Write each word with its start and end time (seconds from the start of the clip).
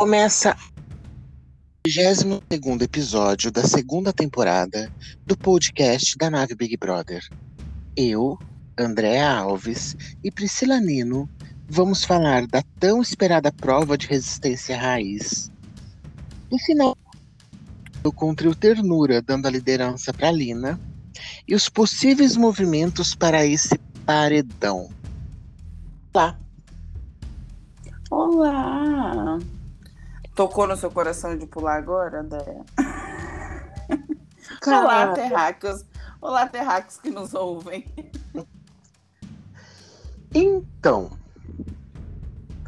Começa 0.00 0.56
o 1.86 2.40
22 2.50 2.80
episódio 2.80 3.52
da 3.52 3.64
segunda 3.64 4.14
temporada 4.14 4.90
do 5.26 5.36
podcast 5.36 6.16
da 6.16 6.30
nave 6.30 6.54
Big 6.54 6.74
Brother. 6.78 7.22
Eu, 7.94 8.38
Andréa 8.78 9.30
Alves 9.30 9.94
e 10.24 10.30
Priscila 10.30 10.80
Nino 10.80 11.28
vamos 11.68 12.02
falar 12.02 12.46
da 12.46 12.62
tão 12.78 13.02
esperada 13.02 13.52
prova 13.52 13.98
de 13.98 14.06
resistência 14.06 14.74
raiz. 14.74 15.52
No 16.50 16.58
final, 16.60 16.96
com 18.14 18.30
o 18.30 18.54
Ternura 18.54 19.20
dando 19.20 19.48
a 19.48 19.50
liderança 19.50 20.14
para 20.14 20.32
Lina 20.32 20.80
e 21.46 21.54
os 21.54 21.68
possíveis 21.68 22.38
movimentos 22.38 23.14
para 23.14 23.44
esse 23.44 23.76
paredão. 24.06 24.88
Lá. 26.14 26.38
Olá! 28.10 29.38
Tocou 30.34 30.66
no 30.66 30.76
seu 30.76 30.90
coração 30.90 31.36
de 31.36 31.46
pular 31.46 31.76
agora, 31.76 32.20
André? 32.20 32.62
Olá, 34.66 35.12
terráqueos. 35.12 35.84
Olá, 36.20 36.46
terráqueos 36.46 36.98
que 36.98 37.10
nos 37.10 37.34
ouvem. 37.34 37.86
Então, 40.34 41.10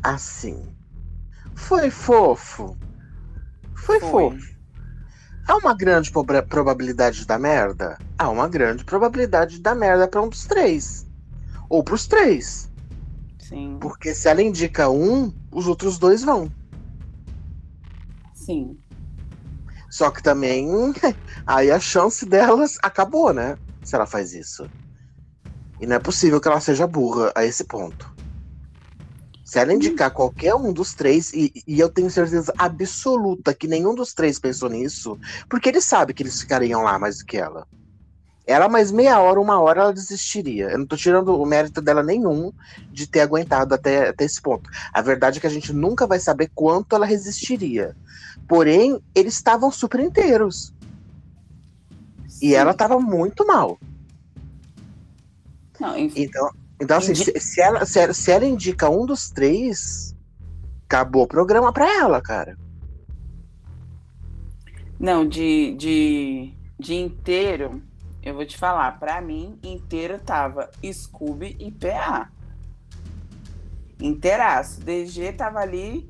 assim, 0.03 0.75
foi 1.55 1.91
fofo. 1.91 2.77
Foi, 3.75 4.01
foi. 4.01 4.11
fofo. 4.11 4.53
Há 5.47 5.57
uma 5.57 5.75
grande 5.75 6.11
probabilidade 6.49 7.27
da 7.27 7.39
merda? 7.39 7.99
Há 8.19 8.29
uma 8.29 8.49
grande 8.49 8.85
probabilidade 8.85 9.61
da 9.61 9.75
merda 9.75 10.07
para 10.09 10.23
um 10.23 10.29
dos 10.29 10.47
três. 10.47 11.07
Ou 11.69 11.83
para 11.83 11.95
os 11.95 12.07
três. 12.07 12.71
Sim. 13.39 13.77
Porque 13.81 14.15
se 14.15 14.29
ela 14.29 14.43
indica 14.43 14.89
um, 14.89 15.33
os 15.51 15.67
outros 15.67 15.99
dois 15.99 16.23
vão. 16.23 16.51
Sim. 18.45 18.79
Só 19.91 20.11
que 20.11 20.23
também 20.23 20.69
aí 21.47 21.71
a 21.71 21.79
chance 21.79 22.25
delas 22.25 22.79
acabou, 22.83 23.33
né? 23.33 23.57
Se 23.83 23.95
ela 23.95 24.07
faz 24.07 24.33
isso. 24.33 24.69
E 25.81 25.87
não 25.87 25.97
é 25.97 25.99
possível 25.99 26.41
que 26.41 26.49
ela 26.49 26.61
seja 26.61 26.87
burra 26.87 27.33
a 27.35 27.45
esse 27.45 27.65
ponto. 27.65 28.11
Se 29.45 29.59
ela 29.59 29.75
indicar 29.75 30.11
hum. 30.11 30.15
qualquer 30.15 30.55
um 30.55 30.73
dos 30.73 30.95
três, 30.95 31.33
e, 31.33 31.53
e, 31.67 31.79
eu 31.79 31.91
tenho 31.91 32.11
certeza 32.11 32.55
absoluta 32.57 33.53
que 33.53 33.69
nenhum 33.69 33.95
dos 33.95 34.15
três 34.15 34.39
pensou 34.39 34.71
nisso, 34.71 35.19
porque 35.49 35.69
ele 35.69 35.81
sabe 35.81 36.15
que 36.15 36.23
eles 36.23 36.41
ficariam 36.41 36.83
lá 36.83 36.99
mais 36.99 37.19
do 37.19 37.27
que 37.27 37.37
ela. 37.37 37.67
Ela, 38.47 38.69
mais 38.69 38.91
meia 38.91 39.21
hora, 39.21 39.41
uma 39.41 39.61
hora, 39.61 39.83
ela 39.83 39.93
desistiria. 39.93 40.71
Eu 40.71 40.79
não 40.79 40.87
tô 40.87 40.97
tirando 40.97 41.41
o 41.41 41.47
mérito 41.47 41.81
dela 41.81 42.03
nenhum 42.03 42.53
de 42.91 43.07
ter 43.07 43.21
aguentado 43.21 43.75
até, 43.75 44.09
até 44.09 44.25
esse 44.25 44.41
ponto. 44.41 44.69
A 44.93 45.01
verdade 45.01 45.39
é 45.39 45.41
que 45.41 45.47
a 45.47 45.51
gente 45.51 45.73
nunca 45.73 46.07
vai 46.07 46.19
saber 46.19 46.51
quanto 46.55 46.97
ela 46.97 47.07
resistiria. 47.07 47.95
Porém, 48.49 49.01
eles 49.15 49.35
estavam 49.35 49.71
super 49.71 50.01
inteiros. 50.01 50.75
Sim. 52.29 52.47
E 52.49 52.55
ela 52.55 52.75
tava 52.75 53.01
muito 53.01 53.47
mal. 53.47 53.79
Não. 55.81 55.97
Então, 55.99 56.51
então 56.81 56.99
assim, 56.99 57.13
Indi... 57.13 57.41
se, 57.41 57.61
ela, 57.61 57.85
se, 57.85 57.99
ela, 57.99 58.15
se 58.15 58.31
ela 58.31 58.45
indica 58.45 58.89
um 58.89 59.07
dos 59.07 59.31
três, 59.31 60.15
acabou 60.85 61.25
o 61.25 61.29
programa 61.29 61.73
pra 61.73 61.93
ela, 61.93 62.21
cara. 62.21 62.57
Não, 64.99 65.27
de, 65.27 65.75
de, 65.75 66.55
de 66.79 66.95
inteiro, 66.95 67.83
eu 68.23 68.35
vou 68.35 68.47
te 68.47 68.57
falar, 68.57 69.01
pra 69.01 69.21
mim, 69.21 69.59
inteiro 69.63 70.21
tava 70.21 70.71
Scooby 70.93 71.57
e 71.59 71.73
PA. 71.73 72.31
Inteiraço. 74.01 74.81
DG 74.81 75.33
tava 75.33 75.59
ali 75.59 76.09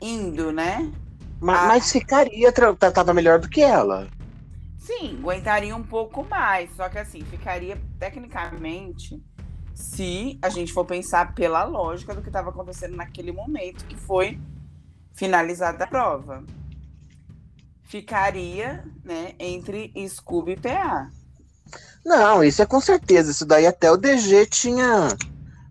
indo, 0.00 0.50
né? 0.50 0.92
Mas, 1.40 1.58
a... 1.58 1.66
mas 1.66 1.92
ficaria, 1.92 2.52
tava 2.52 3.14
melhor 3.14 3.38
do 3.38 3.48
que 3.48 3.62
ela. 3.62 4.08
Sim, 4.78 5.18
aguentaria 5.18 5.74
um 5.74 5.82
pouco 5.82 6.24
mais. 6.24 6.74
Só 6.76 6.88
que 6.88 6.98
assim, 6.98 7.22
ficaria 7.22 7.80
tecnicamente, 7.98 9.20
se 9.74 10.38
a 10.40 10.48
gente 10.48 10.72
for 10.72 10.84
pensar 10.84 11.34
pela 11.34 11.64
lógica 11.64 12.14
do 12.14 12.22
que 12.22 12.28
estava 12.28 12.50
acontecendo 12.50 12.96
naquele 12.96 13.32
momento, 13.32 13.84
que 13.84 13.96
foi 13.96 14.38
finalizada 15.12 15.84
a 15.84 15.86
prova. 15.86 16.44
Ficaria, 17.82 18.84
né, 19.04 19.34
entre 19.38 19.92
Scooby 20.08 20.52
e 20.52 20.56
PA. 20.56 21.08
Não, 22.04 22.44
isso 22.44 22.62
é 22.62 22.66
com 22.66 22.80
certeza. 22.80 23.32
Isso 23.32 23.44
daí 23.44 23.66
até 23.66 23.90
o 23.90 23.96
DG 23.96 24.46
tinha. 24.46 25.08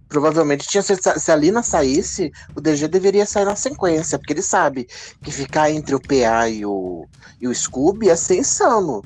Provavelmente 0.07 0.67
tinha. 0.67 0.83
Se 0.83 1.31
a 1.31 1.35
Lina 1.35 1.63
saísse, 1.63 2.31
o 2.55 2.61
DG 2.61 2.87
deveria 2.87 3.25
sair 3.25 3.45
na 3.45 3.55
sequência, 3.55 4.19
porque 4.19 4.33
ele 4.33 4.41
sabe 4.41 4.87
que 5.21 5.31
ficar 5.31 5.71
entre 5.71 5.95
o 5.95 5.99
PA 5.99 6.47
e 6.49 6.65
o, 6.65 7.07
e 7.41 7.47
o 7.47 7.55
Scooby 7.55 8.07
ia 8.07 8.15
ser 8.15 8.37
insano. 8.37 9.03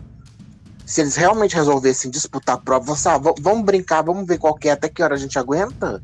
Se 0.85 1.01
eles 1.01 1.15
realmente 1.15 1.55
resolvessem 1.55 2.09
disputar 2.09 2.55
a 2.55 2.57
prova, 2.57 2.95
vamos 3.39 3.63
brincar, 3.63 4.01
vamos 4.01 4.25
ver 4.25 4.39
qual 4.39 4.57
é, 4.63 4.71
até 4.71 4.89
que 4.89 5.03
hora 5.03 5.15
a 5.15 5.17
gente 5.17 5.37
aguenta. 5.37 6.03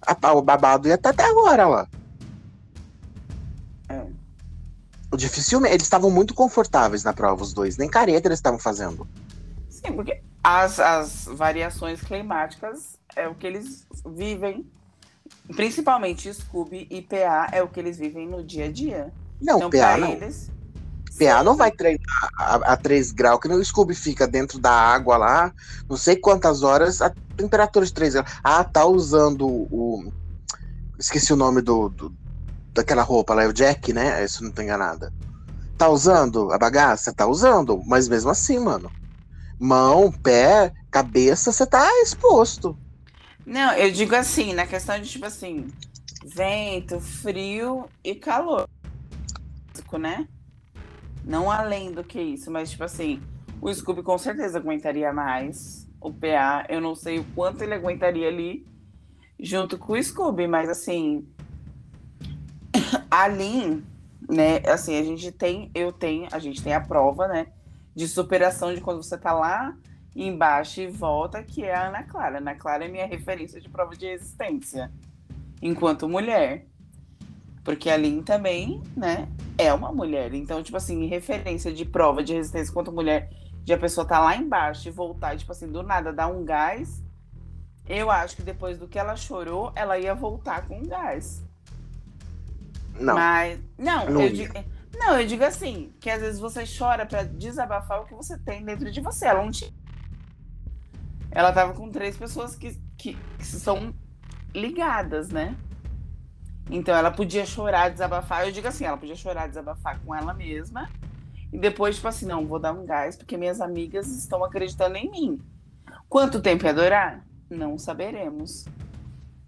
A, 0.00 0.32
o 0.32 0.42
babado 0.42 0.86
ia 0.86 0.94
até, 0.94 1.08
até 1.08 1.24
agora 1.24 1.66
lá. 1.66 1.88
É. 3.88 4.04
Dificilmente. 5.16 5.74
Eles 5.74 5.84
estavam 5.84 6.10
muito 6.10 6.34
confortáveis 6.34 7.04
na 7.04 7.12
prova, 7.12 7.42
os 7.42 7.52
dois. 7.52 7.76
Nem 7.76 7.88
careta 7.88 8.28
eles 8.28 8.38
estavam 8.38 8.58
fazendo. 8.58 9.06
Sim, 9.68 9.92
porque 9.92 10.22
as, 10.44 10.78
as 10.78 11.24
variações 11.24 12.00
climáticas 12.00 12.98
é 13.16 13.28
o 13.28 13.34
que 13.34 13.46
eles 13.46 13.86
vivem. 14.06 14.66
Principalmente 15.56 16.32
Scooby 16.32 16.86
e 16.90 17.02
PA 17.02 17.48
é 17.52 17.62
o 17.62 17.68
que 17.68 17.80
eles 17.80 17.98
vivem 17.98 18.28
no 18.28 18.42
dia 18.42 18.66
a 18.66 18.72
dia. 18.72 19.12
Não, 19.40 19.56
então, 19.56 19.70
PA 19.70 19.96
não. 19.96 20.12
Eles, 20.12 20.50
PA 21.18 21.42
não 21.42 21.56
vai 21.56 21.70
treinar 21.70 22.30
a, 22.38 22.72
a 22.72 22.76
3 22.76 23.12
graus, 23.12 23.40
que 23.40 23.48
no 23.48 23.62
Scooby 23.62 23.94
fica 23.94 24.26
dentro 24.26 24.58
da 24.58 24.72
água 24.72 25.16
lá, 25.16 25.52
não 25.88 25.96
sei 25.96 26.16
quantas 26.16 26.62
horas, 26.62 27.02
a 27.02 27.12
temperatura 27.36 27.84
de 27.84 27.92
3 27.92 28.14
graus. 28.14 28.30
Ah, 28.42 28.64
tá 28.64 28.84
usando 28.84 29.46
o. 29.46 30.12
Esqueci 30.98 31.32
o 31.32 31.36
nome 31.36 31.60
do, 31.60 31.88
do 31.88 32.14
daquela 32.72 33.02
roupa 33.02 33.34
lá, 33.34 33.44
é 33.44 33.48
o 33.48 33.52
Jack, 33.52 33.92
né? 33.92 34.26
Se 34.26 34.42
não 34.42 34.50
tô 34.50 34.62
enganada. 34.62 35.12
Tá 35.76 35.88
usando 35.88 36.52
a 36.52 36.58
bagaça? 36.58 37.12
Tá 37.12 37.26
usando, 37.26 37.82
mas 37.84 38.08
mesmo 38.08 38.30
assim, 38.30 38.58
mano. 38.58 38.90
Mão, 39.58 40.10
pé, 40.10 40.72
cabeça, 40.90 41.52
você 41.52 41.66
tá 41.66 41.86
exposto. 42.02 42.76
Não, 43.44 43.72
eu 43.74 43.90
digo 43.90 44.14
assim, 44.14 44.52
na 44.52 44.66
questão 44.66 45.00
de 45.00 45.08
tipo 45.08 45.26
assim, 45.26 45.66
vento, 46.24 47.00
frio 47.00 47.88
e 48.04 48.14
calor. 48.14 48.68
Né? 49.98 50.26
Não 51.22 51.50
além 51.50 51.92
do 51.92 52.02
que 52.02 52.18
isso, 52.18 52.50
mas 52.50 52.70
tipo 52.70 52.82
assim, 52.84 53.20
o 53.60 53.72
Scooby 53.72 54.02
com 54.02 54.16
certeza 54.16 54.58
aguentaria 54.58 55.12
mais. 55.12 55.86
O 56.00 56.10
PA, 56.10 56.64
eu 56.68 56.80
não 56.80 56.94
sei 56.94 57.18
o 57.18 57.24
quanto 57.34 57.62
ele 57.62 57.74
aguentaria 57.74 58.26
ali 58.26 58.66
junto 59.38 59.76
com 59.76 59.92
o 59.92 60.02
Scooby, 60.02 60.46
mas 60.46 60.70
assim, 60.70 61.28
a 63.10 63.28
Lin, 63.28 63.84
né, 64.28 64.62
assim, 64.66 64.98
a 64.98 65.02
gente 65.02 65.30
tem, 65.30 65.70
eu 65.74 65.92
tenho, 65.92 66.26
a 66.32 66.38
gente 66.38 66.62
tem 66.62 66.72
a 66.72 66.80
prova, 66.80 67.28
né, 67.28 67.48
de 67.94 68.08
superação 68.08 68.74
de 68.74 68.80
quando 68.80 69.02
você 69.02 69.18
tá 69.18 69.32
lá 69.32 69.76
embaixo 70.14 70.80
e 70.80 70.86
volta, 70.86 71.42
que 71.42 71.64
é 71.64 71.74
a 71.74 71.88
Ana 71.88 72.02
Clara. 72.02 72.38
Ana 72.38 72.54
Clara 72.54 72.84
é 72.84 72.88
minha 72.88 73.06
referência 73.06 73.60
de 73.60 73.68
prova 73.68 73.96
de 73.96 74.06
resistência 74.06 74.92
enquanto 75.60 76.08
mulher. 76.08 76.66
Porque 77.64 77.88
a 77.88 77.96
Lin 77.96 78.22
também, 78.22 78.82
né, 78.96 79.28
é 79.56 79.72
uma 79.72 79.92
mulher. 79.92 80.34
Então, 80.34 80.62
tipo 80.62 80.76
assim, 80.76 81.06
referência 81.06 81.72
de 81.72 81.84
prova 81.84 82.22
de 82.22 82.34
resistência 82.34 82.72
quanto 82.72 82.90
mulher, 82.90 83.30
de 83.62 83.72
a 83.72 83.78
pessoa 83.78 84.04
tá 84.04 84.18
lá 84.18 84.36
embaixo 84.36 84.88
e 84.88 84.90
voltar, 84.90 85.36
tipo 85.36 85.52
assim, 85.52 85.68
do 85.68 85.82
nada 85.82 86.12
dar 86.12 86.26
um 86.26 86.44
gás. 86.44 87.00
Eu 87.88 88.10
acho 88.10 88.34
que 88.36 88.42
depois 88.42 88.78
do 88.78 88.88
que 88.88 88.98
ela 88.98 89.14
chorou, 89.14 89.72
ela 89.76 89.96
ia 89.98 90.14
voltar 90.14 90.66
com 90.66 90.82
gás. 90.82 91.44
Não. 92.98 93.14
Mas. 93.14 93.60
Não, 93.78 94.10
não 94.10 94.22
eu 94.22 94.32
digo. 94.32 94.54
Não, 94.98 95.18
eu 95.18 95.26
digo 95.26 95.44
assim, 95.44 95.92
que 96.00 96.10
às 96.10 96.20
vezes 96.20 96.40
você 96.40 96.64
chora 96.66 97.06
para 97.06 97.22
desabafar 97.22 98.02
o 98.02 98.04
que 98.04 98.14
você 98.14 98.36
tem 98.38 98.64
dentro 98.64 98.90
de 98.90 99.00
você. 99.00 99.26
Ela 99.26 99.42
não 99.42 99.50
tinha. 99.50 99.72
Ela 101.34 101.52
tava 101.52 101.72
com 101.72 101.90
três 101.90 102.16
pessoas 102.16 102.54
que, 102.54 102.78
que, 102.96 103.16
que 103.38 103.44
são 103.44 103.94
ligadas, 104.54 105.30
né? 105.30 105.56
Então 106.70 106.94
ela 106.94 107.10
podia 107.10 107.44
chorar, 107.44 107.90
desabafar. 107.90 108.46
Eu 108.46 108.52
digo 108.52 108.68
assim, 108.68 108.84
ela 108.84 108.96
podia 108.96 109.16
chorar, 109.16 109.48
desabafar 109.48 109.98
com 110.00 110.14
ela 110.14 110.34
mesma. 110.34 110.88
E 111.52 111.58
depois, 111.58 111.96
tipo 111.96 112.08
assim, 112.08 112.26
não, 112.26 112.46
vou 112.46 112.58
dar 112.58 112.72
um 112.72 112.84
gás, 112.84 113.16
porque 113.16 113.36
minhas 113.36 113.60
amigas 113.60 114.06
estão 114.08 114.44
acreditando 114.44 114.96
em 114.96 115.10
mim. 115.10 115.40
Quanto 116.08 116.40
tempo 116.40 116.64
ia 116.64 116.74
durar? 116.74 117.26
Não 117.50 117.78
saberemos. 117.78 118.66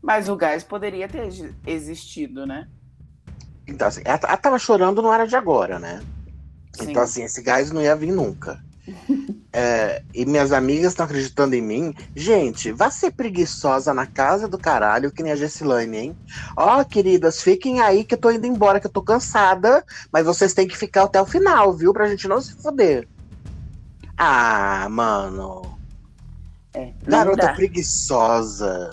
Mas 0.03 0.29
o 0.29 0.37
gás 0.37 0.65
poderia 0.65 1.09
ter 1.09 1.29
existido, 1.67 2.47
né? 2.47 2.69
Então, 3.67 3.89
assim, 3.89 4.03
ela, 4.05 4.21
ela 4.23 4.37
tava 4.37 4.59
chorando 4.59 5.01
não 5.01 5.13
era 5.13 5.27
de 5.27 5.37
agora, 5.37 5.79
né? 5.79 6.03
Sim. 6.73 6.91
Então, 6.91 7.03
assim, 7.03 7.23
esse 7.23 7.43
gás 7.43 7.71
não 7.71 7.81
ia 7.81 7.97
vir 7.97 8.13
nunca. 8.13 8.63
é, 9.55 10.03
e 10.13 10.27
minhas 10.27 10.51
amigas 10.51 10.93
estão 10.93 11.07
acreditando 11.07 11.55
em 11.55 11.63
mim, 11.63 11.95
gente, 12.15 12.73
vá 12.73 12.91
ser 12.91 13.13
preguiçosa 13.13 13.95
na 13.95 14.05
casa 14.05 14.49
do 14.49 14.59
caralho, 14.59 15.13
que 15.13 15.23
nem 15.23 15.31
a 15.31 15.37
Gessilane, 15.37 15.97
hein? 15.97 16.17
Ó, 16.57 16.81
oh, 16.81 16.85
queridas, 16.85 17.41
fiquem 17.41 17.81
aí 17.81 18.03
que 18.03 18.15
eu 18.15 18.19
tô 18.19 18.33
indo 18.33 18.49
embora, 18.49 18.81
que 18.81 18.89
eu 18.89 18.91
tô 18.91 19.01
cansada, 19.01 19.85
mas 20.13 20.27
vocês 20.27 20.53
têm 20.53 20.67
que 20.67 20.77
ficar 20.77 21.05
até 21.05 21.23
o 21.23 21.25
final, 21.25 21.73
viu? 21.73 21.93
Pra 21.93 22.09
gente 22.09 22.27
não 22.27 22.41
se 22.41 22.53
foder. 22.57 23.07
Ah, 24.19 24.89
mano. 24.91 25.79
É, 26.75 26.93
Garota 27.05 27.47
dá. 27.47 27.55
preguiçosa. 27.55 28.91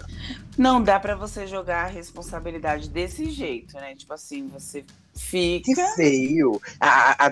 Não 0.55 0.79
dá 0.79 0.99
para 0.99 1.15
você 1.15 1.47
jogar 1.47 1.85
a 1.85 1.87
responsabilidade 1.87 2.87
desse 2.87 3.31
jeito, 3.31 3.75
né? 3.77 3.95
Tipo 3.95 4.13
assim, 4.13 4.47
você 4.47 4.85
fica. 5.15 5.73
Que 5.73 5.95
feio. 5.95 6.61
A, 6.79 7.25
a 7.25 7.31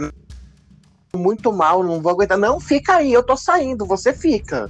muito 1.18 1.52
mal, 1.52 1.84
não 1.84 2.02
vou 2.02 2.12
aguentar. 2.12 2.38
Não, 2.38 2.60
fica 2.60 2.96
aí, 2.96 3.12
eu 3.12 3.24
tô 3.24 3.36
saindo, 3.36 3.86
você 3.86 4.14
fica. 4.14 4.70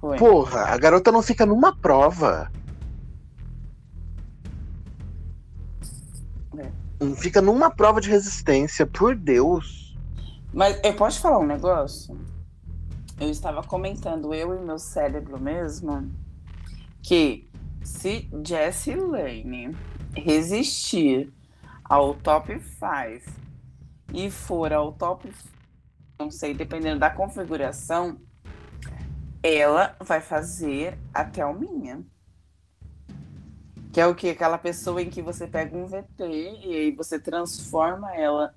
Foi. 0.00 0.16
Porra, 0.16 0.66
a 0.66 0.76
garota 0.78 1.10
não 1.10 1.22
fica 1.22 1.44
numa 1.44 1.74
prova. 1.74 2.50
É. 6.56 6.70
Não 7.00 7.14
fica 7.16 7.42
numa 7.42 7.70
prova 7.70 8.00
de 8.00 8.08
resistência, 8.08 8.86
por 8.86 9.14
Deus. 9.14 9.96
Mas 10.52 10.80
eu 10.82 10.94
posso 10.94 11.20
falar 11.20 11.38
um 11.38 11.46
negócio? 11.46 12.18
Eu 13.20 13.30
estava 13.30 13.62
comentando, 13.62 14.32
eu 14.32 14.54
e 14.54 14.64
meu 14.64 14.78
cérebro 14.78 15.40
mesmo, 15.40 16.08
que 17.02 17.50
se 17.82 18.30
Jessie 18.44 18.94
Lane 18.94 19.76
resistir 20.14 21.32
ao 21.84 22.14
top 22.14 22.60
5 22.60 23.47
e 24.12 24.30
for 24.30 24.72
ao 24.72 24.92
top, 24.92 25.32
não 26.18 26.30
sei, 26.30 26.54
dependendo 26.54 27.00
da 27.00 27.10
configuração, 27.10 28.20
ela 29.42 29.96
vai 30.00 30.20
fazer 30.20 30.98
a 31.12 31.24
Thelminha. 31.24 32.04
Que 33.92 34.00
é 34.00 34.06
o 34.06 34.14
que? 34.14 34.30
Aquela 34.30 34.58
pessoa 34.58 35.02
em 35.02 35.10
que 35.10 35.22
você 35.22 35.46
pega 35.46 35.76
um 35.76 35.86
VT 35.86 36.24
e 36.64 36.76
aí 36.76 36.92
você 36.92 37.18
transforma 37.18 38.14
ela 38.14 38.54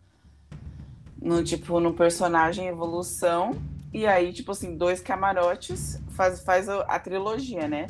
no 1.22 1.44
tipo 1.44 1.80
no 1.80 1.94
personagem 1.94 2.68
evolução 2.68 3.52
e 3.94 4.08
aí 4.08 4.34
tipo 4.34 4.52
assim 4.52 4.76
dois 4.76 5.00
camarotes 5.00 6.02
faz, 6.10 6.42
faz 6.42 6.68
a, 6.68 7.00
trilogia 7.00 7.68
né 7.68 7.88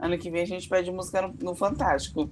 ano 0.00 0.18
que 0.18 0.28
vem 0.30 0.42
a 0.42 0.46
gente 0.46 0.68
pede 0.68 0.90
música 0.90 1.22
no, 1.22 1.34
no 1.40 1.54
Fantástico 1.54 2.28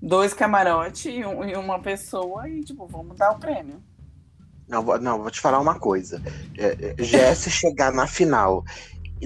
dois 0.00 0.32
camarotes 0.32 1.06
e, 1.06 1.24
um, 1.24 1.44
e, 1.44 1.56
uma 1.56 1.80
pessoa 1.80 2.48
e, 2.48 2.62
tipo, 2.62 2.86
vamos 2.86 3.16
dar 3.16 3.32
o 3.32 3.38
prêmio. 3.38 3.82
Não, 4.68 4.82
não 4.98 5.22
vou 5.22 5.30
te 5.30 5.40
falar 5.40 5.58
uma 5.60 5.78
coisa. 5.78 6.22
É, 6.56 6.94
é 6.98 7.34
chegar 7.34 7.92
na 7.92 8.06
final. 8.06 8.64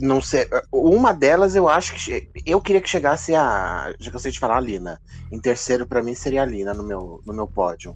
Não 0.01 0.23
sei, 0.23 0.49
uma 0.73 1.13
delas 1.13 1.55
eu 1.55 1.69
acho 1.69 1.93
que 1.95 2.27
eu 2.47 2.63
queria 2.63 2.81
que 2.81 2.89
chegasse 2.89 3.35
a, 3.35 3.95
já 3.99 4.11
cansei 4.11 4.33
de 4.33 4.39
falar 4.39 4.57
a 4.57 4.61
Lina. 4.61 4.99
Em 5.31 5.39
terceiro 5.39 5.87
para 5.87 6.03
mim 6.03 6.15
seria 6.15 6.43
a 6.43 6.47
Lina 6.47 6.73
no 6.73 6.83
meu, 6.83 7.21
no 7.27 7.35
meu 7.35 7.47
pódio. 7.47 7.95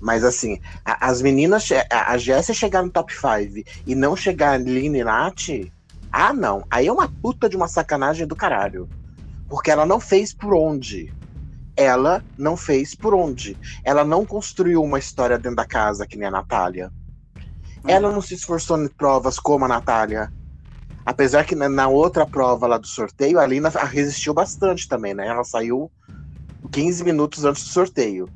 Mas 0.00 0.24
assim, 0.24 0.60
a, 0.84 1.06
as 1.06 1.22
meninas, 1.22 1.68
a, 1.70 2.10
a 2.10 2.18
Jéssica 2.18 2.52
chegar 2.52 2.82
no 2.82 2.90
top 2.90 3.12
5 3.14 3.64
e 3.86 3.94
não 3.94 4.16
chegar 4.16 4.54
a 4.54 4.56
Lina 4.56 4.98
e 4.98 5.04
Nath, 5.04 5.70
ah 6.10 6.32
não, 6.32 6.64
aí 6.68 6.88
é 6.88 6.92
uma 6.92 7.08
puta 7.08 7.48
de 7.48 7.56
uma 7.56 7.68
sacanagem 7.68 8.26
do 8.26 8.34
caralho. 8.34 8.88
Porque 9.48 9.70
ela 9.70 9.86
não 9.86 10.00
fez 10.00 10.34
por 10.34 10.52
onde 10.52 11.14
ela 11.76 12.24
não 12.38 12.56
fez 12.56 12.94
por 12.94 13.14
onde. 13.14 13.56
Ela 13.84 14.04
não 14.04 14.24
construiu 14.24 14.82
uma 14.82 14.98
história 14.98 15.38
dentro 15.38 15.56
da 15.56 15.66
casa, 15.66 16.06
que 16.06 16.16
nem 16.16 16.28
a 16.28 16.30
Natália. 16.30 16.90
Uhum. 17.36 17.42
Ela 17.86 18.10
não 18.10 18.22
se 18.22 18.34
esforçou 18.34 18.82
em 18.82 18.88
provas 18.88 19.38
como 19.38 19.66
a 19.66 19.68
Natália. 19.68 20.32
Apesar 21.04 21.44
que 21.44 21.54
na, 21.54 21.88
outra 21.88 22.26
prova 22.26 22.66
lá 22.66 22.78
do 22.78 22.86
sorteio, 22.86 23.38
a 23.38 23.46
Lina 23.46 23.68
resistiu 23.68 24.34
bastante 24.34 24.88
também, 24.88 25.14
né? 25.14 25.28
Ela 25.28 25.44
saiu 25.44 25.90
15 26.72 27.04
minutos 27.04 27.44
antes 27.44 27.62
do 27.62 27.68
sorteio. 27.68 28.28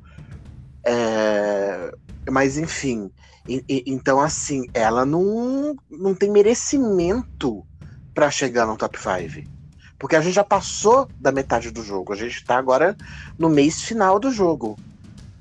É... 0.85 1.91
Mas 2.31 2.59
enfim. 2.59 3.11
E, 3.49 3.65
e, 3.69 3.85
então, 3.87 4.21
assim, 4.21 4.67
ela 4.73 5.05
não, 5.05 5.75
não 5.91 6.15
tem 6.15 6.31
merecimento 6.31 7.67
para 8.15 8.31
chegar 8.31 8.67
no 8.67 8.77
top 8.77 8.99
5. 8.99 9.60
Porque 10.01 10.17
a 10.17 10.21
gente 10.23 10.33
já 10.33 10.43
passou 10.43 11.07
da 11.21 11.31
metade 11.31 11.71
do 11.71 11.85
jogo. 11.85 12.15
A 12.15 12.17
gente 12.17 12.37
está 12.37 12.57
agora 12.57 12.97
no 13.39 13.51
mês 13.51 13.83
final 13.83 14.19
do 14.19 14.33
jogo. 14.33 14.79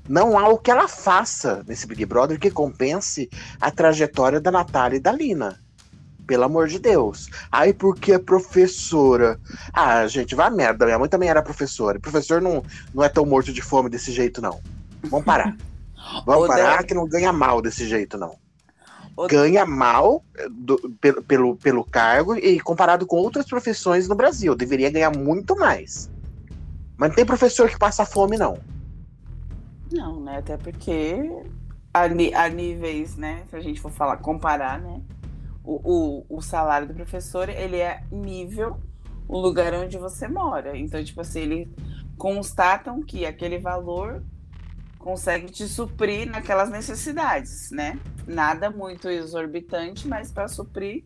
Não 0.06 0.38
há 0.38 0.48
o 0.48 0.58
que 0.58 0.70
ela 0.70 0.86
faça 0.86 1.64
nesse 1.66 1.86
Big 1.86 2.04
Brother 2.04 2.38
que 2.38 2.50
compense 2.50 3.30
a 3.58 3.70
trajetória 3.70 4.38
da 4.38 4.50
Natália 4.50 4.98
e 4.98 5.00
da 5.00 5.12
Lina. 5.12 5.58
Pelo 6.26 6.44
amor 6.44 6.68
de 6.68 6.78
Deus. 6.78 7.30
Ai, 7.50 7.72
porque 7.72 8.12
é 8.12 8.18
professora. 8.18 9.40
Ah, 9.72 10.06
gente, 10.06 10.34
vai 10.34 10.50
merda. 10.50 10.84
Minha 10.84 10.98
mãe 10.98 11.08
também 11.08 11.30
era 11.30 11.42
professora. 11.42 11.98
professor 11.98 12.42
não, 12.42 12.62
não 12.92 13.02
é 13.02 13.08
tão 13.08 13.24
morto 13.24 13.54
de 13.54 13.62
fome 13.62 13.88
desse 13.88 14.12
jeito, 14.12 14.42
não. 14.42 14.60
Vamos 15.04 15.24
parar. 15.24 15.56
Vamos 16.26 16.48
parar 16.48 16.84
que 16.84 16.92
não 16.92 17.08
ganha 17.08 17.32
mal 17.32 17.62
desse 17.62 17.88
jeito, 17.88 18.18
não 18.18 18.36
ganha 19.28 19.66
mal 19.66 20.24
eh, 20.36 20.48
do, 20.50 20.78
pelo, 21.00 21.22
pelo, 21.22 21.56
pelo 21.56 21.84
cargo 21.84 22.36
e 22.36 22.60
comparado 22.60 23.06
com 23.06 23.16
outras 23.16 23.46
profissões 23.46 24.08
no 24.08 24.14
Brasil. 24.14 24.54
Deveria 24.54 24.90
ganhar 24.90 25.10
muito 25.16 25.56
mais. 25.56 26.10
Mas 26.96 27.10
não 27.10 27.16
tem 27.16 27.24
professor 27.24 27.68
que 27.68 27.78
passa 27.78 28.04
fome, 28.04 28.36
não. 28.36 28.58
Não, 29.92 30.20
né? 30.20 30.38
Até 30.38 30.56
porque 30.56 31.16
a, 31.92 32.02
a 32.02 32.48
níveis, 32.48 33.16
né? 33.16 33.44
Se 33.48 33.56
a 33.56 33.60
gente 33.60 33.80
for 33.80 33.90
falar, 33.90 34.18
comparar, 34.18 34.80
né? 34.80 35.00
O, 35.64 36.24
o, 36.28 36.36
o 36.38 36.42
salário 36.42 36.86
do 36.86 36.94
professor, 36.94 37.48
ele 37.48 37.76
é 37.76 38.02
nível 38.10 38.78
o 39.28 39.38
lugar 39.38 39.72
onde 39.74 39.98
você 39.98 40.26
mora. 40.26 40.76
Então, 40.76 41.02
tipo 41.02 41.20
assim, 41.20 41.40
eles 41.40 41.68
constatam 42.16 43.02
que 43.02 43.24
aquele 43.24 43.58
valor 43.58 44.22
consegue 45.00 45.50
te 45.50 45.66
suprir 45.66 46.30
naquelas 46.30 46.70
necessidades, 46.70 47.70
né? 47.70 47.98
Nada 48.26 48.70
muito 48.70 49.08
exorbitante, 49.08 50.06
mas 50.06 50.30
para 50.30 50.46
suprir 50.46 51.04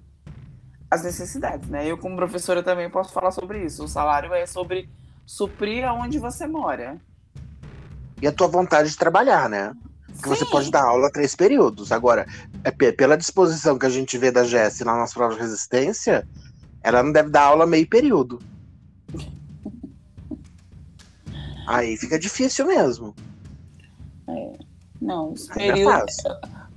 as 0.91 1.05
necessidades, 1.05 1.70
né? 1.70 1.87
Eu, 1.87 1.96
como 1.96 2.17
professora, 2.17 2.62
também 2.62 2.91
posso 2.91 3.12
falar 3.12 3.31
sobre 3.31 3.64
isso. 3.64 3.85
O 3.85 3.88
salário 3.88 4.35
é 4.35 4.46
sobre 4.46 4.91
suprir 5.25 5.85
aonde 5.85 6.19
você 6.19 6.46
mora. 6.46 7.00
E 8.20 8.26
a 8.26 8.32
tua 8.32 8.49
vontade 8.49 8.91
de 8.91 8.96
trabalhar, 8.96 9.49
né? 9.49 9.73
Porque 10.12 10.29
você 10.29 10.44
pode 10.44 10.70
dar 10.70 10.85
aula 10.85 11.11
três 11.11 11.35
períodos. 11.35 11.93
Agora, 11.93 12.26
é 12.64 12.93
pela 12.93 13.17
disposição 13.17 13.79
que 13.79 13.87
a 13.87 13.91
gente 13.91 14.19
vê 14.19 14.31
da 14.31 14.44
Jess 14.44 14.81
lá 14.81 14.96
nas 14.96 15.14
provas 15.14 15.37
de 15.37 15.43
resistência, 15.43 16.26
ela 16.82 17.02
não 17.02 17.12
deve 17.12 17.31
dar 17.31 17.44
aula 17.44 17.67
meio 17.67 17.88
período. 17.88 18.41
Aí 21.67 21.96
fica 21.96 22.19
difícil 22.19 22.67
mesmo. 22.67 23.15
É. 24.29 24.59
Não, 25.01 25.33
os 25.33 25.49
períodos, 25.49 26.17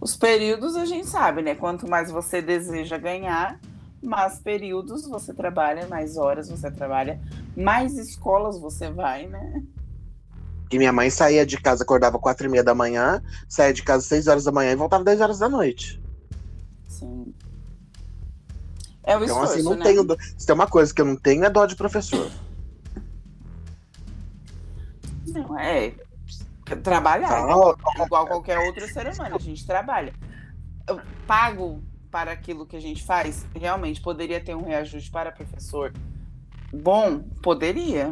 os 0.01 0.15
períodos 0.17 0.75
a 0.75 0.85
gente 0.85 1.07
sabe, 1.07 1.41
né? 1.41 1.55
Quanto 1.55 1.89
mais 1.89 2.11
você 2.11 2.41
deseja 2.41 2.97
ganhar, 2.97 3.59
mais 4.01 4.39
períodos 4.39 5.07
você 5.07 5.33
trabalha, 5.33 5.87
mais 5.87 6.17
horas 6.17 6.49
você 6.49 6.69
trabalha, 6.69 7.19
mais 7.55 7.97
escolas 7.97 8.59
você 8.59 8.89
vai, 8.89 9.27
né? 9.27 9.63
E 10.69 10.77
minha 10.77 10.91
mãe 10.91 11.09
saía 11.09 11.45
de 11.45 11.57
casa, 11.57 11.83
acordava 11.83 12.19
quatro 12.19 12.45
e 12.45 12.49
meia 12.49 12.63
da 12.63 12.75
manhã, 12.75 13.23
saía 13.47 13.73
de 13.73 13.83
casa 13.83 14.05
seis 14.05 14.27
horas 14.27 14.43
da 14.43 14.51
manhã 14.51 14.71
e 14.71 14.75
voltava 14.75 15.03
dez 15.03 15.21
horas 15.21 15.39
da 15.39 15.47
noite. 15.47 16.01
Sim. 16.89 17.33
É 19.03 19.15
o 19.15 19.23
então, 19.23 19.37
esforço, 19.37 19.53
assim, 19.53 19.63
não 19.63 19.75
né? 19.75 19.83
tenho. 19.85 20.05
Se 20.37 20.45
tem 20.45 20.53
uma 20.53 20.67
coisa 20.67 20.93
que 20.93 21.01
eu 21.01 21.05
não 21.05 21.15
tenho, 21.15 21.45
é 21.45 21.49
dó 21.49 21.65
de 21.65 21.77
professor. 21.77 22.29
Não, 25.27 25.57
é. 25.57 25.93
Trabalhar. 26.83 27.45
Ah, 27.45 28.03
igual 28.05 28.27
qualquer 28.27 28.59
outro 28.59 28.87
ser 28.87 29.07
humano. 29.07 29.35
A 29.35 29.39
gente 29.39 29.65
trabalha. 29.65 30.13
Eu 30.87 31.01
pago 31.25 31.83
para 32.09 32.31
aquilo 32.31 32.65
que 32.65 32.75
a 32.75 32.81
gente 32.81 33.03
faz. 33.03 33.45
Realmente, 33.55 34.01
poderia 34.01 34.39
ter 34.39 34.55
um 34.55 34.63
reajuste 34.63 35.11
para 35.11 35.31
professor 35.31 35.93
bom? 36.71 37.19
Poderia. 37.41 38.11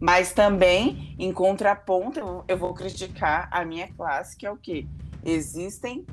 Mas 0.00 0.32
também, 0.32 1.14
em 1.18 1.32
contraponto, 1.32 2.44
eu 2.46 2.58
vou 2.58 2.74
criticar 2.74 3.48
a 3.50 3.64
minha 3.64 3.88
classe, 3.88 4.36
que 4.36 4.46
é 4.46 4.50
o 4.50 4.56
quê? 4.56 4.86
Existem 5.24 6.04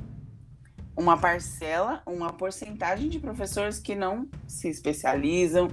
uma 0.96 1.18
parcela, 1.18 2.02
uma 2.06 2.32
porcentagem 2.32 3.08
de 3.08 3.18
professores 3.18 3.78
que 3.78 3.94
não 3.94 4.28
se 4.46 4.68
especializam, 4.68 5.68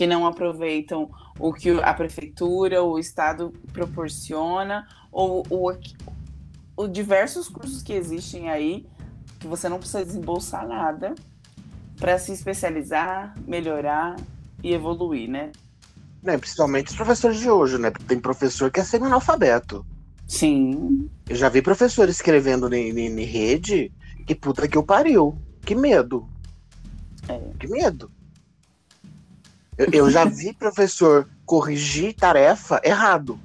que 0.00 0.06
não 0.06 0.26
aproveitam 0.26 1.10
o 1.38 1.52
que 1.52 1.68
a 1.72 1.92
prefeitura, 1.92 2.82
o 2.82 2.98
estado 2.98 3.52
proporciona, 3.70 4.88
ou, 5.12 5.44
ou, 5.50 5.78
ou 6.74 6.88
diversos 6.88 7.50
cursos 7.50 7.82
que 7.82 7.92
existem 7.92 8.48
aí 8.48 8.86
que 9.38 9.46
você 9.46 9.68
não 9.68 9.76
precisa 9.76 10.02
desembolsar 10.02 10.66
nada 10.66 11.14
para 11.98 12.18
se 12.18 12.32
especializar, 12.32 13.34
melhorar 13.46 14.16
e 14.62 14.72
evoluir, 14.72 15.28
né? 15.28 15.52
É, 16.24 16.38
principalmente 16.38 16.88
os 16.88 16.96
professores 16.96 17.38
de 17.38 17.50
hoje, 17.50 17.76
né? 17.76 17.90
Tem 18.08 18.18
professor 18.18 18.70
que 18.70 18.80
é 18.80 18.84
semi-analfabeto. 18.84 19.84
Sim. 20.26 21.10
Eu 21.28 21.36
já 21.36 21.50
vi 21.50 21.60
professor 21.60 22.08
escrevendo 22.08 22.74
em 22.74 23.22
rede 23.22 23.92
que 24.26 24.34
puta 24.34 24.66
que 24.66 24.78
o 24.78 24.82
pariu. 24.82 25.36
Que 25.60 25.74
medo. 25.74 26.26
É. 27.28 27.38
Que 27.58 27.68
medo. 27.68 28.10
Eu, 29.80 29.86
eu 29.92 30.10
já 30.10 30.26
vi 30.26 30.52
professor 30.52 31.26
corrigir 31.46 32.14
tarefa 32.14 32.82
errado. 32.84 33.40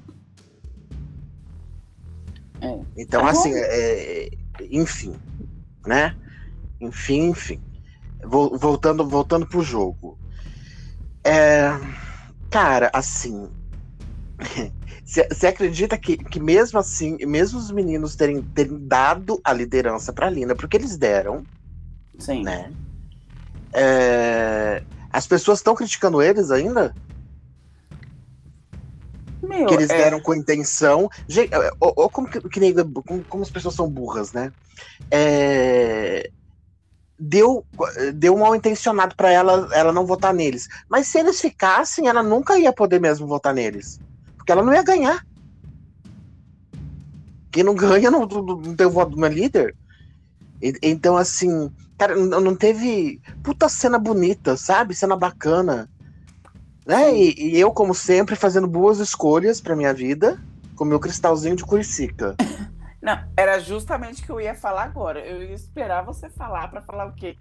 É. 2.59 2.77
Então, 2.97 3.21
Tá 3.21 3.29
assim, 3.29 3.53
é, 3.55 4.29
enfim, 4.69 5.15
né? 5.87 6.13
Enfim, 6.81 7.29
enfim. 7.29 7.61
Vol- 8.25 8.57
Voltando, 8.57 9.07
voltando 9.07 9.47
pro 9.47 9.61
jogo. 9.61 10.17
É, 11.23 11.69
cara, 12.51 12.91
assim. 12.93 13.49
Você 15.05 15.47
acredita 15.47 15.97
que, 15.97 16.17
que 16.17 16.39
mesmo 16.39 16.77
assim, 16.79 17.15
mesmo 17.25 17.59
os 17.59 17.71
meninos 17.71 18.15
terem, 18.15 18.41
terem 18.41 18.77
dado 18.87 19.39
a 19.41 19.53
liderança 19.53 20.11
pra 20.11 20.29
Lina, 20.29 20.53
porque 20.53 20.75
eles 20.75 20.97
deram, 20.97 21.45
Sim. 22.19 22.43
né? 22.43 22.73
É, 23.73 24.83
as 25.15 25.25
pessoas 25.25 25.59
estão 25.59 25.73
criticando 25.75 26.21
eles 26.21 26.51
ainda? 26.51 26.95
Meu, 29.41 29.67
que 29.67 29.73
eles 29.73 29.89
é, 29.89 29.97
deram 29.97 30.19
com 30.21 30.33
intenção. 30.33 31.09
Gente, 31.29 31.53
é, 31.53 31.69
ó, 31.79 31.93
ó, 31.95 32.09
como, 32.09 32.27
que, 32.29 32.41
que 32.49 32.59
nem- 32.59 32.73
como, 32.73 33.23
como 33.25 33.43
as 33.43 33.49
pessoas 33.49 33.75
são 33.75 33.89
burras, 33.89 34.33
né? 34.33 34.51
É, 35.11 36.29
deu, 37.17 37.65
deu 38.13 38.37
mal 38.37 38.55
intencionado 38.55 39.15
pra 39.15 39.31
ela, 39.31 39.69
ela 39.71 39.93
não 39.93 40.05
votar 40.05 40.33
neles. 40.33 40.67
Mas 40.89 41.07
se 41.07 41.19
eles 41.19 41.39
ficassem, 41.39 42.07
ela 42.07 42.21
nunca 42.21 42.57
ia 42.57 42.73
poder 42.73 42.99
mesmo 42.99 43.27
votar 43.27 43.53
neles. 43.53 44.01
Porque 44.37 44.51
ela 44.51 44.63
não 44.63 44.73
ia 44.73 44.83
ganhar. 44.83 45.21
Quem 47.51 47.63
não 47.63 47.73
ganha 47.73 48.11
não, 48.11 48.25
não, 48.25 48.75
tem 48.75 48.85
o 48.85 48.91
voto 48.91 49.11
do 49.11 49.17
meu 49.17 49.29
líder. 49.29 49.75
Então, 50.81 51.15
assim, 51.15 51.71
cara, 51.97 52.15
não 52.15 52.55
teve. 52.55 53.21
Puta 53.43 53.69
cena 53.69 53.97
bonita, 53.97 54.57
sabe? 54.57 54.95
Cena 54.95 55.15
bacana. 55.15 55.89
Né? 56.85 57.15
E, 57.17 57.55
e 57.55 57.59
eu, 57.59 57.71
como 57.71 57.95
sempre, 57.95 58.35
fazendo 58.35 58.67
boas 58.67 58.99
escolhas 58.99 59.59
pra 59.59 59.75
minha 59.75 59.93
vida, 59.93 60.39
com 60.75 60.85
meu 60.85 60.99
cristalzinho 60.99 61.55
de 61.55 61.65
curicica. 61.65 62.35
Não, 63.01 63.23
era 63.37 63.59
justamente 63.59 64.23
o 64.23 64.25
que 64.25 64.31
eu 64.31 64.41
ia 64.41 64.55
falar 64.55 64.83
agora. 64.83 65.19
Eu 65.19 65.43
ia 65.43 65.53
esperar 65.53 66.03
você 66.03 66.27
falar 66.27 66.69
pra 66.69 66.81
falar 66.81 67.05
o 67.05 67.13
quê? 67.13 67.37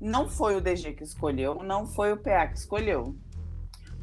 Não 0.00 0.28
foi 0.28 0.54
o 0.54 0.60
DG 0.60 0.92
que 0.92 1.02
escolheu, 1.02 1.64
não 1.64 1.84
foi 1.84 2.12
o 2.12 2.16
PA 2.16 2.46
que 2.46 2.56
escolheu. 2.56 3.16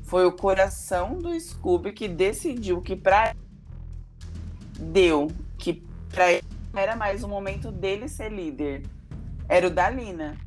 Foi 0.04 0.26
o 0.26 0.34
coração 0.34 1.18
do 1.18 1.40
Scooby 1.40 1.94
que 1.94 2.10
decidiu 2.10 2.82
que 2.82 2.94
pra 2.94 3.34
deu 4.78 5.32
que 5.58 5.82
pra 6.10 6.34
ele 6.34 6.44
era 6.74 6.96
mais 6.96 7.24
o 7.24 7.28
momento 7.28 7.72
dele 7.72 8.10
ser 8.10 8.32
líder. 8.32 8.84
Era 9.48 9.68
o 9.68 9.70
da 9.70 9.90
Lina. 9.90 10.38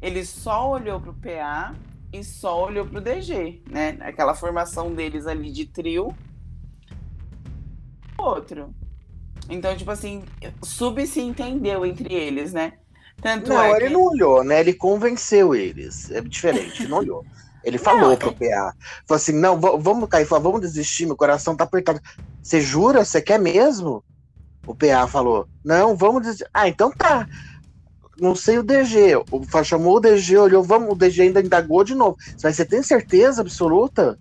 Ele 0.00 0.24
só 0.24 0.70
olhou 0.70 1.00
pro 1.00 1.14
PA 1.14 1.74
e 2.12 2.22
só 2.22 2.64
olhou 2.66 2.86
pro 2.86 3.00
DG, 3.00 3.62
né? 3.68 3.96
Aquela 4.00 4.34
formação 4.34 4.94
deles 4.94 5.26
ali 5.26 5.50
de 5.50 5.66
trio. 5.66 6.14
Outro. 8.18 8.74
Então, 9.48 9.76
tipo 9.76 9.90
assim, 9.90 10.24
sub 10.62 11.06
se 11.06 11.20
entendeu 11.20 11.84
entre 11.84 12.12
eles, 12.14 12.52
né? 12.52 12.74
Tanto 13.20 13.48
Não, 13.48 13.62
é 13.62 13.70
ele 13.76 13.86
que... 13.88 13.92
não 13.92 14.02
olhou, 14.04 14.44
né? 14.44 14.60
Ele 14.60 14.72
convenceu 14.74 15.54
eles. 15.54 16.10
É 16.10 16.20
diferente, 16.20 16.86
não 16.86 16.98
olhou. 16.98 17.24
Ele 17.62 17.76
falou 17.78 18.10
Não, 18.10 18.16
pro 18.16 18.30
é- 18.30 18.32
PA. 18.32 18.74
Falou 19.06 19.16
assim: 19.16 19.32
não, 19.32 19.58
va- 19.60 19.76
vamos 19.76 20.08
cair 20.08 20.26
fora, 20.26 20.42
vamos 20.42 20.60
desistir, 20.60 21.06
meu 21.06 21.16
coração 21.16 21.56
tá 21.56 21.64
apertado. 21.64 22.00
Você 22.42 22.60
jura? 22.60 23.04
Você 23.04 23.20
quer 23.20 23.38
mesmo? 23.38 24.04
O 24.66 24.74
PA 24.74 25.06
falou: 25.06 25.46
não, 25.64 25.96
vamos 25.96 26.22
desistir. 26.22 26.46
Ah, 26.52 26.68
então 26.68 26.90
tá. 26.90 27.26
Não 28.18 28.34
sei 28.34 28.58
o 28.58 28.62
DG. 28.62 29.16
O 29.30 29.64
chamou 29.64 29.96
o 29.96 30.00
DG, 30.00 30.36
olhou, 30.36 30.62
vamos, 30.62 30.90
o 30.90 30.94
DG 30.94 31.22
ainda 31.22 31.40
indagou 31.40 31.82
de 31.82 31.94
novo. 31.94 32.16
Mas 32.42 32.56
você 32.56 32.64
tem 32.64 32.82
certeza 32.82 33.40
absoluta? 33.40 34.18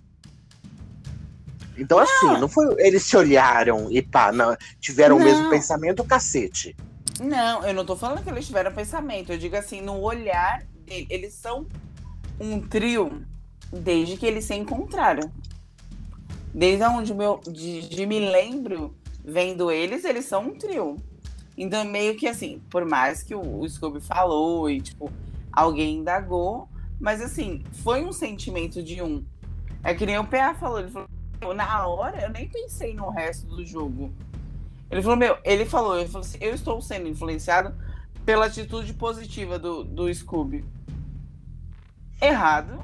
Então, 1.77 1.97
assim, 2.00 2.27
não 2.39 2.47
foi. 2.47 2.75
Eles 2.79 3.03
se 3.03 3.17
olharam 3.17 3.91
e 3.91 4.01
pá, 4.01 4.31
não, 4.31 4.55
tiveram 4.79 5.17
o 5.17 5.23
mesmo 5.23 5.43
Não. 5.43 5.50
pensamento, 5.50 6.03
cacete. 6.03 6.75
Não, 7.19 7.63
eu 7.65 7.73
não 7.73 7.85
tô 7.85 7.95
falando 7.95 8.23
que 8.23 8.29
eles 8.29 8.45
tiveram 8.45 8.71
pensamento. 8.71 9.31
Eu 9.31 9.38
digo 9.38 9.55
assim, 9.55 9.81
no 9.81 10.00
olhar 10.00 10.63
dele. 10.85 11.07
Eles 11.09 11.33
são 11.33 11.67
um 12.39 12.59
trio 12.59 13.23
desde 13.71 14.17
que 14.17 14.25
eles 14.25 14.45
se 14.45 14.55
encontraram. 14.55 15.31
Desde 16.53 16.83
onde 16.83 17.13
meu, 17.13 17.41
de, 17.47 17.88
de 17.88 18.05
me 18.05 18.19
lembro 18.19 18.95
vendo 19.23 19.71
eles, 19.71 20.05
eles 20.05 20.25
são 20.25 20.47
um 20.47 20.57
trio. 20.57 20.97
Então, 21.57 21.86
meio 21.86 22.15
que 22.15 22.27
assim, 22.27 22.62
por 22.69 22.86
mais 22.86 23.22
que 23.24 23.36
o, 23.36 23.60
o 23.60 23.69
Scooby 23.69 24.01
falou 24.01 24.69
e, 24.69 24.81
tipo, 24.81 25.12
alguém 25.51 25.98
indagou, 25.98 26.67
mas 27.00 27.22
assim, 27.22 27.63
foi 27.83 28.03
um 28.03 28.12
sentimento 28.12 28.81
de 28.81 29.01
um. 29.01 29.24
É 29.83 29.93
que 29.93 30.05
nem 30.05 30.17
o 30.17 30.25
PA 30.25 30.53
falou, 30.53 30.79
ele 30.79 30.89
falou, 30.89 31.07
"Eu, 31.41 31.53
na 31.53 31.86
hora 31.88 32.22
eu 32.22 32.29
nem 32.29 32.48
pensei 32.48 32.93
no 32.93 33.10
resto 33.10 33.48
do 33.48 33.65
jogo. 33.65 34.13
Ele 34.89 35.01
falou, 35.01 35.17
meu, 35.17 35.38
ele 35.43 35.65
falou, 35.65 35.98
ele 35.98 36.07
falou 36.07 36.25
assim, 36.25 36.38
eu 36.39 36.53
estou 36.53 36.79
sendo 36.81 37.07
influenciado 37.07 37.75
pela 38.24 38.45
atitude 38.45 38.93
positiva 38.93 39.57
do, 39.57 39.83
do 39.83 40.13
Scooby. 40.13 40.63
Errado. 42.22 42.79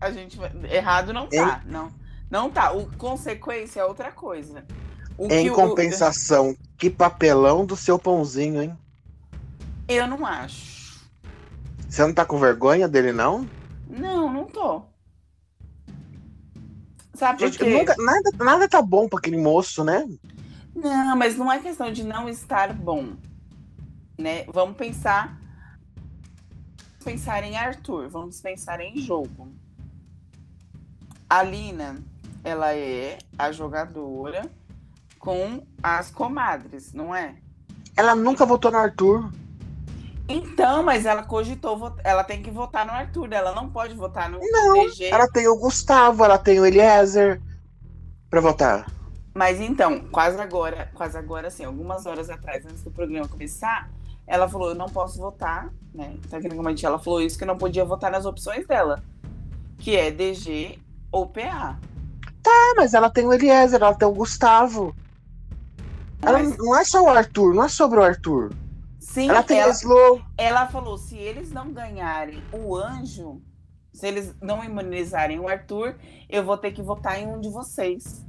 A 0.00 0.10
gente. 0.10 0.38
Errado 0.70 1.12
não 1.12 1.28
tá. 1.28 1.62
Não, 1.66 1.92
não 2.30 2.50
tá. 2.50 2.72
O 2.72 2.86
consequência 2.96 3.80
é 3.80 3.84
outra 3.84 4.10
coisa. 4.10 4.64
O 5.18 5.26
Em 5.32 5.44
que 5.44 5.50
o- 5.50 5.54
compensação, 5.54 6.56
que 6.76 6.90
papelão 6.90 7.64
do 7.64 7.76
seu 7.76 7.98
pãozinho, 7.98 8.62
hein? 8.62 8.78
eu 9.88 10.06
não 10.06 10.26
acho. 10.26 11.08
Você 11.88 12.02
não 12.04 12.12
tá 12.12 12.24
com 12.24 12.38
vergonha 12.38 12.86
dele, 12.88 13.12
não? 13.12 13.48
Não, 13.88 14.30
não 14.32 14.44
tô. 14.44 14.82
Sabe 17.14 17.38
por 17.38 17.46
Gente, 17.46 17.58
quê? 17.58 17.70
nunca- 17.78 17.94
nada, 17.98 18.30
nada 18.44 18.68
tá 18.68 18.82
bom 18.82 19.08
pra 19.08 19.18
aquele 19.18 19.38
moço, 19.38 19.82
né? 19.84 20.06
Não, 20.74 21.16
mas 21.16 21.36
não 21.36 21.50
é 21.50 21.58
questão 21.58 21.90
de 21.90 22.04
não 22.04 22.28
estar 22.28 22.72
bom. 22.74 23.14
Né? 24.18 24.44
Vamos 24.52 24.76
pensar. 24.76 25.38
Vamos 26.98 27.04
pensar 27.04 27.42
em 27.44 27.56
Arthur, 27.56 28.08
vamos 28.08 28.40
pensar 28.40 28.80
em 28.80 28.98
jogo. 28.98 29.48
A 31.30 31.42
Lina, 31.42 31.96
ela 32.44 32.74
é 32.74 33.18
a 33.38 33.50
jogadora 33.52 34.50
com 35.26 35.66
as 35.82 36.08
comadres, 36.08 36.92
não 36.92 37.12
é? 37.12 37.34
Ela 37.96 38.14
nunca 38.14 38.46
votou 38.46 38.70
no 38.70 38.78
Arthur. 38.78 39.28
Então, 40.28 40.84
mas 40.84 41.04
ela 41.04 41.24
cogitou, 41.24 41.92
ela 42.04 42.22
tem 42.22 42.40
que 42.40 42.48
votar 42.48 42.86
no 42.86 42.92
Arthur, 42.92 43.32
ela 43.32 43.52
não 43.52 43.68
pode 43.68 43.92
votar 43.94 44.30
no 44.30 44.38
Não, 44.40 44.74
DG. 44.74 45.06
Ela 45.06 45.26
tem 45.26 45.48
o 45.48 45.58
Gustavo, 45.58 46.22
ela 46.22 46.38
tem 46.38 46.60
o 46.60 46.64
Eliezer 46.64 47.42
pra 48.30 48.40
votar. 48.40 48.86
Mas 49.34 49.60
então, 49.60 49.98
quase 50.12 50.40
agora, 50.40 50.92
quase 50.94 51.18
agora, 51.18 51.48
assim, 51.48 51.64
algumas 51.64 52.06
horas 52.06 52.30
atrás, 52.30 52.64
antes 52.64 52.84
do 52.84 52.92
programa 52.92 53.26
começar, 53.26 53.90
ela 54.28 54.48
falou, 54.48 54.68
eu 54.68 54.74
não 54.76 54.86
posso 54.86 55.18
votar, 55.18 55.72
né? 55.92 56.16
Tecnicamente 56.30 56.86
ela 56.86 57.00
falou 57.00 57.20
isso, 57.20 57.36
que 57.36 57.44
não 57.44 57.58
podia 57.58 57.84
votar 57.84 58.12
nas 58.12 58.26
opções 58.26 58.64
dela. 58.64 59.02
Que 59.78 59.96
é 59.96 60.08
DG 60.08 60.78
ou 61.10 61.26
PA. 61.26 61.80
Ah, 62.46 62.74
mas 62.76 62.94
ela 62.94 63.10
tem 63.10 63.26
o 63.26 63.32
Eliezer, 63.32 63.82
ela 63.82 63.92
tem 63.92 64.06
o 64.06 64.12
Gustavo. 64.12 64.94
Ela 66.22 66.38
Mas- 66.38 66.56
não 66.58 66.76
é 66.76 66.84
só 66.84 67.02
o 67.02 67.08
Arthur, 67.08 67.54
não 67.54 67.64
é 67.64 67.68
sobre 67.68 67.98
o 67.98 68.02
Arthur. 68.02 68.52
sim, 68.98 69.28
ela 69.28 69.42
tem 69.42 69.58
ela, 69.60 69.72
Slow. 69.72 70.20
ela 70.36 70.66
falou, 70.68 70.96
se 70.98 71.16
eles 71.16 71.50
não 71.52 71.72
ganharem 71.72 72.42
o 72.52 72.74
anjo, 72.76 73.40
se 73.92 74.06
eles 74.06 74.34
não 74.42 74.62
imunizarem 74.64 75.38
o 75.38 75.48
Arthur, 75.48 75.94
eu 76.28 76.44
vou 76.44 76.56
ter 76.58 76.72
que 76.72 76.82
votar 76.82 77.18
em 77.18 77.26
um 77.26 77.40
de 77.40 77.48
vocês. 77.48 78.24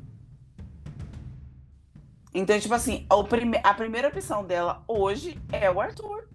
Então, 2.34 2.60
tipo 2.60 2.74
assim, 2.74 3.06
o 3.12 3.24
prime- 3.24 3.60
a 3.64 3.74
primeira 3.74 4.10
opção 4.10 4.46
dela 4.46 4.84
hoje 4.88 5.40
é 5.52 5.70
o 5.72 5.82
Arthur. 5.82 6.28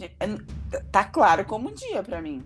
É- 0.00 0.78
Tá 0.92 1.02
claro 1.02 1.44
como 1.44 1.70
um 1.70 1.74
dia 1.74 2.02
pra 2.02 2.22
mim. 2.22 2.44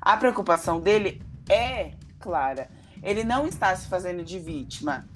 A 0.00 0.16
preocupação 0.16 0.80
dele 0.80 1.22
é 1.48 1.92
clara. 2.18 2.68
Ele 3.02 3.24
não 3.24 3.46
está 3.46 3.74
se 3.74 3.88
fazendo 3.88 4.22
de 4.22 4.38
vítima. 4.38 5.08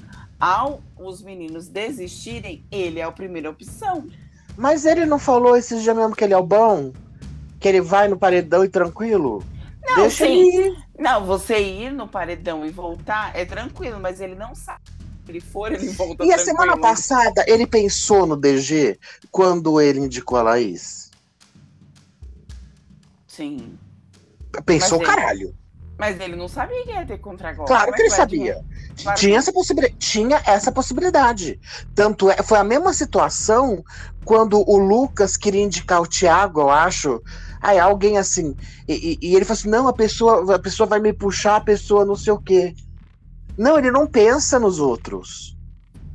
Ao 0.44 0.82
os 0.98 1.22
meninos 1.22 1.68
desistirem, 1.68 2.66
ele 2.70 3.00
é 3.00 3.02
a 3.02 3.10
primeira 3.10 3.48
opção. 3.48 4.06
Mas 4.58 4.84
ele 4.84 5.06
não 5.06 5.18
falou 5.18 5.56
esses 5.56 5.82
dias 5.82 5.96
mesmo 5.96 6.14
que 6.14 6.22
ele 6.22 6.34
é 6.34 6.36
o 6.36 6.44
bom? 6.44 6.92
Que 7.58 7.66
ele 7.66 7.80
vai 7.80 8.08
no 8.08 8.18
paredão 8.18 8.62
e 8.62 8.68
tranquilo? 8.68 9.42
Não, 9.82 9.94
Deixa 9.96 10.26
ele 10.26 10.42
ir. 10.68 10.76
Não, 10.98 11.24
você 11.24 11.58
ir 11.58 11.92
no 11.94 12.06
paredão 12.06 12.64
e 12.66 12.70
voltar 12.70 13.34
é 13.34 13.46
tranquilo, 13.46 13.98
mas 13.98 14.20
ele 14.20 14.34
não 14.34 14.54
sabe. 14.54 14.82
Ele 15.26 15.40
for, 15.40 15.72
ele 15.72 15.88
volta 15.88 16.22
E 16.22 16.30
a 16.30 16.36
tranquilo. 16.36 16.44
semana 16.58 16.78
passada, 16.78 17.42
ele 17.48 17.66
pensou 17.66 18.26
no 18.26 18.36
DG 18.36 18.98
quando 19.30 19.80
ele 19.80 20.00
indicou 20.00 20.36
a 20.36 20.42
Laís? 20.42 21.10
Sim. 23.26 23.78
Pensou 24.66 24.98
Mas 24.98 25.08
caralho. 25.08 25.54
Mas 25.98 26.18
ele 26.18 26.34
não 26.36 26.48
sabia 26.48 26.84
que 26.84 26.90
ia 26.90 27.06
ter 27.06 27.18
contragolpe. 27.18 27.68
Claro 27.68 27.92
que 27.92 28.02
é 28.02 28.04
ele 28.06 28.10
sabia. 28.10 28.60
Claro 29.02 29.18
tinha, 29.18 29.32
que- 29.32 29.36
essa 29.38 29.52
possibilidade, 29.52 29.96
tinha 29.98 30.42
essa 30.44 30.72
possibilidade. 30.72 31.60
Tanto 31.94 32.30
é, 32.30 32.42
foi 32.42 32.58
a 32.58 32.64
mesma 32.64 32.92
situação 32.92 33.82
quando 34.24 34.62
o 34.68 34.76
Lucas 34.76 35.36
queria 35.36 35.62
indicar 35.62 36.00
o 36.02 36.06
Thiago, 36.06 36.60
eu 36.62 36.70
acho. 36.70 37.22
Aí 37.62 37.78
alguém 37.78 38.18
assim. 38.18 38.54
E, 38.88 39.18
e- 39.22 39.28
e 39.30 39.36
ele 39.36 39.44
falou 39.44 39.58
assim: 39.58 39.68
não, 39.70 39.86
a 39.88 39.92
pessoa, 39.92 40.54
a 40.54 40.58
pessoa 40.58 40.86
vai 40.88 40.98
me 41.00 41.12
puxar, 41.12 41.56
a 41.56 41.60
pessoa 41.60 42.04
não 42.04 42.16
sei 42.16 42.32
o 42.32 42.38
quê. 42.40 42.74
Não, 43.56 43.78
ele 43.78 43.90
não 43.90 44.06
pensa 44.06 44.58
nos 44.58 44.80
outros. 44.80 45.56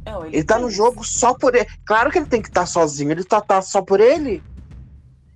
Não, 0.06 0.26
Ele 0.26 0.44
tá 0.44 0.58
no 0.58 0.66
pensa. 0.66 0.78
jogo 0.78 1.04
só 1.06 1.34
por 1.34 1.56
ele. 1.56 1.68
Claro 1.86 2.12
que 2.12 2.18
ele 2.20 2.26
tem 2.26 2.42
que 2.42 2.50
estar 2.50 2.66
sozinho, 2.66 3.12
ele 3.12 3.24
tá, 3.24 3.40
tá 3.40 3.62
só 3.62 3.82
por 3.82 4.00
ele. 4.02 4.44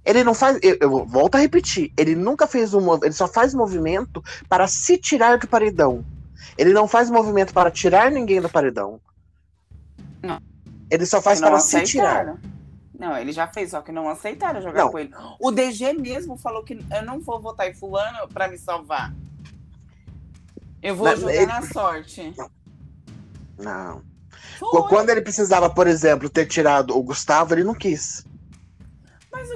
Ele 0.05 0.23
não 0.23 0.33
faz. 0.33 0.59
Eu, 0.61 0.77
eu 0.81 1.05
volto 1.05 1.35
a 1.35 1.39
repetir. 1.39 1.91
Ele 1.97 2.13
nunca 2.15 2.45
fez 2.45 2.73
um 2.73 2.93
Ele 3.03 3.13
só 3.13 3.27
faz 3.27 3.53
movimento 3.53 4.21
para 4.49 4.67
se 4.67 4.97
tirar 4.97 5.37
do 5.37 5.47
paredão. 5.47 6.03
Ele 6.57 6.73
não 6.73 6.87
faz 6.87 7.09
movimento 7.09 7.53
para 7.53 7.71
tirar 7.71 8.11
ninguém 8.11 8.41
do 8.41 8.49
paredão. 8.49 8.99
Não. 10.21 10.41
Ele 10.91 11.05
só 11.05 11.21
faz 11.21 11.39
não 11.39 11.49
para 11.49 11.59
se 11.59 11.81
tirar. 11.83 12.09
aceitaram. 12.11 12.39
Não, 12.99 13.17
ele 13.17 13.31
já 13.31 13.47
fez, 13.47 13.71
só 13.71 13.81
que 13.81 13.91
não 13.91 14.07
aceitaram 14.07 14.61
jogar 14.61 14.83
Não. 14.85 14.91
com 14.91 14.99
ele. 14.99 15.11
O 15.39 15.51
DG 15.51 15.93
mesmo 15.93 16.37
falou 16.37 16.63
que 16.63 16.73
eu 16.91 17.03
não 17.05 17.19
vou 17.19 17.41
votar 17.41 17.67
em 17.69 17.73
fulano 17.73 18.27
pra 18.29 18.47
me 18.47 18.57
salvar. 18.57 19.13
Eu 20.81 20.95
vou 20.95 21.07
Mas 21.07 21.19
jogar 21.19 21.33
ele- 21.33 21.45
na 21.45 21.61
sorte. 21.63 22.33
Não. 23.57 24.01
Foi. 24.59 24.87
Quando 24.89 25.09
ele 25.09 25.21
precisava, 25.21 25.69
por 25.69 25.87
exemplo, 25.87 26.29
ter 26.29 26.45
tirado 26.45 26.95
o 26.95 27.01
Gustavo, 27.03 27.53
ele 27.53 27.63
não 27.63 27.73
quis. 27.73 28.25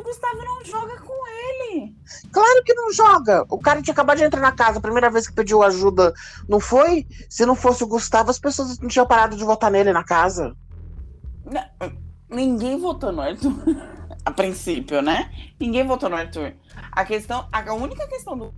Gustavo 0.08 0.38
não 0.38 0.64
joga 0.64 1.02
com 1.02 1.28
ele. 1.28 1.96
Claro 2.32 2.64
que 2.64 2.74
não 2.74 2.94
joga. 2.94 3.46
O 3.50 3.60
cara 3.60 3.82
tinha 3.82 3.94
acabado 3.94 4.18
de 4.18 4.24
entrar 4.24 4.40
na 4.40 4.54
casa, 4.54 4.80
a 4.80 4.82
primeira 4.82 5.10
vez 5.10 5.28
que 5.28 5.34
pediu 5.34 5.62
ajuda, 5.62 6.14
não 6.48 6.60
foi? 6.60 7.06
Se 7.30 7.46
não 7.46 7.56
fosse 7.56 7.84
o 7.84 7.88
Gustavo, 7.88 8.32
as 8.32 8.40
pessoas 8.40 8.80
não 8.80 8.88
tinham 8.88 9.06
parado 9.06 9.36
de 9.36 9.44
votar 9.44 9.70
nele 9.70 9.92
na 9.92 10.04
casa. 10.04 10.56
Ninguém 12.30 12.80
votou 12.80 13.12
no 13.12 13.22
Arthur. 13.22 13.54
A 14.26 14.32
princípio, 14.32 15.02
né? 15.02 15.32
Ninguém 15.58 15.88
votou 15.88 16.10
no 16.10 16.18
Arthur. 16.18 16.54
A 16.92 17.06
questão, 17.06 17.48
a 17.50 17.74
única 17.74 18.06
questão 18.08 18.38
do 18.38 18.54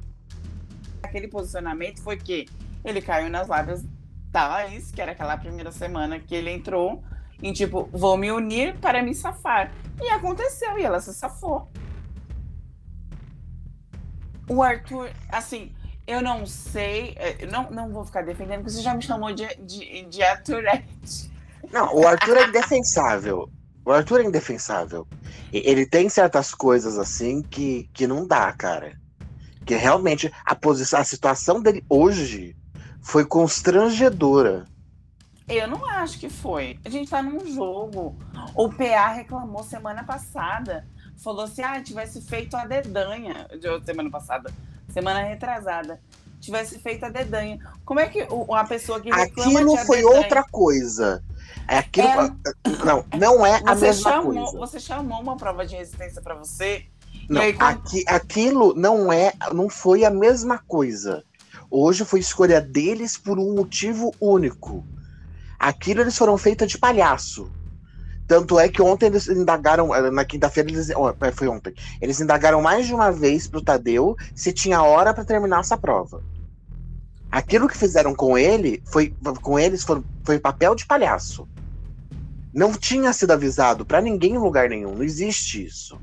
aquele 1.04 1.28
posicionamento 1.28 2.02
foi 2.02 2.18
que 2.18 2.48
ele 2.84 3.02
caiu 3.02 3.30
nas 3.30 3.48
lábias 3.48 3.84
da 4.32 4.48
Laís, 4.48 4.92
que 4.92 5.02
era 5.02 5.12
aquela 5.12 5.38
primeira 5.38 5.72
semana 5.72 6.20
que 6.20 6.34
ele 6.34 6.52
entrou, 6.52 7.04
em 7.42 7.54
tipo, 7.54 7.90
vou 7.92 8.18
me 8.18 8.32
unir 8.32 8.78
para 8.78 9.02
me 9.02 9.14
safar. 9.16 9.72
E 10.02 10.10
aconteceu, 10.10 10.78
e 10.78 10.84
ela 10.84 11.00
se 11.00 11.14
safou. 11.14 11.68
O 14.48 14.64
Arthur, 14.64 15.12
assim, 15.30 15.72
eu 16.08 16.22
não 16.22 16.46
sei, 16.46 17.14
eh, 17.18 17.46
não, 17.52 17.70
não 17.70 17.92
vou 17.92 18.04
ficar 18.04 18.24
defendendo, 18.24 18.62
porque 18.62 18.72
você 18.72 18.82
já 18.82 18.94
me 18.96 19.02
chamou 19.02 19.32
de, 19.34 19.48
de, 19.60 20.06
de 20.06 20.24
Arthurete. 20.24 21.32
Não, 21.72 21.96
o 21.96 22.08
Arthur 22.08 22.38
é 22.38 22.48
indefensável. 22.48 23.50
O 23.86 23.92
Arthur 23.92 24.22
é 24.22 24.24
indefensável. 24.24 25.08
Ele 25.54 25.86
tem 25.86 26.10
certas 26.10 26.54
coisas 26.54 26.98
assim 26.98 27.42
que, 27.42 27.90
que 27.94 28.08
não 28.08 28.26
dá, 28.26 28.52
cara. 28.54 29.00
Que 29.66 29.76
realmente 29.76 30.32
a 30.46 30.56
posição, 30.56 31.00
a 31.00 31.04
situação 31.04 31.62
dele 31.62 31.84
hoje 31.88 32.56
foi 33.02 33.26
constrangedora. 33.26 34.66
Eu 35.50 35.68
não 35.68 35.84
acho 35.86 36.20
que 36.20 36.30
foi. 36.30 36.80
A 36.86 36.90
gente 36.90 37.10
tá 37.10 37.22
num 37.24 37.46
jogo. 37.52 38.16
O 38.56 38.70
PA 38.70 39.08
reclamou 39.10 39.64
semana 39.64 40.04
passada. 40.04 40.86
Falou 41.18 41.46
assim: 41.46 41.62
ah, 41.64 41.82
tivesse 41.82 42.22
feito 42.22 42.56
a 42.56 42.66
dedanha. 42.66 43.48
De 43.60 43.86
semana 43.86 44.10
passada. 44.10 44.54
Semana 44.94 45.22
retrasada. 45.24 46.00
Tivesse 46.40 46.80
feito 46.80 47.04
a 47.06 47.10
dedanha. 47.10 47.60
Como 47.84 48.00
é 48.00 48.08
que 48.08 48.26
o- 48.30 48.54
a 48.56 48.64
pessoa 48.64 49.00
que 49.02 49.10
reclama 49.10 49.60
Aquilo 49.60 49.78
de 49.78 49.86
foi 49.86 49.98
dedanha- 49.98 50.18
outra 50.18 50.44
coisa. 50.44 51.24
É 51.68 51.80
Aquilo, 51.80 52.08
É- 52.08 52.86
não, 52.86 53.06
não 53.18 53.46
é 53.46 53.56
a 53.66 53.76
Você 53.76 53.88
mesma 53.88 54.12
chamou, 54.12 54.34
coisa. 54.34 54.58
você 54.58 54.80
chamou 54.80 55.20
uma 55.22 55.36
prova 55.36 55.66
de 55.66 55.76
resistência 55.76 56.22
pra 56.22 56.36
você. 56.36 56.86
Não, 57.28 57.42
aí, 57.42 57.54
quando- 57.54 57.78
aqui- 57.80 58.04
aquilo 58.08 58.74
não 58.76 59.12
é, 59.12 59.34
não 59.54 59.68
foi 59.70 60.04
a 60.06 60.10
mesma 60.10 60.58
coisa. 60.60 61.24
Hoje 61.70 62.06
foi 62.06 62.20
escolha 62.22 62.62
deles 62.62 63.18
por 63.18 63.38
um 63.38 63.54
motivo 63.56 64.14
único. 64.22 64.84
Aquilo 65.60 66.02
eles 66.02 66.18
foram 66.18 66.38
feitos 66.38 66.70
de 66.70 66.78
palhaço. 66.78 67.52
Tanto 68.26 68.60
é 68.60 68.70
que 68.70 68.82
ontem 68.82 69.08
eles 69.08 69.28
indagaram, 69.28 69.94
eh, 69.94 70.12
na 70.12 70.24
quinta-feira, 70.24 70.70
eles, 70.70 70.90
eh, 70.90 71.32
foi 71.34 71.48
ontem, 71.48 71.74
eles 72.00 72.22
indagaram 72.22 72.62
mais 72.62 72.86
de 72.86 72.94
uma 72.94 73.12
vez 73.12 73.48
pro 73.48 73.62
Tadeu 73.62 74.16
se 74.36 74.54
tinha 74.54 74.84
hora 74.84 75.14
para 75.14 75.26
terminar 75.26 75.62
essa 75.62 75.76
prova. 75.76 76.24
Aquilo 77.32 77.68
que 77.68 77.78
fizeram 77.78 78.16
com 78.16 78.38
ele 78.38 78.82
foi 78.86 79.14
com 79.42 79.60
eles 79.60 79.84
foi, 79.84 80.04
foi 80.24 80.40
papel 80.40 80.76
de 80.76 80.86
palhaço. 80.86 81.48
Não 82.54 82.72
tinha 82.72 83.12
sido 83.14 83.32
avisado 83.32 83.86
para 83.86 84.00
ninguém 84.00 84.34
em 84.34 84.38
lugar 84.38 84.70
nenhum, 84.70 84.96
não 84.96 85.04
existe 85.04 85.66
isso. 85.66 86.00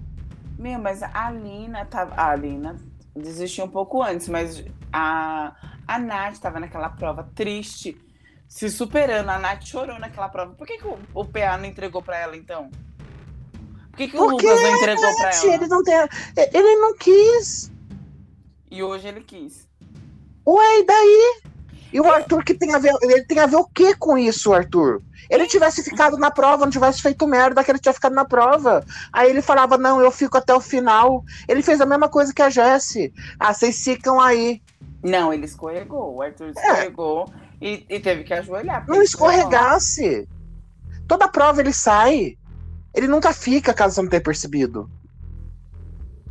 Meu, 0.59 0.79
mas 0.79 1.03
a 1.03 1.27
Alina 1.27 1.85
tava. 1.85 2.15
A 2.15 2.31
Alina 2.31 2.77
desistiu 3.15 3.65
um 3.65 3.69
pouco 3.69 4.03
antes, 4.03 4.29
mas 4.29 4.65
a, 4.93 5.55
a 5.87 5.99
Nath 5.99 6.39
tava 6.39 6.59
naquela 6.61 6.89
prova 6.89 7.29
triste, 7.35 7.97
se 8.49 8.71
superando. 8.71 9.29
A 9.29 9.39
Nath 9.39 9.65
chorou 9.65 9.99
naquela 9.99 10.29
prova. 10.29 10.55
Por 10.55 10.67
que, 10.67 10.79
que 10.79 10.87
o, 10.87 10.99
o 11.15 11.25
PA 11.25 11.57
não 11.57 11.67
entregou 11.67 12.03
pra 12.03 12.19
ela, 12.19 12.37
então? 12.37 12.71
Por 13.91 13.97
que, 13.97 14.09
que 14.09 14.17
o 14.17 14.29
Porque, 14.29 14.47
Lucas 14.47 14.63
não 14.63 14.77
entregou 14.77 15.17
pra 15.17 15.33
Gente, 15.33 15.47
ela? 15.47 15.55
ele 15.55 15.67
não 15.69 15.83
tem, 15.83 15.95
ele 16.53 16.77
não 16.77 16.97
quis. 16.97 17.73
E 18.71 18.83
hoje 18.83 19.09
ele 19.09 19.21
quis. 19.21 19.67
Ué, 20.47 20.81
e 20.81 20.85
daí? 20.85 21.41
E 21.93 22.01
o 22.01 22.11
Arthur 22.11 22.45
que 22.45 22.53
tem 22.53 22.75
a 22.75 22.79
ver, 22.79 22.93
ele 23.01 23.25
tem 23.25 23.39
a 23.39 23.47
ver 23.47 23.57
o 23.57 23.65
que 23.65 23.95
com 23.95 24.19
isso, 24.19 24.53
Arthur? 24.53 25.01
Ele 25.31 25.47
tivesse 25.47 25.83
ficado 25.83 26.17
na 26.19 26.31
prova, 26.31 26.65
não 26.65 26.71
tivesse 26.71 27.01
feito 27.01 27.27
merda, 27.27 27.65
que 27.65 27.71
ele 27.71 27.79
tinha 27.79 27.93
ficado 27.93 28.15
na 28.15 28.25
prova. 28.25 28.85
Aí 29.13 29.31
ele 29.31 29.41
falava, 29.43 29.79
não, 29.79 30.01
eu 30.01 30.11
fico 30.11 30.37
até 30.37 30.55
o 30.55 30.61
final. 30.61 31.25
Ele 31.49 31.63
fez 31.63 31.81
a 31.81 31.87
mesma 31.87 32.09
coisa 32.09 32.35
que 32.35 32.43
a 32.43 32.51
Jessie. 32.51 33.13
Ah, 33.39 33.53
vocês 33.53 33.83
ficam 33.83 34.21
aí. 34.21 34.63
Não, 35.03 35.33
ele 35.33 35.47
escorregou. 35.47 36.17
O 36.17 36.23
Arthur 36.23 36.51
escorregou 36.51 37.33
e, 37.61 37.87
e 37.89 38.01
teve 38.01 38.25
que 38.25 38.35
ajoelhar. 38.35 38.87
Não 38.87 39.03
escorregasse. 39.03 40.29
Toda 41.07 41.29
prova 41.29 41.61
ele 41.61 41.73
sai. 41.73 42.37
Ele 42.95 43.07
nunca 43.07 43.33
fica, 43.33 43.75
caso 43.75 43.95
você 43.95 44.03
não 44.03 44.09
tenha 44.09 44.23
percebido. 44.23 44.91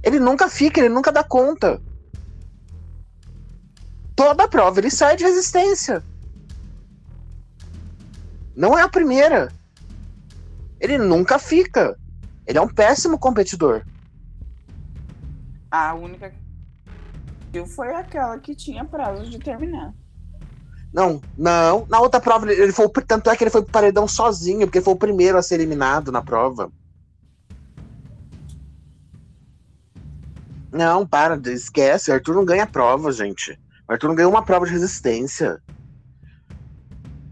Ele 0.04 0.20
nunca 0.20 0.50
fica, 0.50 0.80
ele 0.80 0.90
nunca 0.90 1.12
dá 1.12 1.24
conta. 1.24 1.82
Toda 4.16 4.48
prova 4.48 4.80
ele 4.80 4.90
sai 4.90 5.16
de 5.16 5.24
resistência. 5.24 6.04
Não 8.56 8.78
é 8.78 8.82
a 8.82 8.90
primeira. 8.90 9.52
Ele 10.80 10.98
nunca 10.98 11.38
fica. 11.38 11.98
Ele 12.48 12.58
é 12.58 12.62
um 12.62 12.68
péssimo 12.68 13.18
competidor. 13.18 13.84
A 15.72 15.94
única 15.94 16.34
que 17.52 17.66
foi 17.66 17.94
aquela 17.94 18.38
que 18.40 18.56
tinha 18.56 18.86
prazo 18.86 19.30
de 19.30 19.40
terminar. 19.40 19.94
Não, 20.96 21.22
não. 21.38 21.86
Na 21.90 22.00
outra 22.00 22.22
prova, 22.22 22.50
ele 22.50 22.72
foi. 22.72 22.88
Tanto 23.06 23.30
é 23.30 23.36
que 23.36 23.44
ele 23.44 23.52
foi 23.52 23.62
pro 23.62 23.72
paredão 23.72 24.08
sozinho, 24.08 24.66
porque 24.66 24.80
foi 24.80 24.94
o 24.94 24.98
primeiro 24.98 25.38
a 25.38 25.42
ser 25.42 25.56
eliminado 25.56 26.10
na 26.10 26.22
prova. 26.22 26.72
Não, 30.72 31.06
para, 31.06 31.38
esquece. 31.52 32.10
O 32.10 32.14
Arthur 32.14 32.36
não 32.36 32.46
ganha 32.46 32.66
prova, 32.66 33.12
gente. 33.12 33.60
O 33.86 33.92
Arthur 33.92 34.08
não 34.08 34.16
ganhou 34.16 34.32
uma 34.32 34.46
prova 34.46 34.66
de 34.66 34.72
resistência. 34.72 35.62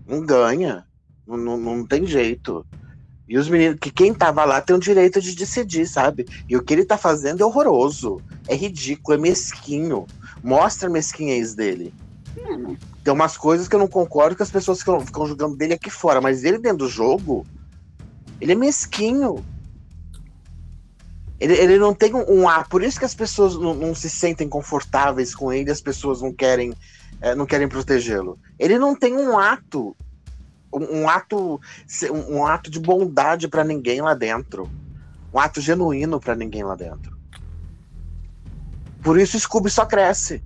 Não 0.06 0.26
ganha. 0.26 0.86
Não, 1.26 1.38
não, 1.38 1.58
não 1.58 1.88
tem 1.88 2.06
jeito. 2.06 2.66
E 3.30 3.38
os 3.38 3.48
meninos, 3.48 3.80
que 3.80 3.90
quem 3.90 4.14
tava 4.14 4.44
lá 4.44 4.60
tem 4.60 4.76
o 4.76 4.80
direito 4.80 5.22
de 5.22 5.34
decidir, 5.34 5.88
sabe? 5.88 6.26
E 6.50 6.58
o 6.58 6.62
que 6.62 6.74
ele 6.74 6.84
tá 6.84 6.98
fazendo 6.98 7.42
é 7.42 7.46
horroroso. 7.46 8.20
É 8.46 8.56
ridículo, 8.56 9.18
é 9.18 9.22
mesquinho. 9.22 10.06
Mostra 10.44 10.90
a 10.90 10.92
mesquinhez 10.92 11.56
dele. 11.56 11.94
Tem 13.04 13.14
umas 13.14 13.38
coisas 13.38 13.68
que 13.68 13.76
eu 13.76 13.80
não 13.80 13.88
concordo 13.88 14.36
que 14.36 14.44
as 14.44 14.52
pessoas 14.52 14.80
ficam, 14.80 15.00
ficam 15.02 15.26
julgando 15.26 15.56
dele 15.56 15.74
aqui 15.74 15.90
fora, 15.90 16.22
mas 16.22 16.44
ele 16.44 16.58
dentro 16.58 16.80
do 16.80 16.90
jogo, 16.90 17.46
ele 18.40 18.54
é 18.54 18.56
mesquinho. 18.56 19.44
Ele, 21.40 21.54
ele 21.54 21.78
não 21.78 21.94
tem 21.94 22.14
um, 22.14 22.24
um 22.30 22.48
ar, 22.48 22.68
por 22.70 22.82
isso 22.82 22.98
que 22.98 23.06
as 23.06 23.14
pessoas 23.14 23.56
não, 23.56 23.74
não 23.74 23.94
se 23.94 24.10
sentem 24.10 24.48
confortáveis 24.48 25.36
com 25.36 25.52
ele, 25.52 25.70
as 25.70 25.82
pessoas 25.82 26.22
não 26.22 26.32
querem, 26.32 26.74
eh, 27.20 27.36
não 27.36 27.46
querem 27.46 27.68
protegê-lo. 27.68 28.40
Ele 28.58 28.80
não 28.80 28.96
tem 28.96 29.18
um 29.18 29.38
ato, 29.38 29.96
um, 30.74 31.02
um 31.02 31.10
ato, 31.10 31.60
um, 32.30 32.46
ato 32.46 32.72
de 32.72 32.80
bondade 32.80 33.50
pra 33.50 33.64
ninguém 33.64 34.02
lá 34.02 34.14
dentro, 34.14 34.72
um 35.34 35.40
ato 35.40 35.60
genuíno 35.60 36.20
pra 36.20 36.36
ninguém 36.36 36.64
lá 36.64 36.76
dentro. 36.76 37.18
Por 39.04 39.20
isso 39.20 39.36
o 39.36 39.40
Scooby 39.40 39.70
só 39.70 39.86
cresce. 39.86 40.42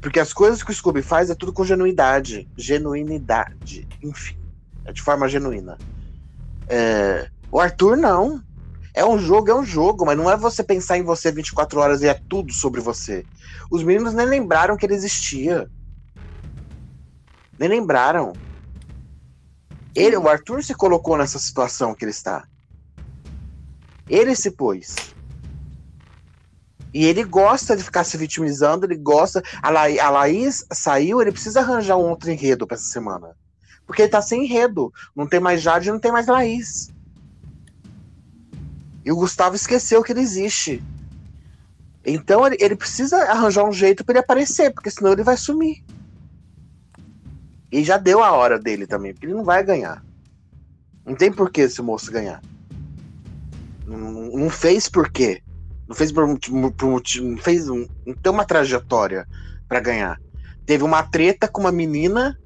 Porque 0.00 0.18
as 0.18 0.32
coisas 0.32 0.62
que 0.62 0.70
o 0.70 0.74
Scooby 0.74 1.02
faz 1.02 1.28
é 1.30 1.34
tudo 1.34 1.52
com 1.52 1.64
genuidade. 1.64 2.48
Genuinidade. 2.56 3.86
Enfim. 4.02 4.36
É 4.84 4.92
de 4.92 5.02
forma 5.02 5.28
genuína. 5.28 5.76
É, 6.68 7.28
O 7.50 7.60
Arthur 7.60 7.96
não. 7.96 8.42
É 8.92 9.04
um 9.04 9.18
jogo, 9.18 9.50
é 9.50 9.54
um 9.54 9.64
jogo, 9.64 10.04
mas 10.04 10.16
não 10.16 10.30
é 10.30 10.36
você 10.36 10.64
pensar 10.64 10.98
em 10.98 11.02
você 11.02 11.30
24 11.30 11.78
horas 11.78 12.02
e 12.02 12.08
é 12.08 12.14
tudo 12.14 12.52
sobre 12.52 12.80
você. 12.80 13.24
Os 13.70 13.84
meninos 13.84 14.14
nem 14.14 14.26
lembraram 14.26 14.76
que 14.76 14.84
ele 14.84 14.94
existia. 14.94 15.70
Nem 17.58 17.68
lembraram. 17.68 18.32
Ele, 19.94 20.16
o 20.16 20.28
Arthur 20.28 20.64
se 20.64 20.74
colocou 20.74 21.16
nessa 21.16 21.38
situação 21.38 21.94
que 21.94 22.04
ele 22.04 22.10
está. 22.10 22.44
Ele 24.08 24.34
se 24.34 24.50
pôs. 24.50 24.96
E 26.92 27.04
ele 27.04 27.22
gosta 27.22 27.76
de 27.76 27.84
ficar 27.84 28.04
se 28.04 28.16
vitimizando, 28.16 28.84
ele 28.84 28.96
gosta. 28.96 29.42
A, 29.62 29.70
La, 29.70 29.82
a 30.02 30.10
Laís 30.10 30.64
saiu, 30.72 31.20
ele 31.20 31.32
precisa 31.32 31.60
arranjar 31.60 31.96
um 31.96 32.08
outro 32.08 32.30
enredo 32.30 32.66
para 32.66 32.76
essa 32.76 32.86
semana. 32.86 33.36
Porque 33.86 34.02
ele 34.02 34.10
tá 34.10 34.20
sem 34.20 34.44
enredo. 34.44 34.92
Não 35.14 35.26
tem 35.26 35.40
mais 35.40 35.62
Jade, 35.62 35.90
não 35.90 36.00
tem 36.00 36.12
mais 36.12 36.26
Laís. 36.26 36.92
E 39.04 39.12
o 39.12 39.16
Gustavo 39.16 39.54
esqueceu 39.54 40.02
que 40.02 40.12
ele 40.12 40.20
existe. 40.20 40.82
Então 42.04 42.46
ele, 42.46 42.56
ele 42.60 42.76
precisa 42.76 43.16
arranjar 43.24 43.64
um 43.64 43.72
jeito 43.72 44.04
para 44.04 44.14
ele 44.14 44.20
aparecer, 44.20 44.72
porque 44.72 44.90
senão 44.90 45.12
ele 45.12 45.22
vai 45.22 45.36
sumir. 45.36 45.82
E 47.70 47.84
já 47.84 47.98
deu 47.98 48.22
a 48.22 48.32
hora 48.32 48.58
dele 48.58 48.86
também, 48.86 49.12
porque 49.12 49.26
ele 49.26 49.34
não 49.34 49.44
vai 49.44 49.62
ganhar. 49.62 50.04
Não 51.04 51.14
tem 51.14 51.32
por 51.32 51.50
que 51.50 51.62
esse 51.62 51.80
moço 51.80 52.10
ganhar. 52.10 52.42
Não, 53.86 53.98
não 54.36 54.50
fez 54.50 54.88
por 54.88 55.10
quê. 55.10 55.42
Não 55.90 55.96
fez 55.96 56.12
por, 56.12 56.24
por. 56.38 57.02
Não 57.20 57.36
fez. 57.36 57.66
Não 57.66 58.14
tem 58.22 58.30
uma 58.32 58.44
trajetória 58.44 59.26
para 59.66 59.80
ganhar. 59.80 60.20
Teve 60.64 60.84
uma 60.84 61.02
treta 61.02 61.48
com 61.48 61.62
uma 61.62 61.72
menina 61.72 62.38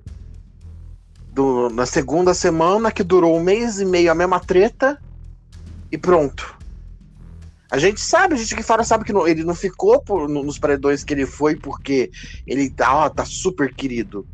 do, 1.28 1.68
na 1.68 1.84
segunda 1.84 2.32
semana 2.32 2.90
que 2.90 3.02
durou 3.02 3.36
um 3.36 3.42
mês 3.42 3.78
e 3.78 3.84
meio 3.84 4.10
a 4.10 4.14
mesma 4.14 4.40
treta 4.40 4.98
e 5.92 5.98
pronto. 5.98 6.56
A 7.70 7.76
gente 7.76 8.00
sabe, 8.00 8.32
a 8.34 8.38
gente 8.38 8.56
que 8.56 8.62
fala 8.62 8.82
sabe 8.82 9.04
que 9.04 9.12
não, 9.12 9.28
ele 9.28 9.44
não 9.44 9.54
ficou 9.54 10.00
por, 10.00 10.26
no, 10.26 10.42
nos 10.42 10.58
paredões 10.58 11.04
que 11.04 11.12
ele 11.12 11.26
foi 11.26 11.54
porque 11.54 12.10
ele 12.46 12.70
tá, 12.70 12.96
ó, 12.96 13.10
tá 13.10 13.26
super 13.26 13.74
querido. 13.74 14.26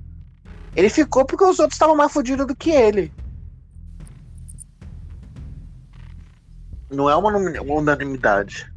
Ele 0.76 0.88
ficou 0.88 1.24
porque 1.24 1.42
os 1.42 1.58
outros 1.58 1.74
estavam 1.74 1.96
mais 1.96 2.12
fodidos 2.12 2.46
do 2.46 2.54
que 2.54 2.70
ele. 2.70 3.12
Não 6.88 7.10
é 7.10 7.16
uma 7.16 7.36
unanimidade. 7.74 8.70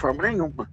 Forma 0.00 0.22
nenhuma. 0.22 0.66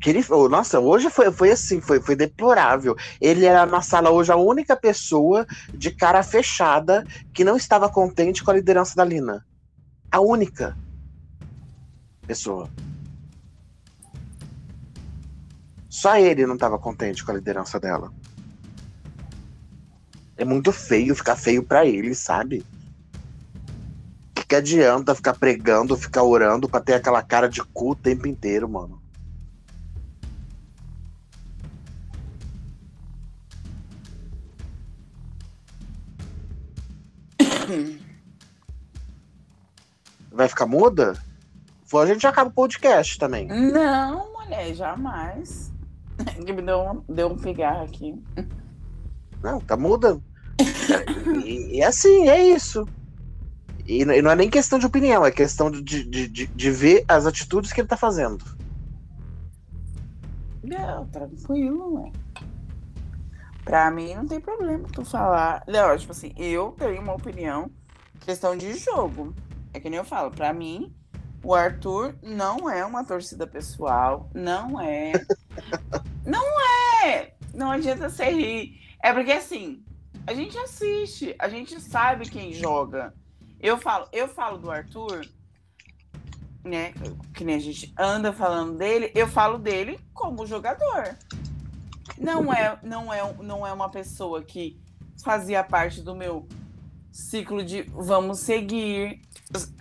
Que 0.00 0.08
ele, 0.10 0.24
nossa, 0.50 0.80
hoje 0.80 1.10
foi, 1.10 1.30
foi 1.30 1.50
assim, 1.52 1.78
foi, 1.78 2.00
foi 2.00 2.16
deplorável. 2.16 2.96
Ele 3.20 3.44
era 3.44 3.66
na 3.66 3.82
sala 3.82 4.10
hoje 4.10 4.32
a 4.32 4.36
única 4.36 4.74
pessoa 4.74 5.46
de 5.72 5.90
cara 5.90 6.22
fechada 6.22 7.06
que 7.34 7.44
não 7.44 7.56
estava 7.56 7.88
contente 7.88 8.42
com 8.42 8.50
a 8.50 8.54
liderança 8.54 8.96
da 8.96 9.04
Lina. 9.04 9.46
A 10.10 10.20
única 10.20 10.74
pessoa. 12.26 12.68
Só 15.88 16.16
ele 16.16 16.46
não 16.46 16.54
estava 16.54 16.78
contente 16.78 17.22
com 17.22 17.30
a 17.30 17.34
liderança 17.34 17.78
dela. 17.78 18.10
É 20.34 20.46
muito 20.46 20.72
feio 20.72 21.14
ficar 21.14 21.36
feio 21.36 21.62
para 21.62 21.84
ele, 21.84 22.14
sabe? 22.14 22.64
Que, 24.48 24.56
adianta 24.56 25.14
ficar 25.14 25.34
pregando, 25.34 25.94
ficar 25.94 26.22
orando 26.22 26.66
pra 26.68 26.80
ter 26.80 26.94
aquela 26.94 27.22
cara 27.22 27.50
de 27.50 27.62
cu 27.62 27.90
o 27.90 27.94
tempo 27.94 28.26
inteiro, 28.26 28.66
mano? 28.66 28.98
Vai 40.32 40.48
ficar 40.48 40.66
muda? 40.66 41.12
A 41.94 42.06
gente 42.06 42.22
já 42.22 42.30
acaba 42.30 42.48
o 42.48 42.52
podcast 42.52 43.18
também. 43.18 43.46
Não, 43.48 44.32
mulher, 44.32 44.74
jamais. 44.74 45.70
Que 46.44 46.52
me 46.52 46.62
deu 46.62 46.80
um, 46.80 47.02
deu 47.14 47.28
um 47.28 47.36
pigarro 47.36 47.84
aqui. 47.84 48.20
Não, 49.42 49.60
tá 49.60 49.76
muda. 49.76 50.18
e, 51.44 51.76
e 51.76 51.82
assim, 51.82 52.28
é 52.28 52.42
isso. 52.42 52.84
E, 53.88 54.02
e, 54.02 54.22
não 54.22 54.30
é 54.30 54.36
nem 54.36 54.50
questão 54.50 54.78
de 54.78 54.84
opinião, 54.84 55.24
é 55.24 55.30
questão 55.30 55.70
de, 55.70 55.82
de, 55.82 56.28
de, 56.28 56.46
de 56.46 56.70
ver 56.70 57.06
as 57.08 57.24
atitudes 57.24 57.72
que 57.72 57.80
ele 57.80 57.88
tá 57.88 57.96
fazendo. 57.96 58.44
Não, 60.62 61.06
tranquilo, 61.06 61.94
né? 61.98 62.12
Pra 63.64 63.90
mim 63.90 64.14
não 64.14 64.26
tem 64.26 64.40
problema 64.40 64.86
tu 64.92 65.02
falar. 65.04 65.64
Não, 65.66 65.96
tipo 65.96 66.12
assim, 66.12 66.34
eu 66.36 66.74
tenho 66.78 67.00
uma 67.00 67.14
opinião, 67.14 67.70
questão 68.20 68.54
de 68.54 68.74
jogo. 68.74 69.34
É 69.72 69.80
que 69.80 69.88
nem 69.88 69.98
eu 69.98 70.04
falo, 70.04 70.30
pra 70.30 70.52
mim, 70.52 70.94
o 71.42 71.54
Arthur 71.54 72.14
não 72.22 72.68
é 72.68 72.84
uma 72.84 73.04
torcida 73.04 73.46
pessoal, 73.46 74.28
não 74.34 74.78
é. 74.78 75.12
não 76.26 76.44
é! 77.06 77.32
Não 77.54 77.70
adianta 77.70 78.10
você 78.10 78.26
rir. 78.26 78.80
É 79.02 79.14
porque 79.14 79.32
assim, 79.32 79.82
a 80.26 80.34
gente 80.34 80.58
assiste, 80.58 81.34
a 81.38 81.48
gente 81.48 81.80
sabe 81.80 82.28
quem 82.28 82.52
joga. 82.52 83.14
Eu 83.60 83.78
falo, 83.78 84.08
eu 84.12 84.28
falo 84.28 84.58
do 84.58 84.70
Arthur, 84.70 85.26
né? 86.64 86.92
Que 87.34 87.44
nem 87.44 87.56
a 87.56 87.60
gente 87.60 87.92
anda 87.98 88.32
falando 88.32 88.76
dele, 88.76 89.10
eu 89.14 89.26
falo 89.26 89.58
dele 89.58 89.98
como 90.12 90.46
jogador 90.46 91.16
não 92.20 92.52
é, 92.52 92.78
não 92.82 93.12
é, 93.12 93.34
não 93.40 93.66
é 93.66 93.72
uma 93.72 93.88
pessoa 93.88 94.42
que 94.42 94.80
fazia 95.22 95.62
parte 95.62 96.02
do 96.02 96.14
meu 96.14 96.46
ciclo 97.12 97.64
de 97.64 97.82
vamos 97.82 98.40
seguir 98.40 99.20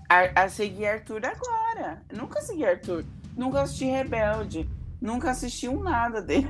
a, 0.09 0.43
a 0.43 0.49
seguir 0.49 0.85
Arthur 0.85 1.21
agora. 1.25 2.03
nunca 2.11 2.41
segui 2.41 2.65
Arthur, 2.65 3.05
nunca 3.35 3.61
assisti 3.61 3.85
Rebelde, 3.85 4.69
nunca 5.01 5.31
assisti 5.31 5.67
um 5.67 5.81
nada 5.81 6.21
dele. 6.21 6.47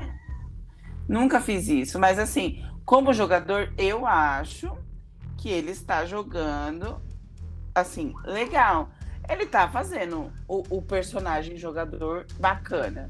nunca 1.07 1.39
fiz 1.41 1.67
isso, 1.67 1.99
mas 1.99 2.19
assim, 2.19 2.63
como 2.85 3.13
jogador, 3.13 3.73
eu 3.77 4.05
acho 4.05 4.77
que 5.37 5.49
ele 5.49 5.71
está 5.71 6.05
jogando 6.05 7.01
assim, 7.81 8.13
legal. 8.23 8.89
Ele 9.29 9.45
tá 9.45 9.67
fazendo 9.67 10.31
o, 10.47 10.77
o 10.77 10.81
personagem 10.81 11.57
jogador 11.57 12.25
bacana. 12.39 13.09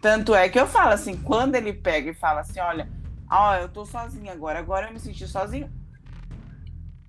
Tanto 0.00 0.34
é 0.34 0.48
que 0.48 0.58
eu 0.58 0.66
falo 0.66 0.90
assim, 0.92 1.16
quando 1.16 1.54
ele 1.54 1.72
pega 1.72 2.10
e 2.10 2.14
fala 2.14 2.40
assim, 2.40 2.60
olha, 2.60 2.88
ó, 3.30 3.56
eu 3.56 3.68
tô 3.68 3.84
sozinho 3.84 4.30
agora, 4.30 4.58
agora 4.58 4.86
eu 4.86 4.92
me 4.92 5.00
senti 5.00 5.26
sozinho. 5.26 5.70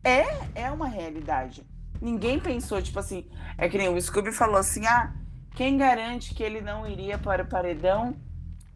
É, 0.04 0.24
é 0.64 0.72
uma 0.72 0.88
realidade. 0.88 1.66
Ninguém 2.02 2.40
pensou, 2.40 2.82
tipo 2.82 3.00
assim, 3.00 3.30
é 3.58 3.68
que 3.68 3.78
nem 3.78 3.90
o 3.90 4.02
Scooby 4.02 4.32
falou 4.32 4.58
assim, 4.58 4.86
ah, 4.86 5.14
quem 5.56 5.78
garante 5.78 6.34
que 6.34 6.44
ele 6.44 6.62
não 6.62 6.88
iria 6.88 7.18
para 7.18 7.44
o 7.44 7.48
paredão 7.48 8.16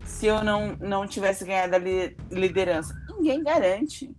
se 0.04 0.26
eu 0.26 0.44
não, 0.44 0.76
não 0.78 1.06
tivesse 1.06 1.46
ganhado 1.46 1.76
a 1.76 1.78
li 1.78 2.18
liderança? 2.32 2.94
Ninguém 3.10 3.44
garante. 3.44 4.16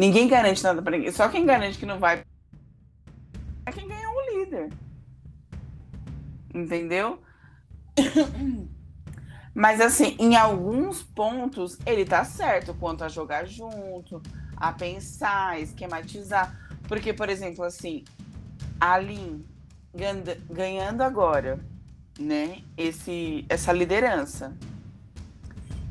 Ninguém 0.00 0.26
garante 0.28 0.64
nada 0.64 0.80
para 0.80 0.96
ninguém. 0.96 1.12
Só 1.12 1.28
quem 1.28 1.44
garante 1.44 1.76
que 1.76 1.84
não 1.84 1.98
vai 1.98 2.24
é 3.66 3.70
quem 3.70 3.86
ganhou 3.86 4.14
o 4.14 4.30
líder. 4.30 4.72
Entendeu? 6.54 7.20
Mas 9.52 9.78
assim, 9.78 10.16
em 10.18 10.36
alguns 10.36 11.02
pontos 11.02 11.78
ele 11.84 12.06
tá 12.06 12.24
certo 12.24 12.72
quanto 12.72 13.04
a 13.04 13.10
jogar 13.10 13.44
junto, 13.44 14.22
a 14.56 14.72
pensar, 14.72 15.50
a 15.50 15.60
esquematizar. 15.60 16.58
Porque, 16.88 17.12
por 17.12 17.28
exemplo, 17.28 17.62
assim, 17.62 18.02
a 18.80 18.96
Lin 18.96 19.44
ganhando 20.50 21.02
agora, 21.02 21.60
né, 22.18 22.62
esse, 22.74 23.44
essa 23.50 23.70
liderança. 23.70 24.56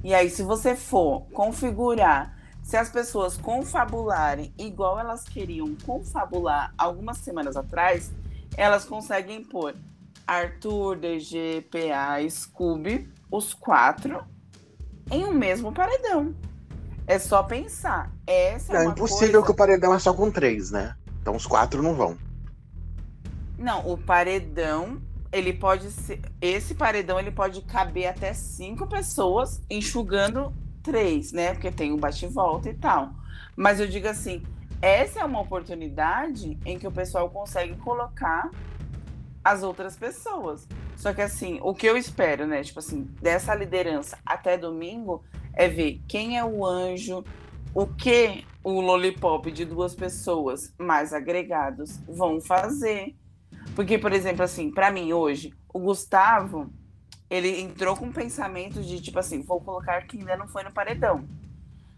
E 0.03 0.15
aí, 0.15 0.31
se 0.31 0.41
você 0.41 0.75
for 0.75 1.27
configurar, 1.31 2.38
se 2.69 2.77
as 2.77 2.87
pessoas 2.87 3.35
confabularem 3.35 4.53
igual 4.55 4.99
elas 4.99 5.23
queriam 5.23 5.75
confabular 5.87 6.71
algumas 6.77 7.17
semanas 7.17 7.57
atrás, 7.57 8.11
elas 8.55 8.85
conseguem 8.85 9.43
pôr 9.43 9.73
Arthur, 10.27 10.95
DG, 10.97 11.65
PA, 11.71 12.19
Scooby, 12.29 13.11
os 13.31 13.55
quatro 13.55 14.23
em 15.09 15.25
um 15.25 15.33
mesmo 15.33 15.71
paredão. 15.71 16.35
É 17.07 17.17
só 17.17 17.41
pensar. 17.41 18.13
Essa 18.27 18.77
é, 18.77 18.85
é 18.85 18.85
impossível 18.85 19.41
coisa... 19.41 19.45
que 19.47 19.51
o 19.51 19.55
paredão 19.55 19.91
é 19.91 19.97
só 19.97 20.13
com 20.13 20.29
três, 20.29 20.69
né? 20.69 20.95
Então 21.23 21.35
os 21.35 21.47
quatro 21.47 21.81
não 21.81 21.95
vão. 21.95 22.15
Não, 23.57 23.91
o 23.91 23.97
paredão, 23.97 25.01
ele 25.31 25.53
pode 25.53 25.89
ser. 25.89 26.21
Esse 26.39 26.75
paredão 26.75 27.19
ele 27.19 27.31
pode 27.31 27.63
caber 27.63 28.05
até 28.05 28.31
cinco 28.31 28.85
pessoas 28.85 29.59
enxugando 29.71 30.53
três, 30.89 31.31
né? 31.31 31.53
Porque 31.53 31.71
tem 31.71 31.91
o 31.91 31.97
bate-volta 31.97 32.69
e 32.69 32.73
tal. 32.73 33.11
Mas 33.55 33.79
eu 33.79 33.87
digo 33.87 34.07
assim, 34.07 34.41
essa 34.81 35.19
é 35.19 35.23
uma 35.23 35.39
oportunidade 35.39 36.57
em 36.65 36.79
que 36.79 36.87
o 36.87 36.91
pessoal 36.91 37.29
consegue 37.29 37.75
colocar 37.77 38.49
as 39.43 39.61
outras 39.61 39.95
pessoas. 39.95 40.67
Só 40.95 41.13
que 41.13 41.21
assim, 41.21 41.59
o 41.61 41.73
que 41.73 41.85
eu 41.85 41.95
espero, 41.95 42.47
né, 42.47 42.63
tipo 42.63 42.79
assim, 42.79 43.03
dessa 43.21 43.53
liderança 43.53 44.17
até 44.25 44.57
domingo 44.57 45.23
é 45.53 45.67
ver 45.67 46.01
quem 46.07 46.37
é 46.37 46.43
o 46.43 46.65
anjo, 46.65 47.23
o 47.73 47.85
que 47.85 48.43
o 48.63 48.81
lollipop 48.81 49.51
de 49.51 49.65
duas 49.65 49.93
pessoas 49.93 50.73
mais 50.77 51.13
agregados 51.13 51.99
vão 52.07 52.41
fazer. 52.41 53.15
Porque, 53.75 53.97
por 53.97 54.11
exemplo, 54.11 54.43
assim, 54.43 54.71
para 54.71 54.91
mim 54.91 55.13
hoje, 55.13 55.53
o 55.71 55.79
Gustavo, 55.79 56.69
ele 57.29 57.61
entrou 57.61 57.95
com 57.95 58.05
um 58.05 58.11
pensamento 58.11 58.81
de 58.81 59.01
tipo 59.01 59.19
assim, 59.19 59.41
vou 59.41 59.61
colocar 59.61 60.01
que 60.07 60.17
ainda 60.17 60.35
não 60.35 60.47
foi 60.47 60.63
no 60.63 60.71
paredão. 60.71 61.23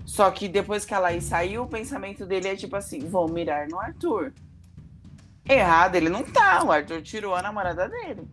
Só 0.05 0.29
que 0.31 0.47
depois 0.47 0.83
que 0.83 0.93
a 0.93 0.99
Laís 0.99 1.25
saiu, 1.25 1.63
o 1.63 1.67
pensamento 1.67 2.25
dele 2.25 2.49
é 2.49 2.55
tipo 2.55 2.75
assim, 2.75 2.99
vou 2.99 3.29
mirar 3.29 3.67
no 3.67 3.79
Arthur. 3.79 4.33
Errado 5.47 5.95
ele 5.95 6.09
não 6.09 6.23
tá, 6.23 6.63
o 6.63 6.71
Arthur 6.71 7.01
tirou 7.01 7.35
a 7.35 7.41
namorada 7.41 7.87
dele. 7.87 8.27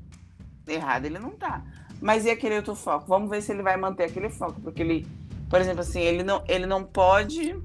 Errado 0.67 1.05
ele 1.05 1.19
não 1.19 1.31
tá. 1.31 1.63
Mas 2.01 2.25
e 2.25 2.31
aquele 2.31 2.57
outro 2.57 2.75
foco? 2.75 3.07
Vamos 3.07 3.29
ver 3.29 3.43
se 3.43 3.53
ele 3.53 3.63
vai 3.63 3.77
manter 3.77 4.05
aquele 4.05 4.31
foco, 4.31 4.61
porque 4.61 4.83
ele, 4.83 5.07
por 5.49 5.61
exemplo, 5.61 5.81
assim, 5.81 6.01
ele 6.01 6.23
não, 6.23 6.43
ele 6.47 6.67
não 6.67 6.85
pode 6.85 7.57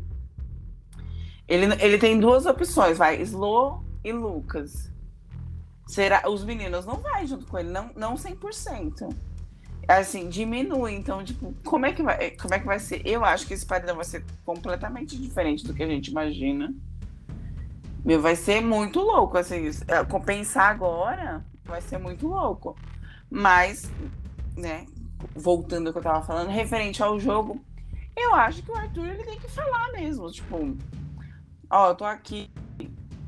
ele, 1.48 1.66
ele 1.80 1.98
tem 1.98 2.20
duas 2.20 2.46
opções, 2.46 2.98
vai, 2.98 3.22
Slow 3.22 3.84
e 4.04 4.12
Lucas. 4.12 4.92
Será, 5.88 6.30
os 6.30 6.44
meninos 6.44 6.86
não 6.86 6.98
vai 6.98 7.28
junto 7.28 7.46
com 7.46 7.60
ele, 7.60 7.70
não, 7.70 7.92
não 7.96 8.16
100%. 8.16 9.14
Assim, 9.88 10.30
diminui, 10.30 10.94
então, 10.94 11.24
tipo, 11.24 11.54
como 11.66 11.86
é 11.86 11.92
que 11.92 12.02
vai, 12.02 12.32
como 12.32 12.54
é 12.54 12.60
que 12.60 12.66
vai 12.66 12.80
ser? 12.80 13.02
Eu 13.06 13.26
acho 13.26 13.46
que 13.46 13.54
esse 13.54 13.66
paredão 13.66 13.96
vai 13.96 14.06
ser 14.06 14.24
completamente 14.46 15.20
diferente 15.20 15.66
do 15.66 15.74
que 15.74 15.84
a 15.84 15.88
gente 15.88 16.10
imagina. 16.10 16.74
Meu, 18.04 18.22
vai 18.22 18.36
ser 18.36 18.62
muito 18.62 19.00
louco, 19.00 19.38
assim, 19.38 19.70
é, 19.88 20.04
compensar 20.06 20.70
agora 20.70 21.46
vai 21.66 21.82
ser 21.82 21.98
muito 21.98 22.28
louco. 22.28 22.76
Mas, 23.30 23.90
né, 24.56 24.86
voltando 25.36 25.88
ao 25.88 25.94
que 25.94 26.00
eu 26.00 26.04
tava 26.04 26.26
falando, 26.26 26.50
referente 26.50 27.02
ao 27.04 27.20
jogo, 27.20 27.64
eu 28.16 28.34
acho 28.36 28.62
que 28.62 28.72
o 28.72 28.76
Arthur 28.76 29.08
ele 29.08 29.24
tem 29.24 29.40
que 29.40 29.50
falar 29.50 29.92
mesmo, 29.92 30.32
tipo, 30.32 30.78
Ó, 31.74 31.90
eu 31.90 31.96
tô 31.96 32.06
aqui, 32.06 32.52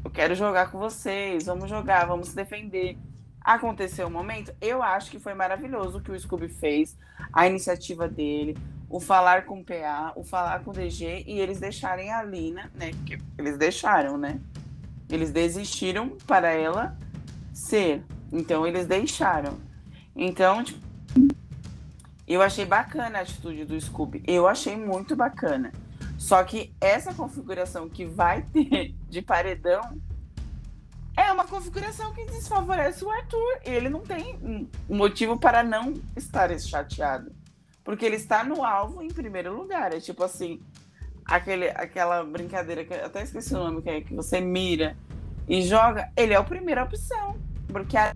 eu 0.06 0.12
quero 0.12 0.36
jogar 0.36 0.70
com 0.70 0.78
vocês, 0.78 1.48
vamos 1.48 1.68
jogar, 1.68 2.06
vamos 2.06 2.28
se 2.30 2.36
defender. 2.36 2.96
Aconteceu 3.41 4.06
um 4.06 4.12
momento, 4.12 4.54
eu 4.62 4.84
acho 4.84 5.10
que 5.10 5.20
foi 5.20 5.34
maravilhoso 5.34 5.98
o 5.98 6.02
que 6.02 6.12
o 6.12 6.20
Scooby 6.20 6.48
fez, 6.48 6.96
a 7.34 7.48
iniciativa 7.48 8.08
dele, 8.08 8.56
o 8.88 9.00
falar 9.00 9.46
com 9.46 9.60
o 9.60 9.63
PA, 9.63 10.13
o 10.15 10.24
falar 10.24 10.63
com 10.63 10.70
o 10.70 10.74
DG 10.74 11.24
e 11.26 11.39
eles 11.39 11.60
deixarem 11.60 12.12
a 12.12 12.22
Lina, 12.22 12.72
né? 12.76 12.91
Porque 12.91 13.18
eles 13.36 13.58
deixaram, 13.58 14.15
né? 14.15 14.39
Eles 15.10 15.32
desistiram 15.32 16.10
para 16.28 16.52
ela 16.52 16.96
ser. 17.52 18.04
Então 18.32 18.65
eles 18.65 18.86
deixaram. 18.86 19.58
Então, 20.15 20.63
tipo, 20.63 20.86
eu 22.28 22.44
achei 22.44 22.63
bacana 22.63 23.20
a 23.20 23.22
atitude 23.22 23.65
do 23.65 23.80
Scooby. 23.82 24.24
Eu 24.28 24.48
achei 24.48 24.76
muito 24.78 25.15
bacana. 25.15 25.72
Só 26.17 26.43
que 26.43 26.73
essa 26.80 27.13
configuração 27.13 27.89
que 27.89 28.06
vai 28.06 28.41
ter 28.43 28.95
de 29.10 29.21
paredão 29.21 30.01
é 31.17 31.32
uma 31.32 31.45
configuração 31.45 32.13
que 32.13 32.25
desfavorece 32.25 33.04
o 33.04 33.10
Arthur. 33.10 33.60
Ele 33.63 33.89
não 33.89 34.01
tem 34.01 34.69
motivo 34.89 35.39
para 35.39 35.63
não 35.63 35.93
estar 36.15 36.58
chateado. 36.60 37.32
Porque 37.84 38.06
ele 38.06 38.15
está 38.15 38.43
no 38.43 38.63
alvo 38.63 39.01
em 39.01 39.10
primeiro 39.10 39.56
lugar. 39.56 39.93
É 39.93 39.99
tipo 39.99 40.23
assim, 40.23 40.62
aquele, 41.25 41.69
aquela 41.69 42.23
brincadeira 42.23 42.84
que 42.84 42.93
eu 42.93 43.06
até 43.06 43.23
esqueci 43.23 43.54
o 43.54 43.60
nome, 43.60 43.82
que 43.82 43.89
é 43.89 44.01
que 44.01 44.13
você 44.13 44.41
mira 44.41 44.97
e 45.47 45.62
joga. 45.62 46.12
Ele 46.17 46.34
é 46.34 46.38
a 46.38 46.43
primeira 46.43 46.84
opção. 46.84 47.38
Porque 47.67 47.95
a, 47.95 48.13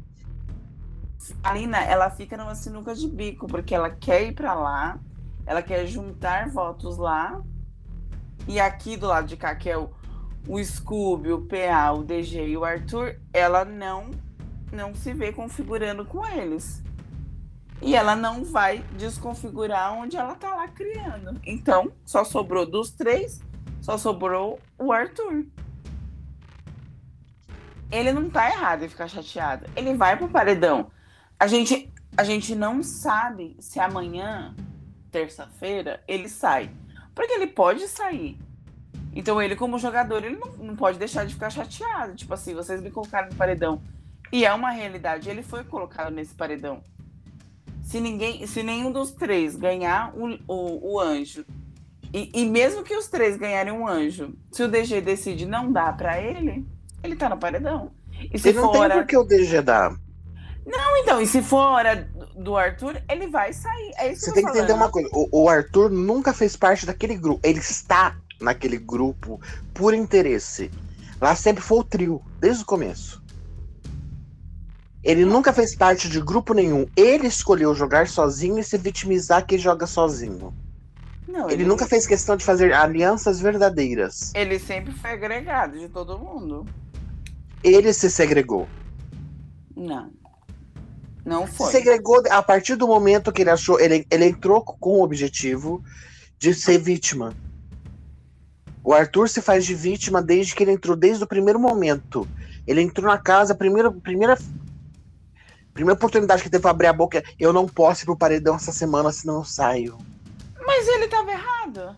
a 1.43 1.53
Lina, 1.53 1.79
ela 1.83 2.09
fica 2.09 2.35
numa 2.35 2.55
sinuca 2.55 2.93
de 2.95 3.07
bico, 3.07 3.47
porque 3.47 3.73
ela 3.73 3.89
quer 3.89 4.23
ir 4.23 4.33
para 4.33 4.53
lá, 4.53 4.99
ela 5.45 5.62
quer 5.62 5.85
juntar 5.85 6.49
votos 6.49 6.97
lá 6.97 7.41
e 8.47 8.60
aqui 8.60 8.97
do 8.97 9.08
lado 9.08 9.28
de 9.28 9.38
cá, 9.38 9.56
que 9.56 9.69
é 9.69 9.78
o, 9.78 9.89
o 10.47 10.63
Scooby, 10.63 11.32
o 11.32 11.41
PA, 11.41 11.91
o 11.91 12.04
DG 12.04 12.49
e 12.49 12.58
o 12.58 12.65
Arthur, 12.65 13.19
ela 13.34 13.63
não, 13.63 14.10
não 14.71 14.93
se 14.95 15.13
vê 15.13 15.32
configurando 15.32 16.06
com 16.06 16.25
eles. 16.25 16.82
E 17.82 17.95
ela 17.95 18.15
não 18.15 18.43
vai 18.43 18.80
desconfigurar 18.97 19.93
onde 19.93 20.17
ela 20.17 20.36
tá 20.36 20.54
lá 20.54 20.67
criando. 20.67 21.39
Então, 21.45 21.91
só 22.06 22.23
sobrou 22.23 22.65
dos 22.65 22.91
três, 22.91 23.41
só 23.82 23.97
sobrou 23.97 24.60
o 24.78 24.91
Arthur. 24.91 25.45
Ele 27.91 28.12
não 28.12 28.30
tá 28.30 28.49
errado 28.49 28.84
em 28.84 28.89
ficar 28.89 29.08
chateado. 29.08 29.65
Ele 29.75 29.95
vai 29.95 30.17
pro 30.17 30.28
paredão. 30.28 30.91
A 31.39 31.47
gente, 31.47 31.91
a 32.17 32.23
gente 32.23 32.54
não 32.54 32.84
sabe 32.84 33.56
se 33.60 33.80
amanhã, 33.80 34.54
terça-feira, 35.10 36.04
ele 36.08 36.28
sai. 36.28 36.69
Porque 37.19 37.34
ele 37.34 37.47
pode 37.47 37.86
sair. 37.89 38.38
Então 39.13 39.41
ele, 39.41 39.53
como 39.53 39.77
jogador, 39.77 40.23
ele 40.23 40.38
não, 40.38 40.53
não 40.53 40.73
pode 40.77 40.97
deixar 40.97 41.25
de 41.25 41.34
ficar 41.34 41.49
chateado. 41.49 42.15
Tipo 42.15 42.34
assim, 42.34 42.55
vocês 42.55 42.82
me 42.82 42.89
colocaram 42.89 43.27
no 43.27 43.36
paredão. 43.36 43.82
E 44.32 44.45
é 44.45 44.53
uma 44.53 44.71
realidade, 44.71 45.29
ele 45.29 45.43
foi 45.43 45.65
colocado 45.65 46.13
nesse 46.13 46.34
paredão. 46.34 46.82
Se 47.84 47.99
ninguém, 47.99 48.47
se 48.47 48.63
nenhum 48.63 48.89
dos 48.89 49.12
três 49.12 49.58
ganhar 49.58 50.13
o, 50.15 50.39
o, 50.47 50.93
o 50.93 50.99
anjo, 51.01 51.45
e, 52.13 52.32
e, 52.34 52.45
mesmo 52.45 52.84
que 52.84 52.95
os 52.95 53.10
três 53.10 53.36
ganharem 53.36 53.73
um 53.73 53.86
anjo, 53.86 54.34
se 54.49 54.63
o 54.63 54.69
DG 54.69 55.01
decide 55.01 55.45
não 55.45 55.69
dar 55.69 55.97
para 55.97 56.21
ele, 56.21 56.65
ele 57.03 57.17
tá 57.17 57.27
no 57.27 57.38
paredão. 57.38 57.91
E 58.34 58.39
se 58.39 58.53
não 58.53 58.71
for 58.71 58.88
tem 58.88 58.97
por 58.97 59.05
que 59.05 59.17
o 59.17 59.25
DG 59.25 59.62
dar. 59.62 59.91
Não, 60.65 60.97
então, 60.99 61.19
e 61.19 61.27
se 61.27 61.41
for 61.41 61.58
hora 61.58 62.10
do 62.39 62.56
Arthur, 62.56 63.02
ele 63.10 63.28
vai 63.28 63.52
sair. 63.52 63.91
É 63.97 64.15
Você 64.15 64.32
tem 64.32 64.43
que 64.43 64.49
entender 64.49 64.73
uma 64.73 64.89
coisa: 64.89 65.10
o, 65.12 65.43
o, 65.43 65.49
Arthur 65.49 65.89
nunca 65.89 66.34
fez 66.34 66.56
parte 66.56 66.86
daquele 66.86 67.15
grupo. 67.15 67.39
Ele 67.43 67.60
está 67.60 68.17
naquele 68.41 68.78
grupo 68.78 69.39
por 69.73 69.93
interesse. 69.93 70.71
Lá 71.19 71.36
sempre 71.36 71.62
foi 71.62 71.80
o 71.80 71.84
trio, 71.84 72.21
desde 72.39 72.63
o 72.63 72.65
começo. 72.65 73.21
Ele 75.04 75.25
nunca 75.25 75.52
fez 75.52 75.75
parte 75.75 76.10
de 76.10 76.19
grupo 76.21 76.54
nenhum. 76.54 76.86
Ele 76.95 77.28
escolheu 77.28 77.75
jogar 77.75 78.08
sozinho 78.08 78.58
e 78.58 78.63
se 78.63 78.78
vitimizar 78.78 79.45
que 79.45 79.58
joga 79.58 79.86
sozinho. 79.86 80.54
Não, 81.28 81.45
ele, 81.45 81.62
ele 81.62 81.65
nunca 81.65 81.86
fez 81.86 82.08
questão 82.08 82.36
de 82.36 82.43
fazer 82.43 82.73
alianças 82.73 83.39
verdadeiras. 83.39 84.34
Ele 84.34 84.58
sempre 84.60 84.93
foi 84.93 85.12
agregado 85.12 85.78
de 85.78 85.88
todo 85.89 86.17
mundo. 86.17 86.65
Ele 87.63 87.93
se 87.93 88.10
segregou. 88.10 88.67
Não. 89.75 90.18
Não 91.29 91.45
foi. 91.45 91.67
Se 91.67 91.73
segregou 91.73 92.23
a 92.27 92.41
partir 92.41 92.75
do 92.75 92.87
momento 92.87 93.31
que 93.31 93.43
ele 93.43 93.51
achou. 93.51 93.79
Ele, 93.79 94.03
ele 94.09 94.25
entrou 94.25 94.63
com 94.63 94.97
o 94.97 95.03
objetivo 95.03 95.83
de 96.39 96.55
ser 96.55 96.79
vítima. 96.79 97.35
O 98.83 98.93
Arthur 98.93 99.29
se 99.29 99.39
faz 99.39 99.63
de 99.63 99.75
vítima 99.75 100.23
desde 100.23 100.55
que 100.55 100.63
ele 100.63 100.71
entrou, 100.71 100.95
desde 100.95 101.23
o 101.23 101.27
primeiro 101.27 101.59
momento. 101.59 102.27
Ele 102.65 102.81
entrou 102.81 103.05
na 103.05 103.19
casa, 103.19 103.53
a 103.53 103.55
primeira, 103.55 103.91
primeira, 103.91 104.39
primeira 105.71 105.95
oportunidade 105.95 106.41
que 106.41 106.49
teve 106.49 106.63
pra 106.63 106.71
abrir 106.71 106.87
a 106.87 106.93
boca. 106.93 107.23
Eu 107.39 107.53
não 107.53 107.67
posso 107.67 108.03
ir 108.03 108.05
pro 108.05 108.17
paredão 108.17 108.55
essa 108.55 108.71
semana, 108.71 109.11
senão 109.11 109.35
eu 109.35 109.43
saio. 109.43 109.99
Mas 110.65 110.87
ele 110.87 111.07
tava 111.07 111.31
errado. 111.31 111.95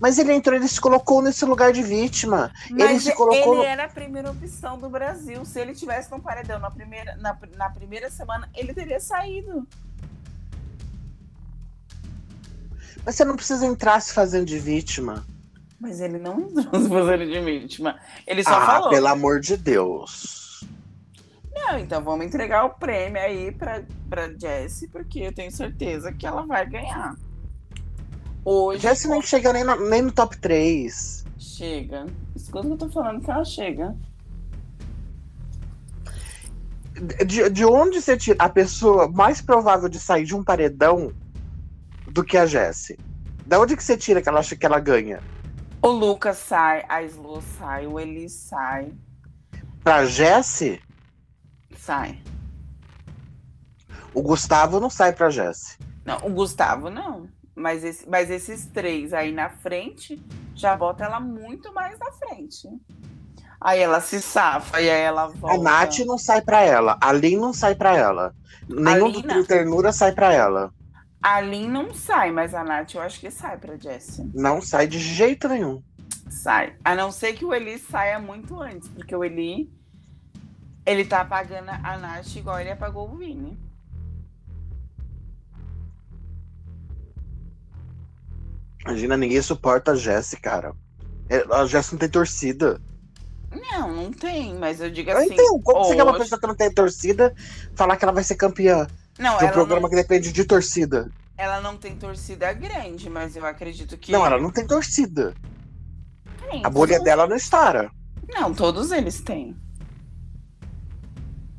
Mas 0.00 0.18
ele 0.18 0.32
entrou, 0.32 0.54
ele 0.54 0.68
se 0.68 0.80
colocou 0.80 1.22
nesse 1.22 1.44
lugar 1.44 1.72
de 1.72 1.82
vítima. 1.82 2.52
Mas 2.70 2.90
ele 2.90 3.00
se 3.00 3.14
colocou. 3.14 3.58
Ele 3.58 3.66
era 3.66 3.84
a 3.84 3.88
primeira 3.88 4.30
opção 4.30 4.78
do 4.78 4.88
Brasil. 4.90 5.44
Se 5.44 5.58
ele 5.60 5.74
tivesse 5.74 6.10
no 6.10 6.20
paredão 6.20 6.58
na 6.58 6.70
primeira, 6.70 7.16
na, 7.16 7.36
na 7.56 7.70
primeira 7.70 8.10
semana, 8.10 8.48
ele 8.54 8.74
teria 8.74 9.00
saído. 9.00 9.66
Mas 13.04 13.14
você 13.14 13.24
não 13.24 13.36
precisa 13.36 13.64
entrar 13.64 14.00
se 14.00 14.12
fazendo 14.12 14.44
de 14.44 14.58
vítima. 14.58 15.24
Mas 15.80 16.00
ele 16.00 16.18
não 16.18 16.40
entrou 16.40 16.82
se 16.82 16.88
fazendo 16.88 17.26
de 17.26 17.40
vítima. 17.40 17.98
Ele 18.26 18.42
só 18.42 18.54
ah, 18.54 18.66
falou. 18.66 18.90
Pelo 18.90 19.08
amor 19.08 19.40
de 19.40 19.56
Deus. 19.56 20.66
Não, 21.54 21.78
então 21.78 22.02
vamos 22.02 22.26
entregar 22.26 22.64
o 22.64 22.70
prêmio 22.70 23.20
aí 23.20 23.50
pra, 23.50 23.82
pra 24.10 24.28
Jessie, 24.38 24.88
porque 24.88 25.20
eu 25.20 25.32
tenho 25.32 25.50
certeza 25.50 26.12
que 26.12 26.26
ela 26.26 26.44
vai 26.44 26.66
ganhar. 26.68 27.16
Hoje. 28.48 28.78
Jessie 28.78 29.10
nem 29.10 29.20
chega 29.20 29.52
nem 29.52 29.64
no, 29.64 29.88
nem 29.90 30.02
no 30.02 30.12
top 30.12 30.38
3. 30.38 31.24
Chega. 31.36 32.06
Escuta 32.36 32.60
o 32.60 32.76
que 32.76 32.84
eu 32.84 32.88
tô 32.88 32.88
falando, 32.88 33.20
que 33.20 33.28
ela 33.28 33.44
chega. 33.44 33.96
De, 37.26 37.50
de 37.50 37.64
onde 37.64 38.00
você 38.00 38.16
tira 38.16 38.36
a 38.38 38.48
pessoa 38.48 39.08
mais 39.08 39.42
provável 39.42 39.88
de 39.88 39.98
sair 39.98 40.24
de 40.24 40.36
um 40.36 40.44
paredão 40.44 41.12
do 42.06 42.22
que 42.22 42.36
a 42.36 42.46
Jessie? 42.46 42.96
Da 43.44 43.58
onde 43.58 43.76
que 43.76 43.82
você 43.82 43.96
tira 43.96 44.22
que 44.22 44.28
ela 44.28 44.38
acha 44.38 44.54
que 44.54 44.64
ela 44.64 44.78
ganha? 44.78 45.20
O 45.82 45.88
Lucas 45.88 46.38
sai, 46.38 46.84
a 46.88 47.02
Slo 47.02 47.42
sai, 47.58 47.88
o 47.88 47.98
Eli 47.98 48.28
sai. 48.30 48.92
Pra 49.82 50.06
Jesse? 50.06 50.80
Sai. 51.76 52.22
O 54.14 54.22
Gustavo 54.22 54.78
não 54.78 54.88
sai 54.88 55.12
pra 55.12 55.30
Jesse. 55.30 55.76
Não, 56.04 56.18
o 56.18 56.30
Gustavo 56.30 56.88
não. 56.88 57.28
Mas, 57.56 57.82
esse, 57.82 58.08
mas 58.08 58.30
esses 58.30 58.66
três 58.66 59.14
aí 59.14 59.32
na 59.32 59.48
frente 59.48 60.22
já 60.54 60.76
bota 60.76 61.04
ela 61.04 61.18
muito 61.18 61.72
mais 61.72 61.98
na 61.98 62.12
frente. 62.12 62.68
Aí 63.58 63.80
ela 63.80 64.00
se 64.02 64.20
safa 64.20 64.80
e 64.80 64.90
aí 64.90 65.00
ela 65.00 65.28
volta. 65.28 65.56
A 65.56 65.62
Nath 65.62 65.98
não 66.00 66.18
sai 66.18 66.42
pra 66.42 66.60
ela. 66.60 66.98
A 67.00 67.10
Lin 67.12 67.38
não 67.38 67.54
sai 67.54 67.74
pra 67.74 67.96
ela. 67.96 68.34
Nenhum 68.68 69.10
do 69.10 69.22
Trio 69.22 69.46
Ternura 69.46 69.90
sai 69.90 70.12
pra 70.12 70.32
ela. 70.32 70.70
A 71.22 71.40
Lin 71.40 71.68
não 71.68 71.94
sai, 71.94 72.30
mas 72.30 72.54
a 72.54 72.62
Nath 72.62 72.94
eu 72.94 73.00
acho 73.00 73.18
que 73.18 73.30
sai 73.30 73.56
pra 73.56 73.76
Jessie. 73.76 74.30
Não 74.34 74.60
sai 74.60 74.86
de 74.86 74.98
jeito 74.98 75.48
nenhum. 75.48 75.82
Sai. 76.28 76.76
A 76.84 76.94
não 76.94 77.10
ser 77.10 77.32
que 77.32 77.44
o 77.44 77.54
Eli 77.54 77.78
saia 77.78 78.18
muito 78.18 78.60
antes, 78.60 78.88
porque 78.88 79.16
o 79.16 79.24
Eli. 79.24 79.72
Ele 80.84 81.04
tá 81.04 81.22
apagando 81.22 81.70
a 81.70 81.96
Nath 81.96 82.36
igual 82.36 82.60
ele 82.60 82.70
apagou 82.70 83.10
o 83.10 83.16
Vini. 83.16 83.58
Imagina, 88.86 89.16
ninguém 89.16 89.42
suporta 89.42 89.92
a 89.92 89.96
Jessie, 89.96 90.38
cara. 90.38 90.72
É, 91.28 91.44
A 91.52 91.66
Jessie 91.66 91.92
não 91.92 91.98
tem 91.98 92.08
torcida. 92.08 92.80
Não, 93.72 93.92
não 93.94 94.12
tem, 94.12 94.54
mas 94.56 94.80
eu 94.80 94.90
digo 94.90 95.10
Eu 95.10 95.16
assim. 95.18 95.32
entendo. 95.32 95.60
Como 95.62 95.84
você 95.84 95.96
quer 95.96 96.02
uma 96.02 96.12
hoje- 96.12 96.20
pessoa 96.20 96.40
que 96.40 96.46
não 96.46 96.54
tem 96.54 96.70
torcida 96.72 97.34
falar 97.74 97.96
que 97.96 98.04
ela 98.04 98.12
vai 98.12 98.22
ser 98.24 98.34
campeã 98.36 98.86
Não, 99.18 99.38
de 99.38 99.44
um 99.46 99.50
programa 99.50 99.82
não, 99.82 99.88
que 99.90 99.96
depende 99.96 100.30
de 100.32 100.44
torcida? 100.44 101.10
ela 101.38 101.60
não 101.60 101.76
tem 101.76 101.96
torcida 101.96 102.52
grande, 102.52 103.10
mas 103.10 103.34
eu 103.36 103.44
acredito 103.44 103.96
que. 103.98 104.12
Não, 104.12 104.24
ela 104.24 104.38
não 104.40 104.50
tem 104.50 104.66
torcida. 104.66 105.34
tem. 106.50 106.64
A 106.64 106.70
bolha 106.70 107.00
dela 107.00 107.26
não 107.26 107.36
estoura. 107.36 107.90
Não, 108.28 108.52
todos 108.54 108.90
eles 108.92 109.20
têm. 109.20 109.56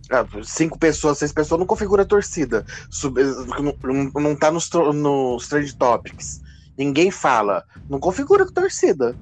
Ah, 0.10 0.26
Cinco 0.44 0.78
pessoas, 0.80 1.18
seis 1.18 1.34
pessoas 1.34 1.60
não 1.60 1.68
configura 1.68 2.06
torcida. 2.06 2.66
Sub- 2.90 3.20
Não, 3.22 4.22
não- 4.22 4.36
tá 4.36 4.50
nos, 4.52 4.70
nos 4.72 5.48
trade 5.50 5.76
topics. 5.76 6.42
Ninguém 6.78 7.10
fala. 7.10 7.66
Não 7.90 8.00
configura 8.00 8.46
torcida. 8.46 9.16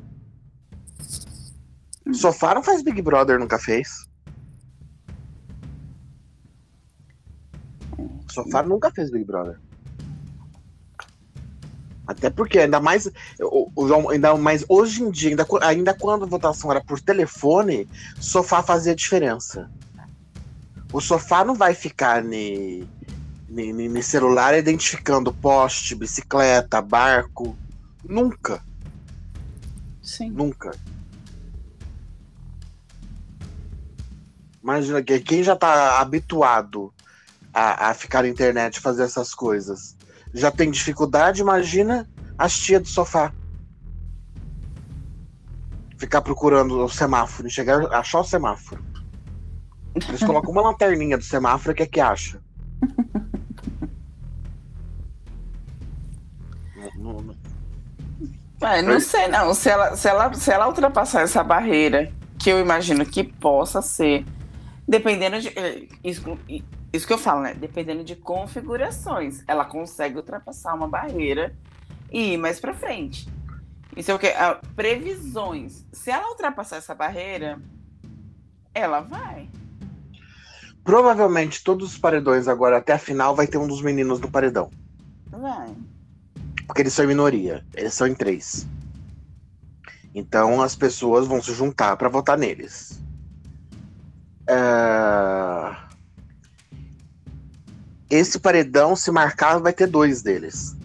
Sofá 2.14 2.54
não 2.54 2.62
faz 2.62 2.84
Big 2.84 3.02
Brother, 3.02 3.40
nunca 3.40 3.58
fez. 3.58 4.08
Sofá 8.30 8.62
nunca 8.62 8.92
fez 8.92 9.10
Big 9.10 9.24
Brother. 9.24 9.60
Até 12.06 12.30
porque, 12.30 12.60
ainda 12.60 12.80
mais, 12.80 13.10
ainda 14.12 14.36
mais 14.36 14.64
hoje 14.70 15.02
em 15.02 15.10
dia, 15.10 15.30
ainda, 15.30 15.48
ainda 15.62 15.94
quando 15.94 16.24
a 16.24 16.28
votação 16.28 16.70
era 16.70 16.84
por 16.84 17.00
telefone, 17.00 17.90
sofá 18.20 18.62
fazia 18.62 18.96
diferença. 18.96 19.72
O 20.94 21.02
sofá 21.02 21.44
não 21.44 21.56
vai 21.56 21.74
ficar 21.74 22.24
ne, 22.24 22.88
ne, 23.56 23.72
ne- 23.72 23.88
ne 23.88 24.04
celular 24.04 24.54
identificando 24.58 25.34
poste, 25.34 25.96
bicicleta, 25.96 26.82
barco. 26.82 27.58
Nunca, 28.04 28.62
Sim. 30.02 30.30
nunca. 30.30 30.72
Imagina 34.62 35.02
que 35.02 35.20
quem 35.22 35.42
já 35.42 35.56
tá 35.56 36.00
habituado 36.00 36.94
a, 37.54 37.90
a 37.90 37.94
ficar 37.94 38.24
na 38.24 38.28
internet 38.28 38.80
fazer 38.80 39.04
essas 39.04 39.34
coisas 39.34 39.96
já 40.34 40.52
tem 40.52 40.70
dificuldade, 40.70 41.40
imagina 41.40 42.06
as 42.38 42.58
tia 42.58 42.80
do 42.80 42.88
sofá. 42.88 43.32
Ficar 45.98 46.22
procurando 46.22 46.84
o 46.84 46.90
semáforo, 46.90 47.48
e 47.48 47.52
chegar 47.52 47.86
achar 47.94 48.20
o 48.20 48.24
semáforo. 48.26 48.84
Eles 49.96 50.22
colocam 50.22 50.52
uma 50.52 50.62
lanterninha 50.62 51.18
do 51.18 51.24
semáforo, 51.24 51.72
o 51.72 51.76
que 51.76 51.84
é 51.84 51.88
que 51.88 52.02
acha? 52.02 52.42
É, 58.66 58.82
não 58.82 59.00
sei 59.00 59.28
não. 59.28 59.54
Se 59.54 59.70
ela, 59.70 59.96
se, 59.96 60.08
ela, 60.08 60.34
se 60.34 60.52
ela 60.52 60.68
ultrapassar 60.68 61.22
essa 61.22 61.44
barreira, 61.44 62.12
que 62.40 62.50
eu 62.50 62.60
imagino 62.60 63.06
que 63.06 63.24
possa 63.24 63.82
ser, 63.82 64.26
dependendo 64.88 65.40
de. 65.40 65.50
é, 65.50 65.88
Isso, 66.04 66.38
isso 66.92 67.08
que 67.08 67.14
eu 67.14 67.18
falo, 67.18 67.42
né? 67.42 67.54
Dependendo 67.54 68.04
de 68.04 68.16
configurações, 68.16 69.44
ela 69.48 69.66
consegue 69.66 70.18
ultrapassar 70.18 70.74
uma 70.74 70.88
barreira 70.88 71.56
e 72.12 72.34
ir 72.34 72.38
mais 72.38 72.60
pra 72.60 72.74
frente. 72.74 73.28
Isso 73.96 74.12
é 74.12 74.14
o 74.14 74.20
que? 74.20 74.28
Ah, 74.28 74.60
previsões. 74.76 75.86
Se 75.92 76.12
ela 76.12 76.30
ultrapassar 76.30 76.78
essa 76.78 76.94
barreira, 76.94 77.60
ela 78.74 79.00
vai. 79.00 79.50
Provavelmente 80.84 81.64
todos 81.64 81.94
os 81.94 81.98
paredões 81.98 82.48
agora 82.48 82.78
até 82.78 82.94
a 82.94 83.00
final 83.00 83.36
vai 83.36 83.48
ter 83.48 83.58
um 83.58 83.68
dos 83.68 83.82
meninos 83.82 84.20
no 84.20 84.30
paredão. 84.30 84.70
Vai. 85.32 85.74
Porque 86.76 86.82
eles 86.82 86.94
são 86.94 87.08
minoria. 87.08 87.64
Eles 87.74 87.94
são 87.94 88.06
em 88.06 88.14
três. 88.14 88.68
Então 90.14 90.62
as 90.62 90.76
pessoas 90.76 91.26
vão 91.26 91.42
se 91.42 91.54
juntar 91.54 91.96
para 91.96 92.10
votar 92.10 92.38
neles. 92.38 93.02
É, 94.46 95.74
Esse 98.10 98.38
paredão, 98.38 98.94
se 98.94 99.10
marcar, 99.10 99.58
vai 99.60 99.72
ter 99.72 99.88
dois 99.88 100.22
deles. 100.22 100.76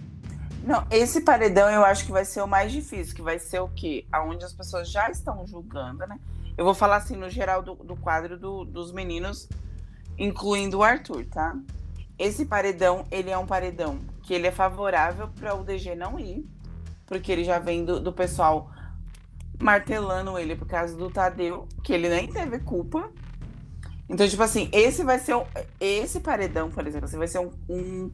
Não, 0.63 0.87
esse 0.93 1.23
paredão 1.23 1.69
eu 1.69 1.85
acho 1.85 2.07
que 2.07 2.13
vai 2.13 2.25
ser 2.25 2.41
o 2.41 2.47
mais 2.47 2.71
difícil, 2.71 3.17
que 3.17 3.23
vai 3.23 3.41
ser 3.41 3.59
o 3.59 3.67
quê? 3.69 4.07
Aonde 4.13 4.45
as 4.45 4.53
pessoas 4.53 4.89
já 4.89 5.11
estão 5.11 5.45
julgando, 5.45 6.07
né? 6.07 6.21
Eu 6.57 6.65
vou 6.65 6.73
falar 6.73 6.99
assim, 6.99 7.17
no 7.17 7.29
geral, 7.29 7.65
do, 7.65 7.75
do 7.75 7.97
quadro 7.97 8.39
do- 8.39 8.65
dos 8.65 8.93
meninos, 8.93 9.49
incluindo 10.17 10.79
o 10.79 10.83
Arthur, 10.85 11.27
tá? 11.27 11.57
Esse 12.17 12.45
paredão, 12.47 13.05
ele 13.11 13.29
é 13.31 13.37
um 13.37 13.47
paredão 13.47 13.99
que 14.31 14.35
ele 14.35 14.47
é 14.47 14.53
favorável 14.53 15.27
para 15.27 15.57
o 15.57 15.65
DG 15.65 15.97
não 15.97 16.17
ir, 16.17 16.49
porque 17.05 17.33
ele 17.33 17.43
já 17.43 17.59
vem 17.59 17.85
do, 17.85 17.99
do 17.99 18.13
pessoal 18.13 18.71
martelando 19.61 20.39
ele 20.39 20.55
por 20.55 20.69
causa 20.69 20.97
do 20.97 21.11
Tadeu, 21.11 21.67
que 21.83 21.93
ele 21.93 22.09
nem 22.09 22.29
teve 22.29 22.61
culpa. 22.61 23.11
Então, 24.09 24.29
tipo 24.29 24.41
assim, 24.41 24.69
esse 24.73 25.03
vai 25.03 25.19
ser. 25.19 25.35
um- 25.35 25.45
esse 25.81 26.21
paredão, 26.21 26.71
por 26.71 26.87
exemplo, 26.87 27.07
assim, 27.07 27.19
vai 27.19 27.27
ser 27.27 27.41
um, 27.41 27.51
um, 27.69 28.13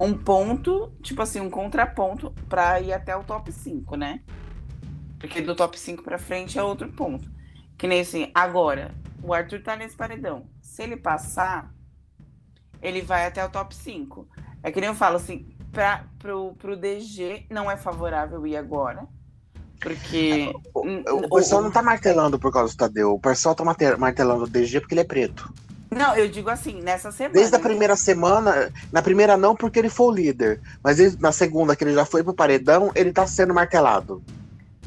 um 0.00 0.12
ponto, 0.12 0.92
tipo 1.00 1.22
assim, 1.22 1.38
um 1.38 1.48
contraponto 1.48 2.32
pra 2.48 2.80
ir 2.80 2.92
até 2.92 3.14
o 3.16 3.22
top 3.22 3.52
5, 3.52 3.94
né? 3.94 4.20
Porque 5.20 5.40
do 5.40 5.54
top 5.54 5.78
5 5.78 6.02
pra 6.02 6.18
frente 6.18 6.58
é 6.58 6.62
outro 6.64 6.90
ponto. 6.92 7.30
Que 7.78 7.86
nem 7.86 8.00
assim, 8.00 8.32
agora, 8.34 8.92
o 9.22 9.32
Arthur 9.32 9.62
tá 9.62 9.76
nesse 9.76 9.94
paredão. 9.96 10.48
Se 10.60 10.82
ele 10.82 10.96
passar, 10.96 11.72
ele 12.82 13.00
vai 13.00 13.26
até 13.26 13.44
o 13.44 13.48
top 13.48 13.72
5. 13.72 14.26
É 14.62 14.70
que 14.70 14.80
nem 14.80 14.88
eu 14.88 14.94
falo 14.94 15.16
assim, 15.16 15.46
pra, 15.72 16.04
pro, 16.18 16.54
pro 16.58 16.76
DG 16.76 17.46
não 17.50 17.70
é 17.70 17.76
favorável 17.76 18.46
ir 18.46 18.56
agora. 18.56 19.06
Porque. 19.80 20.52
O, 20.74 20.86
Hum, 20.86 21.02
o 21.08 21.16
o- 21.26 21.36
pessoal 21.36 21.62
não 21.62 21.70
tá 21.70 21.82
martelando 21.82 22.38
por 22.38 22.52
causa 22.52 22.72
do 22.72 22.76
Tadeu. 22.76 23.12
O 23.14 23.20
pessoal 23.20 23.54
tá 23.54 23.64
martelando 23.98 24.44
o 24.44 24.48
DG 24.48 24.80
porque 24.80 24.94
ele 24.94 25.00
é 25.00 25.04
preto. 25.04 25.52
Não, 25.90 26.16
eu 26.16 26.26
digo 26.28 26.48
assim, 26.48 26.80
nessa 26.80 27.12
semana. 27.12 27.34
Desde 27.34 27.54
a 27.54 27.58
primeira 27.58 27.96
semana, 27.96 28.72
na 28.90 29.02
primeira 29.02 29.36
não 29.36 29.54
porque 29.54 29.78
ele 29.78 29.90
foi 29.90 30.06
o 30.06 30.10
líder, 30.10 30.60
mas 30.82 30.98
ele- 30.98 31.16
na 31.20 31.32
segunda 31.32 31.76
que 31.76 31.84
ele 31.84 31.92
já 31.92 32.06
foi 32.06 32.22
pro 32.24 32.32
paredão, 32.32 32.90
ele 32.94 33.12
tá 33.12 33.26
sendo 33.26 33.52
martelado. 33.52 34.22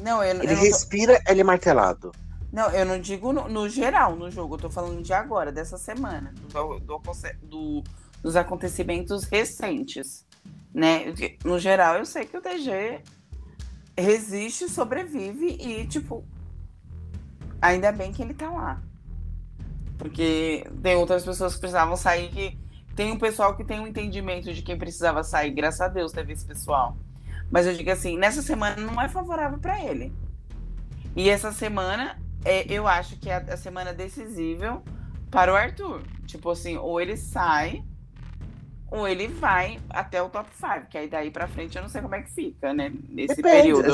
Não, 0.02 0.24
eu, 0.24 0.34
eu 0.36 0.44
Ele 0.44 0.56
tô- 0.56 0.62
respira, 0.62 1.22
ele 1.28 1.42
é 1.42 1.44
martelado. 1.44 2.12
Não, 2.52 2.70
eu 2.72 2.86
não 2.86 3.00
digo 3.00 3.32
no, 3.34 3.48
no 3.50 3.70
geral 3.70 4.16
no 4.16 4.32
jogo, 4.32 4.56
eu 4.56 4.60
tô 4.62 4.70
falando 4.70 5.02
de 5.04 5.14
agora, 5.14 5.52
dessa 5.52 5.78
semana, 5.78 6.34
do- 6.52 6.80
do 6.80 7.02
do- 7.44 7.84
dos 8.26 8.36
acontecimentos 8.36 9.26
recentes, 9.26 10.26
né? 10.74 11.14
No 11.44 11.60
geral, 11.60 11.98
eu 11.98 12.06
sei 12.06 12.26
que 12.26 12.36
o 12.36 12.42
DG 12.42 13.04
resiste, 13.96 14.68
sobrevive 14.68 15.56
e, 15.62 15.86
tipo, 15.86 16.26
ainda 17.62 17.92
bem 17.92 18.12
que 18.12 18.24
ele 18.24 18.34
tá 18.34 18.50
lá. 18.50 18.82
Porque 20.00 20.68
tem 20.82 20.96
outras 20.96 21.24
pessoas 21.24 21.54
que 21.54 21.60
precisavam 21.60 21.96
sair 21.96 22.30
que. 22.32 22.58
Tem 22.96 23.12
um 23.12 23.20
pessoal 23.20 23.56
que 23.56 23.64
tem 23.64 23.80
um 23.80 23.86
entendimento 23.86 24.52
de 24.52 24.64
quem 24.64 24.76
precisava 24.76 25.22
sair, 25.22 25.52
graças 25.52 25.82
a 25.82 25.88
Deus 25.88 26.12
teve 26.12 26.34
esse 26.34 26.46
pessoal. 26.46 26.98
Mas 27.52 27.68
eu 27.68 27.76
digo 27.76 27.92
assim, 27.92 28.18
nessa 28.18 28.42
semana 28.42 28.78
não 28.78 29.00
é 29.00 29.08
favorável 29.08 29.60
pra 29.60 29.84
ele. 29.84 30.12
E 31.16 31.30
essa 31.30 31.52
semana, 31.52 32.18
é, 32.44 32.66
eu 32.74 32.88
acho 32.88 33.20
que 33.20 33.30
é 33.30 33.36
a, 33.36 33.54
a 33.54 33.58
semana 33.58 33.94
decisiva 33.94 34.82
para 35.30 35.54
o 35.54 35.56
Arthur. 35.56 36.02
Tipo 36.26 36.50
assim, 36.50 36.76
ou 36.78 37.00
ele 37.00 37.18
sai, 37.18 37.84
ou 38.91 39.08
ele 39.08 39.28
vai 39.28 39.80
até 39.89 40.21
o 40.21 40.30
top 40.30 40.50
5. 40.56 40.88
Que 40.89 40.98
aí 40.98 41.10
daí 41.10 41.32
pra 41.32 41.48
frente 41.48 41.76
eu 41.76 41.82
não 41.82 41.89
sei 41.89 42.02
como 42.02 42.15
é 42.15 42.21
que 42.21 42.32
fica, 42.32 42.74
né? 42.74 42.91
Nesse 43.10 43.36
Depende. 43.36 43.58
período. 43.58 43.93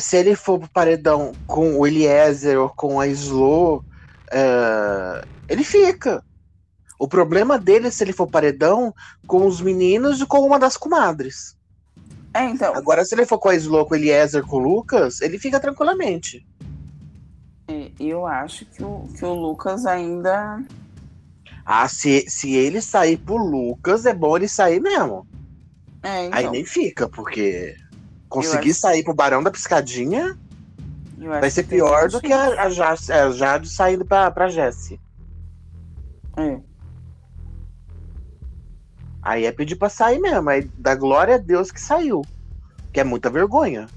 Se- 0.00 0.16
ele 0.16 0.34
for 0.36 0.58
pro 0.58 0.68
paredão 0.68 1.32
com 1.46 1.78
o 1.78 1.86
Eliezer 1.86 2.58
ou 2.60 2.68
com 2.68 3.00
a 3.00 3.06
Slo, 3.08 3.84
é, 4.30 5.24
ele 5.48 5.64
fica. 5.64 6.22
O 6.98 7.06
problema 7.08 7.58
dele 7.58 7.88
é 7.88 7.90
se 7.90 8.02
ele 8.04 8.12
for 8.12 8.26
paredão 8.26 8.94
com 9.26 9.46
os 9.46 9.60
meninos 9.60 10.20
e 10.20 10.26
com 10.26 10.38
uma 10.40 10.58
das 10.58 10.76
comadres. 10.76 11.56
É, 12.34 12.44
então, 12.44 12.74
Agora, 12.74 13.04
se 13.04 13.14
ele 13.14 13.24
for 13.24 13.38
com 13.38 13.48
a 13.48 13.54
Slo, 13.54 13.86
com 13.86 13.94
o 13.94 13.96
Eliezer, 13.96 14.44
com 14.44 14.56
o 14.56 14.60
Lucas, 14.60 15.20
ele 15.22 15.38
fica 15.38 15.58
tranquilamente. 15.60 16.46
é, 17.68 17.90
eu 17.98 18.26
acho 18.26 18.64
que 18.66 18.82
o, 18.82 19.08
que 19.16 19.24
o 19.24 19.32
Lucas 19.34 19.86
ainda. 19.86 20.62
Ah, 21.68 21.88
se, 21.88 22.24
se 22.30 22.54
ele 22.54 22.80
sair 22.80 23.16
pro 23.16 23.36
Lucas, 23.36 24.06
é 24.06 24.14
bom 24.14 24.36
ele 24.36 24.46
sair 24.46 24.80
mesmo. 24.80 25.26
É, 26.00 26.26
então, 26.26 26.38
Aí 26.38 26.48
nem 26.48 26.64
fica, 26.64 27.08
porque 27.08 27.76
conseguir 28.28 28.70
acho- 28.70 28.78
sair 28.80 29.02
pro 29.02 29.12
Barão 29.12 29.42
da 29.42 29.50
Piscadinha 29.50 30.38
vai 31.18 31.50
ser 31.50 31.64
pior 31.64 32.08
do 32.08 32.20
que 32.20 32.32
a, 32.32 32.62
a, 32.62 32.70
Jade, 32.70 33.10
a 33.12 33.30
Jade 33.32 33.68
saindo 33.68 34.04
pra, 34.04 34.30
pra 34.30 34.48
Jessie. 34.48 35.00
É. 36.36 36.60
Aí 39.20 39.44
é 39.44 39.50
pedir 39.50 39.74
pra 39.74 39.88
sair 39.88 40.20
mesmo. 40.20 40.48
Aí 40.48 40.70
dá 40.78 40.94
glória 40.94 41.34
a 41.34 41.38
Deus 41.38 41.72
que 41.72 41.80
saiu. 41.80 42.22
Que 42.92 43.00
é 43.00 43.04
muita 43.04 43.28
vergonha. 43.28 43.88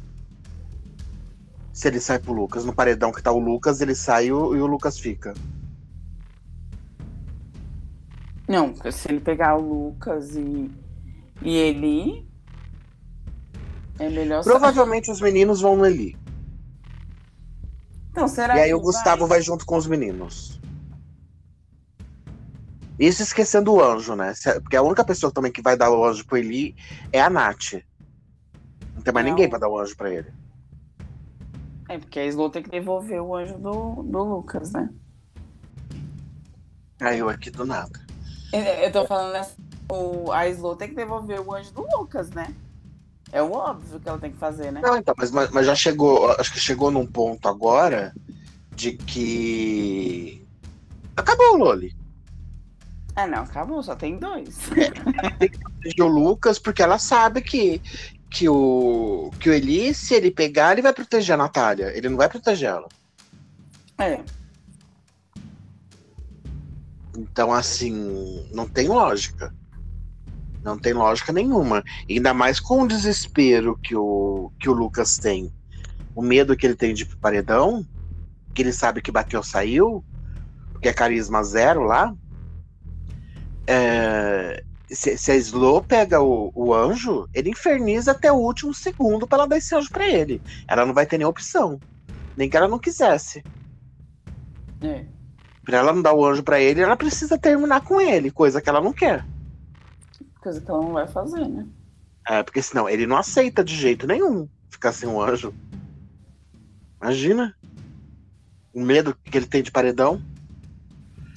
Se 1.72 1.88
ele 1.88 2.00
sai 2.00 2.18
pro 2.18 2.34
Lucas, 2.34 2.66
no 2.66 2.74
paredão 2.74 3.12
que 3.12 3.22
tá 3.22 3.32
o 3.32 3.38
Lucas, 3.40 3.80
ele 3.80 3.94
sai 3.94 4.26
e 4.28 4.34
o, 4.34 4.56
e 4.56 4.60
o 4.62 4.66
Lucas 4.66 4.98
fica. 4.98 5.36
Não, 8.50 8.74
se 8.92 9.08
ele 9.12 9.20
pegar 9.20 9.56
o 9.58 9.62
Lucas 9.62 10.36
e, 10.36 10.72
e 11.44 11.56
ele. 11.56 12.28
É 14.00 14.10
melhor 14.10 14.44
Provavelmente 14.44 15.12
os 15.12 15.22
meninos 15.22 15.62
vão 15.62 15.76
no 15.76 15.86
Eli. 15.86 16.18
Então, 18.10 18.28
será 18.28 18.58
E 18.58 18.62
aí 18.62 18.74
o 18.74 18.80
Gustavo 18.82 19.28
vai 19.28 19.40
junto 19.40 19.66
com 19.68 19.78
os 19.78 19.86
meninos. 19.86 20.60
Isso 22.98 23.22
esquecendo 23.22 23.72
o 23.72 23.84
anjo, 23.84 24.16
né? 24.16 24.34
Se- 24.34 24.60
Porque 24.62 24.76
a 24.76 24.82
única 24.82 25.06
pessoa 25.06 25.32
também 25.32 25.52
que 25.52 25.62
vai 25.62 25.78
dar 25.78 25.92
o 25.92 26.04
anjo 26.04 26.26
pro 26.26 26.38
Eli 26.38 26.76
é 27.14 27.22
a 27.22 27.30
Nath. 27.30 27.74
Não 28.96 29.04
tem 29.04 29.14
mais 29.14 29.26
Não. 29.26 29.32
ninguém 29.34 29.48
pra 29.48 29.60
dar 29.60 29.70
o 29.70 29.78
anjo 29.80 29.96
pra 29.96 30.12
ele. 30.12 30.34
É, 31.88 32.00
porque 32.00 32.20
a 32.20 32.26
Slow 32.26 32.50
tem 32.50 32.64
que 32.64 32.70
devolver 32.70 33.22
o 33.22 33.36
anjo 33.36 33.58
do, 33.60 34.02
do 34.04 34.24
Lucas, 34.24 34.72
né? 34.72 34.90
Aí 37.00 37.20
eu 37.20 37.30
aqui 37.30 37.50
do 37.50 37.66
nada. 37.66 38.09
Eu- 38.52 38.62
Eu 38.62 38.92
tô 38.92 39.06
falando 39.06 39.34
nessa. 39.34 39.56
O, 39.92 40.32
a 40.32 40.48
Slow 40.50 40.76
tem 40.76 40.90
que 40.90 40.96
devolver 40.96 41.40
o 41.42 41.54
anjo 41.54 41.72
do 41.72 41.82
Lucas, 41.98 42.30
né? 42.32 42.54
É 43.32 43.42
o 43.42 43.52
óbvio 43.52 44.00
que 44.00 44.08
ela 44.10 44.18
tem 44.20 44.32
que 44.32 44.38
fazer, 44.38 44.72
né? 44.72 44.82
Não, 44.84 44.98
então, 44.98 45.14
mas, 45.18 45.32
mas 45.32 45.66
já 45.66 45.76
chegou, 45.76 46.32
acho 46.34 46.52
que 46.52 46.60
chegou 46.60 46.90
num 46.92 47.06
ponto 47.06 47.48
agora 47.48 48.14
de 48.76 48.94
que. 48.94 50.46
Acabou 51.16 51.54
o 51.54 51.58
Loli. 51.58 51.96
Ah, 53.16 53.28
não, 53.28 53.44
acabou, 53.44 53.84
só 53.84 53.96
tem 53.96 54.18
dois. 54.18 54.58
proteger 54.70 56.04
o 56.04 56.08
Lucas 56.08 56.58
porque 56.58 56.82
ela 56.82 56.98
sabe 56.98 57.42
que, 57.42 57.82
que, 58.30 58.48
o, 58.48 59.30
que 59.40 59.50
o 59.50 59.54
Eli, 59.54 59.94
se 59.94 60.14
ele 60.16 60.32
pegar, 60.32 60.72
ele 60.72 60.82
vai 60.82 60.94
proteger 60.94 61.34
a 61.34 61.38
Natália. 61.38 61.92
Ele 61.96 62.10
não 62.10 62.18
vai 62.18 62.30
proteger 62.30 62.70
ela. 62.70 62.88
É. 63.98 64.22
Então, 67.20 67.52
assim, 67.52 68.48
não 68.54 68.66
tem 68.66 68.88
lógica. 68.88 69.54
Não 70.64 70.78
tem 70.78 70.94
lógica 70.94 71.34
nenhuma. 71.34 71.84
Ainda 72.10 72.34
mais 72.34 72.60
com 72.62 72.84
o 72.84 72.88
desespero 72.88 73.78
que 73.78 73.94
o, 73.94 74.52
que 74.58 74.70
o 74.70 74.74
Lucas 74.74 75.18
tem. 75.18 75.52
O 76.16 76.22
medo 76.22 76.56
que 76.56 76.66
ele 76.66 76.76
tem 76.76 76.94
de 76.94 77.06
paredão, 77.06 77.86
que 78.54 78.62
ele 78.62 78.72
sabe 78.72 79.02
que 79.02 79.12
bateu 79.12 79.44
saiu, 79.44 80.04
porque 80.72 80.88
é 80.88 80.94
carisma 80.94 81.44
zero 81.44 81.84
lá. 81.84 82.16
É, 83.68 84.64
se, 84.90 85.18
se 85.18 85.32
a 85.32 85.36
Slow 85.36 85.84
pega 85.84 86.22
o, 86.22 86.52
o 86.56 86.74
anjo, 86.74 87.28
ele 87.34 87.50
inferniza 87.50 88.12
até 88.12 88.32
o 88.32 88.38
último 88.38 88.74
segundo 88.74 89.28
pra 89.28 89.40
ela 89.40 89.48
dar 89.48 89.58
esse 89.58 89.76
anjo 89.76 89.90
pra 89.90 90.08
ele. 90.08 90.42
Ela 90.68 90.86
não 90.86 90.94
vai 90.94 91.06
ter 91.06 91.18
nem 91.18 91.28
opção. 91.28 91.80
Nem 92.38 92.50
que 92.50 92.56
ela 92.56 92.68
não 92.68 92.80
quisesse. 92.80 93.44
É. 94.82 95.19
Pra 95.70 95.78
ela 95.78 95.94
não 95.94 96.02
dar 96.02 96.16
o 96.16 96.26
anjo 96.26 96.42
pra 96.42 96.60
ele, 96.60 96.82
ela 96.82 96.98
precisa 96.98 97.38
terminar 97.38 97.82
com 97.82 98.02
ele, 98.02 98.32
coisa 98.32 98.60
que 98.60 98.68
ela 98.68 98.82
não 98.82 98.92
quer. 98.92 99.24
Coisa 100.42 100.60
que 100.60 100.68
ela 100.68 100.82
não 100.82 100.94
vai 100.94 101.08
fazer, 101.08 101.48
né? 101.48 101.64
É, 102.28 102.42
porque 102.42 102.60
senão 102.60 102.90
ele 102.90 103.06
não 103.06 103.16
aceita 103.16 103.64
de 103.64 103.76
jeito 103.76 104.08
nenhum 104.08 104.50
ficar 104.68 104.92
sem 104.92 105.08
um 105.08 105.22
anjo. 105.22 105.54
Imagina. 107.00 107.56
O 108.74 108.82
medo 108.82 109.16
que 109.24 109.38
ele 109.38 109.46
tem 109.46 109.62
de 109.62 109.70
paredão. 109.70 110.20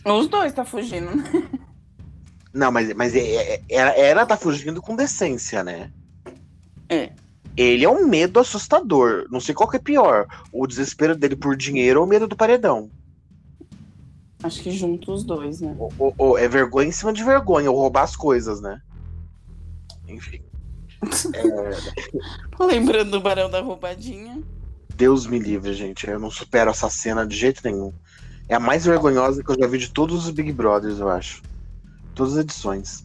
Os 0.03 0.29
dois 0.29 0.51
tá 0.55 0.65
fugindo, 0.65 1.15
né? 1.15 1.25
Não, 2.55 2.73
mas, 2.73 2.91
mas 2.95 3.15
é- 3.15 3.57
é- 3.57 3.63
ela, 3.69 3.91
ela 3.91 4.27
tá 4.27 4.39
fugindo 4.39 4.81
com 4.81 4.97
decência, 4.97 5.63
né? 5.63 5.91
É. 6.89 7.13
Ele 7.55 7.85
é 7.85 7.91
um 7.91 8.07
medo 8.07 8.41
assustador. 8.41 9.27
Não 9.31 9.41
sei 9.41 9.55
qual 9.55 9.69
que 9.69 9.77
é 9.77 9.81
pior. 9.81 10.27
O 10.51 10.67
desespero 10.67 11.15
dele 11.15 11.37
por 11.37 11.55
dinheiro 11.55 12.01
ou 12.01 12.07
o 12.07 12.09
medo 12.09 12.27
do 12.27 12.35
paredão. 12.37 12.91
Acho 14.43 14.63
que 14.63 14.71
junto 14.73 15.13
os 15.13 15.23
dois, 15.25 15.61
né? 15.61 15.75
Ou, 15.79 15.93
ou- 15.99 16.15
ou 16.19 16.39
é 16.39 16.49
vergonha 16.49 16.89
em 16.89 16.93
cima 16.93 17.13
de 17.13 17.23
vergonha, 17.23 17.71
ou 17.71 17.79
roubar 17.79 18.03
as 18.03 18.17
coisas, 18.17 18.61
né? 18.61 18.81
Enfim. 20.09 20.41
Lembrando 22.61 23.11
do 23.13 23.21
Barão 23.21 23.51
da 23.51 23.61
Roubadinha. 23.61 24.43
Deus 24.95 25.27
me 25.27 25.39
livre, 25.39 25.73
gente. 25.75 26.07
Eu 26.09 26.19
não 26.19 26.31
supero 26.31 26.71
essa 26.71 26.89
cena 26.91 27.27
de 27.27 27.37
jeito 27.37 27.61
nenhum. 27.65 27.93
É 28.49 28.55
a 28.55 28.61
mais 28.61 28.85
vergonhosa 28.85 29.43
que 29.43 29.51
eu 29.51 29.57
já 29.59 29.67
vi 29.67 29.79
de 29.79 29.91
todos 29.91 30.25
os 30.27 30.31
Big 30.31 30.53
Brothers, 30.53 30.99
eu 30.99 31.09
acho. 31.09 31.43
Todas 32.15 32.35
as 32.35 32.41
edições. 32.41 33.05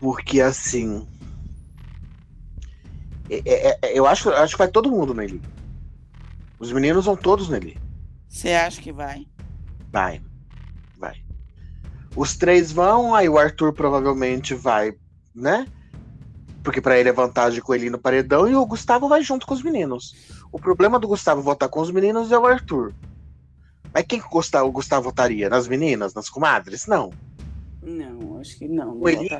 Porque 0.00 0.40
assim. 0.40 1.06
é- 3.30 3.42
é- 3.70 3.78
é- 3.82 3.98
eu 3.98 4.06
acho, 4.06 4.30
acho 4.30 4.54
que 4.54 4.58
vai 4.58 4.68
todo 4.68 4.90
mundo 4.90 5.14
nele. 5.14 5.40
Os 6.58 6.72
meninos 6.72 7.04
vão 7.04 7.16
todos 7.16 7.48
nele. 7.48 7.78
Você 8.28 8.50
acha 8.50 8.80
que 8.80 8.92
vai? 8.92 9.26
Vai. 9.92 10.22
Vai. 10.98 11.22
Os 12.16 12.36
três 12.36 12.72
vão, 12.72 13.14
aí 13.14 13.28
o 13.28 13.38
Arthur 13.38 13.72
provavelmente 13.72 14.54
vai, 14.54 14.94
né? 15.34 15.66
Porque 16.64 16.80
pra 16.80 16.98
ele 16.98 17.08
é 17.08 17.12
vantagem 17.12 17.60
com 17.60 17.74
ele 17.74 17.90
no 17.90 17.98
paredão 17.98 18.48
e 18.48 18.54
o 18.54 18.64
Gustavo 18.64 19.08
vai 19.08 19.22
junto 19.22 19.46
com 19.46 19.54
os 19.54 19.62
meninos. 19.62 20.14
O 20.50 20.58
problema 20.58 20.98
do 20.98 21.08
Gustavo 21.08 21.42
votar 21.42 21.68
com 21.68 21.80
os 21.80 21.90
meninos 21.90 22.30
é 22.32 22.38
o 22.38 22.46
Arthur. 22.46 22.94
Mas 23.92 24.04
quem 24.06 24.20
que 24.20 24.26
o 24.26 24.70
Gustavo, 24.70 25.02
votaria? 25.02 25.50
Nas 25.50 25.68
meninas? 25.68 26.14
Nas 26.14 26.28
comadres? 26.30 26.86
Não. 26.86 27.12
Não, 27.82 28.38
acho 28.38 28.56
que 28.56 28.68
não. 28.68 28.94
não 28.94 29.00
não. 29.00 29.38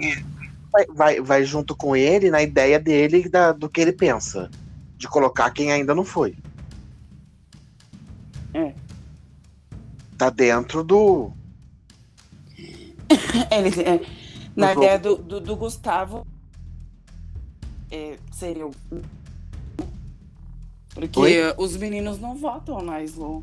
Vai, 0.70 0.86
vai, 0.86 1.20
vai 1.20 1.44
junto 1.44 1.76
com 1.76 1.94
ele 1.94 2.30
na 2.30 2.42
ideia 2.42 2.78
dele 2.78 3.28
da- 3.28 3.52
do 3.52 3.68
que 3.68 3.80
ele 3.80 3.92
pensa. 3.92 4.50
De 4.96 5.06
colocar 5.08 5.50
quem 5.50 5.70
ainda 5.72 5.94
não 5.94 6.04
foi. 6.04 6.36
É. 8.54 8.74
Tá 10.22 10.30
dentro 10.30 10.84
do. 10.84 11.32
Ele, 13.50 13.82
é, 13.82 14.06
na 14.54 14.72
Do 14.72 14.78
ideia 14.78 14.96
do, 14.96 15.16
do, 15.16 15.40
do 15.40 15.56
Gustavo, 15.56 16.24
é, 17.90 18.16
seria 18.30 18.68
o. 18.68 18.72
Porque 20.94 21.18
Oi? 21.18 21.54
os 21.58 21.76
meninos 21.76 22.20
não 22.20 22.36
votam 22.36 22.80
na 22.82 23.02
Slow. 23.02 23.42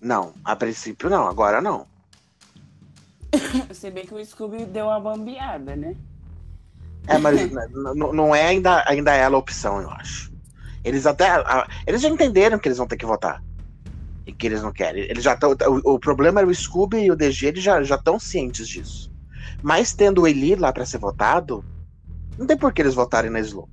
Não, 0.00 0.32
a 0.44 0.54
princípio 0.54 1.10
não, 1.10 1.26
agora 1.26 1.60
não. 1.60 1.84
Se 3.74 3.90
bem 3.90 4.06
que 4.06 4.14
o 4.14 4.24
Scooby 4.24 4.66
deu 4.66 4.86
uma 4.86 5.00
bambeada, 5.00 5.74
né? 5.74 5.96
É, 7.08 7.18
mas 7.18 7.40
não 8.14 8.32
é 8.32 8.44
ainda, 8.44 8.84
ainda 8.86 9.12
ela 9.12 9.34
a 9.34 9.40
opção, 9.40 9.82
eu 9.82 9.90
acho. 9.90 10.32
Eles 10.84 11.06
até. 11.06 11.28
a- 11.28 11.68
eles 11.88 12.02
já 12.02 12.08
entenderam 12.08 12.56
que 12.56 12.68
eles 12.68 12.78
vão 12.78 12.86
ter 12.86 12.96
que 12.96 13.04
votar. 13.04 13.42
E 14.28 14.32
que 14.32 14.46
eles 14.46 14.62
não 14.62 14.70
querem. 14.70 15.04
Eles 15.04 15.24
já 15.24 15.32
estão. 15.32 15.56
O, 15.82 15.94
o 15.94 15.98
problema 15.98 16.40
era 16.40 16.48
o 16.48 16.54
Scooby 16.54 16.98
e 16.98 17.10
o 17.10 17.16
DG, 17.16 17.46
eles 17.46 17.64
já 17.64 17.80
estão 17.80 18.20
cientes 18.20 18.68
disso. 18.68 19.10
Mas 19.62 19.94
tendo 19.94 20.20
o 20.22 20.28
Eli 20.28 20.54
lá 20.54 20.70
pra 20.70 20.84
ser 20.84 20.98
votado, 20.98 21.64
não 22.36 22.46
tem 22.46 22.54
por 22.54 22.70
que 22.70 22.82
eles 22.82 22.94
votarem 22.94 23.30
na 23.30 23.40
Slow. 23.40 23.66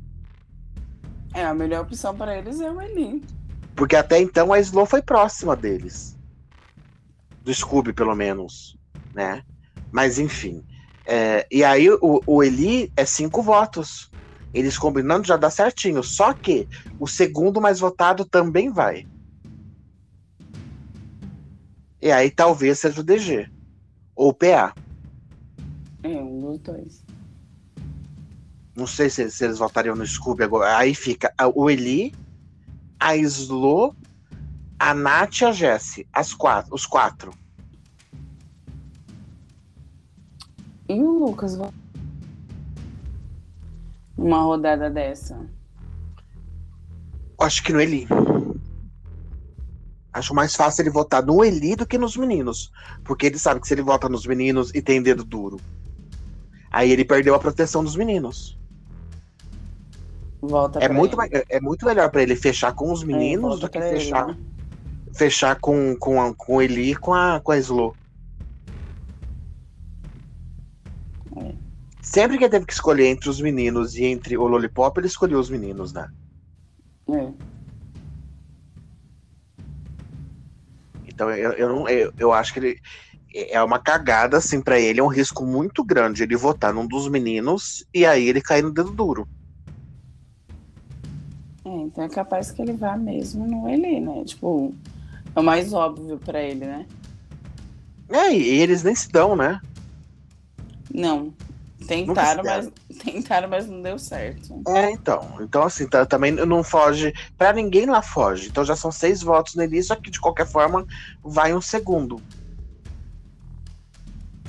É, 1.33 1.43
a 1.43 1.53
melhor 1.53 1.81
opção 1.81 2.15
para 2.15 2.37
eles 2.37 2.61
é 2.61 2.71
o 2.71 2.81
Eli. 2.81 3.21
Porque 3.75 3.97
até 3.97 4.17
então 4.17 4.53
a 4.53 4.59
Slow 4.61 4.85
foi 4.85 5.01
próxima 5.01 5.57
deles. 5.57 6.17
Do 7.41 7.53
Scooby, 7.53 7.91
pelo 7.91 8.15
menos. 8.15 8.77
Né? 9.13 9.43
Mas 9.91 10.17
enfim. 10.17 10.63
É, 11.05 11.45
e 11.51 11.65
aí 11.65 11.89
o, 11.89 12.21
o 12.25 12.41
Eli 12.41 12.93
é 12.95 13.03
cinco 13.03 13.41
votos. 13.41 14.09
Eles 14.53 14.77
combinando 14.77 15.27
já 15.27 15.35
dá 15.35 15.49
certinho. 15.49 16.01
Só 16.01 16.31
que 16.31 16.65
o 16.97 17.05
segundo 17.05 17.59
mais 17.59 17.81
votado 17.81 18.23
também 18.23 18.71
vai. 18.71 19.05
E 22.05 22.11
aí 22.11 22.29
talvez 22.29 22.77
seja 22.77 23.01
o 23.01 23.03
DG. 23.03 23.49
Ou 24.15 24.29
o 24.29 24.33
PA. 24.33 24.75
É, 26.03 26.07
um 26.09 26.39
dos 26.39 26.59
dois. 26.59 27.03
Não 28.75 28.85
sei 28.85 29.09
se, 29.09 29.31
se 29.31 29.43
eles 29.43 29.57
votariam 29.57 29.95
no 29.95 30.05
Scooby 30.05 30.43
agora. 30.43 30.77
Aí 30.77 30.93
fica 30.93 31.33
o 31.55 31.67
Eli, 31.67 32.13
a 32.99 33.17
Slo, 33.17 33.95
a 34.77 34.93
Nath 34.93 35.41
e 35.41 35.45
a 35.45 35.51
Jessie. 35.51 36.07
As 36.13 36.31
quatro, 36.31 36.75
os 36.75 36.85
quatro. 36.85 37.31
E 40.87 41.01
o 41.01 41.25
Lucas 41.25 41.57
Uma 44.15 44.43
rodada 44.43 44.91
dessa. 44.91 45.43
Acho 47.39 47.63
que 47.63 47.73
no 47.73 47.81
Eli. 47.81 48.07
Acho 50.15 50.33
mais 50.33 50.55
fácil 50.55 50.81
ele 50.83 50.89
votar 50.89 51.21
no 51.21 51.43
Eli 51.43 51.75
do 51.75 51.85
que 51.85 51.97
nos 51.97 52.15
meninos. 52.15 52.71
Porque 53.03 53.25
ele 53.25 53.37
sabe 53.37 53.59
que 53.59 53.67
se 53.67 53.73
ele 53.73 53.81
vota 53.81 54.07
nos 54.07 54.25
meninos 54.25 54.71
e 54.73 54.81
tem 54.81 55.01
dedo 55.03 55.25
duro, 55.25 55.59
aí 56.71 56.89
ele 56.89 57.03
perdeu 57.03 57.35
a 57.35 57.39
proteção 57.39 57.83
dos 57.83 57.97
meninos. 57.97 58.57
Volta 60.41 60.79
É 60.79 60.87
muito, 60.87 61.21
ele. 61.21 61.43
é 61.49 61.59
muito 61.59 61.85
melhor 61.85 62.09
pra 62.09 62.23
ele 62.23 62.33
fechar 62.37 62.71
com 62.73 62.93
os 62.93 63.03
É, 63.03 63.05
meninos 63.05 63.59
volta 63.59 63.67
do 63.67 63.69
que 63.69 63.77
ele, 63.77 63.89
fechar, 63.99 64.27
né? 64.27 64.37
fechar 65.13 65.59
com, 65.59 65.97
com, 65.97 66.21
a, 66.21 66.33
com 66.33 66.55
o 66.55 66.61
Eli 66.61 66.91
e 66.91 66.95
com 66.95 67.13
a, 67.13 67.41
com 67.41 67.51
a 67.51 67.57
Slo. 67.57 67.93
Sempre 72.01 72.37
que 72.37 72.45
ele 72.45 72.51
teve 72.51 72.65
que 72.65 72.71
escolher 72.73 73.07
entre 73.07 73.29
os 73.29 73.41
meninos 73.41 73.95
e 73.95 74.05
entre 74.05 74.37
o 74.37 74.47
Lollipop, 74.47 74.97
ele 74.97 75.07
escolheu 75.07 75.39
os 75.39 75.49
meninos, 75.49 75.91
né? 75.91 76.07
É. 77.09 77.54
Então 81.15 81.31
eu, 81.31 81.53
eu, 81.53 81.69
não, 81.69 81.89
eu, 81.89 82.13
eu 82.19 82.33
acho 82.33 82.53
que 82.53 82.59
ele 82.59 82.77
é 83.33 83.61
uma 83.63 83.79
cagada, 83.79 84.37
assim, 84.37 84.61
pra 84.61 84.79
ele, 84.79 84.99
é 84.99 85.03
um 85.03 85.07
risco 85.07 85.45
muito 85.45 85.83
grande 85.83 86.23
ele 86.23 86.35
votar 86.35 86.73
num 86.73 86.85
dos 86.85 87.07
meninos 87.09 87.85
e 87.93 88.05
aí 88.05 88.27
ele 88.27 88.41
cair 88.41 88.61
no 88.61 88.71
dedo 88.71 88.91
duro. 88.91 89.27
É, 91.63 91.69
então 91.69 92.03
é 92.03 92.09
capaz 92.09 92.51
que 92.51 92.61
ele 92.61 92.73
vá 92.73 92.95
mesmo 92.97 93.47
no 93.47 93.67
ele, 93.69 93.99
né? 93.99 94.23
Tipo, 94.25 94.73
é 95.35 95.39
o 95.39 95.43
mais 95.43 95.73
óbvio 95.73 96.19
pra 96.19 96.41
ele, 96.41 96.65
né? 96.65 96.85
É, 98.09 98.33
e 98.33 98.61
eles 98.61 98.83
nem 98.83 98.93
se 98.93 99.09
dão, 99.09 99.35
né? 99.35 99.59
Não. 100.93 101.33
Tentaram, 101.87 102.43
mas 102.43 102.71
tentaram, 103.03 103.49
mas 103.49 103.67
não 103.67 103.81
deu 103.81 103.97
certo. 103.99 104.61
É, 104.67 104.91
então. 104.91 105.37
Então, 105.41 105.63
assim, 105.63 105.87
tá, 105.87 106.05
também 106.05 106.31
não 106.31 106.63
foge. 106.63 107.13
Pra 107.37 107.53
ninguém 107.53 107.85
lá 107.85 108.01
foge. 108.01 108.47
Então 108.47 108.65
já 108.65 108.75
são 108.75 108.91
seis 108.91 109.21
votos 109.21 109.55
nele, 109.55 109.81
só 109.83 109.95
que 109.95 110.09
de 110.09 110.19
qualquer 110.19 110.47
forma 110.47 110.85
vai 111.23 111.53
um 111.53 111.61
segundo. 111.61 112.21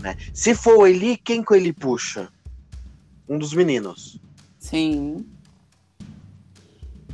Né? 0.01 0.16
Se 0.32 0.55
for 0.55 0.78
o 0.78 0.87
Eli, 0.87 1.16
quem 1.16 1.43
que 1.43 1.55
ele 1.55 1.72
puxa? 1.72 2.28
Um 3.28 3.39
dos 3.39 3.53
meninos. 3.53 4.20
Sim. 4.59 5.26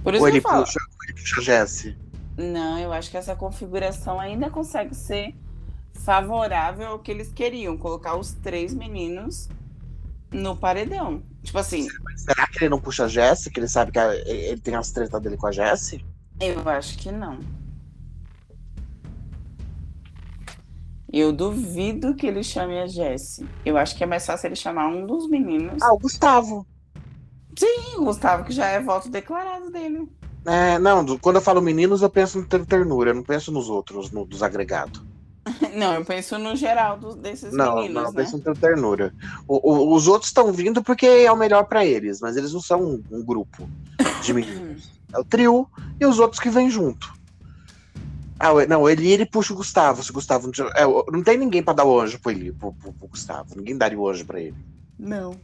Por 0.02 0.14
isso 0.14 0.22
ou 0.22 0.28
ele 0.28 0.38
eu 0.38 0.42
falo. 0.42 0.64
puxa, 0.64 0.78
ou 0.80 1.04
ele 1.04 1.14
puxa 1.14 1.40
a 1.40 1.42
Jesse. 1.42 1.96
Não, 2.36 2.78
eu 2.78 2.92
acho 2.92 3.10
que 3.10 3.16
essa 3.16 3.36
configuração 3.36 4.18
ainda 4.18 4.50
consegue 4.50 4.94
ser 4.94 5.34
favorável 5.94 6.88
ao 6.88 6.98
que 6.98 7.10
eles 7.10 7.32
queriam, 7.32 7.76
colocar 7.76 8.16
os 8.16 8.32
três 8.32 8.74
meninos 8.74 9.48
no 10.32 10.56
paredão. 10.56 11.22
Tipo 11.42 11.58
assim, 11.58 11.86
Será 12.16 12.46
que 12.46 12.58
ele 12.58 12.68
não 12.70 12.80
puxa 12.80 13.04
a 13.04 13.08
Jesse? 13.08 13.50
Que 13.50 13.60
ele 13.60 13.68
sabe 13.68 13.92
que 13.92 13.98
a- 13.98 14.14
ele 14.14 14.60
tem 14.60 14.74
as 14.74 14.90
tretas 14.90 15.20
dele 15.20 15.36
com 15.36 15.46
a 15.46 15.52
Jesse? 15.52 16.04
eu 16.40 16.68
acho 16.68 16.98
que 16.98 17.10
não. 17.12 17.38
Eu 21.12 21.30
duvido 21.32 22.14
que 22.14 22.26
ele 22.26 22.42
chame 22.42 22.78
a 22.78 22.86
Jessie. 22.86 23.46
Eu 23.66 23.76
acho 23.76 23.94
que 23.96 24.02
é 24.02 24.06
mais 24.06 24.24
fácil 24.24 24.46
ele 24.48 24.56
chamar 24.56 24.88
um 24.88 25.06
dos 25.06 25.28
meninos. 25.28 25.82
Ah, 25.82 25.92
o 25.92 25.98
Gustavo. 25.98 26.66
Sim, 27.58 27.96
o 27.98 28.04
Gustavo, 28.04 28.44
que 28.44 28.52
já 28.52 28.66
é 28.68 28.80
voto 28.80 29.10
declarado 29.10 29.70
dele. 29.70 30.08
É, 30.46 30.78
não, 30.78 31.04
do- 31.04 31.18
quando 31.18 31.36
eu 31.36 31.42
falo 31.42 31.60
meninos, 31.60 32.00
eu 32.00 32.08
penso 32.08 32.38
no 32.38 32.46
ter 32.46 32.64
ternura, 32.64 33.10
eu 33.10 33.14
não 33.14 33.22
penso 33.22 33.52
nos 33.52 33.68
outros, 33.68 34.10
no, 34.10 34.24
dos 34.24 34.42
agregados. 34.42 35.04
Não, 35.76 35.94
eu 35.94 36.04
penso 36.04 36.38
no 36.38 36.54
geral 36.56 36.98
dos, 36.98 37.14
desses 37.16 37.52
Não, 37.52 37.76
meninos, 37.76 37.94
não, 37.94 38.02
eu 38.04 38.12
né? 38.12 38.22
penso 38.22 38.36
no 38.36 38.42
ter 38.42 38.56
ternura. 38.56 39.14
O- 39.46 39.72
o- 39.72 39.94
os 39.94 40.06
outros 40.06 40.28
estão 40.30 40.52
vindo 40.52 40.82
porque 40.82 41.06
é 41.06 41.30
o 41.32 41.36
melhor 41.36 41.64
pra 41.64 41.84
eles, 41.84 42.20
mas 42.20 42.36
eles 42.36 42.52
não 42.52 42.60
são 42.60 42.80
um, 42.82 43.02
um 43.10 43.24
grupo 43.24 43.68
de 44.22 44.32
meninos. 44.34 44.90
É 45.12 45.18
o 45.18 45.24
trio 45.24 45.68
e 46.00 46.06
os 46.06 46.18
outros 46.18 46.40
que 46.40 46.50
vêm 46.50 46.70
junto. 46.70 47.12
Ah, 48.38 48.52
o- 48.52 48.66
não, 48.66 48.88
ele 48.88 49.08
ele 49.10 49.24
puxa 49.26 49.52
o 49.52 49.56
Gustavo. 49.56 50.02
Se 50.02 50.10
o 50.10 50.14
Gustavo 50.14 50.46
não, 50.46 50.52
tiver- 50.52 50.72
é, 50.74 50.84
não 50.84 51.22
tem 51.22 51.38
ninguém 51.38 51.62
pra 51.62 51.74
dar 51.74 51.84
o 51.84 52.00
anjo 52.00 52.18
pro, 52.18 52.30
ele, 52.30 52.52
pro, 52.52 52.72
pro- 52.72 52.92
pro 52.92 53.08
Gustavo. 53.08 53.54
Ninguém 53.56 53.76
daria 53.76 53.98
o 53.98 54.08
anjo 54.08 54.24
pra 54.24 54.40
ele. 54.40 54.56
Não. 54.98 55.36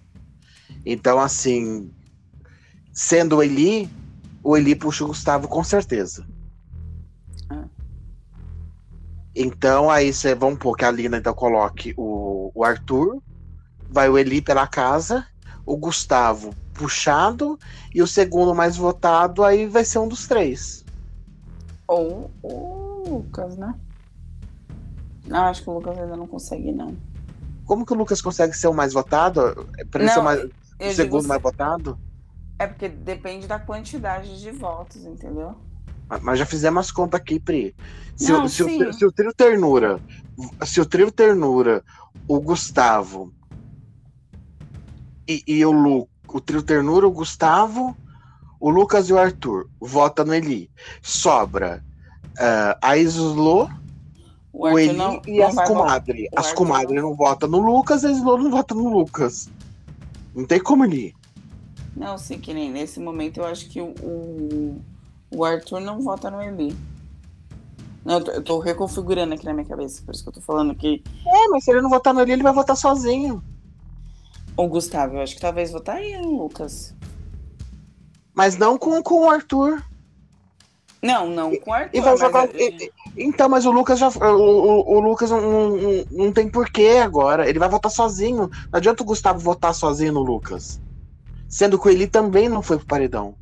Então, 0.85 1.19
assim, 1.21 1.91
sendo 2.93 3.37
o 3.37 3.43
Eli, 3.43 3.89
o 4.43 4.57
Eli 4.57 4.75
puxa 4.75 5.05
o 5.05 5.09
Gustavo 5.09 5.47
com 5.49 5.63
certeza. 5.63 6.27
Então, 9.35 9.91
aí 9.91 10.13
você 10.13 10.35
vamos 10.35 10.59
pôr 10.59 10.77
que 10.77 10.85
a 10.85 10.91
Lina 10.91 11.17
então 11.19 11.33
coloque 11.35 11.95
o, 11.97 12.51
o 12.55 12.65
Arthur, 12.65 13.23
vai 13.89 14.09
o 14.09 14.19
Eli 14.19 14.41
pela 14.43 14.67
casa, 14.67 15.27
o 15.65 15.77
Gustavo 15.77 16.55
puxado 16.75 17.59
e 17.95 18.01
o 18.03 18.07
segundo 18.07 18.55
mais 18.55 18.77
votado 18.77 19.45
aí 19.45 19.67
vai 19.67 19.85
ser 19.85 19.99
um 19.99 20.09
dos 20.09 20.27
três. 20.27 20.85
Ou 21.87 22.31
o 22.43 23.05
Lucas, 23.09 23.57
né? 23.57 23.75
Não, 25.27 25.41
acho 25.45 25.63
que 25.63 25.71
o 25.71 25.75
Lucas 25.75 25.99
ainda 25.99 26.17
não 26.17 26.27
consegue, 26.27 26.73
não. 26.73 26.95
Como 27.65 27.85
que 27.85 27.93
o 27.93 27.97
Lucas 27.97 28.23
consegue 28.23 28.55
ser 28.57 28.69
o 28.69 28.75
mais 28.75 28.93
votado? 28.93 29.69
Pra 29.91 30.03
ele 30.03 30.11
ser 30.11 30.19
o, 30.21 30.23
Não, 30.23 30.25
mais- 30.25 30.45
o 30.45 30.93
segundo 30.95 31.23
se- 31.23 31.29
mais 31.29 31.43
votado? 31.43 31.99
É 32.59 32.67
porque 32.67 32.89
depende 32.89 33.47
da 33.47 33.59
quantidade 33.59 34.41
de 34.41 34.51
votos, 34.51 35.05
entendeu? 35.05 35.55
Mas- 36.23 36.39
já 36.39 36.47
fizemos 36.47 36.87
as 36.87 36.91
contas 36.91 37.21
aqui, 37.21 37.39
Pri. 37.39 37.75
Se, 38.17 38.33
Não, 38.33 38.45
o, 38.45 38.49
se, 38.49 38.63
o, 38.63 38.93
se 38.93 39.05
o 39.05 39.13
trio 39.13 39.33
Ternura, 39.33 40.01
se 40.65 40.81
o 40.81 40.87
trio 40.87 41.11
Ternura, 41.13 41.85
o 42.27 42.41
Gustavo 42.41 43.33
e, 45.27 45.43
e 45.47 45.65
o 45.65 45.71
Lu, 45.71 46.09
o 46.27 46.41
trio 46.41 46.63
Ternura, 46.63 47.07
o 47.07 47.13
Gustavo, 47.13 47.97
o 48.59 48.71
Lucas 48.71 49.09
e 49.09 49.13
o 49.13 49.19
Arthur 49.19 49.69
vota 49.81 50.25
no 50.25 50.35
Eli. 50.35 50.71
Sobra 51.03 51.85
ah, 52.39 52.79
a 52.81 52.97
Islo, 52.97 53.69
O 54.53 54.69
o 54.69 54.79
Eli 54.79 54.97
não, 54.97 55.21
e 55.27 55.39
não 55.39 55.47
as 55.47 55.69
comadres. 55.69 56.29
As 56.35 56.53
comadres 56.53 57.03
não 57.03 57.15
votam 57.15 57.49
no 57.49 57.59
Lucas, 57.59 58.05
a 58.05 58.11
Islo 58.11 58.39
não 58.39 58.51
vota 58.51 58.75
no 58.75 58.89
Lucas. 58.89 59.49
Não 60.35 60.47
tem 60.47 60.61
como 60.61 60.85
ele. 60.85 61.15
Não, 61.97 62.17
sim, 62.17 62.39
que 62.39 62.55
nem 62.55 62.71
nesse 62.71 63.01
momento 63.01 63.39
eu 63.39 63.45
acho 63.45 63.69
que 63.69 63.81
o, 63.81 63.89
o, 64.01 64.81
o 65.31 65.45
Arthur 65.45 65.81
não 65.81 66.01
vota 66.01 66.31
no 66.31 66.43
Eli. 66.43 66.77
Não, 68.05 68.15
eu 68.19 68.25
tô, 68.25 68.31
eu 68.33 68.43
tô 68.43 68.59
reconfigurando 68.59 69.35
aqui 69.35 69.45
na 69.45 69.53
minha 69.53 69.67
cabeça, 69.67 70.03
por 70.05 70.15
isso 70.15 70.23
que 70.23 70.29
eu 70.31 70.33
tô 70.33 70.41
falando 70.41 70.75
que 70.75 71.03
É, 71.27 71.49
mas 71.49 71.65
se 71.65 71.71
ele 71.71 71.83
não 71.83 71.91
votar 71.91 72.15
no 72.15 72.21
Eli, 72.21 72.33
ele 72.33 72.43
vai 72.43 72.53
votar 72.55 72.77
sozinho. 72.77 73.43
o 74.57 74.67
Gustavo, 74.67 75.17
eu 75.17 75.23
acho 75.23 75.35
que 75.35 75.41
talvez 75.41 75.71
votaria 75.71 76.21
no 76.21 76.43
Lucas. 76.43 76.95
Mas 78.35 78.57
não 78.57 78.79
com, 78.79 79.03
com 79.03 79.27
o 79.27 79.31
Arthur. 79.31 79.83
Não, 81.03 81.29
não 81.29 81.55
com 81.59 81.71
o 81.71 81.75
Arthur. 81.75 81.97
E 81.99 82.01
vai 82.01 82.17
jogar. 82.17 82.49
eu- 82.55 82.61
e- 82.61 82.91
Então, 83.17 83.49
mas 83.49 83.67
o 83.67 83.71
Lucas 83.73 83.99
já. 83.99 84.09
O, 84.09 84.37
o, 84.37 84.97
o 84.97 85.01
Lucas 85.01 85.31
não, 85.31 85.41
não, 85.41 86.05
não 86.11 86.33
tem 86.33 86.49
porquê 86.49 87.01
agora. 87.03 87.49
Ele 87.49 87.59
vai 87.59 87.69
votar 87.69 87.91
sozinho. 87.91 88.49
Não 88.49 88.77
adianta 88.79 89.03
o 89.03 89.07
Gustavo 89.07 89.39
votar 89.41 89.75
sozinho 89.75 90.13
no 90.13 90.23
Lucas. 90.23 90.81
Sendo 91.49 91.79
que 91.81 91.89
o 91.89 91.91
Eli 91.91 92.07
também 92.07 92.49
não 92.49 92.63
foi 92.63 92.77
pro 92.79 92.87
paredão. 92.87 93.35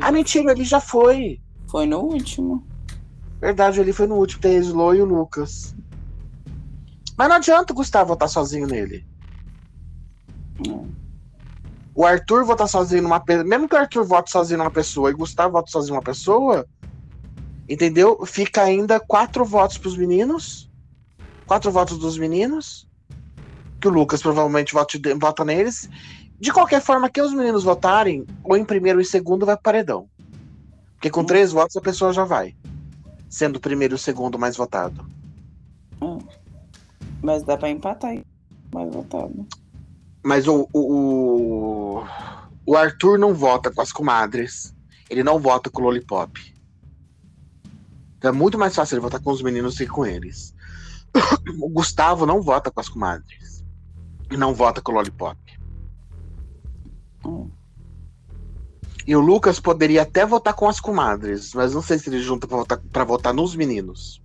Ah, 0.00 0.12
mentira, 0.12 0.52
ele 0.52 0.64
já 0.64 0.80
foi. 0.80 1.40
Foi 1.68 1.86
no 1.86 2.00
último. 2.00 2.66
Verdade, 3.40 3.80
ele 3.80 3.92
foi 3.92 4.06
no 4.06 4.16
último. 4.16 4.40
Tem 4.40 4.56
a 4.56 4.60
Slow 4.60 4.94
e 4.94 5.02
o 5.02 5.04
Lucas. 5.04 5.74
Mas 7.16 7.28
não 7.28 7.36
adianta 7.36 7.72
o 7.72 7.76
Gustavo 7.76 8.08
votar 8.08 8.28
sozinho 8.28 8.66
nele. 8.66 9.06
O 11.94 12.04
Arthur 12.04 12.44
votar 12.44 12.68
sozinho 12.68 13.02
numa 13.02 13.20
pessoa. 13.20 13.44
Mesmo 13.44 13.68
que 13.68 13.74
o 13.74 13.78
Arthur 13.78 14.04
vote 14.04 14.30
sozinho 14.30 14.58
numa 14.58 14.70
pessoa 14.70 15.10
e 15.10 15.14
o 15.14 15.18
Gustavo 15.18 15.52
vote 15.52 15.70
sozinho 15.70 15.94
numa 15.94 16.02
pessoa. 16.02 16.66
Entendeu? 17.68 18.24
Fica 18.26 18.62
ainda 18.62 18.98
quatro 18.98 19.44
votos 19.44 19.78
pros 19.78 19.96
meninos. 19.96 20.70
Quatro 21.46 21.70
votos 21.70 21.98
dos 21.98 22.18
meninos. 22.18 22.88
Que 23.80 23.88
o 23.88 23.90
Lucas 23.90 24.22
provavelmente 24.22 24.74
vota 24.74 25.44
neles. 25.44 25.88
De 26.38 26.52
qualquer 26.52 26.80
forma, 26.82 27.08
que 27.08 27.20
os 27.22 27.32
meninos 27.32 27.64
votarem, 27.64 28.26
ou 28.42 28.56
em 28.56 28.64
primeiro 28.64 29.00
em 29.00 29.04
segundo, 29.04 29.46
vai 29.46 29.56
pro 29.56 29.62
paredão. 29.62 30.08
Porque 30.94 31.10
com 31.10 31.20
Hum. 31.20 31.26
três 31.26 31.52
votos 31.52 31.76
a 31.76 31.80
pessoa 31.80 32.12
já 32.12 32.24
vai. 32.24 32.54
Sendo 33.28 33.56
o 33.56 33.60
primeiro 33.60 33.94
e 33.94 33.96
o 33.96 33.98
segundo 33.98 34.38
mais 34.38 34.56
votado. 34.56 35.06
Mas 37.22 37.42
dá 37.42 37.56
pra 37.56 37.70
empatar 37.70 38.10
aí. 38.10 38.24
Mais 38.72 38.92
votado. 38.92 39.46
Mas 40.22 40.46
o, 40.46 40.68
o, 40.72 41.98
o, 41.98 42.04
o 42.66 42.76
Arthur 42.76 43.18
não 43.18 43.34
vota 43.34 43.70
com 43.70 43.80
as 43.80 43.92
comadres. 43.92 44.74
Ele 45.08 45.22
não 45.22 45.38
vota 45.38 45.70
com 45.70 45.80
o 45.80 45.84
Lollipop. 45.84 46.38
Então 48.18 48.30
é 48.30 48.32
muito 48.32 48.58
mais 48.58 48.74
fácil 48.74 48.94
ele 48.94 49.02
votar 49.02 49.20
com 49.20 49.30
os 49.30 49.42
meninos 49.42 49.76
que 49.78 49.86
com 49.86 50.04
eles. 50.04 50.54
O 51.60 51.68
Gustavo 51.68 52.26
não 52.26 52.42
vota 52.42 52.70
com 52.70 52.80
as 52.80 52.88
comadres. 52.88 53.64
E 54.30 54.36
não 54.36 54.54
vota 54.54 54.80
com 54.80 54.92
o 54.92 54.94
Lollipop. 54.94 55.38
E 59.06 59.14
o 59.14 59.20
Lucas 59.20 59.60
poderia 59.60 60.02
até 60.02 60.24
votar 60.24 60.54
com 60.54 60.66
as 60.66 60.80
comadres, 60.80 61.52
mas 61.52 61.74
não 61.74 61.82
sei 61.82 61.98
se 61.98 62.08
ele 62.08 62.20
junta 62.20 62.46
pra 62.46 62.56
votar, 62.56 62.78
pra 62.90 63.04
votar 63.04 63.34
nos 63.34 63.54
meninos. 63.54 64.22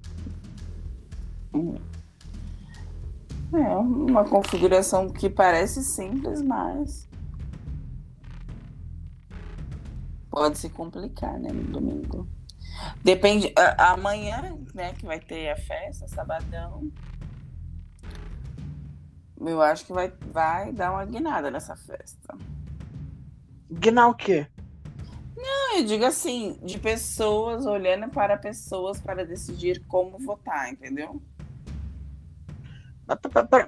É 3.54 3.76
uma 3.78 4.24
configuração 4.24 5.10
que 5.10 5.30
parece 5.30 5.84
simples, 5.84 6.42
mas 6.42 7.10
pode 10.30 10.58
se 10.58 10.70
complicar, 10.70 11.38
né, 11.40 11.52
no 11.52 11.64
domingo. 11.64 12.28
Depende. 13.04 13.52
Amanhã, 13.78 14.58
né, 14.74 14.94
que 14.94 15.06
vai 15.06 15.20
ter 15.20 15.50
a 15.50 15.58
festa, 15.58 16.08
sabadão. 16.08 16.90
Eu 19.42 19.62
acho 19.62 19.86
que 19.86 19.94
vai, 19.94 20.14
vai 20.32 20.72
dar 20.72 20.92
uma 20.92 21.06
guinada 21.06 21.50
nessa 21.52 21.76
festa. 21.76 22.38
Guinar 23.72 24.10
o 24.10 24.14
quê? 24.14 24.48
Não, 25.42 25.78
eu 25.78 25.86
digo 25.86 26.04
assim, 26.04 26.58
de 26.62 26.78
pessoas 26.78 27.66
olhando 27.66 28.10
para 28.10 28.36
pessoas 28.38 29.00
para 29.00 29.26
decidir 29.26 29.82
como 29.88 30.20
votar, 30.20 30.70
entendeu? 30.70 31.22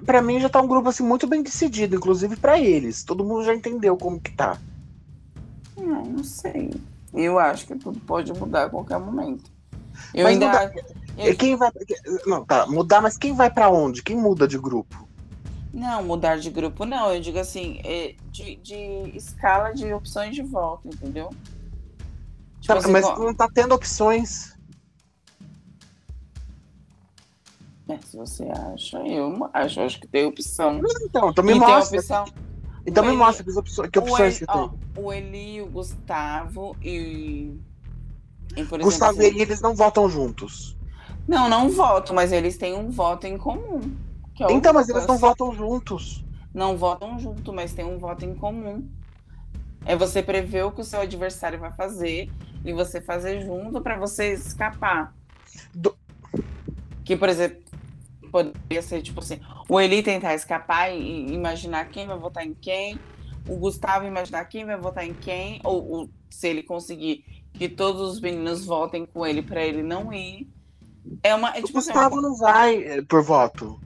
Para 0.04 0.22
mim 0.22 0.38
já 0.38 0.48
tá 0.48 0.60
um 0.60 0.68
grupo 0.68 0.90
assim 0.90 1.02
muito 1.02 1.26
bem 1.26 1.42
decidido, 1.42 1.96
inclusive 1.96 2.36
para 2.36 2.60
eles. 2.60 3.02
Todo 3.02 3.24
mundo 3.24 3.44
já 3.44 3.54
entendeu 3.54 3.96
como 3.96 4.20
que 4.20 4.30
tá. 4.32 4.58
Não, 5.76 6.04
não 6.04 6.22
sei. 6.22 6.70
Eu 7.12 7.38
acho 7.38 7.66
que 7.66 7.74
tudo 7.74 7.98
pode 8.00 8.32
mudar 8.32 8.64
a 8.64 8.70
qualquer 8.70 8.98
momento. 8.98 9.50
Eu 10.14 10.24
mas 10.24 10.34
ainda. 10.34 10.46
Mudar, 10.46 10.72
eu... 11.18 11.36
Quem 11.36 11.56
vai. 11.56 11.70
Não, 12.26 12.44
tá, 12.44 12.66
mudar, 12.66 13.00
mas 13.00 13.16
quem 13.16 13.34
vai 13.34 13.50
para 13.50 13.70
onde? 13.70 14.02
Quem 14.02 14.16
muda 14.16 14.46
de 14.46 14.58
grupo? 14.58 15.08
Não, 15.72 16.02
mudar 16.02 16.36
de 16.36 16.50
grupo 16.50 16.84
não. 16.84 17.12
Eu 17.12 17.20
digo 17.20 17.38
assim, 17.38 17.80
é, 17.82 18.14
de, 18.30 18.56
de 18.56 18.76
escala 19.16 19.72
de 19.72 19.92
opções 19.92 20.34
de 20.34 20.42
volta, 20.42 20.86
entendeu? 20.86 21.30
Tipo 22.62 22.74
assim, 22.74 22.92
mas 22.92 23.04
não 23.18 23.34
tá 23.34 23.48
tendo 23.52 23.74
opções. 23.74 24.56
É, 27.88 27.98
se 27.98 28.16
você 28.16 28.44
acha, 28.44 28.98
eu 28.98 29.50
acho. 29.52 29.80
Acho 29.80 30.00
que 30.00 30.06
tem 30.06 30.24
opção. 30.24 30.80
Então, 31.02 31.30
então 31.30 31.44
me 31.44 31.54
mostra. 31.54 31.98
Opção, 31.98 32.24
então 32.86 33.02
me 33.02 33.10
Eli, 33.10 33.18
mostra 33.18 33.44
que 33.44 33.50
opções, 33.50 33.90
que 33.90 33.98
opções 33.98 34.38
que 34.38 34.44
ó, 34.48 34.68
tem. 34.68 34.78
O 34.96 35.12
Eli, 35.12 35.60
o 35.60 35.66
Gustavo 35.66 36.76
e. 36.80 37.52
e 38.56 38.64
por 38.64 38.80
Gustavo 38.80 39.12
exemplo, 39.12 39.26
assim, 39.26 39.26
e 39.26 39.26
Eli, 39.26 39.42
eles 39.42 39.60
não 39.60 39.74
votam 39.74 40.08
juntos. 40.08 40.76
Não, 41.26 41.48
não 41.48 41.68
votam, 41.68 42.14
mas 42.14 42.30
eles 42.30 42.56
têm 42.56 42.74
um 42.74 42.90
voto 42.90 43.26
em 43.26 43.36
comum. 43.36 43.80
É 44.40 44.52
então, 44.52 44.72
mas 44.72 44.88
eles 44.88 45.06
não 45.06 45.18
votam 45.18 45.52
juntos. 45.52 46.24
Não 46.54 46.76
votam 46.76 47.18
junto, 47.18 47.52
mas 47.52 47.72
tem 47.72 47.84
um 47.84 47.98
voto 47.98 48.24
em 48.24 48.34
comum. 48.34 48.88
É 49.84 49.96
você 49.96 50.22
prever 50.22 50.64
o 50.64 50.70
que 50.70 50.80
o 50.80 50.84
seu 50.84 51.00
adversário 51.00 51.58
vai 51.58 51.72
fazer 51.72 52.30
e 52.64 52.72
você 52.72 53.00
fazer 53.00 53.40
junto 53.40 53.80
para 53.80 53.98
você 53.98 54.32
escapar. 54.32 55.14
Do... 55.74 55.96
Que, 57.04 57.16
por 57.16 57.28
exemplo, 57.28 57.62
poderia 58.30 58.82
ser 58.82 59.02
tipo 59.02 59.20
assim: 59.20 59.40
o 59.68 59.80
Eli 59.80 60.02
tentar 60.02 60.34
escapar 60.34 60.90
e 60.90 61.32
imaginar 61.32 61.88
quem 61.88 62.06
vai 62.06 62.18
votar 62.18 62.44
em 62.44 62.54
quem, 62.54 62.98
o 63.48 63.56
Gustavo 63.56 64.06
imaginar 64.06 64.44
quem 64.46 64.64
vai 64.64 64.76
votar 64.76 65.06
em 65.06 65.14
quem, 65.14 65.60
ou, 65.62 65.88
ou 65.88 66.10
se 66.30 66.48
ele 66.48 66.62
conseguir 66.62 67.24
que 67.52 67.68
todos 67.68 68.00
os 68.12 68.20
meninos 68.20 68.64
votem 68.64 69.04
com 69.04 69.26
ele 69.26 69.42
para 69.42 69.62
ele 69.62 69.82
não 69.82 70.12
ir. 70.12 70.48
É 71.22 71.34
uma, 71.34 71.50
é, 71.50 71.62
tipo, 71.62 71.76
o 71.76 71.78
assim, 71.78 71.92
Gustavo 71.92 72.18
assim, 72.18 72.22
não 72.22 72.36
vai 72.36 72.82
eh, 72.82 73.02
por 73.02 73.22
voto. 73.22 73.80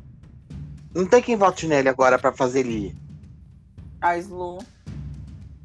Não 0.95 1.07
tem 1.07 1.23
quem 1.23 1.37
vote 1.37 1.67
nele 1.67 1.89
agora 1.89 2.19
para 2.19 2.33
fazer 2.33 2.61
ele 2.61 2.87
ir. 2.87 2.97
A 4.01 4.17
Slu 4.19 4.59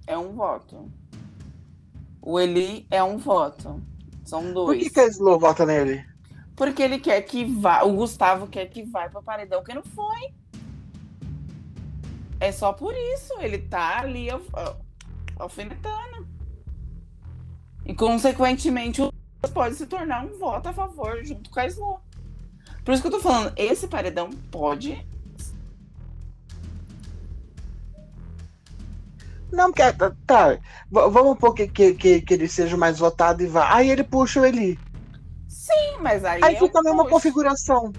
é 0.07 0.17
um 0.17 0.33
voto. 0.33 0.89
O 2.21 2.39
Eli 2.39 2.85
é 2.91 3.03
um 3.03 3.17
voto. 3.17 3.81
São 4.23 4.53
dois. 4.53 4.77
Por 4.77 4.77
que, 4.77 4.89
que 4.89 4.99
a 4.99 5.07
Slu 5.07 5.39
vota 5.39 5.65
nele? 5.65 6.05
Porque 6.55 6.83
ele 6.83 6.99
quer 6.99 7.21
que 7.21 7.43
vá. 7.43 7.83
O 7.83 7.93
Gustavo 7.93 8.47
quer 8.47 8.67
que 8.67 8.83
vá 8.83 9.09
para 9.09 9.21
paredão, 9.21 9.63
que 9.63 9.73
não 9.73 9.83
foi. 9.83 10.33
É 12.39 12.51
só 12.51 12.71
por 12.73 12.93
isso. 12.93 13.33
Ele 13.39 13.57
tá 13.57 13.99
ali 13.99 14.27
alfinetando. 15.39 16.27
E, 17.85 17.95
consequentemente, 17.95 19.01
o 19.01 19.11
pode 19.53 19.75
se 19.75 19.87
tornar 19.87 20.23
um 20.23 20.37
voto 20.37 20.69
a 20.69 20.73
favor 20.73 21.23
junto 21.23 21.49
com 21.49 21.59
a 21.59 21.65
Slo. 21.65 21.99
Por 22.85 22.93
isso 22.93 23.01
que 23.01 23.07
eu 23.07 23.11
tô 23.11 23.19
falando, 23.19 23.53
esse 23.57 23.87
paredão 23.87 24.29
pode. 24.51 25.05
Não, 29.51 29.71
porque 29.71 29.91
tá, 29.93 30.15
tá. 30.25 30.59
Vamos 30.89 31.37
pôr 31.37 31.53
que, 31.53 31.67
que, 31.67 31.93
que, 31.93 32.21
que 32.21 32.33
ele 32.33 32.47
seja 32.47 32.77
mais 32.77 32.99
votado 32.99 33.43
e 33.43 33.47
vá. 33.47 33.75
Aí 33.75 33.89
ele 33.89 34.03
puxa 34.03 34.39
o 34.39 34.45
Eli. 34.45 34.79
Sim, 35.47 35.97
mas 35.99 36.23
aí. 36.23 36.41
Aí 36.43 36.55
é 36.55 36.59
fica 36.59 36.77
um 36.77 36.79
a 36.79 36.83
mesma 36.83 37.07
configuração. 37.07 37.91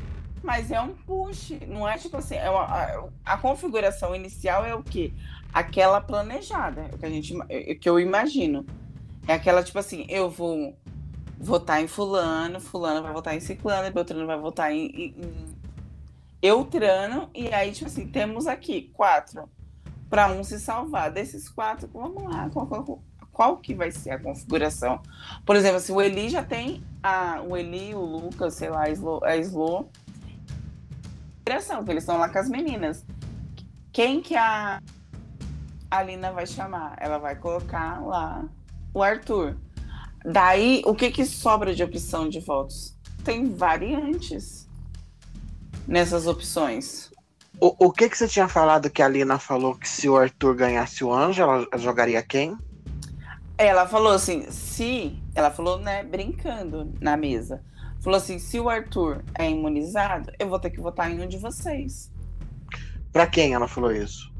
Mas 0.42 0.70
é 0.70 0.80
um 0.80 0.88
push, 0.88 1.53
não 1.68 1.86
é 1.86 1.98
tipo 1.98 2.16
assim. 2.16 2.36
É 2.36 2.50
uma, 2.50 2.62
a, 2.62 3.05
a, 3.24 3.36
configuração 3.36 4.14
inicial 4.14 4.64
é 4.64 4.74
o 4.74 4.82
quê? 4.82 5.12
Aquela 5.53 6.00
planejada, 6.00 6.88
é 6.92 6.96
que 6.96 7.07
a 7.07 7.11
gente, 7.11 7.34
é, 7.48 7.74
que 7.74 7.88
eu 7.88 8.00
imagino. 8.00 8.66
É 9.28 9.34
aquela 9.34 9.62
tipo 9.62 9.78
assim, 9.78 10.05
eu 10.09 10.28
vou 10.28 10.76
votar 11.38 11.80
em 11.80 11.86
fulano, 11.86 12.59
fulano 12.59 13.03
vai 13.03 13.12
votar 13.12 13.36
em 13.36 13.40
ciclano, 13.40 13.92
Beltrano 13.92 14.26
vai 14.26 14.38
votar 14.38 14.72
em, 14.72 14.86
em, 14.86 15.14
em 15.16 15.57
Eutrano, 16.42 17.30
e 17.32 17.53
aí, 17.55 17.70
tipo 17.70 17.86
assim, 17.86 18.09
temos 18.09 18.48
aqui 18.48 18.90
quatro 18.94 19.48
para 20.13 20.31
um 20.31 20.45
se 20.45 20.61
salvar. 20.61 21.11
Desses 21.11 21.49
quatro, 21.49 21.89
vamos 21.91 22.23
lá, 22.25 22.51
qual, 22.51 22.67
qual, 22.67 23.03
qual 23.33 23.57
que 23.57 23.75
vai 23.75 23.91
ser 23.91 24.11
a 24.11 24.19
configuração. 24.19 25.01
Por 25.47 25.57
exemplo, 25.57 25.81
se 25.81 25.91
o 25.91 26.03
Eli 26.03 26.29
já 26.29 26.45
tem 26.45 26.85
a, 27.03 27.41
o 27.41 27.57
Eli, 27.57 27.95
o 27.95 28.01
Lucas, 28.01 28.53
sei 28.57 28.69
lá, 28.69 28.83
a 28.83 28.91
Slo, 28.91 29.25
a 29.25 29.35
eles 31.89 32.03
estão 32.03 32.19
lá 32.19 32.29
com 32.29 32.39
as 32.39 32.51
meninas. 32.51 33.07
Quem 33.91 34.21
que 34.21 34.37
a 34.37 34.83
Alina 35.91 36.31
vai 36.31 36.47
chamar? 36.47 36.95
Ela 37.01 37.17
vai 37.17 37.35
colocar 37.35 38.05
lá 38.05 38.45
o 38.93 39.03
Arthur. 39.03 39.57
Daí, 40.27 40.83
o 40.85 40.95
que 40.95 41.11
que 41.11 41.25
sobra 41.25 41.75
de 41.75 41.83
opção 41.83 42.29
de 42.29 42.39
votos? 42.39 42.97
Tem 43.25 43.55
variantes 43.55 44.69
nessas 45.87 46.27
opções. 46.27 47.12
O, 47.61 47.86
o 47.86 47.92
que 47.92 48.09
que 48.09 48.18
você 48.18 48.26
tinha 48.26 48.48
falado 48.48 48.90
que 48.90 49.03
a 49.03 49.07
Alina 49.07 49.38
falou 49.38 49.74
que 49.74 49.88
se 49.88 50.09
o 50.09 50.16
Arthur 50.16 50.55
ganhasse 50.55 51.05
o 51.05 51.12
anjo, 51.12 51.42
ela 51.42 51.66
jogaria 51.76 52.22
quem? 52.22 52.57
Ela 53.57 53.86
falou 53.86 54.12
assim, 54.12 54.50
se. 54.50 55.22
Ela 55.34 55.50
falou, 55.50 55.78
né, 55.78 56.03
brincando 56.03 56.92
na 57.00 57.16
mesa. 57.16 57.62
Falou 58.03 58.16
assim: 58.16 58.38
se 58.38 58.59
o 58.59 58.68
Arthur 58.68 59.22
é 59.38 59.48
imunizado, 59.48 60.32
eu 60.38 60.48
vou 60.48 60.59
ter 60.59 60.70
que 60.70 60.80
votar 60.80 61.11
em 61.11 61.22
um 61.22 61.28
de 61.28 61.38
vocês. 61.38 62.11
Pra 63.12 63.26
quem 63.26 63.55
ela 63.55 63.68
falou 63.68 63.92
isso? 63.92 64.32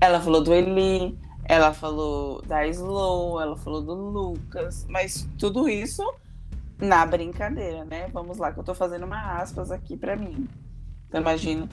Ela 0.00 0.20
falou 0.20 0.42
do 0.42 0.54
Eli, 0.54 1.18
ela 1.44 1.72
falou 1.72 2.42
da 2.42 2.66
Slow, 2.68 3.40
ela 3.40 3.56
falou 3.56 3.82
do 3.82 3.94
Lucas, 3.94 4.86
mas 4.88 5.28
tudo 5.38 5.68
isso 5.68 6.02
na 6.78 7.04
brincadeira, 7.04 7.84
né? 7.84 8.08
Vamos 8.12 8.38
lá, 8.38 8.52
que 8.52 8.60
eu 8.60 8.64
tô 8.64 8.74
fazendo 8.74 9.04
uma 9.04 9.40
aspas 9.40 9.72
aqui 9.72 9.96
para 9.96 10.14
mim. 10.14 10.46
Então, 11.08 11.20
imagina. 11.20 11.68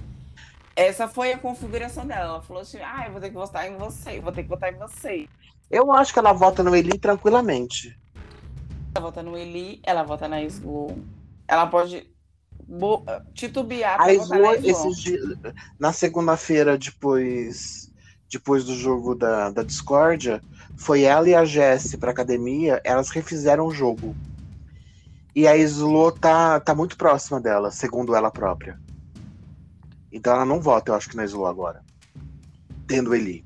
Essa 0.76 1.08
foi 1.08 1.32
a 1.32 1.38
configuração 1.38 2.06
dela. 2.06 2.26
Ela 2.26 2.42
falou 2.42 2.62
assim: 2.62 2.80
ah, 2.80 3.04
eu 3.06 3.12
vou 3.12 3.22
ter 3.22 3.30
que 3.30 3.36
votar 3.36 3.70
em 3.70 3.78
você, 3.78 4.20
vou 4.20 4.32
ter 4.32 4.44
que 4.44 4.50
votar 4.50 4.74
em 4.74 4.78
você. 4.78 5.28
Eu 5.70 5.92
acho 5.92 6.14
que 6.14 6.20
ela 6.20 6.34
vota 6.34 6.64
no 6.64 6.76
Eli 6.76 6.98
tranquilamente. 6.98 7.98
Ela 8.96 9.06
vota 9.06 9.24
no 9.24 9.38
Eli, 9.38 9.80
ela 9.84 10.04
vota 10.04 10.28
na 10.28 10.42
Slow. 10.44 10.98
Ela 11.48 11.68
pode 11.68 12.08
titubear 13.34 13.98
pra 13.98 14.12
a 14.12 14.28
na 14.28 14.56
na 15.80 15.94
segunda-feira, 15.94 16.78
depois, 16.78 17.92
depois 18.32 18.64
do 18.64 18.76
jogo 18.76 19.16
da, 19.16 19.50
da 19.50 19.64
discórdia, 19.64 20.42
foi 20.78 21.04
ela 21.04 21.28
e 21.28 21.36
a 21.36 21.46
Jess 21.46 21.96
pra 21.96 22.12
academia, 22.12 22.82
elas 22.84 23.10
refizeram 23.10 23.66
o 23.66 23.74
jogo. 23.74 24.16
E 25.36 25.48
a 25.48 25.58
Slo 25.58 26.12
tá, 26.12 26.60
tá 26.60 26.76
muito 26.76 26.96
próxima 26.96 27.42
dela, 27.42 27.72
segundo 27.72 28.16
ela 28.16 28.32
própria. 28.32 28.80
Então 30.14 30.34
ela 30.34 30.46
não 30.46 30.62
vota, 30.62 30.92
eu 30.92 30.96
acho 30.96 31.10
que 31.10 31.18
na 31.18 31.26
Slo 31.26 31.46
agora. 31.46 31.84
Tendo 32.88 33.14
Eli 33.16 33.44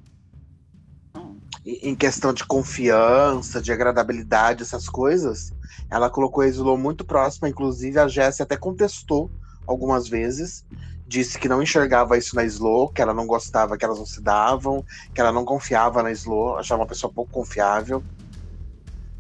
em 1.68 1.96
questão 1.96 2.34
de 2.34 2.46
confiança, 2.46 3.62
de 3.62 3.72
agradabilidade, 3.74 4.64
essas 4.64 4.88
coisas, 4.88 5.54
ela 5.90 6.10
colocou 6.10 6.44
a 6.44 6.48
Slow 6.48 6.78
muito 6.78 7.04
próxima, 7.04 7.50
inclusive 7.50 8.00
a 8.00 8.08
Jessie 8.08 8.42
até 8.42 8.56
contestou 8.56 9.30
algumas 9.66 10.08
vezes, 10.08 10.66
disse 11.06 11.38
que 11.38 11.50
não 11.50 11.62
enxergava 11.62 12.18
isso 12.18 12.36
na 12.36 12.46
Slow, 12.46 12.90
que 12.90 13.02
ela 13.02 13.14
não 13.14 13.28
gostava 13.28 13.78
que 13.78 13.84
elas 13.84 13.98
não 13.98 14.06
se 14.06 14.22
davam, 14.22 14.84
que 15.14 15.20
ela 15.20 15.32
não 15.32 15.44
confiava 15.44 16.02
na 16.02 16.12
Slow, 16.12 16.58
achava 16.58 16.82
uma 16.82 16.88
pessoa 16.88 17.12
pouco 17.12 17.32
confiável. 17.32 18.02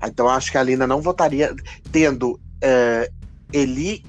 Então 0.02 0.30
acho 0.30 0.50
que 0.50 0.58
a 0.58 0.64
Lina 0.64 0.88
não 0.88 1.02
votaria, 1.02 1.54
tendo 1.92 2.40
é, 2.62 3.12
Eli 3.52 4.06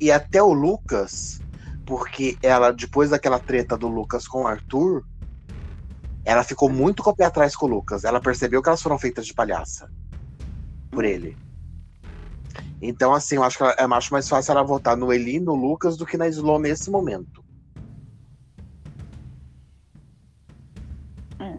e 0.00 0.10
até 0.10 0.42
o 0.42 0.52
Lucas, 0.52 1.41
porque 1.84 2.36
ela, 2.42 2.70
depois 2.70 3.10
daquela 3.10 3.38
treta 3.38 3.76
do 3.76 3.88
Lucas 3.88 4.26
com 4.26 4.42
o 4.42 4.46
Arthur, 4.46 5.04
ela 6.24 6.44
ficou 6.44 6.70
muito 6.70 7.02
com 7.02 7.10
o 7.10 7.16
pé 7.16 7.24
atrás 7.24 7.56
com 7.56 7.66
o 7.66 7.68
Lucas. 7.68 8.04
Ela 8.04 8.20
percebeu 8.20 8.62
que 8.62 8.68
elas 8.68 8.82
foram 8.82 8.98
feitas 8.98 9.26
de 9.26 9.34
palhaça 9.34 9.90
por 10.90 11.04
ele. 11.04 11.36
Então, 12.80 13.14
assim, 13.14 13.36
eu 13.36 13.44
acho 13.44 13.58
que 13.58 13.64
é 13.64 13.74
acho 13.78 14.12
mais 14.12 14.28
fácil 14.28 14.52
ela 14.52 14.62
votar 14.62 14.96
no 14.96 15.12
Eli, 15.12 15.38
no 15.38 15.54
Lucas, 15.54 15.96
do 15.96 16.04
que 16.04 16.16
na 16.16 16.28
Slow 16.28 16.58
nesse 16.58 16.90
momento. 16.90 17.44
É. 21.38 21.58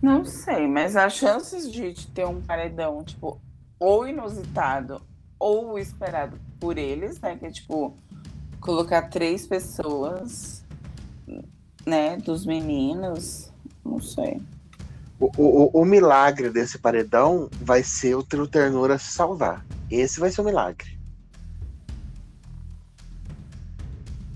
Não 0.00 0.24
sei, 0.24 0.66
mas 0.66 0.96
as 0.96 1.14
chances 1.14 1.70
de 1.70 2.06
ter 2.08 2.26
um 2.26 2.40
paredão, 2.40 3.02
tipo, 3.02 3.40
ou 3.78 4.06
inusitado 4.06 5.02
ou 5.38 5.78
esperado 5.78 6.38
por 6.58 6.76
eles, 6.76 7.18
né? 7.20 7.36
Que 7.36 7.46
é 7.46 7.50
tipo, 7.50 7.96
colocar 8.60 9.02
três 9.02 9.46
pessoas 9.46 10.64
né, 11.86 12.16
dos 12.16 12.44
meninos, 12.44 13.50
não 13.84 14.00
sei. 14.00 14.40
O, 15.18 15.30
o, 15.36 15.82
o, 15.82 15.84
milagre 15.84 16.50
desse 16.50 16.78
paredão 16.78 17.48
vai 17.60 17.82
ser 17.82 18.14
o 18.14 18.22
Trio 18.22 18.46
Ternura 18.46 18.98
se 18.98 19.12
salvar. 19.12 19.64
Esse 19.90 20.18
vai 20.18 20.30
ser 20.30 20.40
o 20.40 20.44
milagre. 20.44 20.98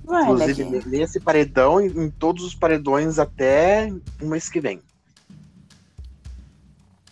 Vai, 0.04 0.24
Inclusive, 0.24 0.86
nesse 0.86 1.18
paredão 1.18 1.80
e 1.80 1.86
em 1.86 2.10
todos 2.10 2.44
os 2.44 2.54
paredões 2.54 3.18
até 3.18 3.90
o 4.20 4.26
mês 4.26 4.50
que 4.50 4.60
vem. 4.60 4.82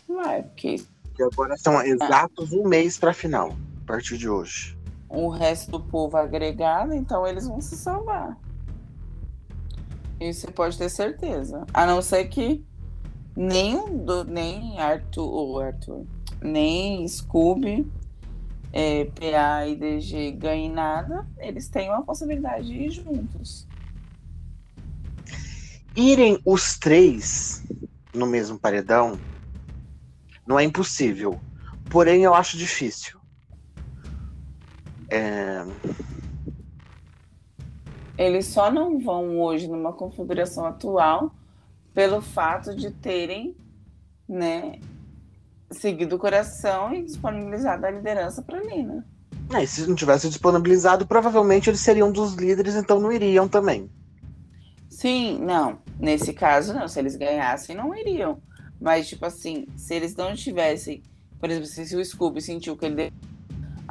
Vai, 0.06 0.42
porque 0.42 0.76
Que 1.14 1.22
agora 1.22 1.56
são 1.56 1.80
exatos 1.80 2.52
um 2.52 2.68
mês 2.68 2.98
pra 2.98 3.14
final, 3.14 3.56
a 3.82 3.86
partir 3.86 4.18
de 4.18 4.28
hoje. 4.28 4.76
O 5.12 5.28
resto 5.28 5.70
do 5.70 5.80
povo 5.80 6.16
agregado, 6.16 6.94
então 6.94 7.26
eles 7.26 7.46
vão 7.46 7.60
se 7.60 7.76
salvar. 7.76 8.38
Isso 10.18 10.42
você 10.42 10.50
pode 10.50 10.78
ter 10.78 10.88
certeza. 10.88 11.66
A 11.74 11.84
não 11.84 12.00
ser 12.00 12.24
que 12.26 12.64
nem, 13.36 13.98
do, 13.98 14.24
nem 14.24 14.78
Arthur, 14.80 15.28
ou 15.28 15.60
Arthur, 15.60 16.06
nem 16.40 17.06
Scooby, 17.06 17.86
é, 18.72 19.04
PA 19.04 19.66
e 19.66 19.76
DG 19.76 20.32
ganhem 20.32 20.70
nada, 20.70 21.26
eles 21.38 21.68
têm 21.68 21.90
uma 21.90 22.02
possibilidade 22.02 22.66
de 22.66 22.74
ir 22.74 22.90
juntos. 22.90 23.66
Irem 25.94 26.40
os 26.46 26.78
três 26.78 27.62
no 28.14 28.26
mesmo 28.26 28.58
paredão 28.58 29.18
não 30.46 30.58
é 30.58 30.64
impossível. 30.64 31.38
Porém, 31.90 32.22
eu 32.22 32.34
acho 32.34 32.56
difícil. 32.56 33.21
É, 35.14 35.62
Eles 38.16 38.46
só 38.46 38.70
não 38.70 38.98
vão 38.98 39.40
hoje 39.40 39.68
numa 39.68 39.92
configuração 39.92 40.64
atual 40.64 41.34
pelo 41.92 42.22
fato 42.22 42.74
de 42.74 42.90
terem, 42.90 43.54
né, 44.26 44.78
seguido 45.70 46.16
o 46.16 46.18
coração 46.18 46.94
e 46.94 47.02
disponibilizado 47.02 47.84
a 47.84 47.90
liderança 47.90 48.40
para 48.40 48.62
Lina. 48.62 49.06
é, 49.52 49.66
se 49.66 49.86
não 49.86 49.94
tivesse 49.94 50.28
disponibilizado, 50.30 51.06
provavelmente 51.06 51.68
eles 51.68 51.80
seriam 51.80 52.10
dos 52.10 52.32
líderes, 52.32 52.74
então 52.74 52.98
não 52.98 53.12
iriam 53.12 53.46
também. 53.46 53.90
Sim, 54.88 55.38
não. 55.40 55.78
Nesse 55.98 56.32
caso, 56.32 56.72
não. 56.72 56.86
Se 56.86 56.98
eles 56.98 57.16
ganhassem, 57.16 57.74
não 57.74 57.94
iriam. 57.94 58.40
Mas, 58.80 59.08
tipo 59.08 59.26
assim, 59.26 59.66
se 59.76 59.94
eles 59.94 60.14
não 60.14 60.34
tivessem. 60.34 61.02
Por 61.40 61.50
exemplo, 61.50 61.66
se, 61.66 61.96
o 61.96 62.04
Scooby 62.04 62.40
sentiu 62.40 62.76
que 62.76 62.84
ele 62.84 63.12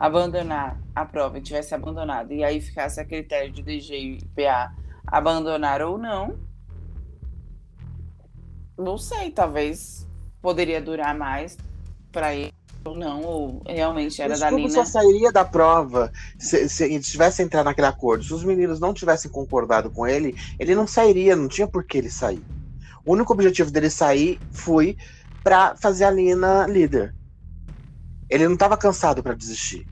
abandonar 0.01 0.81
a 0.95 1.05
prova 1.05 1.37
e 1.37 1.41
tivesse 1.43 1.75
abandonado, 1.75 2.33
e 2.33 2.43
aí 2.43 2.59
ficasse 2.59 2.99
a 2.99 3.05
critério 3.05 3.51
de 3.51 3.61
DG 3.61 3.95
e 3.95 4.25
PA 4.35 4.73
abandonar 5.05 5.79
ou 5.83 5.95
não. 5.95 6.39
Não 8.75 8.97
sei, 8.97 9.29
talvez 9.29 10.07
poderia 10.41 10.81
durar 10.81 11.15
mais 11.15 11.55
para 12.11 12.33
ele 12.33 12.51
ou 12.83 12.97
não, 12.97 13.21
ou 13.21 13.61
realmente 13.63 14.19
era 14.19 14.35
da 14.39 14.49
Lina. 14.49 14.71
só 14.71 14.83
sairia 14.83 15.31
da 15.31 15.45
prova 15.45 16.11
se, 16.39 16.67
se 16.67 16.83
ele 16.85 16.99
tivesse 16.99 17.43
entrado 17.43 17.65
naquele 17.65 17.85
acordo. 17.85 18.23
Se 18.23 18.33
os 18.33 18.43
meninos 18.43 18.79
não 18.79 18.95
tivessem 18.95 19.29
concordado 19.29 19.91
com 19.91 20.07
ele, 20.07 20.35
ele 20.57 20.73
não 20.73 20.87
sairia, 20.87 21.35
não 21.35 21.47
tinha 21.47 21.67
por 21.67 21.83
que 21.83 21.99
ele 21.99 22.09
sair. 22.09 22.43
O 23.05 23.13
único 23.13 23.33
objetivo 23.33 23.69
dele 23.69 23.91
sair 23.91 24.39
foi 24.51 24.97
pra 25.43 25.75
fazer 25.75 26.05
a 26.05 26.11
Lina 26.11 26.65
líder. 26.65 27.13
Ele 28.27 28.47
não 28.47 28.57
tava 28.57 28.75
cansado 28.75 29.21
pra 29.21 29.35
desistir. 29.35 29.90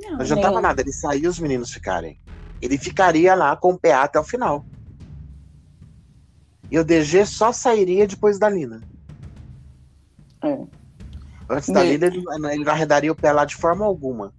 Não, 0.00 0.12
Não 0.12 0.20
adiantava 0.20 0.54
nem- 0.54 0.62
nada, 0.62 0.80
ele 0.80 0.92
saía 0.92 1.24
e 1.24 1.28
os 1.28 1.38
meninos 1.38 1.70
ficarem. 1.72 2.18
Ele 2.60 2.78
ficaria 2.78 3.34
lá 3.34 3.56
com 3.56 3.72
o 3.72 3.78
PA 3.78 4.02
até 4.04 4.18
o 4.18 4.24
final. 4.24 4.64
E 6.70 6.78
o 6.78 6.84
DG 6.84 7.26
só 7.26 7.52
sairia 7.52 8.06
depois 8.06 8.38
da 8.38 8.48
Lina. 8.48 8.80
É. 10.42 10.58
Antes 11.50 11.68
da 11.68 11.82
Lina, 11.82 12.06
ele, 12.06 12.24
ele 12.52 12.64
não 12.64 12.72
arredaria 12.72 13.12
o 13.12 13.16
pé 13.16 13.32
lá 13.32 13.44
de 13.44 13.56
forma 13.56 13.84
alguma. 13.84 14.32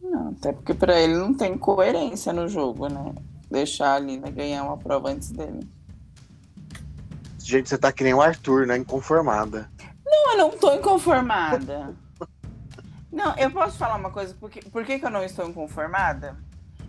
Não, 0.00 0.30
até 0.30 0.52
porque 0.52 0.72
pra 0.72 0.98
ele 0.98 1.14
não 1.16 1.34
tem 1.34 1.58
coerência 1.58 2.32
no 2.32 2.48
jogo, 2.48 2.88
né? 2.88 3.14
Deixar 3.50 3.94
a 3.94 3.98
Lina 3.98 4.30
ganhar 4.30 4.64
uma 4.64 4.78
prova 4.78 5.10
antes 5.10 5.30
dele. 5.30 5.68
Gente, 7.38 7.68
você 7.68 7.76
tá 7.76 7.92
que 7.92 8.02
nem 8.04 8.14
o 8.14 8.22
Arthur, 8.22 8.66
né? 8.66 8.76
Inconformada. 8.78 9.70
Não, 10.06 10.32
eu 10.32 10.38
não 10.38 10.50
tô 10.50 10.72
inconformada. 10.74 11.94
Não, 13.12 13.36
eu 13.36 13.50
posso 13.50 13.76
falar 13.76 13.96
uma 13.96 14.10
coisa, 14.10 14.34
por 14.34 14.50
que, 14.50 14.68
por 14.70 14.84
que, 14.84 14.98
que 14.98 15.04
eu 15.04 15.10
não 15.10 15.22
estou 15.22 15.46
inconformada? 15.46 16.36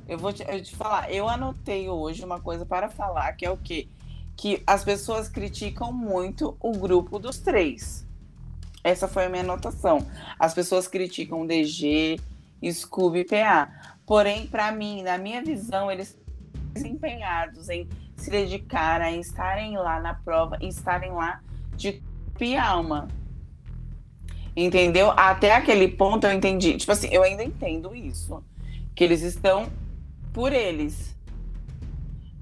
Eu 0.08 0.18
vou 0.18 0.32
te, 0.32 0.44
eu 0.48 0.64
te 0.64 0.76
falar, 0.76 1.12
eu 1.12 1.28
anotei 1.28 1.90
hoje 1.90 2.24
uma 2.24 2.40
coisa 2.40 2.66
para 2.66 2.90
falar, 2.90 3.34
que 3.34 3.46
é 3.46 3.52
o 3.52 3.58
quê? 3.58 3.90
Que 4.38 4.64
as 4.66 4.84
pessoas 4.84 5.28
criticam 5.28 5.92
muito 5.92 6.56
o 6.60 6.72
grupo 6.72 7.20
dos 7.20 7.40
três. 7.40 8.08
Essa 8.84 9.08
foi 9.08 9.26
a 9.26 9.30
minha 9.30 9.44
anotação. 9.44 10.06
As 10.40 10.54
pessoas 10.54 10.88
criticam 10.88 11.46
DG, 11.46 12.20
Scooby 12.72 13.20
e 13.20 13.26
PA. 13.26 13.96
Porém, 14.06 14.48
para 14.48 14.72
mim, 14.72 15.04
na 15.04 15.18
minha 15.18 15.42
visão, 15.42 15.92
eles 15.92 16.18
estão 16.76 16.90
empenhados 16.90 17.70
em 17.70 17.88
se 18.16 18.30
dedicar, 18.30 19.02
em 19.02 19.20
estarem 19.20 19.78
lá 19.78 20.00
na 20.00 20.14
prova, 20.14 20.58
em 20.60 20.70
estarem 20.70 21.12
lá 21.12 21.42
de 21.76 22.02
e 22.40 22.58
alma. 22.58 23.08
Entendeu? 24.56 25.12
Até 25.12 25.56
aquele 25.56 25.88
ponto 25.88 26.28
eu 26.28 26.34
entendi. 26.34 26.78
Tipo 26.78 26.92
assim, 26.92 27.08
eu 27.12 27.24
ainda 27.24 27.44
entendo 27.44 27.96
isso. 27.96 28.44
Que 28.96 29.04
eles 29.04 29.22
estão 29.22 29.72
por 30.32 30.54
eles. 30.54 31.16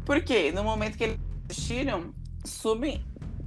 Por 0.06 0.22
quê? 0.22 0.52
No 0.52 0.64
momento 0.64 0.98
que 0.98 1.04
eles 1.04 1.20
assistiram, 1.50 2.14
sub 2.44 3.02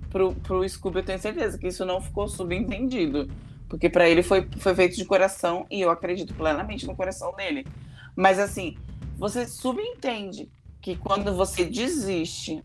pro, 0.09 0.35
pro 0.37 0.69
Scooby, 0.69 0.99
eu 0.99 1.05
tenho 1.05 1.19
certeza 1.19 1.59
que 1.59 1.67
isso 1.67 1.85
não 1.85 2.01
ficou 2.01 2.29
subentendido. 2.29 3.29
Porque 3.69 3.89
pra 3.89 4.09
ele 4.09 4.23
foi, 4.23 4.49
foi 4.59 4.75
feito 4.75 4.97
de 4.97 5.05
coração 5.05 5.67
e 5.71 5.81
eu 5.81 5.91
acredito 5.91 6.33
plenamente 6.35 6.87
no 6.87 6.95
coração 6.95 7.35
dele. 7.35 7.67
Mas 8.15 8.39
assim, 8.39 8.77
você 9.17 9.47
subentende 9.47 10.49
que 10.81 10.97
quando 10.97 11.35
você 11.35 11.65
desiste 11.65 12.63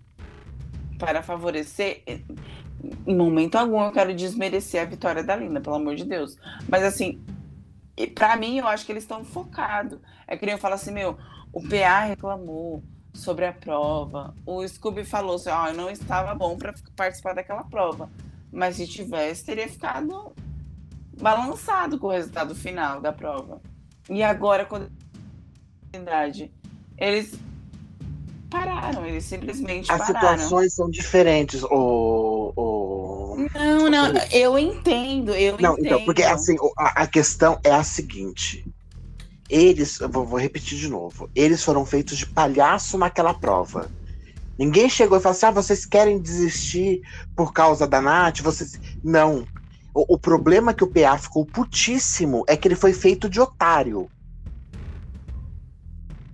para 0.97 1.23
favorecer, 1.23 2.03
em 3.05 3.15
momento 3.15 3.55
algum 3.55 3.83
eu 3.83 3.91
quero 3.91 4.13
desmerecer 4.13 4.81
a 4.81 4.85
vitória 4.85 5.23
da 5.23 5.35
Lina, 5.35 5.61
pelo 5.61 5.75
amor 5.75 5.95
de 5.95 6.05
Deus. 6.05 6.37
Mas 6.67 6.83
assim, 6.83 7.21
e 7.97 8.07
pra 8.07 8.35
mim 8.35 8.57
eu 8.57 8.67
acho 8.67 8.85
que 8.85 8.91
eles 8.91 9.03
estão 9.03 9.23
focados. 9.23 9.99
É 10.27 10.37
que 10.37 10.45
nem 10.45 10.53
eu 10.53 10.59
falo 10.59 10.75
assim, 10.75 10.91
meu, 10.91 11.17
o 11.51 11.61
PA 11.61 12.01
reclamou 12.01 12.83
sobre 13.13 13.45
a 13.45 13.53
prova. 13.53 14.33
O 14.45 14.65
Scooby 14.67 15.03
falou 15.03 15.35
assim, 15.35 15.49
ó, 15.49 15.67
eu 15.67 15.73
não 15.73 15.89
estava 15.89 16.33
bom 16.33 16.57
para 16.57 16.73
participar 16.95 17.33
daquela 17.33 17.63
prova. 17.63 18.09
Mas 18.51 18.77
se 18.77 18.87
tivesse, 18.87 19.45
teria 19.45 19.67
ficado 19.67 20.33
balançado 21.19 21.99
com 21.99 22.07
o 22.07 22.11
resultado 22.11 22.55
final 22.55 23.01
da 23.01 23.11
prova. 23.11 23.61
E 24.09 24.23
agora, 24.23 24.65
quando 24.65 24.89
eles 26.97 27.37
pararam, 28.49 29.05
eles 29.05 29.25
simplesmente 29.25 29.91
As 29.91 29.99
pararam. 29.99 30.37
situações 30.37 30.73
são 30.73 30.89
diferentes. 30.89 31.63
O... 31.63 31.69
Não, 33.69 33.89
não, 33.89 34.13
eu 34.31 34.57
entendo, 34.57 35.33
eu 35.35 35.57
Não, 35.59 35.73
entendo. 35.73 35.85
então, 35.85 36.05
porque 36.05 36.23
assim, 36.23 36.55
a, 36.77 37.03
a 37.03 37.07
questão 37.07 37.59
é 37.63 37.71
a 37.71 37.83
seguinte. 37.83 38.65
Eles, 39.49 39.99
eu 39.99 40.09
vou, 40.09 40.25
vou 40.25 40.39
repetir 40.39 40.77
de 40.77 40.87
novo, 40.87 41.29
eles 41.35 41.63
foram 41.63 41.85
feitos 41.85 42.17
de 42.17 42.25
palhaço 42.25 42.97
naquela 42.97 43.33
prova. 43.33 43.89
Ninguém 44.57 44.89
chegou 44.89 45.17
e 45.17 45.21
falou 45.21 45.35
assim: 45.35 45.45
ah, 45.45 45.51
vocês 45.51 45.85
querem 45.85 46.19
desistir 46.19 47.01
por 47.35 47.53
causa 47.53 47.87
da 47.87 48.01
Nath? 48.01 48.41
Vocês. 48.41 48.79
Não. 49.01 49.47
O, 49.93 50.15
o 50.15 50.17
problema 50.19 50.73
que 50.73 50.83
o 50.83 50.87
PA 50.87 51.17
ficou 51.17 51.45
putíssimo 51.45 52.43
é 52.47 52.57
que 52.57 52.67
ele 52.67 52.75
foi 52.75 52.93
feito 52.93 53.29
de 53.29 53.39
otário. 53.39 54.09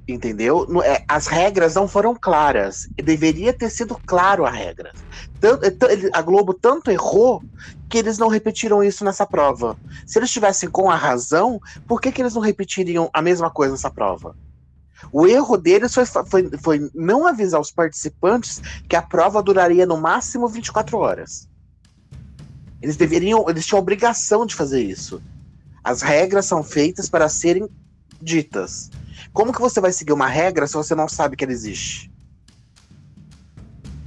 Entendeu? 0.07 0.67
É, 0.83 1.03
as 1.07 1.25
regras 1.25 1.73
não 1.73 1.87
foram 1.87 2.15
claras. 2.15 2.87
Deveria 2.95 3.51
ter 3.51 3.71
sido 3.71 3.99
claro 4.05 4.45
a 4.45 4.51
regra. 4.51 4.91
Ele- 5.41 6.11
a 6.13 6.21
Globo 6.21 6.53
tanto 6.53 6.91
errou 6.91 7.41
que 7.89 7.97
eles 7.97 8.17
não 8.17 8.27
repetiram 8.27 8.83
isso 8.83 9.03
nessa 9.03 9.25
prova. 9.25 9.75
Se 10.05 10.19
eles 10.19 10.29
estivessem 10.29 10.69
com 10.69 10.91
a 10.91 10.95
razão, 10.95 11.59
por 11.87 11.99
que, 11.99 12.11
que 12.11 12.21
eles 12.21 12.35
não 12.35 12.41
repetiriam 12.41 13.09
a 13.11 13.21
mesma 13.21 13.49
coisa 13.49 13.71
nessa 13.71 13.89
prova? 13.89 14.35
O 15.11 15.25
erro 15.25 15.57
deles 15.57 15.93
foi, 15.93 16.05
foi, 16.05 16.49
foi 16.61 16.89
não 16.93 17.25
avisar 17.27 17.59
os 17.59 17.71
participantes 17.71 18.61
que 18.87 18.95
a 18.95 19.01
prova 19.01 19.41
duraria 19.41 19.85
no 19.85 19.97
máximo 19.97 20.47
24 20.47 20.97
horas. 20.97 21.49
Eles 22.81 22.95
deveriam, 22.95 23.49
eles 23.49 23.65
tinham 23.65 23.79
a 23.79 23.81
obrigação 23.81 24.45
de 24.45 24.55
fazer 24.55 24.83
isso. 24.83 25.21
As 25.83 26.01
regras 26.01 26.45
são 26.45 26.63
feitas 26.63 27.09
para 27.09 27.27
serem 27.27 27.67
ditas. 28.21 28.89
Como 29.33 29.53
que 29.53 29.61
você 29.61 29.79
vai 29.79 29.91
seguir 29.91 30.13
uma 30.13 30.27
regra 30.27 30.67
se 30.67 30.73
você 30.73 30.95
não 30.95 31.07
sabe 31.07 31.35
que 31.35 31.43
ela 31.43 31.53
existe? 31.53 32.11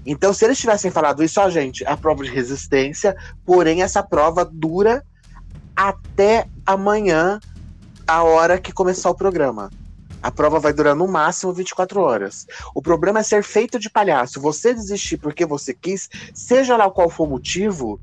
Então, 0.07 0.33
se 0.33 0.45
eles 0.45 0.59
tivessem 0.59 0.91
falado 0.91 1.23
isso, 1.23 1.39
ó, 1.41 1.51
gente, 1.51 1.85
a 1.87 1.97
prova 1.97 2.25
de 2.25 2.31
resistência, 2.31 3.15
porém 3.45 3.83
essa 3.83 4.03
prova 4.03 4.45
dura 4.45 5.05
até 5.77 6.49
amanhã, 6.65 7.39
a 8.07 8.23
hora 8.23 8.59
que 8.59 8.73
começar 8.73 9.11
o 9.11 9.15
programa. 9.15 9.71
A 10.23 10.31
prova 10.31 10.59
vai 10.59 10.73
durar 10.73 10.97
no 10.97 11.07
máximo 11.07 11.53
24 11.53 12.01
horas. 12.01 12.47
O 12.75 12.83
problema 12.83 13.21
é 13.21 13.23
ser 13.23 13.45
feito 13.45 13.79
de 13.79 13.91
palhaço. 13.91 14.41
Você 14.41 14.75
desistir 14.75 15.19
porque 15.19 15.47
você 15.47 15.73
quis, 15.73 16.09
seja 16.35 16.77
lá 16.77 16.91
qual 16.91 17.09
for 17.09 17.25
o 17.25 17.31
motivo, 17.31 18.01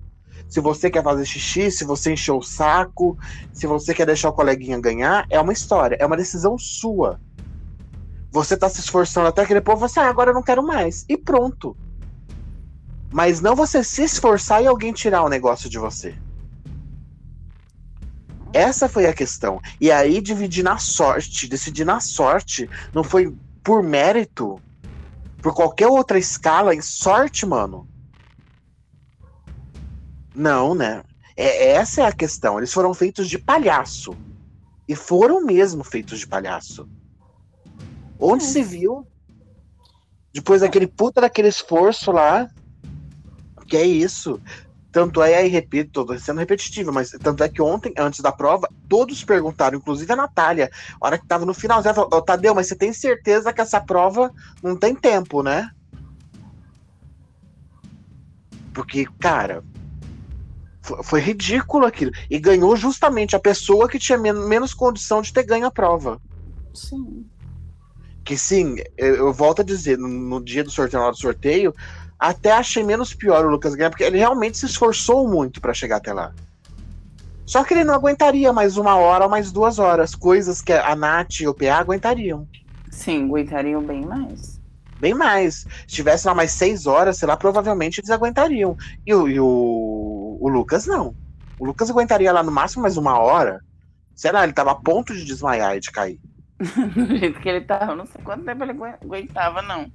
se 0.56 0.62
você 0.62 0.89
quer 0.89 1.03
fazer 1.03 1.26
xixi, 1.26 1.70
se 1.70 1.84
você 1.84 2.14
encheu 2.14 2.38
o 2.38 2.41
saco, 2.41 3.20
se 3.51 3.68
você 3.68 3.93
quer 3.93 4.06
deixar 4.06 4.30
o 4.30 4.34
coleguinha 4.34 4.80
ganhar, 4.80 5.26
é 5.30 5.38
uma 5.38 5.51
história, 5.51 5.97
é 5.99 6.06
uma 6.06 6.16
decisão 6.16 6.58
sua. 6.58 7.20
Você 8.32 8.56
tá 8.56 8.70
se 8.70 8.80
esforçando 8.80 9.28
até 9.28 9.45
que 9.45 9.53
depois 9.53 9.78
você, 9.78 9.99
ah, 9.99 10.08
agora 10.08 10.30
eu 10.30 10.34
não 10.34 10.41
quero 10.41 10.66
mais. 10.66 11.03
E 11.10 11.18
pronto. 11.18 11.76
Mas 13.12 13.41
não 13.41 13.53
você 13.53 13.84
se 13.84 14.03
esforçar 14.03 14.64
e 14.64 14.68
alguém 14.68 14.93
tirar 14.93 15.24
o 15.24 15.30
negócio 15.30 15.70
de 15.70 15.78
você. 15.78 16.16
Essa 18.53 18.88
foi 18.88 19.08
a 19.08 19.14
questão. 19.14 19.62
E 19.82 19.91
aí 19.91 20.22
dividir 20.22 20.64
na 20.64 20.78
sorte, 20.78 21.49
decidir 21.49 21.84
na 21.84 21.99
sorte, 21.99 22.70
não 22.93 23.03
foi 23.03 23.36
por 23.62 23.84
mérito, 23.84 24.58
por 25.41 25.53
qualquer 25.53 25.88
outra 25.88 26.18
escala, 26.18 26.74
em 26.74 26.82
sorte, 26.82 27.45
mano. 27.45 27.86
Não, 30.36 30.75
né? 30.75 31.01
É, 31.36 31.71
essa 31.71 32.01
é 32.01 32.05
a 32.05 32.11
questão. 32.11 32.57
Eles 32.57 32.73
foram 32.73 32.93
feitos 32.93 33.29
de 33.29 33.38
palhaço. 33.38 34.15
E 34.88 34.95
foram 34.95 35.43
mesmo 35.43 35.83
feitos 35.83 36.19
de 36.19 36.27
palhaço. 36.27 36.88
Onde 38.19 38.43
é. 38.43 38.47
se 38.47 38.61
viu? 38.61 39.07
Depois 40.33 40.61
daquele 40.61 40.88
puta 40.88 41.21
daquele 41.21 41.47
esforço 41.47 42.11
lá. 42.11 42.49
Que 43.67 43.77
é 43.77 43.86
isso. 43.86 44.39
Tanto 44.91 45.21
é, 45.21 45.36
aí 45.36 45.49
repito, 45.49 46.05
tô 46.05 46.17
sendo 46.17 46.39
repetitivo, 46.39 46.89
mas 46.89 47.11
tanto 47.11 47.43
é 47.43 47.49
que 47.49 47.61
ontem, 47.61 47.93
antes 47.97 48.21
da 48.21 48.31
prova, 48.31 48.69
todos 48.88 49.25
perguntaram, 49.25 49.77
inclusive 49.77 50.13
a 50.13 50.15
Natália, 50.15 50.71
a 51.01 51.05
hora 51.05 51.17
que 51.17 51.27
tava 51.27 51.45
no 51.45 51.53
final, 51.53 51.81
ela 51.83 51.93
falou, 51.93 52.21
Tadeu, 52.21 52.55
mas 52.55 52.67
você 52.67 52.77
tem 52.77 52.93
certeza 52.93 53.51
que 53.51 53.59
essa 53.59 53.81
prova 53.81 54.31
não 54.63 54.77
tem 54.77 54.95
tempo, 54.95 55.43
né? 55.43 55.69
Porque, 58.73 59.05
cara, 59.19 59.65
foi 61.03 61.19
ridículo 61.19 61.86
aquilo. 61.86 62.11
E 62.29 62.39
ganhou 62.39 62.75
justamente 62.75 63.36
a 63.36 63.39
pessoa 63.39 63.88
que 63.88 63.99
tinha 63.99 64.17
men 64.17 64.33
menos 64.33 64.73
condição 64.73 65.21
de 65.21 65.33
ter 65.33 65.43
ganho 65.43 65.65
a 65.65 65.71
prova. 65.71 66.21
Sim. 66.73 67.25
Que 68.23 68.38
sim, 68.38 68.77
eu, 68.97 69.15
eu 69.15 69.33
volto 69.33 69.61
a 69.61 69.65
dizer, 69.65 69.97
no, 69.97 70.07
no, 70.07 70.43
dia 70.43 70.63
do 70.63 70.71
sorteio, 70.71 70.99
na 70.99 71.05
hora 71.05 71.15
do 71.15 71.21
sorteio, 71.21 71.73
até 72.19 72.51
achei 72.51 72.83
menos 72.83 73.13
pior 73.13 73.45
o 73.45 73.49
Lucas 73.49 73.75
ganhar, 73.75 73.89
porque 73.89 74.03
ele 74.03 74.17
realmente 74.17 74.57
se 74.57 74.65
esforçou 74.65 75.27
muito 75.27 75.61
para 75.61 75.73
chegar 75.73 75.97
até 75.97 76.13
lá. 76.13 76.33
Só 77.45 77.63
que 77.63 77.75
ele 77.75 77.83
não 77.83 77.93
aguentaria 77.93 78.51
mais 78.51 78.77
uma 78.77 78.95
hora 78.95 79.25
ou 79.25 79.29
mais 79.29 79.51
duas 79.51 79.77
horas, 79.77 80.15
coisas 80.15 80.61
que 80.61 80.73
a 80.73 80.95
Nath 80.95 81.41
e 81.41 81.47
o 81.47 81.53
PA 81.53 81.75
aguentariam. 81.75 82.47
Sim, 82.89 83.25
aguentariam 83.25 83.83
bem 83.83 84.03
mais 84.03 84.55
bem 84.99 85.13
mais. 85.13 85.67
Se 85.88 85.95
tivesse 85.95 86.27
lá 86.27 86.33
mais 86.33 86.51
seis 86.51 86.86
horas, 86.86 87.17
sei 87.17 87.27
lá, 87.27 87.38
provavelmente 87.38 87.99
eles 87.99 88.09
aguentariam. 88.09 88.77
E, 89.05 89.13
o, 89.13 89.27
e 89.27 89.39
o, 89.39 89.45
o 90.39 90.49
Lucas 90.49 90.86
não. 90.86 91.15
O 91.59 91.65
Lucas 91.65 91.89
aguentaria 91.89 92.31
lá 92.31 92.43
no 92.43 92.51
máximo 92.51 92.83
mais 92.83 92.97
uma 92.97 93.17
hora. 93.19 93.61
Será? 94.15 94.43
Ele 94.43 94.53
tava 94.53 94.71
a 94.71 94.75
ponto 94.75 95.13
de 95.13 95.25
desmaiar 95.25 95.75
e 95.75 95.79
de 95.79 95.91
cair. 95.91 96.19
Do 96.59 97.17
jeito 97.17 97.39
que 97.39 97.49
ele 97.49 97.61
tava, 97.61 97.95
não 97.95 98.05
sei 98.05 98.21
quanto 98.23 98.45
tempo 98.45 98.63
ele 98.63 98.71
aguentava, 98.71 99.61
não. 99.61 99.91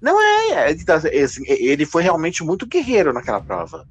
Não 0.00 0.20
é, 0.20 0.70
é 0.70 0.72
então, 0.72 0.96
assim, 0.96 1.42
ele 1.46 1.84
foi 1.84 2.02
realmente 2.02 2.42
muito 2.42 2.66
guerreiro 2.66 3.12
naquela 3.12 3.40
prova. 3.40 3.86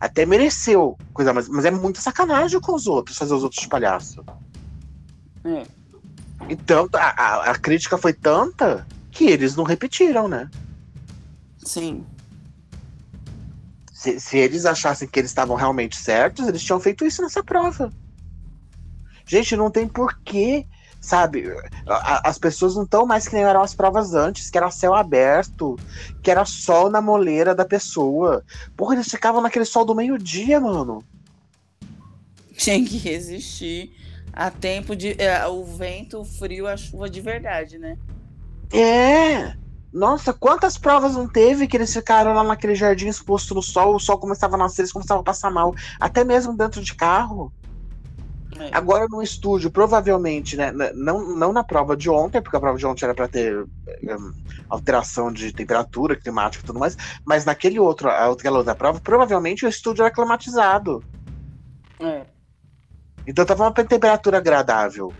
Até 0.00 0.26
mereceu 0.26 0.96
coisa, 1.12 1.32
mas, 1.32 1.48
mas 1.48 1.64
é 1.64 1.70
muita 1.70 2.00
sacanagem 2.00 2.60
com 2.60 2.74
os 2.74 2.86
outros, 2.86 3.16
fazer 3.16 3.34
os 3.34 3.44
outros 3.44 3.62
de 3.62 3.68
palhaço. 3.68 4.24
É. 5.44 5.64
Então, 6.48 6.88
a, 6.94 7.22
a, 7.22 7.50
a 7.52 7.58
crítica 7.58 7.96
foi 7.96 8.12
tanta 8.12 8.86
que 9.10 9.26
eles 9.26 9.54
não 9.54 9.64
repetiram, 9.64 10.26
né? 10.26 10.50
Sim. 11.58 12.04
Se, 14.02 14.18
se, 14.18 14.36
eles 14.36 14.66
achassem 14.66 15.06
que 15.06 15.20
eles 15.20 15.30
estavam 15.30 15.54
realmente 15.54 15.96
certos, 15.96 16.48
eles 16.48 16.64
tinham 16.64 16.80
feito 16.80 17.04
isso 17.04 17.22
nessa 17.22 17.40
prova. 17.40 17.88
Gente, 19.24 19.54
não 19.54 19.70
tem 19.70 19.86
porquê, 19.86 20.66
sabe? 21.00 21.44
As 21.86 22.36
pessoas 22.36 22.74
não 22.74 22.82
estão 22.82 23.06
mais 23.06 23.28
que 23.28 23.36
nem 23.36 23.44
eram 23.44 23.62
as 23.62 23.76
provas 23.76 24.12
antes, 24.12 24.50
que 24.50 24.58
era 24.58 24.72
céu 24.72 24.92
aberto, 24.92 25.78
que 26.20 26.32
era 26.32 26.44
sol 26.44 26.90
na 26.90 27.00
moleira 27.00 27.54
da 27.54 27.64
pessoa. 27.64 28.44
Porra, 28.76 28.96
eles 28.96 29.08
ficavam 29.08 29.40
naquele 29.40 29.64
sol 29.64 29.84
do 29.84 29.94
meio-dia, 29.94 30.58
mano. 30.58 31.04
Tinha 32.56 32.84
que 32.84 32.98
resistir 32.98 33.92
a 34.32 34.50
tempo 34.50 34.96
de. 34.96 35.14
É, 35.16 35.46
o 35.46 35.64
vento, 35.64 36.18
o 36.18 36.24
frio, 36.24 36.66
a 36.66 36.76
chuva 36.76 37.08
de 37.08 37.20
verdade, 37.20 37.78
né? 37.78 37.96
É! 38.72 39.61
Nossa, 39.92 40.32
quantas 40.32 40.78
provas 40.78 41.14
não 41.14 41.28
teve 41.28 41.66
que 41.66 41.76
eles 41.76 41.92
ficaram 41.92 42.32
lá 42.32 42.42
naquele 42.42 42.74
jardim 42.74 43.08
exposto 43.08 43.54
no 43.54 43.62
sol, 43.62 43.94
o 43.94 44.00
sol 44.00 44.18
começava 44.18 44.54
a 44.54 44.58
nascer, 44.58 44.82
eles 44.82 44.92
começavam 44.92 45.20
a 45.20 45.24
passar 45.24 45.50
mal, 45.50 45.74
até 46.00 46.24
mesmo 46.24 46.56
dentro 46.56 46.82
de 46.82 46.94
carro. 46.94 47.52
É. 48.58 48.70
Agora 48.72 49.06
no 49.08 49.22
estúdio, 49.22 49.70
provavelmente, 49.70 50.56
né? 50.56 50.72
Não, 50.94 51.36
não 51.36 51.52
na 51.52 51.64
prova 51.64 51.96
de 51.96 52.08
ontem, 52.10 52.40
porque 52.40 52.56
a 52.56 52.60
prova 52.60 52.78
de 52.78 52.86
ontem 52.86 53.04
era 53.04 53.14
para 53.14 53.28
ter 53.28 53.64
um, 53.64 54.32
alteração 54.68 55.32
de 55.32 55.52
temperatura, 55.52 56.16
climática 56.16 56.62
e 56.62 56.66
tudo 56.66 56.78
mais, 56.78 56.96
mas 57.24 57.44
naquele 57.44 57.78
outro, 57.78 58.10
a 58.10 58.28
outra 58.28 58.74
prova, 58.74 59.00
provavelmente 59.00 59.64
o 59.64 59.68
estúdio 59.68 60.02
era 60.02 60.12
climatizado. 60.12 61.02
É. 62.00 62.26
Então 63.26 63.44
tava 63.44 63.64
uma 63.64 63.72
temperatura 63.72 64.38
agradável. 64.38 65.12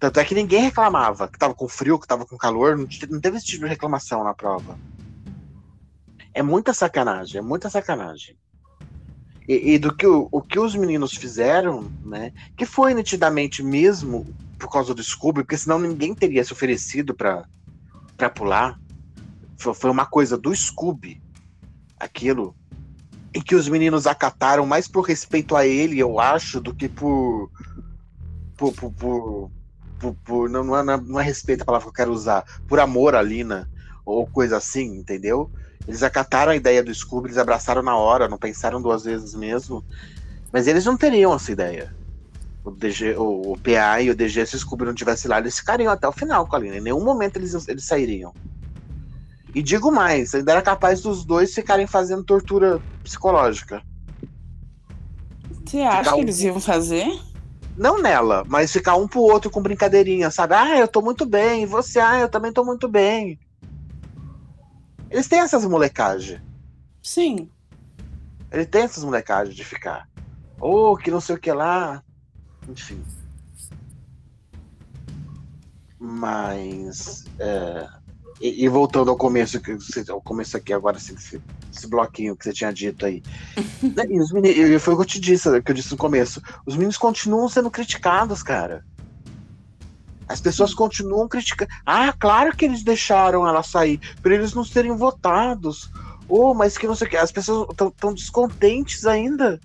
Tanto 0.00 0.18
é 0.18 0.24
que 0.24 0.34
ninguém 0.34 0.62
reclamava 0.62 1.28
que 1.28 1.38
tava 1.38 1.54
com 1.54 1.68
frio, 1.68 1.98
que 1.98 2.06
tava 2.06 2.24
com 2.24 2.38
calor, 2.38 2.74
não, 2.74 2.88
não 3.10 3.20
teve 3.20 3.36
esse 3.36 3.46
tipo 3.46 3.64
de 3.64 3.68
reclamação 3.68 4.24
na 4.24 4.32
prova. 4.32 4.78
É 6.32 6.42
muita 6.42 6.72
sacanagem, 6.72 7.38
é 7.38 7.42
muita 7.42 7.68
sacanagem. 7.68 8.34
E, 9.46 9.74
e 9.74 9.78
do 9.78 9.94
que 9.94 10.06
o, 10.06 10.26
o, 10.32 10.40
que 10.40 10.58
os 10.58 10.74
meninos 10.74 11.12
fizeram, 11.12 11.92
né? 12.02 12.32
Que 12.56 12.64
foi 12.64 12.94
nitidamente 12.94 13.62
mesmo 13.62 14.26
por 14.58 14.70
causa 14.70 14.94
do 14.94 15.02
Scooby, 15.02 15.42
porque 15.42 15.58
senão 15.58 15.78
ninguém 15.78 16.14
teria 16.14 16.42
se 16.42 16.52
oferecido 16.52 17.14
para 17.14 17.44
pular. 18.34 18.80
Foi, 19.58 19.74
foi 19.74 19.90
uma 19.90 20.06
coisa 20.06 20.38
do 20.38 20.54
Scooby. 20.54 21.20
Aquilo 21.98 22.56
em 23.34 23.42
que 23.42 23.54
os 23.54 23.68
meninos 23.68 24.06
acataram 24.06 24.64
mais 24.64 24.88
por 24.88 25.02
respeito 25.02 25.54
a 25.54 25.66
ele, 25.66 25.98
eu 25.98 26.18
acho, 26.18 26.58
do 26.58 26.74
que 26.74 26.88
por. 26.88 27.50
por, 28.56 28.72
por, 28.72 28.92
por, 28.92 29.50
por, 30.00 30.14
por 30.24 30.50
não, 30.50 30.64
não, 30.64 30.76
é, 30.76 31.00
não 31.00 31.20
é 31.20 31.22
respeito 31.22 31.62
a 31.62 31.64
palavra 31.64 31.84
que 31.84 31.90
eu 31.90 31.94
quero 31.94 32.12
usar, 32.12 32.44
por 32.66 32.80
amor 32.80 33.14
a 33.14 33.22
Lina, 33.22 33.70
ou 34.04 34.26
coisa 34.26 34.56
assim, 34.56 34.96
entendeu? 34.96 35.50
Eles 35.86 36.02
acataram 36.02 36.52
a 36.52 36.56
ideia 36.56 36.82
do 36.82 36.92
Scooby, 36.92 37.28
eles 37.28 37.38
abraçaram 37.38 37.82
na 37.82 37.96
hora, 37.96 38.28
não 38.28 38.38
pensaram 38.38 38.80
duas 38.80 39.04
vezes 39.04 39.34
mesmo. 39.34 39.84
Mas 40.52 40.66
eles 40.66 40.84
não 40.84 40.96
teriam 40.96 41.34
essa 41.34 41.52
ideia. 41.52 41.94
O, 42.64 42.70
DG, 42.70 43.14
o, 43.16 43.52
o 43.52 43.58
PA 43.58 44.00
e 44.02 44.10
o 44.10 44.14
DG, 44.14 44.46
se 44.46 44.56
o 44.56 44.58
Scooby 44.58 44.84
não 44.84 44.94
tivesse 44.94 45.28
lá, 45.28 45.38
eles 45.38 45.58
ficariam 45.58 45.92
até 45.92 46.06
o 46.08 46.12
final 46.12 46.46
com 46.46 46.56
a 46.56 46.58
Lina. 46.58 46.76
Em 46.76 46.80
nenhum 46.80 47.02
momento 47.02 47.36
eles, 47.36 47.68
eles 47.68 47.84
sairiam. 47.84 48.34
E 49.54 49.62
digo 49.62 49.90
mais, 49.90 50.34
ainda 50.34 50.52
era 50.52 50.62
capaz 50.62 51.00
dos 51.00 51.24
dois 51.24 51.54
ficarem 51.54 51.86
fazendo 51.86 52.22
tortura 52.22 52.80
psicológica. 53.02 53.82
Você 55.64 55.80
acha 55.80 55.98
ficar 56.04 56.14
que 56.14 56.20
eles 56.20 56.40
iam 56.40 56.60
fazer? 56.60 57.29
Não 57.80 57.98
nela, 57.98 58.44
mas 58.46 58.70
ficar 58.70 58.94
um 58.96 59.08
pro 59.08 59.22
outro 59.22 59.50
com 59.50 59.62
brincadeirinha, 59.62 60.30
sabe? 60.30 60.52
Ah, 60.54 60.76
eu 60.76 60.86
tô 60.86 61.00
muito 61.00 61.24
bem, 61.24 61.62
e 61.62 61.66
você, 61.66 61.98
ah, 61.98 62.18
eu 62.18 62.28
também 62.28 62.52
tô 62.52 62.62
muito 62.62 62.86
bem. 62.86 63.40
Eles 65.08 65.26
têm 65.26 65.38
essas 65.38 65.64
molecagens. 65.64 66.42
Sim. 67.02 67.48
Ele 68.52 68.66
tem 68.66 68.82
essas 68.82 69.02
molecagens 69.02 69.56
de 69.56 69.64
ficar. 69.64 70.06
Ou 70.60 70.92
oh, 70.92 70.96
que 70.98 71.10
não 71.10 71.22
sei 71.22 71.36
o 71.36 71.40
que 71.40 71.50
lá. 71.50 72.04
Enfim. 72.68 73.02
Mas. 75.98 77.24
É 77.38 77.88
e, 78.40 78.64
e, 78.64 78.68
voltando 78.68 79.10
ao 79.10 79.16
começo, 79.16 79.60
que 79.60 79.74
você, 79.74 80.04
ao 80.10 80.20
começo 80.20 80.56
aqui 80.56 80.72
agora, 80.72 80.96
assim, 80.96 81.14
esse, 81.14 81.40
esse, 81.72 81.86
bloquinho 81.86 82.34
que 82.34 82.44
você 82.44 82.52
tinha 82.52 82.72
dito 82.72 83.04
aí. 83.04 83.22
Né, 83.82 84.04
e 84.08 84.20
os 84.20 84.32
meninos, 84.32 84.82
foi 84.82 84.94
o 84.94 84.96
que 84.96 85.02
eu 85.02 85.06
te 85.06 85.20
disse, 85.20 85.62
que 85.62 85.70
eu 85.70 85.74
disse 85.74 85.90
no 85.90 85.96
começo. 85.96 86.40
Os 86.64 86.74
meninos 86.74 86.96
continuam 86.96 87.48
sendo 87.48 87.70
criticados, 87.70 88.42
cara. 88.42 88.84
As 90.28 90.40
pessoas 90.40 90.72
continuam 90.72 91.28
criticando. 91.28 91.70
Ah, 91.84 92.14
claro 92.18 92.56
que 92.56 92.64
eles 92.64 92.82
deixaram 92.82 93.46
ela 93.46 93.62
sair, 93.62 94.00
para 94.22 94.34
eles 94.34 94.54
não 94.54 94.64
serem 94.64 94.96
votados. 94.96 95.90
Oh, 96.28 96.54
mas 96.54 96.78
que 96.78 96.86
não 96.86 96.94
sei 96.94 97.08
o 97.08 97.10
que. 97.10 97.16
As 97.16 97.32
pessoas 97.32 97.68
estão 97.70 98.14
descontentes 98.14 99.06
ainda 99.06 99.60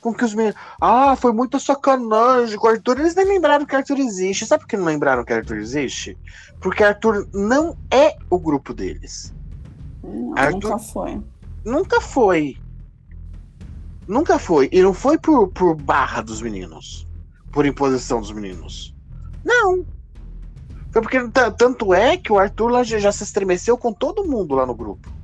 com 0.00 0.14
que 0.14 0.24
os 0.24 0.34
meninos. 0.34 0.58
Ah, 0.80 1.14
foi 1.16 1.32
muita 1.32 1.58
sacanagem 1.58 2.58
com 2.58 2.66
o 2.66 2.70
Arthur. 2.70 3.00
Eles 3.00 3.14
nem 3.14 3.26
lembraram 3.26 3.66
que 3.66 3.76
Arthur 3.76 3.98
existe. 3.98 4.46
Sabe 4.46 4.62
por 4.62 4.68
que 4.68 4.76
não 4.76 4.86
lembraram 4.86 5.24
que 5.24 5.32
Arthur 5.32 5.58
existe? 5.58 6.16
Porque 6.60 6.82
Arthur 6.82 7.28
não 7.32 7.76
é 7.90 8.16
o 8.28 8.38
grupo 8.38 8.72
deles. 8.72 9.34
Não, 10.02 10.34
Arthur 10.36 10.70
nunca 10.70 10.78
foi. 10.78 11.22
Nunca 11.64 12.00
foi. 12.00 12.56
Nunca 14.08 14.38
foi. 14.38 14.68
E 14.72 14.82
não 14.82 14.94
foi 14.94 15.18
por, 15.18 15.48
por 15.48 15.74
barra 15.74 16.22
dos 16.22 16.40
meninos. 16.40 17.06
Por 17.52 17.66
imposição 17.66 18.20
dos 18.20 18.32
meninos. 18.32 18.94
Não. 19.44 19.84
Foi 20.92 21.02
porque 21.02 21.20
tanto 21.56 21.94
é 21.94 22.16
que 22.16 22.32
o 22.32 22.38
Arthur 22.38 22.68
lá 22.68 22.82
já 22.82 23.12
se 23.12 23.22
estremeceu 23.22 23.78
com 23.78 23.92
todo 23.92 24.24
mundo 24.24 24.54
lá 24.54 24.66
no 24.66 24.74
grupo. 24.74 25.19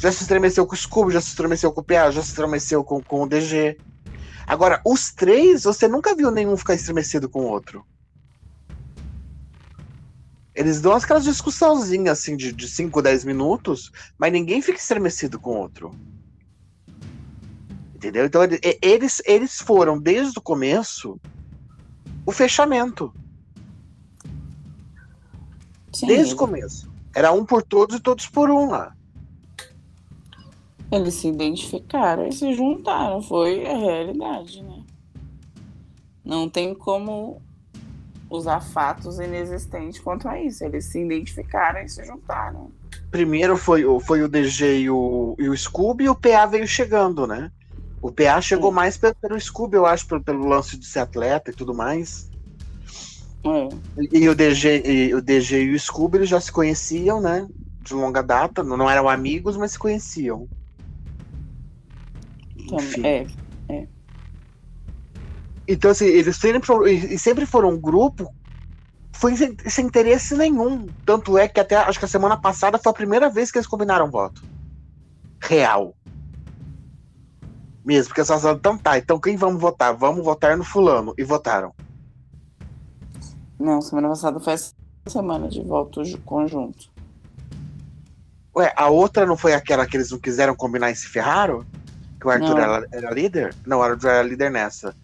Já 0.00 0.10
se 0.10 0.22
estremeceu 0.22 0.66
com 0.66 0.74
o 0.74 0.78
Scooby, 0.78 1.12
já 1.12 1.20
se 1.20 1.28
estremeceu 1.28 1.70
com 1.70 1.82
o 1.82 1.84
PA, 1.84 2.10
já 2.10 2.22
se 2.22 2.30
estremeceu 2.30 2.82
com, 2.82 3.02
com 3.02 3.22
o 3.22 3.28
DG. 3.28 3.76
Agora, 4.46 4.80
os 4.82 5.12
três, 5.12 5.64
você 5.64 5.86
nunca 5.86 6.16
viu 6.16 6.30
nenhum 6.30 6.56
ficar 6.56 6.72
estremecido 6.72 7.28
com 7.28 7.42
o 7.42 7.48
outro. 7.48 7.84
Eles 10.54 10.80
dão 10.80 10.92
aquelas 10.92 11.24
discussãozinhas 11.24 12.18
assim 12.18 12.34
de 12.34 12.66
5, 12.66 13.02
10 13.02 13.26
minutos, 13.26 13.92
mas 14.18 14.32
ninguém 14.32 14.62
fica 14.62 14.78
estremecido 14.78 15.38
com 15.38 15.50
o 15.50 15.58
outro. 15.58 15.94
Entendeu? 17.94 18.24
Então 18.24 18.40
eles, 18.80 19.20
eles 19.26 19.58
foram 19.58 19.98
desde 20.00 20.38
o 20.38 20.42
começo 20.42 21.20
o 22.24 22.32
fechamento. 22.32 23.12
Sim. 25.92 26.06
Desde 26.06 26.32
o 26.32 26.36
começo. 26.38 26.90
Era 27.14 27.32
um 27.32 27.44
por 27.44 27.62
todos 27.62 27.96
e 27.96 28.00
todos 28.00 28.26
por 28.26 28.48
um 28.48 28.70
lá. 28.70 28.96
Eles 30.92 31.14
se 31.14 31.28
identificaram 31.28 32.26
e 32.26 32.32
se 32.32 32.52
juntaram. 32.54 33.22
Foi 33.22 33.66
a 33.66 33.76
realidade, 33.76 34.62
né? 34.62 34.82
Não 36.24 36.48
tem 36.48 36.74
como 36.74 37.40
usar 38.28 38.60
fatos 38.60 39.18
inexistentes 39.18 40.00
quanto 40.00 40.28
a 40.28 40.40
isso. 40.40 40.64
Eles 40.64 40.84
se 40.86 41.00
identificaram 41.00 41.80
e 41.80 41.88
se 41.88 42.04
juntaram. 42.04 42.70
Primeiro 43.10 43.56
foi, 43.56 43.84
foi 44.00 44.22
o 44.22 44.28
DG 44.28 44.82
e 44.82 44.90
o, 44.90 45.34
e 45.38 45.48
o 45.48 45.56
Scooby 45.56 46.04
e 46.04 46.08
o 46.08 46.14
PA 46.14 46.46
veio 46.46 46.66
chegando, 46.66 47.26
né? 47.26 47.50
O 48.02 48.10
PA 48.10 48.40
chegou 48.40 48.70
Sim. 48.70 48.76
mais 48.76 48.96
pelo, 48.96 49.14
pelo 49.16 49.40
Scooby, 49.40 49.76
eu 49.76 49.86
acho, 49.86 50.06
pelo, 50.06 50.22
pelo 50.22 50.48
lance 50.48 50.76
de 50.76 50.86
ser 50.86 51.00
atleta 51.00 51.50
e 51.50 51.54
tudo 51.54 51.74
mais. 51.74 52.30
É. 53.44 53.68
E, 53.98 54.24
e, 54.24 54.28
o 54.28 54.34
DG, 54.34 54.82
e 54.84 55.14
o 55.14 55.20
DG 55.20 55.62
e 55.64 55.74
o 55.74 55.78
Scooby 55.78 56.18
eles 56.18 56.28
já 56.28 56.40
se 56.40 56.52
conheciam, 56.52 57.20
né? 57.20 57.46
De 57.82 57.94
longa 57.94 58.22
data. 58.22 58.62
Não 58.62 58.88
eram 58.88 59.08
amigos, 59.08 59.56
mas 59.56 59.72
se 59.72 59.78
conheciam. 59.78 60.48
Enfim. 62.76 63.06
É, 63.06 63.26
é. 63.68 63.86
Então, 65.66 65.90
assim, 65.90 66.06
eles 66.06 66.36
sempre 66.36 66.66
foram, 66.66 66.86
e 66.86 67.18
sempre 67.18 67.46
foram 67.46 67.70
um 67.70 67.80
grupo 67.80 68.32
foi 69.20 69.36
sem, 69.36 69.54
sem, 69.66 69.84
interesse 69.84 70.34
nenhum. 70.34 70.86
Tanto 71.04 71.36
é 71.36 71.46
que 71.46 71.60
até 71.60 71.76
acho 71.76 71.98
que 71.98 72.06
a 72.06 72.08
semana 72.08 72.40
passada 72.40 72.78
foi 72.78 72.90
a 72.90 72.94
primeira 72.94 73.28
vez 73.28 73.52
que 73.52 73.58
eles 73.58 73.66
combinaram 73.66 74.10
voto. 74.10 74.42
Real. 75.42 75.94
Mesmo, 77.84 78.08
porque 78.08 78.20
eles 78.20 78.28
falaram, 78.28 78.58
então 78.58 78.78
tá, 78.78 78.96
então 78.96 79.20
quem 79.20 79.36
vamos 79.36 79.60
votar? 79.60 79.94
Vamos 79.94 80.24
votar 80.24 80.56
no 80.56 80.64
fulano. 80.64 81.12
E 81.18 81.22
votaram. 81.22 81.74
Não, 83.58 83.82
semana 83.82 84.08
passada 84.08 84.40
foi 84.40 84.54
essa 84.54 84.72
semana 85.06 85.48
de 85.48 85.62
voto 85.62 86.00
conjunto. 86.24 86.90
Ué, 88.56 88.72
a 88.74 88.88
outra 88.88 89.26
não 89.26 89.36
foi 89.36 89.52
aquela 89.52 89.86
que 89.86 89.98
eles 89.98 90.10
não 90.10 90.18
quiseram 90.18 90.56
combinar 90.56 90.90
e 90.90 90.96
se 90.96 91.06
ferraram? 91.06 91.66
Que 92.20 92.26
o 92.26 92.30
Arthur 92.30 92.58
era, 92.58 92.86
era, 92.92 93.10
líder? 93.10 93.54
Não, 93.66 93.78
o 93.78 93.82
Arthur 93.82 94.08
era 94.08 94.22
líder 94.22 94.50
nessa. 94.50 94.94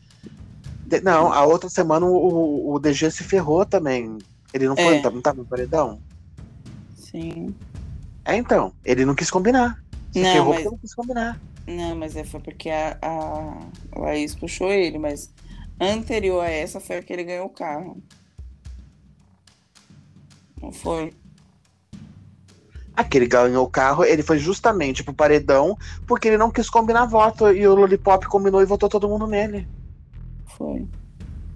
De, 0.85 1.01
não, 1.01 1.33
a 1.33 1.45
outra 1.45 1.69
semana 1.71 2.05
o, 2.05 2.75
o 2.75 2.79
DG 2.79 3.11
se 3.11 3.25
ferrou 3.25 3.65
também. 3.65 4.19
Ele 4.53 4.69
não 4.69 4.77
foi, 4.77 4.99
é. 4.99 5.03
não 5.03 5.23
tava 5.23 5.39
no 5.39 5.47
paredão? 5.47 5.99
Sim. 6.95 7.55
É, 8.25 8.37
então. 8.37 8.73
Ele 8.85 9.05
não 9.05 9.15
quis 9.15 9.31
combinar. 9.31 9.83
Se 10.13 10.23
não, 10.23 10.33
ferrou 10.33 10.49
mas... 10.49 10.57
porque 10.57 10.71
não 10.71 10.79
quis 10.79 10.95
combinar. 10.95 11.41
Não, 11.67 11.97
mas 11.97 12.15
é, 12.15 12.23
foi 12.23 12.41
porque 12.41 12.71
a, 12.71 12.99
a 13.03 13.99
Laís 13.99 14.35
puxou 14.35 14.71
ele, 14.71 14.99
mas 14.99 15.33
anterior 15.81 16.43
a 16.43 16.51
essa 16.51 16.79
foi 16.81 16.99
a 16.99 17.03
que 17.03 17.13
ele 17.13 17.25
ganhou 17.25 17.47
o 17.47 17.51
carro. 17.51 18.03
Não 20.61 20.71
foi? 20.71 21.13
Aquele 22.97 23.27
ganhou 23.27 23.67
o 23.67 23.71
carro, 23.71 24.05
ele 24.05 24.23
foi 24.23 24.39
justamente 24.39 25.05
pro 25.05 25.13
paredão 25.13 25.77
porque 26.07 26.29
ele 26.29 26.39
não 26.39 26.51
quis 26.51 26.71
combinar 26.71 27.05
voto 27.05 27.53
e 27.53 27.67
o 27.69 27.75
Lollipop 27.75 28.27
combinou 28.27 28.63
e 28.63 28.65
votou 28.65 28.89
todo 28.89 29.09
mundo 29.09 29.27
nele. 29.27 29.69
Foi. 30.57 30.89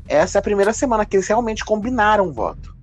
Essa 0.06 0.36
é 0.36 0.40
a 0.40 0.42
primeira 0.42 0.72
semana 0.72 1.06
que 1.06 1.16
eles 1.16 1.26
realmente 1.26 1.64
combinaram 1.64 2.28
o 2.28 2.32
voto. 2.32 2.76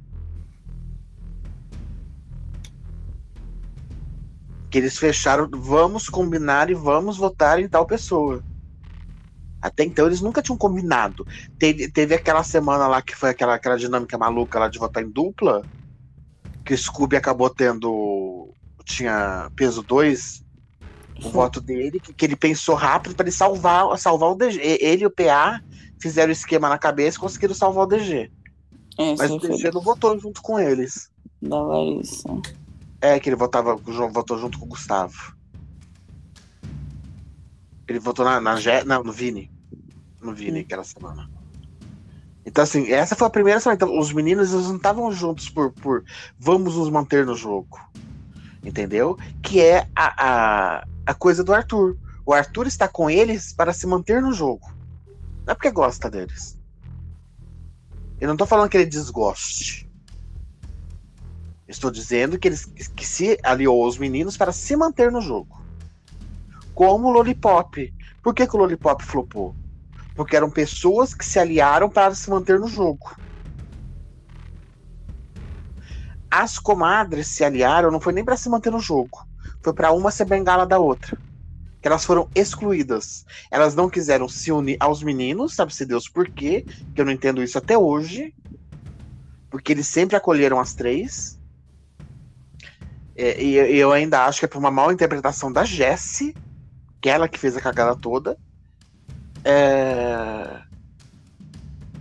Que 4.72 4.80
eles 4.80 4.98
fecharam, 4.98 5.48
vamos 5.52 6.10
combinar 6.10 6.72
e 6.72 6.74
vamos 6.74 7.16
votar 7.16 7.60
em 7.60 7.70
tal 7.70 7.86
pessoa. 7.86 8.44
Até 9.62 9.84
então 9.84 10.08
eles 10.08 10.22
nunca 10.22 10.42
tinham 10.42 10.58
combinado. 10.58 11.28
Teve, 11.60 11.92
teve 11.92 12.16
aquela 12.16 12.44
semana 12.44 12.88
lá 12.88 13.02
que 13.02 13.16
foi 13.16 13.30
aquela, 13.30 13.56
aquela 13.56 13.78
dinâmica 13.78 14.18
maluca 14.18 14.58
lá 14.58 14.68
de 14.68 14.80
votar 14.80 15.04
em 15.04 15.10
dupla 15.10 15.64
que 16.68 16.74
o 16.74 16.78
Scooby 16.78 17.16
acabou 17.16 17.50
tendo. 17.50 18.37
Tinha 18.88 19.52
peso 19.54 19.84
2, 19.84 20.46
o 21.26 21.30
voto 21.30 21.60
dele, 21.60 22.00
que, 22.00 22.14
que 22.14 22.26
ele 22.26 22.38
pensou 22.38 22.74
rápido 22.74 23.16
para 23.16 23.26
ele 23.26 23.36
salvar, 23.36 23.98
salvar 24.00 24.32
o 24.32 24.36
DG. 24.36 24.60
Ele 24.62 25.04
e 25.04 25.06
o 25.06 25.12
PA 25.12 25.62
fizeram 26.00 26.30
o 26.30 26.32
esquema 26.32 26.70
na 26.70 26.78
cabeça 26.78 27.18
e 27.18 27.20
conseguiram 27.20 27.54
salvar 27.54 27.84
o 27.84 27.88
DG. 27.88 28.32
É, 28.98 29.16
Mas 29.18 29.30
o 29.30 29.40
DG 29.40 29.72
não 29.74 29.82
votou 29.82 30.18
junto 30.18 30.42
com 30.42 30.58
eles. 30.58 31.12
Da 31.42 31.62
Larissa. 31.62 32.30
É, 33.02 33.20
que 33.20 33.28
ele 33.28 33.36
votava, 33.36 33.76
o 33.76 33.92
João 33.92 34.12
votou 34.12 34.40
junto 34.40 34.58
com 34.58 34.66
o 34.66 34.70
Gustavo. 34.70 35.36
Ele 37.88 38.00
votou 38.00 38.24
na, 38.24 38.40
na 38.40 38.56
não, 38.86 39.04
no 39.04 39.12
Vini. 39.12 39.52
No 40.22 40.34
Vini, 40.34 40.60
hum. 40.60 40.64
aquela 40.64 40.86
semana. 40.86 41.30
Então, 42.46 42.64
assim, 42.64 42.90
essa 42.90 43.18
foi 43.18 43.28
a 43.28 43.30
primeira 43.30 43.60
semana. 43.60 43.76
Então, 43.76 44.00
os 44.00 44.14
meninos 44.14 44.54
eles 44.54 44.68
não 44.68 44.78
estavam 44.78 45.12
juntos 45.12 45.50
por, 45.50 45.74
por 45.74 46.06
vamos 46.40 46.78
nos 46.78 46.90
manter 46.90 47.26
no 47.26 47.36
jogo. 47.36 47.78
Entendeu? 48.68 49.18
Que 49.42 49.62
é 49.62 49.88
a, 49.96 50.80
a, 50.80 50.88
a 51.06 51.14
coisa 51.14 51.42
do 51.42 51.54
Arthur. 51.54 51.96
O 52.26 52.34
Arthur 52.34 52.68
está 52.68 52.86
com 52.86 53.10
eles 53.10 53.54
para 53.54 53.72
se 53.72 53.88
manter 53.88 54.22
no 54.22 54.34
jogo. 54.34 54.70
Não 55.46 55.54
é 55.54 55.56
porque 55.56 55.72
gosta 55.72 56.10
deles. 56.10 56.60
Eu 58.20 58.28
não 58.28 58.34
estou 58.34 58.46
falando 58.46 58.70
que 58.70 58.76
ele 58.76 58.86
desgoste. 58.86 59.90
Estou 61.66 61.90
dizendo 61.90 62.38
que 62.38 62.50
ele 62.50 62.58
que 62.94 63.06
se 63.06 63.40
aliou 63.42 63.82
aos 63.86 63.98
meninos 63.98 64.36
para 64.36 64.52
se 64.52 64.76
manter 64.76 65.14
no 65.14 65.22
jogo. 65.22 65.64
Como 66.74 67.08
o 67.08 67.12
Lollipop. 67.12 67.94
Por 68.22 68.34
que, 68.34 68.46
que 68.46 68.56
o 68.56 68.60
Lollipop 68.60 69.02
flopou? 69.02 69.56
Porque 70.14 70.36
eram 70.36 70.50
pessoas 70.50 71.14
que 71.14 71.26
se 71.26 71.40
aliaram 71.40 71.90
para 71.90 72.14
se 72.14 72.30
manter 72.30 72.60
no 72.60 72.68
jogo. 72.68 73.16
As 76.30 76.60
comadres 76.60 77.28
se 77.28 77.44
aliaram, 77.44 77.92
não 77.92 78.02
foi 78.02 78.14
nem 78.14 78.24
para 78.24 78.38
se 78.38 78.50
manter 78.50 78.72
no 78.72 78.80
jogo. 78.80 79.26
Foi 79.62 79.74
para 79.74 79.92
uma 79.92 80.12
ser 80.12 80.26
bengala 80.26 80.66
da 80.66 80.78
outra. 80.80 81.18
Que 81.82 81.88
elas 81.88 82.06
foram 82.06 82.30
excluídas. 82.36 83.26
Elas 83.50 83.76
não 83.76 83.90
quiseram 83.90 84.28
se 84.28 84.52
unir 84.52 84.78
aos 84.80 85.02
meninos, 85.02 85.56
sabe-se 85.56 85.86
Deus 85.86 86.10
por 86.10 86.30
quê? 86.30 86.66
Que 86.94 87.02
eu 87.02 87.06
não 87.06 87.12
entendo 87.12 87.44
isso 87.44 87.58
até 87.58 87.78
hoje. 87.78 88.34
Porque 89.50 89.72
eles 89.72 89.88
sempre 89.88 90.16
acolheram 90.16 90.60
as 90.60 90.74
três. 90.74 91.40
É, 93.16 93.42
e, 93.42 93.56
eu 93.56 93.92
ainda 93.92 94.26
acho 94.26 94.40
que 94.40 94.46
é 94.46 94.48
por 94.48 94.60
uma 94.60 94.70
mal 94.70 94.92
interpretação 94.92 95.52
da 95.52 95.64
Jessie, 95.66 96.36
que 97.02 97.10
é 97.10 97.14
ela 97.14 97.28
que 97.28 97.40
fez 97.40 97.58
a 97.58 97.62
cagada 97.62 97.96
toda. 97.96 98.38
É... 99.44 100.62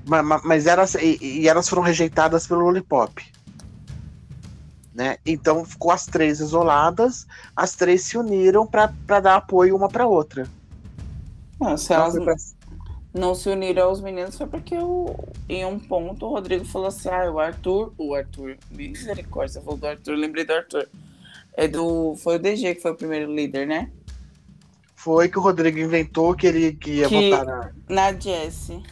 Mas, 0.05 0.43
mas 0.45 0.67
elas, 0.67 0.95
e, 0.95 1.19
e, 1.21 1.49
elas 1.49 1.69
foram 1.69 1.83
rejeitadas 1.83 2.47
pelo 2.47 2.61
Lollipop. 2.61 3.25
Né? 4.97 5.19
Então 5.27 5.63
ficou 5.63 5.91
as 5.91 6.07
três 6.07 6.41
isoladas, 6.41 7.27
as 7.55 7.75
três 7.75 8.03
se 8.05 8.17
uniram 8.17 8.67
para 8.67 9.21
dar 9.21 9.37
apoio 9.37 9.77
uma 9.77 9.91
para 9.91 10.07
outra. 10.07 10.49
Não, 11.61 11.77
se 11.77 11.93
elas 11.93 12.15
pra... 12.15 12.35
não 13.13 13.35
se 13.35 13.51
uniram 13.51 13.89
aos 13.89 14.01
meninos 14.01 14.39
foi 14.39 14.47
porque 14.47 14.75
o, 14.79 15.15
em 15.51 15.67
um 15.67 15.79
ponto 15.79 16.25
o 16.25 16.31
Rodrigo 16.31 16.65
falou 16.65 16.89
assim: 16.89 17.11
ah, 17.11 17.31
o 17.31 17.39
Arthur, 17.39 17.93
o 17.99 18.15
Arthur, 18.15 18.57
misericórdia, 18.71 19.61
falou 19.61 19.79
do 19.79 19.87
Arthur, 19.87 20.15
lembrei 20.15 20.47
do 20.47 20.55
Arthur. 20.55 20.89
É 21.53 21.69
do, 21.69 22.17
foi 22.17 22.37
o 22.37 22.39
DG 22.39 22.77
que 22.77 22.81
foi 22.81 22.93
o 22.93 22.97
primeiro 22.97 23.31
líder, 23.31 23.67
né? 23.67 23.91
foi 25.07 25.29
que 25.29 25.39
o 25.39 25.43
Rodrigo 25.43 25.79
inventou 25.79 26.35
que 26.35 26.49
ele 26.49 26.73
que 26.73 26.95
ia 26.95 27.09
que, 27.09 27.31
votar 27.31 27.47
na. 27.47 27.71
Na 27.89 28.13
Jessie. 28.13 28.83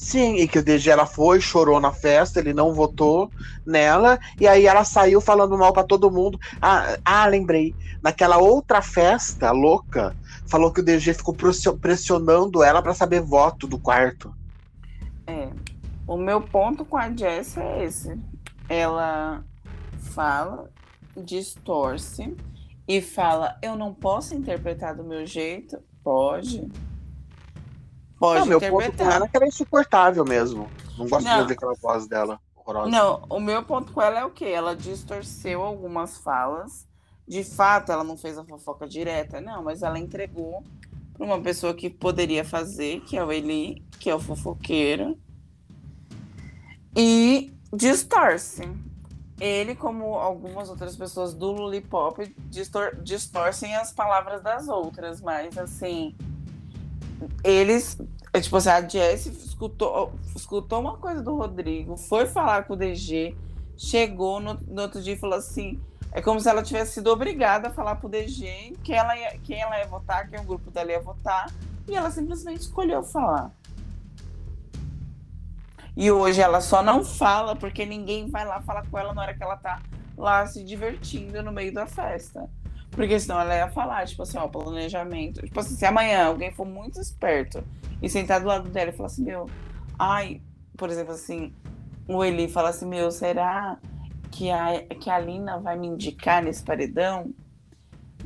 Sim, 0.00 0.36
e 0.36 0.48
que 0.48 0.58
o 0.58 0.64
DG 0.64 0.88
ela 0.88 1.04
foi, 1.04 1.42
chorou 1.42 1.78
na 1.78 1.92
festa, 1.92 2.40
ele 2.40 2.54
não 2.54 2.72
votou 2.72 3.30
nela, 3.66 4.18
e 4.40 4.48
aí 4.48 4.66
ela 4.66 4.82
saiu 4.82 5.20
falando 5.20 5.58
mal 5.58 5.74
para 5.74 5.86
todo 5.86 6.10
mundo. 6.10 6.40
Ah, 6.60 6.96
ah, 7.04 7.26
lembrei. 7.26 7.74
Naquela 8.02 8.38
outra 8.38 8.80
festa 8.80 9.50
louca, 9.50 10.16
falou 10.46 10.72
que 10.72 10.80
o 10.80 10.82
DG 10.82 11.12
ficou 11.12 11.36
pressionando 11.78 12.62
ela 12.62 12.80
para 12.80 12.94
saber 12.94 13.20
voto 13.20 13.66
do 13.66 13.78
quarto. 13.78 14.34
É. 15.26 15.50
O 16.06 16.16
meu 16.16 16.40
ponto 16.40 16.82
com 16.82 16.96
a 16.96 17.14
Jess 17.14 17.58
é 17.58 17.84
esse. 17.84 18.18
Ela 18.70 19.44
fala, 20.14 20.70
distorce 21.14 22.34
e 22.88 23.02
fala, 23.02 23.58
eu 23.60 23.76
não 23.76 23.92
posso 23.92 24.34
interpretar 24.34 24.96
do 24.96 25.04
meu 25.04 25.26
jeito, 25.26 25.78
pode. 26.02 26.66
Pode 28.20 28.40
não. 28.40 28.46
Meu 28.46 28.60
ponto 28.60 28.92
com 28.98 29.10
ela 29.10 29.24
é 29.24 29.28
que 29.28 29.36
ela 29.36 29.46
é 29.46 29.48
insuportável 29.48 30.24
mesmo. 30.26 30.68
Não 30.98 31.08
gosto 31.08 31.24
não. 31.24 31.36
de 31.36 31.40
ouvir 31.40 31.54
aquela 31.54 31.74
voz 31.74 32.06
dela. 32.06 32.38
Horrorosa. 32.54 32.90
Não, 32.90 33.22
o 33.30 33.40
meu 33.40 33.64
ponto 33.64 33.92
com 33.92 34.02
ela 34.02 34.20
é 34.20 34.24
o 34.24 34.30
quê? 34.30 34.44
Ela 34.44 34.76
distorceu 34.76 35.62
algumas 35.62 36.18
falas. 36.18 36.86
De 37.26 37.42
fato, 37.42 37.90
ela 37.90 38.04
não 38.04 38.18
fez 38.18 38.36
a 38.36 38.44
fofoca 38.44 38.86
direta, 38.86 39.40
não, 39.40 39.64
mas 39.64 39.82
ela 39.82 39.98
entregou 39.98 40.62
para 41.14 41.24
uma 41.24 41.40
pessoa 41.40 41.72
que 41.72 41.88
poderia 41.88 42.44
fazer, 42.44 43.00
que 43.02 43.16
é 43.16 43.24
o 43.24 43.32
Eli, 43.32 43.82
que 43.98 44.10
é 44.10 44.14
o 44.14 44.20
fofoqueiro. 44.20 45.16
E 46.94 47.54
distorce. 47.72 48.62
ele, 49.40 49.74
como 49.74 50.16
algumas 50.16 50.68
outras 50.68 50.94
pessoas 50.94 51.32
do 51.32 51.52
Lollipop, 51.52 52.34
distor 52.50 52.96
distorcem 53.02 53.74
as 53.76 53.92
palavras 53.92 54.42
das 54.42 54.68
outras, 54.68 55.22
mas 55.22 55.56
assim, 55.56 56.14
eles, 57.42 57.98
é, 58.32 58.40
tipo 58.40 58.56
assim, 58.56 58.68
a 58.70 58.86
Jessie 58.86 59.32
escutou, 59.32 60.12
escutou 60.34 60.80
uma 60.80 60.96
coisa 60.96 61.22
do 61.22 61.36
Rodrigo, 61.36 61.96
foi 61.96 62.26
falar 62.26 62.64
com 62.64 62.74
o 62.74 62.76
DG, 62.76 63.36
chegou 63.76 64.40
no, 64.40 64.54
no 64.54 64.82
outro 64.82 65.02
dia 65.02 65.14
e 65.14 65.18
falou 65.18 65.38
assim: 65.38 65.80
é 66.12 66.20
como 66.20 66.40
se 66.40 66.48
ela 66.48 66.62
tivesse 66.62 66.94
sido 66.94 67.10
obrigada 67.10 67.68
a 67.68 67.70
falar 67.70 67.96
pro 67.96 68.08
DG 68.08 68.76
que 68.82 68.92
ela 68.92 69.16
ia, 69.16 69.38
quem 69.38 69.60
ela 69.60 69.78
ia 69.78 69.86
votar, 69.86 70.28
quem 70.28 70.40
o 70.40 70.44
grupo 70.44 70.70
dela 70.70 70.90
ia 70.90 71.00
votar, 71.00 71.50
e 71.88 71.94
ela 71.94 72.10
simplesmente 72.10 72.62
escolheu 72.62 73.02
falar. 73.02 73.52
E 75.96 76.10
hoje 76.10 76.40
ela 76.40 76.60
só 76.60 76.82
não 76.82 77.04
fala 77.04 77.54
porque 77.54 77.84
ninguém 77.84 78.28
vai 78.28 78.44
lá 78.44 78.60
falar 78.62 78.86
com 78.88 78.98
ela 78.98 79.12
na 79.12 79.22
hora 79.22 79.34
que 79.34 79.42
ela 79.42 79.56
tá 79.56 79.80
lá 80.16 80.46
se 80.46 80.62
divertindo 80.64 81.42
no 81.42 81.52
meio 81.52 81.72
da 81.72 81.86
festa. 81.86 82.48
Porque 83.00 83.18
senão 83.18 83.40
ela 83.40 83.56
ia 83.56 83.70
falar, 83.70 84.06
tipo 84.06 84.22
assim, 84.24 84.36
ó, 84.36 84.46
planejamento. 84.46 85.40
Tipo 85.40 85.58
assim, 85.58 85.74
se 85.74 85.86
amanhã 85.86 86.26
alguém 86.26 86.52
for 86.52 86.66
muito 86.66 87.00
esperto 87.00 87.64
e 88.02 88.10
sentar 88.10 88.42
do 88.42 88.46
lado 88.46 88.68
dela 88.68 88.90
e 88.90 88.92
falar 88.92 89.06
assim, 89.06 89.24
meu, 89.24 89.48
ai, 89.98 90.42
por 90.76 90.90
exemplo, 90.90 91.14
assim, 91.14 91.50
o 92.06 92.22
Eli 92.22 92.46
fala 92.46 92.68
assim, 92.68 92.84
meu, 92.84 93.10
será 93.10 93.78
que 94.30 94.50
a, 94.50 94.82
que 95.00 95.08
a 95.08 95.18
Lina 95.18 95.58
vai 95.58 95.78
me 95.78 95.86
indicar 95.86 96.42
nesse 96.42 96.62
paredão? 96.62 97.32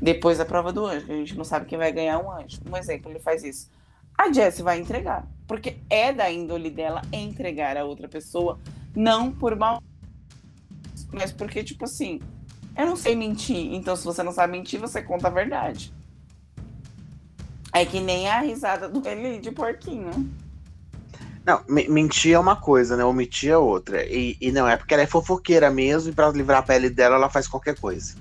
Depois 0.03 0.39
da 0.39 0.45
prova 0.45 0.73
do 0.73 0.85
anjo, 0.85 1.07
que 1.07 1.13
a 1.13 1.17
gente 1.19 1.37
não 1.37 1.45
sabe 1.45 1.67
quem 1.67 1.79
vai 1.79 1.93
ganhar 1.93 2.19
um 2.19 2.33
anjo. 2.33 2.59
Um 2.69 2.77
exemplo, 2.77 3.13
ele 3.13 3.21
faz 3.21 3.45
isso. 3.45 3.71
A 4.19 4.33
Jessie 4.33 4.65
vai 4.65 4.81
entregar. 4.81 5.25
Porque 5.47 5.77
é 5.89 6.13
da 6.13 6.29
índole 6.29 6.69
dela 6.69 7.01
entregar 7.13 7.77
a 7.77 7.85
outra 7.85 8.09
pessoa, 8.09 8.59
não 8.93 9.31
por 9.31 9.55
mal. 9.55 9.81
Mas 11.13 11.31
porque, 11.31 11.63
tipo 11.63 11.85
assim, 11.85 12.19
eu 12.77 12.87
não 12.87 12.97
sei 12.97 13.15
mentir. 13.15 13.75
Então, 13.75 13.95
se 13.97 14.05
você 14.05 14.23
não 14.23 14.33
sabe 14.33 14.53
mentir, 14.53 14.81
você 14.81 15.03
conta 15.03 15.29
a 15.29 15.31
verdade. 15.31 15.93
É 17.73 17.85
que 17.85 18.01
nem 18.01 18.29
a 18.29 18.41
risada 18.41 18.89
do 18.89 19.07
Eli 19.07 19.39
de 19.41 19.51
porquinho. 19.51 20.31
Não, 21.45 21.63
mentir 21.69 22.33
é 22.33 22.39
uma 22.39 22.57
coisa, 22.57 22.97
né? 22.97 23.05
Omitir 23.05 23.51
é 23.51 23.59
outra. 23.59 24.05
E, 24.07 24.37
e 24.41 24.51
não 24.51 24.67
é 24.67 24.77
porque 24.77 24.95
ela 24.95 25.03
é 25.03 25.07
fofoqueira 25.07 25.71
mesmo 25.71 26.11
e 26.11 26.15
para 26.15 26.31
livrar 26.31 26.61
a 26.61 26.63
pele 26.63 26.89
dela 26.89 27.17
ela 27.17 27.29
faz 27.29 27.47
qualquer 27.47 27.79
coisa. 27.79 28.15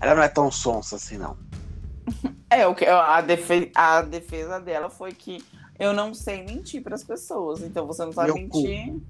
Ela 0.00 0.14
não 0.14 0.22
é 0.22 0.28
tão 0.28 0.50
sonsa 0.50 0.96
assim, 0.96 1.16
não. 1.16 1.36
É, 2.50 2.66
o 2.66 2.74
que 2.74 2.84
a, 2.84 3.22
defe, 3.22 3.72
a 3.74 4.02
defesa 4.02 4.60
dela 4.60 4.90
foi 4.90 5.12
que 5.12 5.42
eu 5.78 5.94
não 5.94 6.12
sei 6.12 6.44
mentir 6.44 6.82
para 6.82 6.94
as 6.94 7.02
pessoas. 7.02 7.62
Então 7.62 7.86
você 7.86 8.04
não 8.04 8.12
sabe 8.12 8.26
Meu 8.26 8.42
mentir. 8.42 8.92
Cu. 8.92 9.02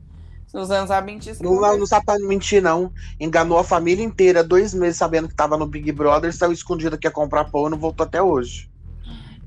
Não 0.53 0.67
sabe 0.67 1.13
mentir, 1.13 1.37
não, 1.41 1.61
não, 1.61 1.79
não 1.79 1.87
sabe 1.87 2.05
mentir, 2.27 2.63
não. 2.63 2.93
Enganou 3.19 3.59
a 3.59 3.65
família 3.65 4.05
inteira, 4.05 4.45
dois 4.45 4.75
meses 4.75 4.99
sabendo 4.99 5.27
que 5.27 5.35
tava 5.35 5.57
no 5.57 5.67
Big 5.67 5.91
Brother, 5.93 6.35
saiu 6.35 6.53
escondido 6.53 6.99
que 6.99 7.07
ia 7.07 7.11
comprar 7.11 7.47
pão 7.47 7.67
e 7.67 7.71
não 7.71 7.79
voltou 7.79 8.05
até 8.05 8.23
hoje. 8.23 8.71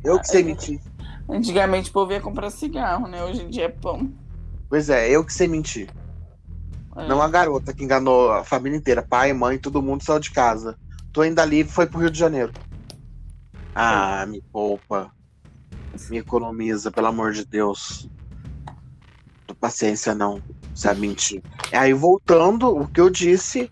Eu 0.04 0.20
que 0.20 0.28
sei 0.28 0.44
mentir. 0.44 0.80
Antigamente 1.30 1.90
o 1.90 1.94
povo 1.94 2.12
ia 2.12 2.22
comprar 2.22 2.50
cigarro, 2.50 3.08
né? 3.08 3.24
Hoje 3.24 3.44
em 3.44 3.50
dia 3.50 3.66
é 3.66 3.70
pão. 3.70 4.12
Pois 4.70 4.90
é, 4.90 5.10
eu 5.10 5.24
que 5.24 5.34
sei 5.34 5.48
mentir. 5.48 5.90
É. 6.96 7.08
Não 7.08 7.22
a 7.22 7.28
garota 7.28 7.74
que 7.74 7.84
enganou 7.84 8.32
a 8.32 8.44
família 8.44 8.78
inteira, 8.78 9.04
pai, 9.04 9.34
mãe, 9.34 9.58
todo 9.58 9.82
mundo 9.82 10.04
saiu 10.04 10.20
de 10.20 10.32
casa. 10.32 10.78
Tô 11.12 11.22
ainda 11.22 11.42
ali 11.42 11.62
e 11.62 11.64
foi 11.64 11.86
pro 11.86 12.00
Rio 12.00 12.10
de 12.10 12.18
Janeiro. 12.18 12.54
Ah, 13.74 14.22
é. 14.24 14.26
me 14.26 14.42
poupa. 14.42 15.12
Me 16.10 16.18
economiza, 16.18 16.92
pelo 16.92 17.08
amor 17.08 17.32
de 17.32 17.46
Deus. 17.46 18.10
Tô 19.48 19.56
paciência, 19.56 20.14
não. 20.14 20.42
Sabe 20.76 21.00
mentir. 21.00 21.42
Aí, 21.72 21.94
voltando, 21.94 22.68
o 22.68 22.86
que 22.86 23.00
eu 23.00 23.10
disse. 23.10 23.72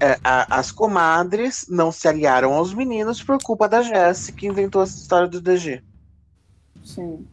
É, 0.00 0.18
a, 0.24 0.58
as 0.58 0.72
comadres 0.72 1.66
não 1.68 1.92
se 1.92 2.08
aliaram 2.08 2.52
aos 2.54 2.74
meninos 2.74 3.22
por 3.22 3.40
culpa 3.40 3.68
da 3.68 3.80
Jéssica 3.80 4.38
que 4.38 4.46
inventou 4.46 4.82
essa 4.82 4.96
história 4.96 5.28
do 5.28 5.40
DG. 5.40 5.84
Sim. 6.82 7.24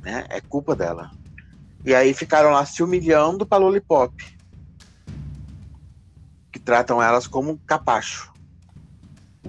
Né? 0.00 0.24
É 0.30 0.40
culpa 0.40 0.74
dela. 0.74 1.10
E 1.84 1.94
aí 1.94 2.14
ficaram 2.14 2.50
lá 2.50 2.64
se 2.64 2.82
humilhando 2.82 3.44
pra 3.44 3.58
Lollipop. 3.58 4.14
Que 6.50 6.58
tratam 6.58 7.02
elas 7.02 7.26
como 7.26 7.58
capacho. 7.66 8.32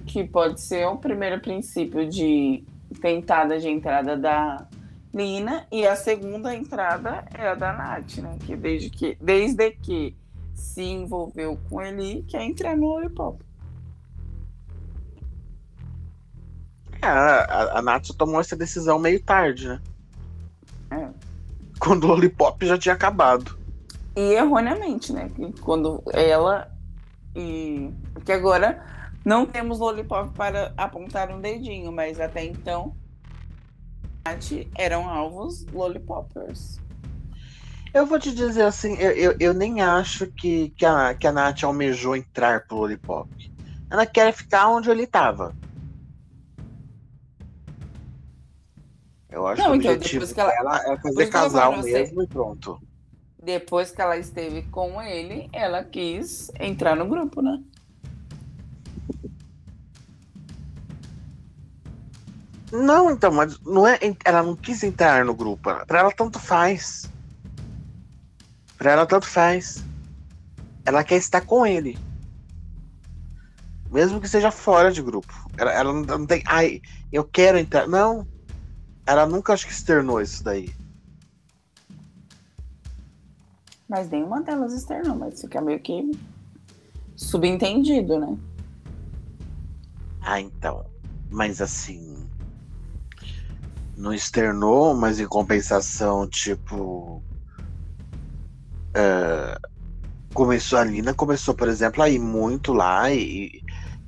Que 0.06 0.24
pode 0.26 0.60
ser 0.60 0.86
o 0.86 0.98
primeiro 0.98 1.40
princípio 1.40 2.10
de 2.10 2.64
tentada 3.00 3.58
de 3.58 3.70
entrada 3.70 4.18
da 4.18 4.68
Lina 5.16 5.66
e 5.72 5.88
a 5.88 5.96
segunda 5.96 6.54
entrada 6.54 7.24
é 7.34 7.48
a 7.48 7.56
da 7.56 7.72
Nath, 7.72 8.18
né? 8.18 8.38
Que 8.46 8.54
desde 8.54 8.90
que, 8.90 9.18
desde 9.22 9.72
que 9.72 10.14
se 10.54 10.84
envolveu 10.84 11.58
com 11.70 11.82
ele, 11.82 12.24
quer 12.28 12.44
entrar 12.44 12.76
no 12.76 12.88
Lollipop. 12.88 13.42
É, 17.02 17.08
a, 17.08 17.80
a 17.80 17.82
Nath 17.82 18.10
tomou 18.18 18.42
essa 18.42 18.58
decisão 18.58 19.00
meio 19.00 19.24
tarde, 19.24 19.70
né? 19.70 19.82
É. 20.92 21.10
Quando 21.80 22.04
o 22.04 22.08
Lollipop 22.08 22.66
já 22.66 22.78
tinha 22.78 22.94
acabado. 22.94 23.58
E 24.18 24.34
erroneamente, 24.34 25.14
né? 25.14 25.32
Quando 25.62 26.04
ela 26.12 26.70
e. 27.34 27.90
Porque 28.14 28.34
agora 28.34 28.84
não 29.24 29.46
temos 29.46 29.80
Lollipop 29.80 30.34
para 30.34 30.74
apontar 30.76 31.32
um 31.32 31.40
dedinho, 31.40 31.90
mas 31.90 32.20
até 32.20 32.44
então 32.44 32.94
eram 34.76 35.08
alvos 35.08 35.66
Lollipoppers. 35.68 36.80
Eu 37.94 38.06
vou 38.06 38.20
te 38.20 38.34
dizer 38.34 38.64
assim, 38.64 38.96
eu, 38.96 39.12
eu, 39.12 39.36
eu, 39.40 39.54
nem 39.54 39.82
acho 39.82 40.28
que, 40.28 40.70
que, 40.72 40.86
a, 40.86 41.14
que 41.14 41.28
a 41.28 41.32
Nath 41.32 41.64
almejou 41.64 42.16
entrar 42.16 42.66
pro 42.66 42.78
Lollipop. 42.78 43.30
Ela 43.90 44.06
quer 44.06 44.34
ficar 44.34 44.68
onde 44.68 44.90
ele 44.90 45.04
estava. 45.04 45.56
Eu 49.30 49.48
acho 49.48 49.62
não, 49.62 49.72
que 49.72 49.78
o 49.78 49.82
então, 49.82 49.94
objetivo 49.94 50.34
que 50.34 50.40
ela, 50.40 50.52
dela 50.52 50.94
é 50.94 50.98
fazer 50.98 51.28
casal 51.28 51.82
mesmo 51.82 52.24
e 52.24 52.28
pronto. 52.28 52.82
Depois 53.42 53.92
que 53.92 54.02
ela 54.02 54.18
esteve 54.18 54.64
com 54.64 55.02
ele, 55.02 55.48
ela 55.54 55.84
quis 55.84 56.52
entrar 56.60 56.96
no 56.96 57.06
grupo, 57.06 57.42
né? 57.42 57.62
Não, 62.76 63.10
então, 63.10 63.32
mas 63.32 63.58
não 63.62 63.88
é, 63.88 63.98
ela 64.26 64.44
não 64.44 64.56
quis 64.56 64.84
entrar 64.84 65.24
no 65.24 65.34
grupo. 65.34 65.74
Para 65.86 66.00
ela 66.00 66.12
tanto 66.12 66.40
faz. 66.40 67.10
Para 68.78 68.92
ela 68.92 69.06
tanto 69.06 69.26
faz. 69.26 69.84
Ela 70.86 71.04
quer 71.04 71.16
estar 71.16 71.42
com 71.42 71.66
ele. 71.66 71.98
Mesmo 73.90 74.20
que 74.20 74.28
seja 74.28 74.52
fora 74.52 74.92
de 74.92 75.02
grupo. 75.02 75.34
Ela, 75.58 75.72
ela 75.72 75.94
não 75.94 76.26
tem. 76.26 76.44
Ai, 76.46 76.82
eu 77.14 77.24
quero 77.24 77.58
entrar. 77.58 77.88
Não. 77.88 78.28
Ela 79.08 79.26
nunca 79.26 79.54
acho 79.54 79.66
que 79.66 79.72
externou 79.72 80.20
isso 80.20 80.44
daí. 80.44 80.76
Mas 83.88 84.10
nenhuma 84.10 84.42
delas 84.42 84.74
externou, 84.74 85.16
mas 85.16 85.40
fica 85.40 85.62
meio 85.62 85.80
que 85.80 86.12
subentendido, 87.16 88.20
né? 88.20 88.38
Ah, 90.22 90.42
então. 90.42 90.86
Mas 91.30 91.62
assim. 91.62 92.25
Não 93.96 94.14
externou, 94.14 94.94
mas 94.94 95.20
em 95.20 95.28
compensação, 95.28 96.30
tipo. 96.30 97.26
É, 98.96 99.58
começou 100.34 100.80
a 100.80 100.84
Lina 100.86 101.14
começou, 101.16 101.56
por 101.56 101.68
exemplo, 101.70 102.04
a 102.04 102.10
ir 102.10 102.20
muito 102.20 102.74
lá 102.74 103.12
e, 103.14 103.52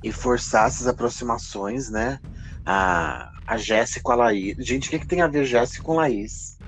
e 0.02 0.12
forçar 0.12 0.68
essas 0.68 0.86
aproximações, 0.88 1.90
né? 1.90 2.20
A, 2.66 3.30
a 3.46 3.56
Jéssica 3.58 4.02
com 4.02 4.12
a 4.12 4.16
Laís. 4.16 4.56
Gente, 4.60 4.88
o 4.88 4.90
que, 4.90 5.00
que 5.00 5.06
tem 5.08 5.22
a 5.22 5.28
ver 5.28 5.44
Jéssica 5.46 5.82
com 5.84 5.96
Laís? 5.96 6.58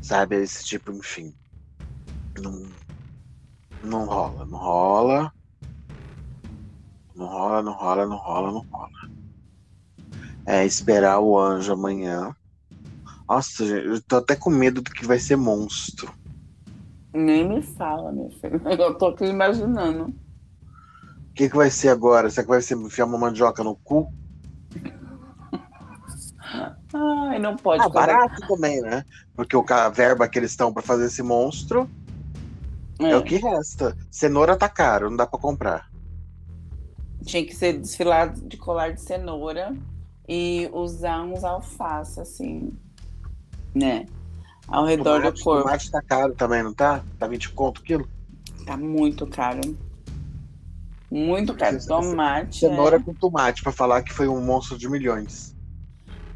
Sabe, 0.00 0.36
esse 0.42 0.64
tipo, 0.64 0.90
enfim. 0.90 1.36
Não, 2.38 2.76
não 3.82 4.04
rola, 4.04 4.44
não 4.44 4.58
rola. 4.58 5.32
Não 7.16 7.26
rola, 7.26 7.62
não 7.62 7.72
rola, 7.72 8.06
não 8.06 8.16
rola, 8.16 8.52
não 8.52 8.66
rola. 8.70 9.10
É 10.44 10.64
esperar 10.64 11.18
o 11.20 11.38
anjo 11.38 11.72
amanhã. 11.72 12.34
Nossa, 13.28 13.64
eu 13.64 14.00
tô 14.02 14.16
até 14.16 14.36
com 14.36 14.50
medo 14.50 14.80
do 14.80 14.90
que 14.90 15.06
vai 15.06 15.18
ser 15.18 15.36
monstro. 15.36 16.12
Nem 17.12 17.48
me 17.48 17.62
fala, 17.62 18.12
meu 18.12 18.30
filho. 18.30 18.60
Eu 18.78 18.96
tô 18.98 19.06
aqui 19.06 19.24
imaginando 19.24 20.14
que, 21.36 21.50
que 21.50 21.56
vai 21.56 21.70
ser 21.70 21.90
agora? 21.90 22.30
Será 22.30 22.44
que 22.44 22.48
vai 22.48 22.62
ser 22.62 22.76
enfiar 22.76 23.04
uma 23.04 23.18
mandioca 23.18 23.62
no 23.62 23.76
cu? 23.76 24.10
Ai, 26.94 27.38
não 27.38 27.54
pode. 27.56 27.82
Ah, 27.82 27.88
barato 27.90 28.40
também, 28.48 28.80
né? 28.80 29.04
Porque 29.34 29.54
o, 29.54 29.64
a 29.68 29.90
verba 29.90 30.26
que 30.26 30.38
eles 30.38 30.52
estão 30.52 30.72
para 30.72 30.82
fazer 30.82 31.04
esse 31.04 31.22
monstro 31.22 31.88
é. 32.98 33.10
é. 33.10 33.16
o 33.16 33.22
que 33.22 33.36
resta. 33.36 33.94
Cenoura 34.10 34.56
tá 34.56 34.68
caro, 34.68 35.10
não 35.10 35.16
dá 35.16 35.26
para 35.26 35.38
comprar. 35.38 35.90
Tinha 37.26 37.44
que 37.44 37.54
ser 37.54 37.74
desfilado 37.78 38.40
de 38.40 38.56
colar 38.56 38.92
de 38.94 39.00
cenoura 39.00 39.76
e 40.28 40.70
usar 40.72 41.22
uns 41.22 41.44
alface, 41.44 42.20
assim, 42.20 42.72
né? 43.74 44.06
ao 44.68 44.84
redor 44.84 45.18
tomate, 45.20 45.38
do 45.38 45.44
corpo. 45.44 45.62
Tomate 45.64 45.90
tá 45.90 46.02
caro 46.02 46.34
também, 46.34 46.62
não 46.62 46.72
tá? 46.74 47.02
Tá 47.18 47.26
20 47.28 47.50
conto 47.52 47.78
o 47.78 47.82
quilo? 47.82 48.08
Tá 48.64 48.76
muito 48.76 49.26
caro. 49.26 49.60
Muito 51.10 51.54
caro. 51.54 51.78
Tomate. 51.86 52.60
Cenoura 52.60 52.96
é- 52.96 52.98
com 53.00 53.14
tomate, 53.14 53.62
pra 53.62 53.70
falar 53.70 54.02
que 54.02 54.12
foi 54.12 54.26
um 54.26 54.40
monstro 54.44 54.76
de 54.76 54.88
milhões. 54.88 55.54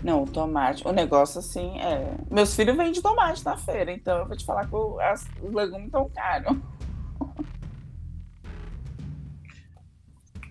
Não, 0.03 0.25
tomate. 0.25 0.87
O 0.87 0.93
negócio 0.93 1.41
assim 1.41 1.79
é. 1.81 2.15
Meus 2.31 2.55
filhos 2.55 2.77
vendem 2.77 3.03
tomate 3.03 3.45
na 3.45 3.57
feira, 3.57 3.93
então 3.93 4.19
eu 4.19 4.27
vou 4.27 4.37
te 4.37 4.45
falar 4.45 4.67
que 4.67 4.75
o- 4.75 4.99
os 5.43 5.53
legumes 5.53 5.87
estão 5.87 6.09
caros. 6.15 6.57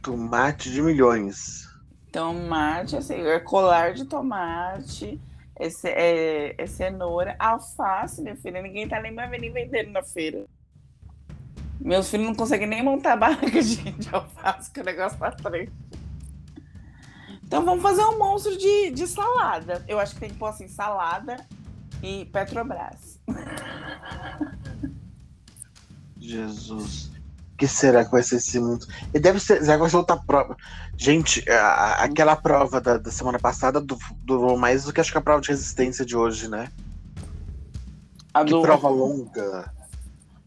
Tomate 0.09 0.71
de 0.71 0.81
milhões. 0.81 1.69
Tomate, 2.11 2.97
assim, 2.97 3.13
é 3.13 3.39
colar 3.39 3.93
de 3.93 4.05
tomate, 4.05 5.21
é, 5.55 5.69
ce- 5.69 5.87
é- 5.87 6.55
é 6.57 6.65
cenoura, 6.65 7.35
alface, 7.37 8.19
minha 8.19 8.35
filha. 8.35 8.59
Ninguém 8.59 8.89
tá 8.89 8.99
nem 8.99 9.13
mais 9.13 9.29
nem 9.29 9.53
vendendo 9.53 9.91
na 9.91 10.01
feira. 10.01 10.47
Meus 11.79 12.09
filhos 12.09 12.25
não 12.25 12.33
conseguem 12.33 12.65
nem 12.65 12.81
montar 12.81 13.17
barraca 13.17 13.61
de, 13.61 13.91
de 13.91 14.09
alface, 14.11 14.71
que 14.71 14.81
o 14.81 14.83
negócio 14.83 15.19
tá 15.19 15.31
triste. 15.31 15.71
Então 17.43 17.63
vamos 17.63 17.83
fazer 17.83 18.01
um 18.01 18.17
monstro 18.17 18.57
de, 18.57 18.89
de 18.89 19.05
salada. 19.05 19.85
Eu 19.87 19.99
acho 19.99 20.15
que 20.15 20.21
tem 20.21 20.31
que 20.31 20.37
pôr 20.37 20.47
assim, 20.47 20.67
salada 20.67 21.35
e 22.01 22.25
Petrobras. 22.25 23.19
Jesus. 26.17 27.11
O 27.59 27.65
que 27.67 27.67
será 27.67 28.05
que 28.05 28.11
vai 28.11 28.23
ser 28.23 28.37
esse 28.37 28.57
mundo? 28.57 28.87
E 29.13 29.19
deve 29.19 29.37
ser. 29.37 29.59
Será 29.59 29.73
que 29.73 29.81
vai 29.81 29.89
ser 29.89 29.97
outra 29.97 30.15
prova? 30.15 30.55
Gente, 30.95 31.43
a- 31.51 32.03
aquela 32.05 32.33
prova 32.33 32.79
da, 32.79 32.97
da 32.97 33.11
semana 33.11 33.37
passada 33.37 33.81
du- 33.81 33.97
durou 34.23 34.57
mais 34.57 34.85
do 34.85 34.93
que 34.93 35.01
acho 35.01 35.11
que 35.11 35.17
a 35.17 35.21
prova 35.21 35.41
de 35.41 35.49
resistência 35.49 36.05
de 36.05 36.15
hoje, 36.15 36.47
né? 36.47 36.69
A 38.33 38.45
Que 38.45 38.51
do 38.51 38.61
prova 38.61 38.87
longa. 38.87 39.73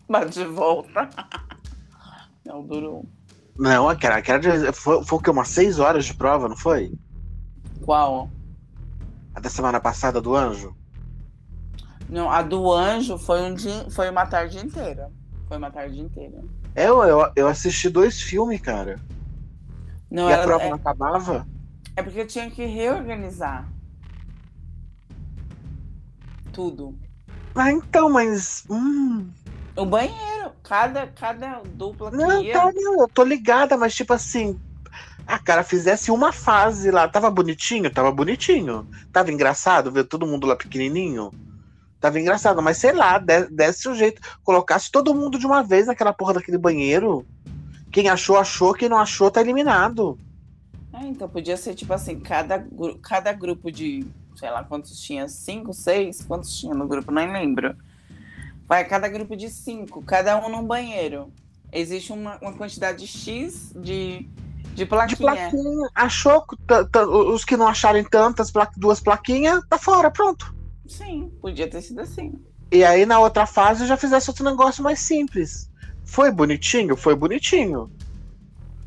Bate 0.08 0.30
de 0.38 0.46
volta. 0.46 1.06
Não 2.46 2.64
durou. 2.64 3.04
Não, 3.58 3.90
aquela, 3.90 4.16
aquela 4.16 4.38
de, 4.38 4.72
foi, 4.72 5.04
foi 5.04 5.18
o 5.18 5.20
quê? 5.20 5.28
Umas 5.28 5.48
seis 5.48 5.78
horas 5.78 6.06
de 6.06 6.14
prova, 6.14 6.48
não 6.48 6.56
foi? 6.56 6.94
Qual? 7.82 8.30
A 9.34 9.38
da 9.40 9.50
semana 9.50 9.78
passada 9.78 10.18
do 10.18 10.34
anjo? 10.34 10.74
Não, 12.08 12.30
a 12.30 12.40
do 12.40 12.72
anjo 12.72 13.18
foi 13.18 13.42
um 13.42 13.54
dia, 13.54 13.90
foi 13.90 14.08
uma 14.08 14.24
tarde 14.24 14.58
inteira. 14.64 15.10
Foi 15.46 15.58
uma 15.58 15.70
tarde 15.70 16.00
inteira. 16.00 16.42
É, 16.74 16.86
eu, 16.88 17.02
eu, 17.04 17.32
eu 17.36 17.48
assisti 17.48 17.88
dois 17.90 18.20
filmes, 18.20 18.60
cara. 18.60 19.02
Não, 20.10 20.28
e 20.28 20.32
a 20.32 20.38
prova 20.38 20.68
é, 20.68 20.68
não 20.68 20.76
acabava? 20.76 21.46
é 21.96 22.02
porque 22.02 22.26
tinha 22.26 22.50
que 22.50 22.66
reorganizar 22.66 23.74
tudo. 26.50 26.98
Ah, 27.54 27.70
então, 27.72 28.10
mas. 28.10 28.62
Hum, 28.70 29.32
O 29.76 29.84
banheiro, 29.86 30.54
cada, 30.62 31.06
cada 31.12 31.62
dupla 31.64 32.14
que 32.16 32.26
não, 32.26 32.44
ia. 32.44 32.50
tá, 32.50 32.70
não, 32.74 33.02
eu 33.02 33.08
tô 33.08 33.24
ligada, 33.24 33.76
mas 33.76 33.94
tipo 33.94 34.12
assim. 34.12 34.58
A 35.26 35.38
cara 35.40 35.64
fizesse 35.64 36.10
uma 36.10 36.32
fase 36.32 36.90
lá. 36.90 37.08
Tava 37.08 37.30
bonitinho? 37.30 37.92
Tava 37.92 38.12
bonitinho. 38.12 38.88
Tava 39.12 39.32
engraçado 39.32 39.92
ver 39.92 40.04
todo 40.06 40.26
mundo 40.26 40.46
lá 40.46 40.56
pequenininho? 40.56 41.34
Tava 42.02 42.18
engraçado, 42.18 42.60
mas 42.60 42.78
sei 42.78 42.92
lá, 42.92 43.16
de- 43.16 43.46
desse 43.46 43.88
um 43.88 43.94
jeito. 43.94 44.20
Colocasse 44.42 44.90
todo 44.90 45.14
mundo 45.14 45.38
de 45.38 45.46
uma 45.46 45.62
vez 45.62 45.86
naquela 45.86 46.12
porra 46.12 46.34
daquele 46.34 46.58
banheiro. 46.58 47.24
Quem 47.92 48.08
achou, 48.08 48.36
achou. 48.36 48.74
Quem 48.74 48.88
não 48.88 48.98
achou, 48.98 49.30
tá 49.30 49.40
eliminado. 49.40 50.18
É, 50.92 51.06
então 51.06 51.28
podia 51.28 51.56
ser 51.56 51.74
tipo 51.76 51.92
assim, 51.94 52.18
cada, 52.18 52.66
cada 53.00 53.32
grupo 53.32 53.70
de, 53.70 54.04
sei 54.34 54.50
lá 54.50 54.64
quantos 54.64 55.00
tinha, 55.00 55.28
cinco, 55.28 55.72
seis? 55.72 56.22
Quantos 56.26 56.58
tinha 56.58 56.74
no 56.74 56.88
grupo? 56.88 57.12
Nem 57.12 57.32
lembro. 57.32 57.76
Vai, 58.66 58.84
cada 58.84 59.06
grupo 59.08 59.36
de 59.36 59.48
cinco, 59.48 60.02
cada 60.02 60.36
um 60.44 60.48
num 60.50 60.64
banheiro. 60.66 61.32
Existe 61.72 62.12
uma, 62.12 62.36
uma 62.42 62.52
quantidade 62.52 63.06
X 63.06 63.72
de, 63.76 64.28
de 64.74 64.74
De 64.74 64.86
plaquinha. 64.86 65.18
plaquinha. 65.18 65.88
Achou. 65.94 66.44
Os 67.32 67.44
que 67.44 67.56
não 67.56 67.68
acharem 67.68 68.02
tantas, 68.04 68.50
pla- 68.50 68.70
duas 68.76 68.98
plaquinhas, 68.98 69.62
tá 69.68 69.78
fora, 69.78 70.10
pronto. 70.10 70.52
Sim, 70.92 71.32
podia 71.40 71.68
ter 71.68 71.80
sido 71.80 72.00
assim. 72.00 72.34
E 72.70 72.84
aí 72.84 73.06
na 73.06 73.18
outra 73.18 73.46
fase 73.46 73.86
já 73.86 73.96
fizesse 73.96 74.28
outro 74.28 74.44
negócio 74.44 74.84
mais 74.84 75.00
simples. 75.00 75.70
Foi 76.04 76.30
bonitinho? 76.30 76.96
Foi 76.96 77.14
bonitinho. 77.14 77.90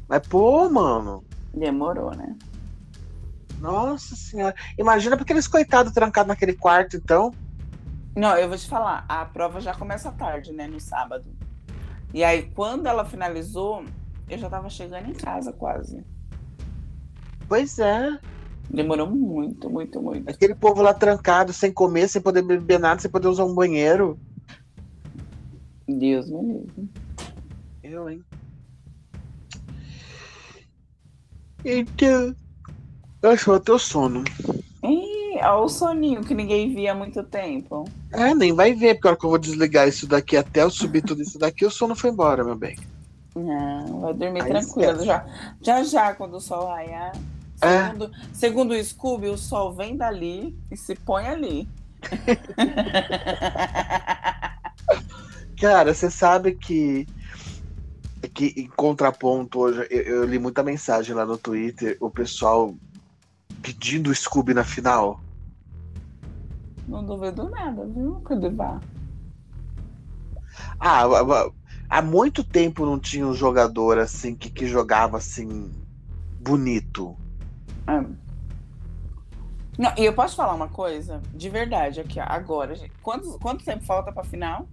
Mas, 0.08 0.26
pô, 0.28 0.70
mano. 0.70 1.24
Demorou, 1.52 2.16
né? 2.16 2.36
Nossa 3.60 4.16
senhora. 4.16 4.54
Imagina 4.78 5.16
pra 5.16 5.24
aqueles 5.24 5.48
coitados 5.48 5.94
trancados 5.94 6.28
naquele 6.28 6.54
quarto, 6.54 6.96
então. 6.96 7.34
Não, 8.16 8.38
eu 8.38 8.48
vou 8.48 8.58
te 8.58 8.68
falar, 8.68 9.04
a 9.10 9.26
prova 9.26 9.60
já 9.60 9.74
começa 9.74 10.12
tarde, 10.12 10.52
né, 10.54 10.68
no 10.68 10.80
sábado. 10.80 11.26
E 12.14 12.24
aí, 12.24 12.44
quando 12.54 12.86
ela 12.86 13.04
finalizou, 13.04 13.84
eu 14.30 14.38
já 14.38 14.50
tava 14.50 14.70
chegando 14.70 15.10
em 15.10 15.14
casa 15.14 15.52
quase. 15.52 16.06
Pois 17.48 17.80
é. 17.80 18.20
Demorou 18.70 19.10
muito, 19.10 19.70
muito, 19.70 20.02
muito. 20.02 20.30
Aquele 20.30 20.56
povo 20.56 20.82
lá 20.82 20.94
trancado, 20.94 21.54
sem 21.54 21.72
comer, 21.72 22.08
sem 22.08 22.22
poder 22.22 22.42
beber 22.42 22.80
nada, 22.80 23.00
sem 23.00 23.10
poder 23.10 23.28
usar 23.28 23.46
um 23.46 23.54
banheiro. 23.54 24.20
Deus 25.88 26.30
me 26.30 26.42
livre. 26.42 26.90
Eu, 27.84 28.10
hein? 28.10 28.22
Então. 31.64 32.36
Eu 33.22 33.32
acho 33.32 33.46
que 33.46 33.50
eu 33.50 33.60
tenho 33.60 33.80
sono. 33.80 34.24
Ih, 34.84 35.38
olha 35.38 35.56
o 35.56 35.68
soninho 35.68 36.24
que 36.24 36.36
ninguém 36.36 36.76
via 36.76 36.92
há 36.92 36.96
muito 36.96 37.24
tempo. 37.24 37.86
É, 38.12 38.36
nem 38.36 38.54
vai 38.54 38.74
ver, 38.74 38.96
porque 38.96 39.08
a 39.08 39.12
hora 39.12 39.20
que 39.20 39.26
eu 39.26 39.30
vou 39.32 39.40
desligar 39.40 39.88
isso 39.88 40.06
daqui 40.06 40.38
até 40.38 40.62
eu 40.62 40.70
subir 40.70 41.02
tudo 41.02 41.24
isso 41.24 41.40
daqui, 41.40 41.66
o 41.66 41.72
sono 41.72 41.96
foi 41.96 42.12
embora, 42.12 42.44
meu 42.44 42.56
bem. 42.56 42.78
Não, 43.36 44.02
vai 44.02 44.14
dormir 44.14 44.44
Aí 44.44 44.50
tranquilo. 44.50 44.92
esquece. 44.92 45.06
Já, 45.06 45.26
já, 45.62 45.84
já, 45.84 46.14
quando 46.14 46.36
o 46.36 46.40
sol 46.40 46.68
raiar. 46.68 47.14
É. 47.62 47.86
Segundo, 47.86 48.12
segundo 48.34 48.74
o 48.74 48.84
Scooby, 48.84 49.28
o 49.28 49.38
sol 49.38 49.74
vem 49.74 49.96
dali 49.96 50.58
e 50.70 50.78
se 50.78 50.96
põe 50.96 51.28
ali. 51.28 51.70
Cara, 55.60 55.94
você 55.94 56.12
sabe 56.12 56.54
que, 56.54 57.08
que 58.34 58.54
em 58.58 58.68
contraponto 58.68 59.60
hoje, 59.60 59.88
eu, 59.90 60.02
eu 60.02 60.26
li 60.26 60.38
muita 60.38 60.62
mensagem 60.62 61.16
lá 61.16 61.26
no 61.26 61.38
Twitter, 61.38 61.98
o 62.00 62.10
pessoal 62.10 62.76
pedindo 63.62 64.10
o 64.10 64.16
Scooby 64.16 64.54
na 64.54 64.64
final. 64.64 65.22
Não 66.88 67.04
duvido 67.04 67.50
nada, 67.50 67.86
viu, 67.86 68.22
Codivar? 68.24 68.80
Ah, 70.80 71.04
há 71.90 72.02
muito 72.02 72.44
tempo 72.44 72.86
não 72.86 73.00
tinha 73.00 73.26
um 73.26 73.34
jogador 73.34 73.98
assim 73.98 74.36
que, 74.36 74.50
que 74.50 74.68
jogava 74.68 75.18
assim 75.18 75.72
bonito. 76.40 77.18
É. 77.88 78.26
Não, 79.78 79.94
e 79.98 80.06
eu 80.06 80.14
posso 80.14 80.36
falar 80.36 80.54
uma 80.54 80.70
coisa? 80.70 81.22
De 81.34 81.50
verdade, 81.50 82.00
aqui, 82.00 82.20
ó, 82.20 82.24
agora. 82.28 82.76
gente. 82.76 82.92
Quanto, 83.02 83.38
quanto 83.40 83.66
tempo 83.66 83.84
falta 83.84 84.12
pra 84.12 84.24
final? 84.24 84.68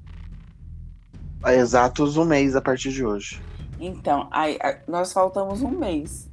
Há 1.43 1.55
exatos 1.55 2.17
um 2.17 2.25
mês 2.25 2.55
a 2.55 2.61
partir 2.61 2.93
de 2.93 3.05
hoje. 3.05 3.43
Então, 3.81 4.29
aí, 4.31 4.59
nós 4.87 5.13
faltamos 5.13 5.61
um 5.61 5.71
mês. 5.71 6.31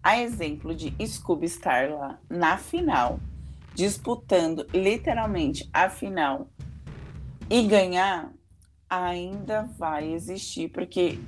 A 0.00 0.20
exemplo 0.20 0.72
de 0.72 0.94
Scooby 1.04 1.46
estar 1.46 1.90
lá 1.90 2.20
na 2.30 2.56
final, 2.56 3.18
disputando 3.74 4.64
literalmente 4.72 5.68
a 5.72 5.90
final 5.90 6.48
e 7.50 7.66
ganhar, 7.66 8.30
ainda 8.88 9.68
vai 9.76 10.12
existir, 10.12 10.68
porque 10.68 11.18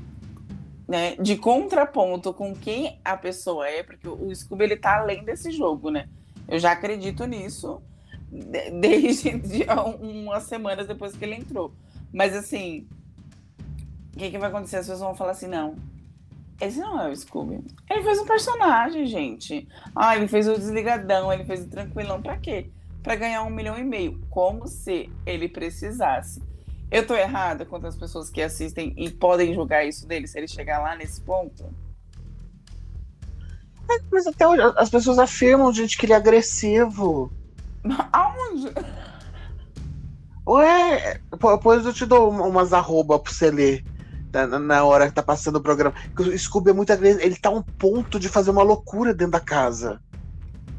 né, 0.88 1.14
de 1.16 1.36
contraponto 1.36 2.32
com 2.32 2.54
quem 2.54 2.98
a 3.04 3.16
pessoa 3.16 3.68
é, 3.68 3.82
porque 3.82 4.08
o 4.08 4.34
Scooby 4.34 4.64
ele 4.64 4.76
tá 4.76 4.98
além 4.98 5.22
desse 5.24 5.50
jogo, 5.50 5.90
né? 5.90 6.08
Eu 6.48 6.58
já 6.58 6.72
acredito 6.72 7.26
nisso 7.26 7.82
de- 8.32 8.70
desde 8.80 9.38
de 9.38 9.66
umas 10.00 10.44
semanas 10.44 10.86
depois 10.86 11.14
que 11.14 11.24
ele 11.24 11.34
entrou. 11.34 11.74
Mas 12.12 12.34
assim, 12.34 12.88
o 14.14 14.18
que, 14.18 14.30
que 14.30 14.38
vai 14.38 14.48
acontecer? 14.48 14.76
As 14.76 14.86
pessoas 14.86 15.00
vão 15.00 15.14
falar 15.14 15.32
assim, 15.32 15.46
não. 15.46 15.76
Esse 16.60 16.80
não 16.80 17.00
é 17.00 17.08
o 17.10 17.14
Scooby. 17.14 17.62
Ele 17.88 18.02
fez 18.02 18.18
um 18.18 18.26
personagem, 18.26 19.06
gente. 19.06 19.68
Ah, 19.94 20.16
ele 20.16 20.26
fez 20.26 20.48
o 20.48 20.54
desligadão, 20.54 21.32
ele 21.32 21.44
fez 21.44 21.64
o 21.64 21.68
tranquilão. 21.68 22.20
Pra 22.20 22.36
quê? 22.36 22.70
Pra 23.02 23.14
ganhar 23.14 23.44
um 23.44 23.50
milhão 23.50 23.78
e 23.78 23.84
meio. 23.84 24.20
Como 24.28 24.66
se 24.66 25.08
ele 25.24 25.48
precisasse. 25.48 26.42
Eu 26.90 27.06
tô 27.06 27.14
errada 27.14 27.66
quanto 27.66 27.86
as 27.86 27.96
pessoas 27.96 28.30
que 28.30 28.40
assistem 28.40 28.94
e 28.96 29.10
podem 29.10 29.54
julgar 29.54 29.84
isso 29.86 30.06
dele 30.06 30.26
se 30.26 30.38
ele 30.38 30.48
chegar 30.48 30.78
lá 30.78 30.96
nesse 30.96 31.20
ponto? 31.20 31.64
Mas 34.10 34.26
até 34.26 34.46
hoje 34.46 34.62
as 34.76 34.90
pessoas 34.90 35.18
afirmam, 35.18 35.72
gente, 35.72 35.96
que 35.98 36.06
ele 36.06 36.12
é 36.12 36.16
agressivo. 36.16 37.30
Aonde? 38.12 38.72
Ué, 40.46 41.20
depois 41.30 41.84
eu 41.84 41.92
te 41.92 42.06
dou 42.06 42.30
uma- 42.30 42.44
umas 42.46 42.72
arroba 42.72 43.18
pra 43.18 43.30
você 43.32 43.50
ler 43.50 43.84
na, 44.32 44.58
na- 44.58 44.84
hora 44.84 45.06
que 45.08 45.14
tá 45.14 45.22
passando 45.22 45.56
o 45.56 45.60
programa. 45.62 45.94
O 46.18 46.38
Scooby 46.38 46.70
é 46.70 46.72
muito 46.74 46.92
agressivo. 46.92 47.22
Ele 47.24 47.36
tá 47.36 47.50
a 47.50 47.52
um 47.52 47.62
ponto 47.62 48.18
de 48.18 48.28
fazer 48.28 48.50
uma 48.50 48.62
loucura 48.62 49.12
dentro 49.14 49.32
da 49.32 49.40
casa. 49.40 50.00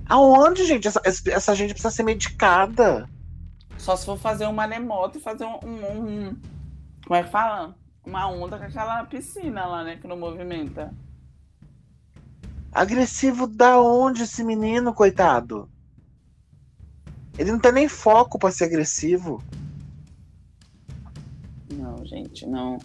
Aonde, 0.08 0.66
gente? 0.66 0.88
Essa- 0.88 1.02
essa 1.06 1.56
gente 1.56 1.74
precisa 1.74 1.92
ser 1.92 2.02
medicada. 2.04 3.08
Só 3.80 3.96
se 3.96 4.06
for 4.06 4.20
fazer 4.20 4.46
um 4.46 4.54
maremoto 4.54 5.18
e 5.18 5.22
fazer 5.22 5.46
um, 5.46 5.58
um, 5.64 6.28
um, 6.28 6.38
Como 7.04 7.16
é 7.16 7.24
que 7.24 7.32
fala? 7.32 7.76
Uma 8.06 8.28
onda 8.28 8.58
com 8.58 8.66
aquela 8.66 9.04
piscina 9.06 9.66
lá, 9.66 9.84
né? 9.84 9.96
Que 9.96 10.08
não 10.08 10.18
movimenta. 10.18 10.94
Agressivo 12.72 13.48
da 13.48 13.80
onde 13.80 14.24
esse 14.24 14.44
menino, 14.44 14.94
coitado? 14.94 15.70
Ele 17.38 17.52
não 17.54 17.60
tem 17.60 17.72
nem 17.72 17.88
foco 17.88 18.38
para 18.38 18.52
ser 18.52 18.66
agressivo. 18.66 19.42
Não, 21.74 22.06
gente, 22.06 22.46
não. 22.46 22.80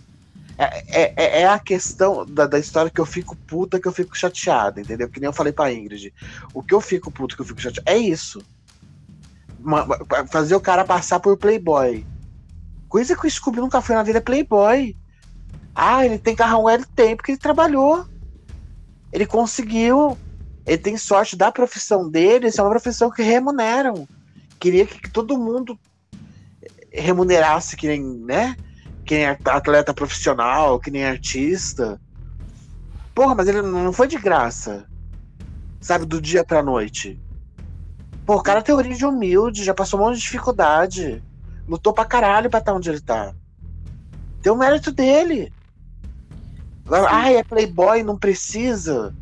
É, 0.57 1.03
é, 1.03 1.15
é, 1.17 1.41
é 1.41 1.49
a 1.49 1.59
questão 1.59 2.25
da, 2.25 2.47
da, 2.47 2.59
história 2.61 2.89
que 2.89 3.01
eu 3.01 3.07
fico 3.07 3.35
puta, 3.35 3.81
que 3.81 3.89
eu 3.89 3.93
fico 3.93 4.17
chateada, 4.17 4.81
entendeu? 4.81 5.09
Que 5.09 5.19
nem 5.19 5.27
eu 5.27 5.33
falei 5.33 5.53
pra 5.53 5.73
Ingrid. 5.73 6.15
O 6.53 6.63
que 6.63 6.73
eu 6.73 6.81
fico 6.81 7.11
puto, 7.11 7.35
que 7.35 7.43
eu 7.43 7.47
fico 7.47 7.61
chateada, 7.61 7.91
é 7.91 7.99
isso. 7.99 8.41
Fazer 10.31 10.55
o 10.55 10.61
cara 10.61 10.85
passar 10.85 11.21
por 11.21 11.37
Playboy. 11.37 12.07
Coisa 12.89 13.17
que 13.17 13.27
o 13.27 13.31
Scooby 13.31 13.61
nunca 13.61 13.81
foi 13.81 13.95
na 13.95 14.03
vida 14.03 14.19
é 14.19 14.21
Playboy. 14.21 14.97
Ah, 15.75 16.05
ele 16.05 16.19
tem 16.19 16.37
carrão, 16.37 16.69
ele 16.71 16.85
tem, 16.95 17.17
porque 17.17 17.33
ele 17.33 17.39
trabalhou. 17.39 18.07
Ele 19.13 19.27
conseguiu. 19.27 20.17
Ele 20.67 20.79
tem 20.79 20.97
sorte 20.97 21.37
da 21.37 21.53
profissão 21.53 22.09
dele, 22.09 22.49
isso 22.49 22.61
é 22.61 22.65
uma 22.65 22.71
profissão 22.71 23.11
que 23.11 23.23
remuneram. 23.23 24.09
Queria 24.59 24.87
que, 24.87 25.01
que 25.01 25.11
todo 25.11 25.39
mundo 25.39 25.79
remunerasse 26.91 27.77
que 27.77 27.87
nem, 27.87 28.03
né? 28.03 28.57
que 29.05 29.15
nem 29.15 29.27
atleta 29.27 29.93
profissional, 29.93 30.81
que 30.81 30.91
nem 30.91 31.05
artista. 31.05 32.01
Porra, 33.15 33.35
mas 33.35 33.47
ele 33.47 33.63
não 33.63 33.93
foi 33.93 34.09
de 34.09 34.19
graça. 34.19 34.87
Sabe, 35.81 36.07
do 36.07 36.21
dia 36.21 36.43
pra 36.43 36.63
noite. 36.63 37.21
Pô, 38.27 38.37
o 38.37 38.43
cara 38.43 38.63
tem 38.63 38.75
origem 38.75 39.07
humilde, 39.07 39.65
já 39.65 39.75
passou 39.75 40.01
um 40.01 40.05
monte 40.05 40.17
de 40.17 40.23
dificuldade. 40.23 41.23
Lutou 41.69 41.93
pra 41.93 42.05
caralho 42.05 42.49
pra 42.49 42.59
estar 42.59 42.73
onde 42.73 42.89
ele 42.89 43.01
tá. 43.01 43.35
Tem 44.43 44.53
o 44.53 44.57
mérito 44.57 44.91
dele. 44.91 45.53
Ai, 47.09 47.37
é 47.37 47.45
playboy, 47.45 48.03
não 48.03 48.19
precisa. 48.19 49.15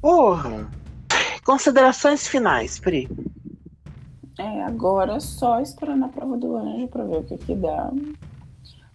Porra. 0.00 0.68
Considerações 1.44 2.28
finais, 2.28 2.78
Pri. 2.78 3.08
É, 4.38 4.62
agora 4.64 5.18
só 5.18 5.60
esperando 5.60 6.04
a 6.04 6.08
prova 6.08 6.36
do 6.36 6.56
anjo 6.56 6.88
pra 6.88 7.04
ver 7.04 7.16
o 7.16 7.24
que 7.24 7.38
que 7.38 7.54
dá. 7.54 7.90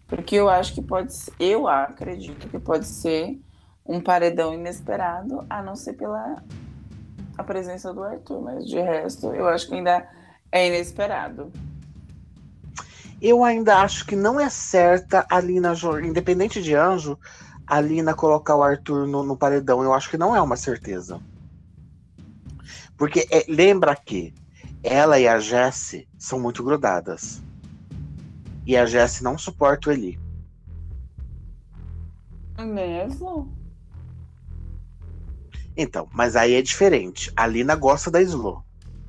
Porque 0.08 0.36
eu 0.36 0.48
acho 0.48 0.74
que 0.74 0.82
pode 0.82 1.14
ser, 1.14 1.34
eu 1.40 1.68
acredito 1.68 2.48
que 2.48 2.60
pode 2.60 2.88
ser 2.88 3.40
um 3.86 4.00
paredão 4.00 4.54
inesperado, 4.54 5.46
a 5.50 5.62
não 5.62 5.76
ser 5.76 5.94
pela 5.94 6.42
a 7.38 7.44
presença 7.44 7.94
do 7.94 8.04
Arthur, 8.04 8.42
mas 8.42 8.66
de 8.66 8.80
resto 8.80 9.28
eu 9.34 9.48
acho 9.48 9.68
que 9.68 9.76
ainda 9.76 10.08
é 10.52 10.68
inesperado. 10.68 11.52
Eu 13.22 13.44
ainda 13.44 13.78
acho 13.78 14.06
que 14.06 14.16
não 14.16 14.40
é 14.40 14.50
certa 14.50 15.26
a 15.30 15.40
Lina, 15.40 15.74
independente 16.04 16.62
de 16.62 16.76
anjo, 16.76 17.18
a 17.66 17.80
Lina 17.80 18.14
colocar 18.14 18.56
o 18.56 18.62
Arthur 18.62 19.08
no, 19.08 19.24
no 19.24 19.38
paredão. 19.38 19.82
Eu 19.82 19.94
acho 19.94 20.10
que 20.10 20.18
não 20.18 20.36
é 20.36 20.42
uma 20.42 20.58
certeza. 20.58 21.22
Porque 22.98 23.26
é, 23.32 23.46
lembra 23.48 23.96
que 23.96 24.34
ela 24.84 25.18
e 25.18 25.28
a 25.28 25.40
Jessie 25.40 26.08
são 26.18 26.40
muito 26.40 26.62
grudadas. 26.64 27.42
E 28.66 28.76
a 28.76 28.86
Jessie 28.86 29.24
não 29.24 29.38
suporta 29.38 29.90
o 29.90 29.94
Eli. 29.94 30.20
Mesmo? 32.60 33.63
Então, 35.76 36.08
mas 36.14 36.36
aí 36.36 36.54
é 36.54 36.62
diferente. 36.62 37.32
A 37.36 37.48
Lina 37.48 37.76
gosta 37.76 38.12
da 38.12 38.22
Slow. 38.22 38.64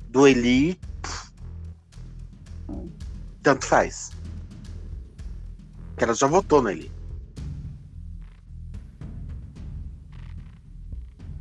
Do 0.09 0.27
Eli. 0.27 0.79
Pff, 1.01 1.31
tanto 3.43 3.65
faz. 3.65 4.11
Que 5.97 6.03
ela 6.03 6.13
já 6.13 6.27
votou 6.27 6.61
no 6.61 6.69
Eli. 6.69 6.91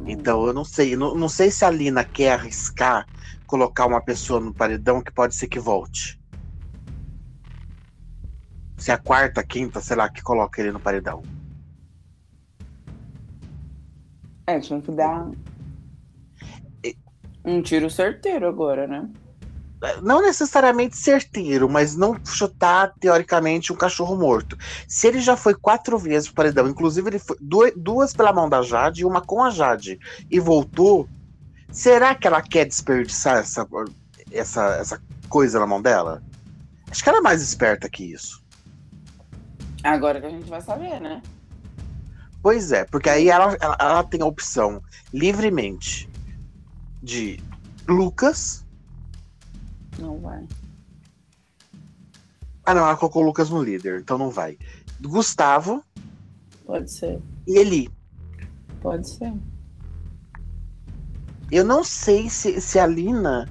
Então 0.06 0.46
eu 0.46 0.52
não 0.52 0.64
sei. 0.64 0.96
Não, 0.96 1.14
não 1.14 1.28
sei 1.28 1.50
se 1.50 1.64
a 1.64 1.70
Lina 1.70 2.04
quer 2.04 2.32
arriscar 2.32 3.08
colocar 3.46 3.86
uma 3.86 4.02
pessoa 4.02 4.40
no 4.40 4.52
paredão 4.52 5.02
que 5.02 5.12
pode 5.12 5.34
ser 5.34 5.48
que 5.48 5.58
volte 5.58 6.18
se 8.84 8.90
é 8.90 8.94
a 8.94 8.98
quarta, 8.98 9.42
quinta, 9.42 9.80
sei 9.80 9.96
lá, 9.96 10.10
que 10.10 10.22
coloca 10.22 10.60
ele 10.60 10.70
no 10.70 10.78
paredão. 10.78 11.22
É, 14.46 14.60
tinha 14.60 14.80
que 14.80 14.90
dar 14.90 15.30
um 17.44 17.60
tiro 17.60 17.90
certeiro 17.90 18.48
agora, 18.48 18.86
né? 18.86 19.08
Não 20.02 20.22
necessariamente 20.22 20.96
certeiro, 20.96 21.68
mas 21.68 21.94
não 21.94 22.18
chutar, 22.24 22.94
teoricamente, 22.98 23.70
um 23.72 23.76
cachorro 23.76 24.16
morto. 24.16 24.56
Se 24.88 25.06
ele 25.06 25.20
já 25.20 25.36
foi 25.36 25.54
quatro 25.54 25.98
vezes 25.98 26.28
pro 26.28 26.36
paredão, 26.36 26.66
inclusive 26.66 27.10
ele 27.10 27.18
foi 27.18 27.36
duas 27.76 28.14
pela 28.14 28.32
mão 28.32 28.48
da 28.48 28.62
Jade 28.62 29.02
e 29.02 29.04
uma 29.04 29.20
com 29.20 29.42
a 29.42 29.50
Jade, 29.50 29.98
e 30.30 30.40
voltou, 30.40 31.06
será 31.70 32.14
que 32.14 32.26
ela 32.26 32.40
quer 32.40 32.64
desperdiçar 32.64 33.38
essa, 33.38 33.66
essa, 34.32 34.76
essa 34.76 35.02
coisa 35.28 35.58
na 35.58 35.66
mão 35.66 35.82
dela? 35.82 36.22
Acho 36.90 37.02
que 37.02 37.08
ela 37.10 37.18
é 37.18 37.22
mais 37.22 37.42
esperta 37.42 37.90
que 37.90 38.04
isso. 38.04 38.42
Agora 39.82 40.18
que 40.18 40.26
a 40.26 40.30
gente 40.30 40.48
vai 40.48 40.62
saber, 40.62 40.98
né? 40.98 41.20
Pois 42.44 42.72
é, 42.72 42.84
porque 42.84 43.08
aí 43.08 43.30
ela, 43.30 43.56
ela, 43.58 43.74
ela 43.80 44.04
tem 44.04 44.20
a 44.20 44.26
opção 44.26 44.82
livremente 45.14 46.06
de 47.02 47.40
Lucas. 47.88 48.62
Não 49.98 50.18
vai. 50.18 50.46
Ah, 52.62 52.74
não, 52.74 52.82
ela 52.82 52.98
colocou 52.98 53.22
o 53.22 53.24
Lucas 53.24 53.48
no 53.48 53.62
líder, 53.62 54.00
então 54.02 54.18
não 54.18 54.28
vai. 54.28 54.58
Gustavo. 55.00 55.82
Pode 56.66 56.92
ser. 56.92 57.18
E 57.46 57.56
Eli. 57.56 57.90
Pode 58.82 59.08
ser. 59.08 59.32
Eu 61.50 61.64
não 61.64 61.82
sei 61.82 62.28
se, 62.28 62.60
se 62.60 62.78
a 62.78 62.86
Lina 62.86 63.48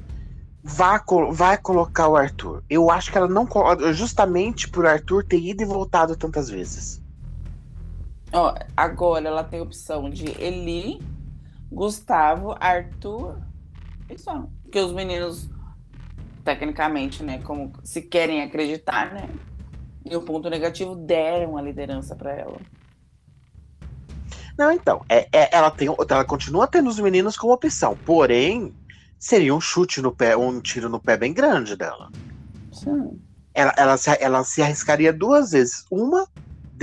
vai, 0.63 0.99
vai 1.31 1.57
colocar 1.57 2.09
o 2.09 2.15
Arthur. 2.15 2.63
Eu 2.69 2.91
acho 2.91 3.11
que 3.11 3.17
ela 3.17 3.27
não 3.27 3.47
justamente 3.91 4.69
por 4.69 4.85
Arthur 4.85 5.25
ter 5.25 5.39
ido 5.39 5.63
e 5.63 5.65
voltado 5.65 6.15
tantas 6.15 6.47
vezes. 6.47 7.02
Ó, 8.33 8.55
agora 8.75 9.27
ela 9.27 9.43
tem 9.43 9.59
a 9.59 9.63
opção 9.63 10.09
de 10.09 10.25
Eli, 10.41 10.99
Gustavo, 11.71 12.55
Arthur 12.59 13.39
e 14.09 14.17
só. 14.17 14.47
Porque 14.63 14.79
os 14.79 14.91
meninos, 14.91 15.49
tecnicamente, 16.43 17.21
né, 17.23 17.39
como 17.43 17.71
se 17.83 18.01
querem 18.01 18.41
acreditar, 18.41 19.13
né, 19.13 19.29
e 20.03 20.15
o 20.15 20.21
ponto 20.21 20.49
negativo 20.49 20.95
deram 20.95 21.57
a 21.57 21.61
liderança 21.61 22.15
para 22.15 22.31
ela. 22.33 22.57
Não, 24.57 24.71
então, 24.71 25.03
é, 25.07 25.27
é, 25.31 25.55
ela 25.55 25.69
tem, 25.71 25.87
ela 25.87 26.25
continua 26.25 26.67
tendo 26.67 26.89
os 26.89 26.99
meninos 26.99 27.37
como 27.37 27.53
opção, 27.53 27.97
porém 28.05 28.73
seria 29.19 29.53
um 29.53 29.61
chute 29.61 30.01
no 30.01 30.11
pé, 30.11 30.35
um 30.35 30.59
tiro 30.59 30.89
no 30.89 30.99
pé 30.99 31.17
bem 31.17 31.33
grande 31.33 31.75
dela. 31.75 32.11
Sim. 32.71 33.19
Ela, 33.53 33.73
ela, 33.77 33.97
se, 33.97 34.09
ela 34.19 34.43
se 34.43 34.61
arriscaria 34.61 35.13
duas 35.13 35.51
vezes. 35.51 35.85
Uma 35.89 36.27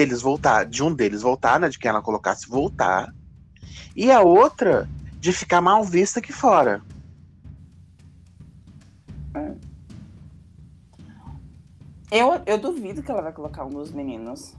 deles 0.01 0.23
voltar, 0.23 0.65
de 0.65 0.83
um 0.83 0.95
deles 0.95 1.21
voltar, 1.21 1.61
né? 1.61 1.69
De 1.69 1.79
quem 1.79 1.91
ela 1.91 2.01
colocasse 2.01 2.49
voltar. 2.49 3.15
E 3.95 4.11
a 4.11 4.23
outra 4.23 4.89
de 5.19 5.31
ficar 5.31 5.61
mal 5.61 5.85
vista 5.85 6.21
aqui 6.21 6.33
fora. 6.33 6.81
É. 9.35 9.53
Eu, 12.11 12.43
eu 12.47 12.59
duvido 12.59 13.03
que 13.03 13.11
ela 13.11 13.21
vai 13.21 13.33
colocar 13.33 13.65
um 13.65 13.71
dos 13.71 13.93
meninos. 13.93 14.55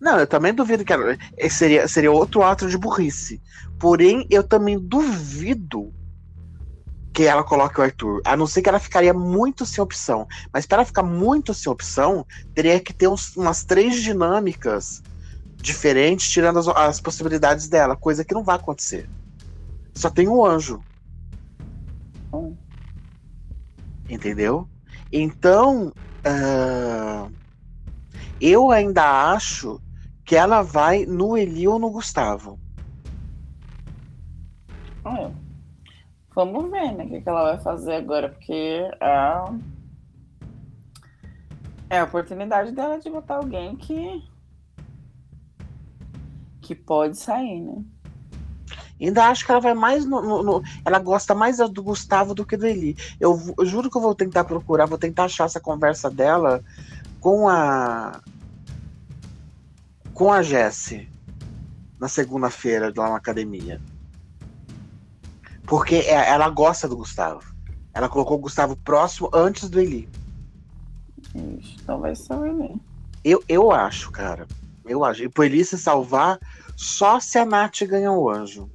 Não, 0.00 0.18
eu 0.18 0.26
também 0.26 0.54
duvido 0.54 0.84
que 0.84 0.92
ela. 0.92 1.18
Seria, 1.50 1.88
seria 1.88 2.12
outro 2.12 2.42
ato 2.42 2.68
de 2.68 2.78
burrice. 2.78 3.42
Porém, 3.78 4.24
eu 4.30 4.44
também 4.44 4.78
duvido 4.78 5.92
que 7.12 7.24
ela 7.24 7.42
coloque 7.42 7.80
o 7.80 7.82
Arthur. 7.82 8.20
A 8.24 8.36
não 8.36 8.46
ser 8.46 8.62
que 8.62 8.68
ela 8.68 8.78
ficaria 8.78 9.12
muito 9.12 9.66
sem 9.66 9.82
opção. 9.82 10.26
Mas 10.52 10.66
para 10.66 10.84
ficar 10.84 11.02
muito 11.02 11.52
sem 11.52 11.70
opção, 11.70 12.24
teria 12.54 12.78
que 12.80 12.92
ter 12.92 13.08
uns, 13.08 13.36
umas 13.36 13.64
três 13.64 14.00
dinâmicas 14.00 15.02
diferentes, 15.56 16.30
tirando 16.30 16.58
as, 16.58 16.68
as, 16.68 17.00
possibilidades 17.00 17.68
dela, 17.68 17.96
coisa 17.96 18.24
que 18.24 18.34
não 18.34 18.44
vai 18.44 18.56
acontecer. 18.56 19.08
Só 19.94 20.08
tem 20.08 20.28
um 20.28 20.44
anjo. 20.44 20.82
Entendeu? 24.08 24.68
Então, 25.12 25.92
uh, 26.24 27.32
eu 28.40 28.70
ainda 28.70 29.32
acho 29.32 29.80
que 30.24 30.36
ela 30.36 30.62
vai 30.62 31.04
no 31.04 31.36
Eli 31.36 31.66
ou 31.66 31.78
no 31.78 31.90
Gustavo. 31.90 32.58
Ah, 35.04 35.30
Vamos 36.34 36.70
ver, 36.70 36.92
né, 36.92 37.04
o 37.04 37.08
que, 37.08 37.28
ela 37.28 37.52
vai 37.54 37.60
fazer 37.60 37.94
agora, 37.94 38.28
porque 38.28 38.88
a... 39.00 39.52
é 41.88 41.98
a 41.98 42.04
oportunidade 42.04 42.72
dela 42.72 42.98
de 42.98 43.10
botar 43.10 43.36
alguém 43.36 43.76
que 43.76 44.28
que 46.60 46.74
pode 46.74 47.18
sair, 47.18 47.60
né? 47.60 47.82
Ainda 49.00 49.24
acho 49.26 49.44
que 49.44 49.50
ela 49.50 49.60
vai 49.60 49.74
mais 49.74 50.04
no, 50.04 50.20
no, 50.20 50.42
no, 50.42 50.62
Ela 50.84 50.98
gosta 50.98 51.34
mais 51.34 51.56
do 51.56 51.82
Gustavo 51.82 52.34
do 52.34 52.44
que 52.46 52.56
do 52.56 52.66
Eli. 52.66 52.96
Eu, 53.18 53.40
eu, 53.58 53.66
juro 53.66 53.90
que 53.90 53.96
eu 53.96 54.00
vou 54.00 54.14
tentar 54.14 54.44
procurar, 54.44 54.86
vou 54.86 54.98
tentar 54.98 55.24
achar 55.24 55.46
essa 55.46 55.58
conversa 55.58 56.10
dela 56.10 56.62
com 57.18 57.48
a. 57.48 58.20
Com 60.12 60.30
a 60.30 60.42
Jessie. 60.42 61.08
Na 61.98 62.08
segunda-feira 62.08 62.92
lá 62.94 63.10
na 63.10 63.16
academia. 63.16 63.80
Porque 65.70 65.94
é, 65.94 66.28
ela 66.28 66.50
gosta 66.50 66.88
do 66.88 66.96
Gustavo. 66.96 67.54
Ela 67.94 68.08
colocou 68.08 68.36
o 68.36 68.40
Gustavo 68.40 68.74
próximo 68.74 69.30
antes 69.32 69.70
do 69.70 69.78
Eli. 69.78 70.08
Então 71.32 72.00
vai 72.00 72.12
ser 72.16 72.34
o 72.34 72.44
Eli. 72.44 72.74
Eu, 73.24 73.40
eu 73.48 73.70
acho, 73.70 74.10
cara. 74.10 74.48
Eu 74.84 75.04
acho. 75.04 75.22
E 75.22 75.28
pro 75.28 75.44
Eli 75.44 75.64
se 75.64 75.78
salvar, 75.78 76.40
só 76.76 77.20
se 77.20 77.38
a 77.38 77.46
Nath 77.46 77.82
ganhar 77.82 78.10
o 78.10 78.28
anjo. 78.28 78.68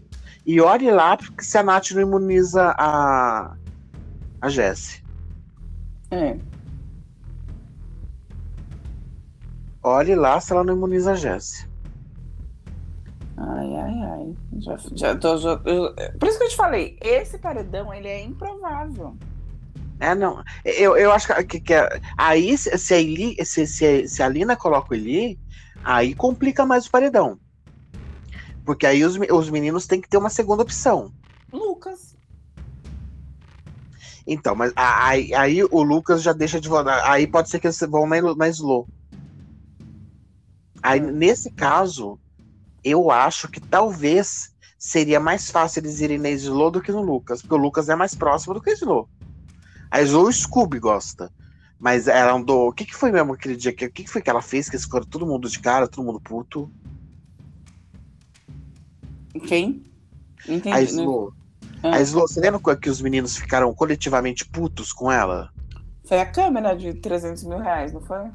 E 0.46 0.62
olhe 0.62 0.90
lá, 0.90 1.18
porque 1.18 1.44
se 1.44 1.58
a 1.58 1.64
Nath 1.64 1.92
não 1.92 2.02
imuniza 2.02 2.74
a, 2.78 3.58
a 4.40 4.48
Jessie. 4.48 5.04
É. 6.12 6.38
Olhe 9.84 10.16
lá 10.16 10.40
se 10.40 10.54
ela 10.54 10.64
não 10.64 10.78
imuniza 10.78 11.12
a 11.12 11.16
Jessie. 11.16 11.68
Ai, 13.38 13.76
ai, 13.76 14.02
ai. 14.02 14.36
Já, 14.60 14.78
já 14.94 15.16
tô, 15.18 15.38
já, 15.38 15.60
eu, 15.66 15.94
por 16.18 16.30
isso 16.30 16.38
que 16.38 16.46
eu 16.46 16.50
te 16.50 16.56
falei, 16.56 16.98
esse 17.02 17.38
paredão 17.38 17.94
ele 17.94 18.08
é 18.08 18.24
improvável. 18.24 19.16
É, 20.00 20.14
não. 20.14 20.44
Eu, 20.64 20.98
eu 20.98 21.12
acho 21.12 21.28
que, 21.46 21.60
que 21.60 21.74
aí, 22.18 22.58
se 22.58 22.94
a, 22.94 22.98
Eli, 22.98 23.36
se, 23.46 23.66
se, 23.68 24.08
se 24.08 24.24
a 24.24 24.30
Lina 24.30 24.56
coloca 24.56 24.94
o 24.94 24.96
Eli, 24.96 25.40
aí 25.84 26.14
complica 26.14 26.66
mais 26.66 26.86
o 26.86 26.92
paredão. 26.92 27.38
Porque 28.66 28.86
aí 28.86 29.04
os, 29.04 29.18
os 29.32 29.50
meninos 29.50 29.86
têm 29.86 30.02
que 30.02 30.10
ter 30.10 30.18
uma 30.18 30.30
segunda 30.30 30.64
opção. 30.64 31.14
Lucas. 31.52 32.16
Então, 34.28 34.56
mas 34.56 34.74
aí, 34.76 35.34
aí 35.34 35.64
o 35.64 35.84
Lucas 35.84 36.24
já 36.24 36.34
deixa 36.34 36.60
de 36.60 36.68
votar. 36.68 37.10
Aí 37.10 37.28
pode 37.28 37.50
ser 37.50 37.60
que 37.60 37.68
eles 37.68 37.80
vão 37.80 38.08
na, 38.08 38.22
na 38.36 38.50
slow. 38.50 38.88
Aí, 40.82 41.00
nesse 41.00 41.52
caso, 41.52 42.20
eu 42.86 43.10
acho 43.10 43.48
que 43.48 43.60
talvez 43.60 44.54
seria 44.78 45.20
mais 45.20 45.50
fácil 45.50 45.80
eles 45.80 46.00
irem 46.00 46.20
na 46.20 46.30
Slow 46.30 46.70
do 46.70 46.82
que 46.82 46.92
no 46.92 47.02
Lucas, 47.02 47.42
porque 47.42 47.56
o 47.56 47.58
Lucas 47.58 47.90
é 47.90 47.96
mais 47.96 48.14
próximo 48.14 48.54
do 48.54 48.62
que 48.62 48.70
a 48.70 48.74
Slow. 48.74 49.10
A 49.90 50.02
Slow 50.04 50.28
o 50.28 50.32
Scooby 50.32 50.80
gosta. 50.80 51.32
Mas 51.80 52.08
ela 52.08 52.34
andou. 52.34 52.70
O 52.70 52.74
que, 52.74 52.86
que 52.86 52.96
foi 52.96 53.12
mesmo 53.12 53.34
aquele 53.34 53.56
dia? 53.56 53.72
O 53.72 53.76
que, 53.76 53.90
que 53.90 54.08
foi 54.08 54.22
que 54.22 54.30
ela 54.30 54.42
fez? 54.42 54.70
Que 54.70 54.76
escolheu 54.76 55.06
todo 55.06 55.26
mundo 55.26 55.50
de 55.50 55.60
cara, 55.60 55.88
todo 55.88 56.06
mundo 56.06 56.22
puto. 56.22 56.72
Quem? 59.46 59.84
Entendi. 60.48 60.76
A 60.76 60.82
Slow. 60.82 61.34
Ah. 61.84 61.96
A 61.96 62.02
Slow, 62.02 62.28
você 62.28 62.40
lembra 62.40 62.78
que 62.78 62.90
os 62.90 63.02
meninos 63.02 63.36
ficaram 63.36 63.74
coletivamente 63.74 64.46
putos 64.46 64.94
com 64.94 65.12
ela? 65.12 65.52
Foi 66.06 66.20
a 66.20 66.26
câmera 66.26 66.76
de 66.76 66.94
300 66.94 67.44
mil 67.44 67.58
reais, 67.58 67.92
não 67.92 68.02
foi? 68.02 68.30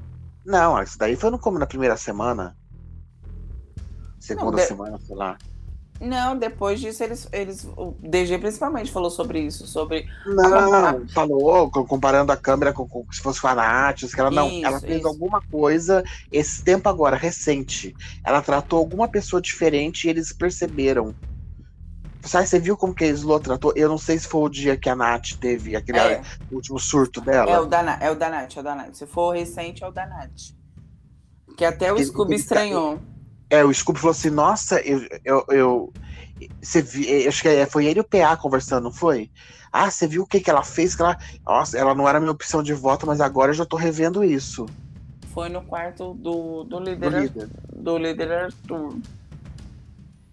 Não, 0.44 0.82
isso 0.82 0.98
daí 0.98 1.16
foi 1.16 1.30
no 1.30 1.38
como 1.38 1.58
na 1.58 1.66
primeira 1.66 1.96
semana. 1.96 2.56
Segunda 4.20 4.52
não, 4.52 4.58
de... 4.58 4.66
semana, 4.66 5.00
sei 5.04 5.16
lá. 5.16 5.38
Não, 6.00 6.36
depois 6.36 6.80
disso 6.80 7.04
eles, 7.04 7.28
eles. 7.30 7.64
O 7.76 7.94
DG 8.00 8.38
principalmente 8.38 8.90
falou 8.90 9.10
sobre 9.10 9.40
isso, 9.40 9.66
sobre. 9.66 10.08
Não, 10.24 10.74
a... 10.74 10.94
falou, 11.12 11.70
comparando 11.70 12.32
a 12.32 12.36
câmera 12.36 12.72
com, 12.72 12.88
com 12.88 13.04
se 13.12 13.20
fosse 13.20 13.38
fanáticos, 13.38 14.14
que 14.14 14.20
ela 14.20 14.30
não. 14.30 14.48
Isso, 14.48 14.66
ela 14.66 14.80
fez 14.80 14.98
isso. 14.98 15.08
alguma 15.08 15.42
coisa 15.42 16.02
esse 16.32 16.64
tempo 16.64 16.88
agora, 16.88 17.16
recente. 17.16 17.94
Ela 18.24 18.40
tratou 18.40 18.78
alguma 18.78 19.08
pessoa 19.08 19.42
diferente 19.42 20.06
e 20.06 20.10
eles 20.10 20.32
perceberam. 20.32 21.14
Sabe, 22.22 22.46
você 22.46 22.58
viu 22.58 22.76
como 22.76 22.94
que 22.94 23.04
a 23.04 23.08
Slo 23.08 23.38
tratou? 23.40 23.72
Eu 23.76 23.88
não 23.88 23.98
sei 23.98 24.18
se 24.18 24.26
foi 24.26 24.42
o 24.42 24.48
dia 24.48 24.76
que 24.76 24.88
a 24.88 24.96
Nath 24.96 25.32
teve 25.40 25.76
aquele 25.76 25.98
é. 25.98 26.22
último 26.50 26.78
surto 26.78 27.20
dela. 27.20 27.50
É 27.50 27.58
o, 27.58 27.66
da, 27.66 27.98
é 28.00 28.10
o 28.10 28.14
da 28.14 28.28
Nath, 28.30 28.56
é 28.56 28.60
o 28.60 28.62
da 28.62 28.74
Nath. 28.74 28.94
Se 28.94 29.06
for 29.06 29.34
recente, 29.34 29.82
é 29.82 29.88
o 29.88 29.90
da 29.90 30.06
Nath. 30.06 30.54
Que 31.56 31.64
até 31.64 31.92
o 31.92 32.02
Scooby 32.02 32.36
estranhou. 32.36 32.98
É, 33.50 33.64
o 33.64 33.74
Scooby 33.74 33.98
falou 33.98 34.12
assim, 34.12 34.30
nossa, 34.30 34.80
eu. 34.80 35.06
eu, 35.24 35.44
eu 35.48 35.92
você 36.62 36.80
vi, 36.80 37.28
acho 37.28 37.42
que 37.42 37.48
é, 37.48 37.66
foi 37.66 37.84
ele 37.84 37.98
e 37.98 38.00
o 38.00 38.04
PA 38.04 38.34
conversando, 38.36 38.84
não 38.84 38.92
foi? 38.92 39.30
Ah, 39.72 39.90
você 39.90 40.06
viu 40.06 40.22
o 40.22 40.26
que, 40.26 40.40
que 40.40 40.48
ela 40.48 40.62
fez? 40.62 40.94
Que 40.94 41.02
ela, 41.02 41.18
nossa, 41.44 41.76
ela 41.76 41.94
não 41.94 42.08
era 42.08 42.18
minha 42.18 42.32
opção 42.32 42.62
de 42.62 42.72
voto, 42.72 43.06
mas 43.06 43.20
agora 43.20 43.50
eu 43.50 43.54
já 43.54 43.66
tô 43.66 43.76
revendo 43.76 44.24
isso. 44.24 44.66
Foi 45.34 45.48
no 45.48 45.62
quarto 45.62 46.14
do, 46.14 46.64
do 46.64 46.80
líder. 46.80 47.10
Do 47.10 47.18
líder, 47.18 47.48
do 47.72 47.98
líder 47.98 48.32
Arthur. 48.32 48.96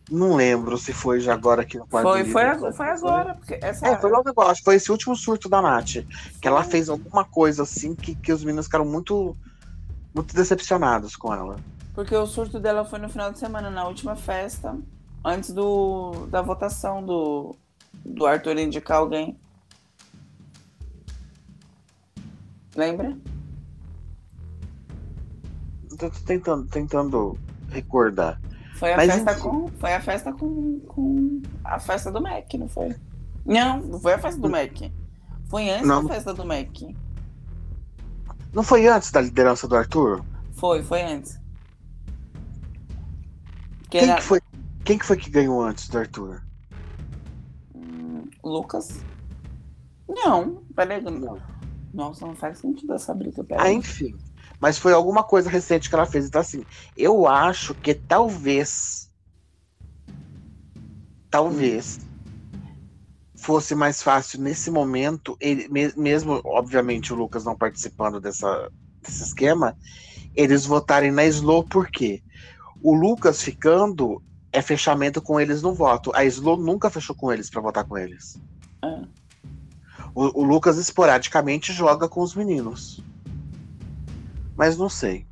Não 0.10 0.36
lembro 0.36 0.78
se 0.78 0.94
foi 0.94 1.20
já 1.20 1.34
agora 1.34 1.64
aqui 1.64 1.78
no 1.78 1.86
quarto 1.86 2.08
foi, 2.08 2.24
foi, 2.24 2.50
líder, 2.50 2.74
foi 2.74 2.90
agora. 2.90 3.36
Porque 3.36 3.60
essa... 3.62 3.86
É, 3.86 4.00
foi 4.00 4.10
logo 4.10 4.30
agora. 4.30 4.52
Acho 4.52 4.62
que 4.62 4.66
foi 4.66 4.76
esse 4.76 4.92
último 4.92 5.16
surto 5.16 5.50
da 5.50 5.62
Nath. 5.62 5.98
Que 6.42 6.48
ela 6.48 6.64
fez 6.64 6.88
alguma 6.88 7.26
coisa 7.26 7.64
assim 7.64 7.94
que, 7.94 8.16
que 8.16 8.32
os 8.32 8.44
meninos 8.44 8.66
ficaram 8.66 8.86
muito, 8.86 9.36
muito 10.16 10.34
decepcionados 10.34 11.16
com 11.16 11.34
ela. 11.34 11.58
Porque 11.98 12.16
o 12.16 12.28
surto 12.28 12.60
dela 12.60 12.86
foi 12.86 13.00
no 13.00 13.10
final 13.10 13.32
de 13.32 13.40
semana, 13.40 13.72
na 13.72 13.88
última 13.88 14.16
festa, 14.16 14.78
antes 15.26 15.52
do, 15.52 16.28
da 16.28 16.44
votação 16.44 17.04
do, 17.04 17.56
do 18.06 18.24
Arthur 18.24 18.56
indicar 18.60 19.00
alguém. 19.00 19.36
Lembra? 22.76 23.18
Tô 25.98 26.08
tentando, 26.24 26.68
tentando 26.68 27.40
recordar. 27.72 28.40
Foi 28.76 28.94
a 28.94 28.98
Mas 28.98 29.14
festa 29.16 29.32
enfim. 29.32 29.42
com. 29.42 29.68
Foi 29.80 29.94
a 29.96 30.00
festa 30.00 30.34
com, 30.34 30.80
com. 30.82 31.42
A 31.64 31.80
festa 31.80 32.12
do 32.12 32.22
Mac, 32.22 32.54
não 32.60 32.70
foi? 32.70 32.96
Não, 33.44 33.82
não 33.82 34.00
foi 34.00 34.14
a 34.14 34.20
festa 34.20 34.40
do 34.40 34.50
Mac. 34.52 34.92
Foi 35.50 35.68
antes 35.68 35.88
não. 35.88 36.04
da 36.04 36.14
festa 36.14 36.32
do 36.32 36.46
Mac. 36.46 36.80
Não 38.54 38.62
foi 38.62 38.88
antes 38.88 39.10
da 39.10 39.20
liderança 39.20 39.68
do 39.68 39.76
Arthur? 39.76 40.24
Foi, 40.52 40.84
foi 40.84 41.02
antes. 41.02 41.47
Que 43.90 44.00
quem, 44.00 44.10
era... 44.10 44.16
que 44.16 44.24
foi, 44.24 44.42
quem 44.84 44.98
que 44.98 45.06
foi 45.06 45.18
que 45.18 45.30
ganhou 45.30 45.62
antes 45.62 45.88
do 45.88 45.98
Arthur? 45.98 46.44
Hum, 47.74 48.30
Lucas? 48.44 49.04
Não, 50.08 50.64
peraí. 50.76 51.02
Não. 51.02 51.40
Nossa, 51.94 52.26
não 52.26 52.36
faz 52.36 52.60
sentido 52.60 52.94
essa 52.94 53.14
briga. 53.14 53.46
Ah, 53.58 53.72
enfim. 53.72 54.16
Mas 54.60 54.78
foi 54.78 54.94
alguma 54.94 55.24
coisa 55.24 55.50
recente 55.50 55.90
que 55.90 55.96
ela 55.96 56.06
fez. 56.06 56.28
Então, 56.28 56.42
assim, 56.42 56.64
eu 56.96 57.28
acho 57.28 57.74
que 57.76 57.94
talvez. 57.94 59.10
Talvez. 61.30 62.00
Hum. 62.54 62.76
Fosse 63.36 63.76
mais 63.76 64.02
fácil 64.02 64.42
nesse 64.42 64.70
momento, 64.70 65.38
ele, 65.40 65.70
mesmo, 65.96 66.42
obviamente, 66.44 67.14
o 67.14 67.16
Lucas 67.16 67.46
não 67.46 67.56
participando 67.56 68.20
dessa, 68.20 68.70
desse 69.02 69.24
esquema, 69.24 69.78
eles 70.36 70.66
votarem 70.66 71.12
na 71.12 71.26
Slow, 71.26 71.64
por 71.64 71.88
quê? 71.88 72.22
O 72.82 72.94
Lucas 72.94 73.42
ficando 73.42 74.22
é 74.52 74.62
fechamento 74.62 75.22
com 75.22 75.40
eles 75.40 75.62
no 75.62 75.74
voto. 75.74 76.12
A 76.16 76.26
Slow 76.26 76.58
nunca 76.58 76.90
fechou 76.90 77.16
com 77.16 77.32
eles 77.32 77.50
para 77.50 77.62
votar 77.62 77.84
com 77.84 77.98
eles. 77.98 78.40
É. 78.84 79.02
O, 80.14 80.42
o, 80.42 80.44
Lucas 80.44 80.78
esporadicamente 80.78 81.74
joga 81.74 82.08
com 82.08 82.22
os 82.22 82.34
meninos. 82.34 83.04
Mas 84.56 84.78
não 84.78 84.90
sei. 84.90 85.28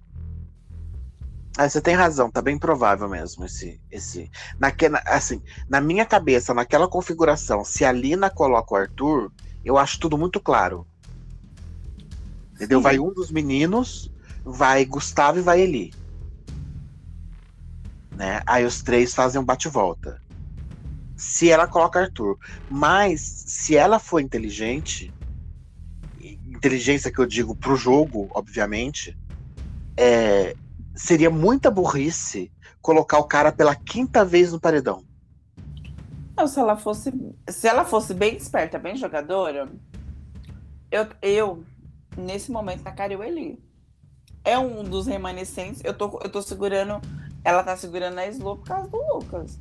Ah, 1.58 1.68
você 1.68 1.80
tem 1.80 1.96
razão, 1.96 2.30
tá 2.30 2.42
bem 2.42 2.58
provável 2.58 3.08
mesmo 3.08 3.46
esse 3.46 3.80
esse 3.90 4.30
naquela 4.60 5.02
assim, 5.06 5.42
na 5.70 5.80
minha 5.80 6.06
cabeça, 6.06 6.54
naquela 6.54 6.86
configuração, 6.86 7.64
se 7.64 7.86
a 7.86 7.94
Lina 7.94 8.30
coloca 8.30 8.74
o 8.74 8.78
Arthur, 8.78 9.32
eu 9.64 9.78
acho 9.78 9.98
tudo 9.98 10.18
muito 10.18 10.40
claro. 10.42 10.86
Entendeu? 12.54 12.80
Sim. 12.80 12.84
Vai 12.84 13.00
um 13.00 13.14
dos 13.14 13.32
meninos, 13.32 14.12
vai 14.44 14.84
Gustavo 14.84 15.40
e 15.40 15.42
vai 15.42 15.62
Eli 15.62 15.94
né? 18.16 18.42
Aí 18.46 18.66
os 18.66 18.82
três 18.82 19.14
fazem 19.14 19.40
um 19.40 19.46
bate-volta. 19.46 20.22
Se 21.16 21.50
ela 21.50 21.68
coloca 21.68 22.00
Arthur. 22.00 22.38
Mas 22.70 23.22
se 23.22 23.76
ela 23.76 24.00
for 24.00 24.20
inteligente, 24.20 25.14
inteligência 26.20 27.12
que 27.12 27.20
eu 27.20 27.26
digo 27.26 27.56
pro 27.56 27.76
jogo, 27.76 28.30
obviamente, 28.34 29.18
é, 29.98 30.56
seria 30.96 31.30
muita 31.30 31.70
burrice 31.70 32.52
colocar 32.82 33.20
o 33.20 33.24
cara 33.24 33.52
pela 33.52 33.76
quinta 33.76 34.24
vez 34.24 34.52
no 34.52 34.60
paredão. 34.60 35.04
Não, 36.36 36.48
se 36.48 36.60
ela 36.60 36.76
fosse, 36.76 37.14
se 37.50 37.68
ela 37.68 37.86
fosse 37.86 38.14
bem 38.14 38.36
esperta, 38.36 38.78
bem 38.78 38.96
jogadora, 38.96 39.70
eu, 40.92 41.08
eu 41.22 41.64
nesse 42.18 42.52
momento 42.52 42.84
tacaria 42.84 43.18
o 43.18 43.24
Eli. 43.24 43.60
É 44.44 44.58
um 44.60 44.84
dos 44.84 45.08
remanescentes. 45.08 45.82
Eu 45.84 45.94
tô, 45.94 46.20
eu 46.24 46.30
tô 46.30 46.42
segurando 46.42 47.02
ela 47.46 47.64
tá 47.64 47.78
segurando 47.78 48.18
a 48.20 48.28
Slow 48.28 48.58
por 48.58 48.66
causa 48.68 48.90
do 48.90 48.98
Lucas. 49.14 49.58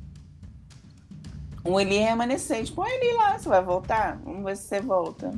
Um 1.63 1.79
Eli 1.79 1.97
remanescente. 1.99 2.71
Põe 2.71 2.89
ele 2.91 3.13
lá, 3.13 3.37
você 3.39 3.47
vai 3.47 3.63
voltar? 3.63 4.19
Vamos 4.25 4.43
ver 4.43 4.57
se 4.57 4.63
você 4.67 4.81
volta. 4.81 5.31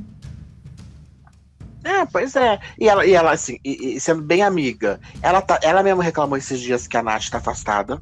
É, 1.84 2.04
pois 2.06 2.34
é. 2.36 2.58
E 2.78 2.88
ela, 2.88 3.06
e 3.06 3.12
ela 3.14 3.30
assim, 3.32 3.58
e, 3.64 3.94
e 3.96 4.00
sendo 4.00 4.20
bem 4.22 4.42
amiga, 4.42 5.00
ela, 5.22 5.40
tá, 5.40 5.58
ela 5.62 5.82
mesma 5.82 6.02
reclamou 6.02 6.36
esses 6.36 6.60
dias 6.60 6.86
que 6.86 6.96
a 6.96 7.02
Nath 7.02 7.28
tá 7.30 7.38
afastada. 7.38 8.00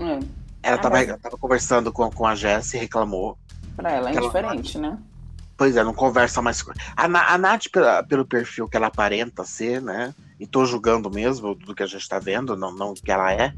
É. 0.00 0.18
Ela 0.62 0.76
Ah, 0.76 0.78
tava, 0.78 0.96
mas- 0.96 1.08
ela 1.08 1.18
tava 1.18 1.36
conversando 1.36 1.92
com, 1.92 2.10
com 2.10 2.26
a 2.26 2.34
Jess 2.34 2.74
e 2.74 2.78
reclamou. 2.78 3.38
Pra 3.76 3.92
ela 3.92 4.10
é 4.10 4.14
indiferente, 4.14 4.78
né? 4.78 4.98
Pois 5.58 5.76
é, 5.76 5.82
não 5.82 5.92
conversa 5.92 6.40
mais 6.40 6.62
com. 6.62 6.70
A, 6.96 7.04
a 7.34 7.36
Nath, 7.36 7.64
pela- 7.72 8.00
pelo 8.04 8.24
perfil 8.24 8.68
que 8.68 8.76
ela 8.76 8.86
aparenta 8.86 9.44
ser, 9.44 9.82
né? 9.82 10.14
E 10.38 10.46
tô 10.46 10.64
julgando 10.64 11.10
mesmo 11.10 11.52
do 11.56 11.74
que 11.74 11.82
a 11.82 11.86
gente 11.86 12.08
tá 12.08 12.20
vendo, 12.20 12.56
não, 12.56 12.72
não 12.72 12.92
o 12.92 12.94
que 12.94 13.10
ela 13.10 13.32
é, 13.32 13.52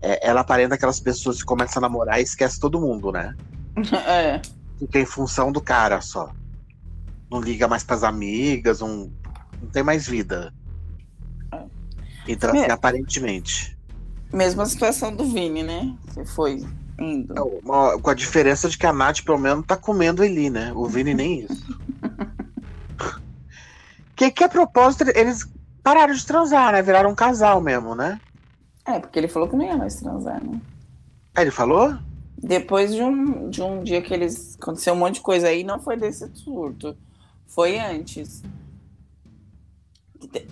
é, 0.00 0.26
Ela 0.26 0.40
aparenta 0.40 0.74
aquelas 0.74 0.98
pessoas 0.98 1.38
que 1.40 1.44
começam 1.44 1.80
a 1.80 1.82
namorar 1.82 2.18
e 2.18 2.22
esquece 2.22 2.58
todo 2.58 2.80
mundo, 2.80 3.12
né? 3.12 3.36
É. 4.06 4.40
Fica 4.78 4.98
em 4.98 5.04
função 5.06 5.52
do 5.52 5.60
cara 5.60 6.00
só. 6.00 6.32
Não 7.30 7.40
liga 7.40 7.68
mais 7.68 7.84
pras 7.84 8.02
amigas, 8.02 8.80
não, 8.80 9.12
não 9.60 9.68
tem 9.70 9.82
mais 9.82 10.06
vida. 10.08 10.52
É. 11.52 11.62
Então, 12.26 12.50
assim, 12.50 12.70
aparentemente. 12.70 13.76
Mesma 14.32 14.64
situação 14.64 15.14
do 15.14 15.26
Vini, 15.26 15.62
né? 15.62 15.94
Que 16.14 16.24
foi 16.24 16.64
indo. 16.98 17.34
Uma- 17.64 17.98
com 17.98 18.10
a 18.10 18.14
diferença 18.14 18.68
de 18.68 18.78
que 18.78 18.86
a 18.86 18.92
Nath, 18.92 19.22
pelo 19.22 19.38
menos, 19.38 19.66
tá 19.66 19.76
comendo 19.76 20.24
ele, 20.24 20.50
né? 20.50 20.72
O 20.74 20.86
Vini 20.86 21.14
nem 21.14 21.40
isso. 21.40 21.78
que, 24.16 24.30
que 24.30 24.44
a 24.44 24.48
propósito, 24.48 25.04
eles 25.14 25.46
pararam 25.82 26.14
de 26.14 26.24
transar, 26.24 26.72
né? 26.72 26.82
Viraram 26.82 27.10
um 27.10 27.14
casal 27.14 27.60
mesmo, 27.60 27.94
né? 27.94 28.20
É, 28.84 28.98
porque 28.98 29.18
ele 29.18 29.28
falou 29.28 29.48
que 29.48 29.56
não 29.56 29.64
ia 29.64 29.76
mais 29.76 29.96
transar, 29.96 30.42
né? 30.44 30.60
Aí 31.34 31.44
ele 31.44 31.50
falou? 31.50 31.96
Depois 32.36 32.94
de 32.94 33.02
um, 33.02 33.48
de 33.48 33.62
um 33.62 33.82
dia 33.82 34.02
que 34.02 34.12
eles. 34.12 34.56
Aconteceu 34.60 34.92
um 34.92 34.98
monte 34.98 35.16
de 35.16 35.20
coisa 35.22 35.48
aí, 35.48 35.64
não 35.64 35.80
foi 35.80 35.96
desse 35.96 36.28
surto. 36.34 36.96
Foi 37.46 37.78
antes. 37.78 38.42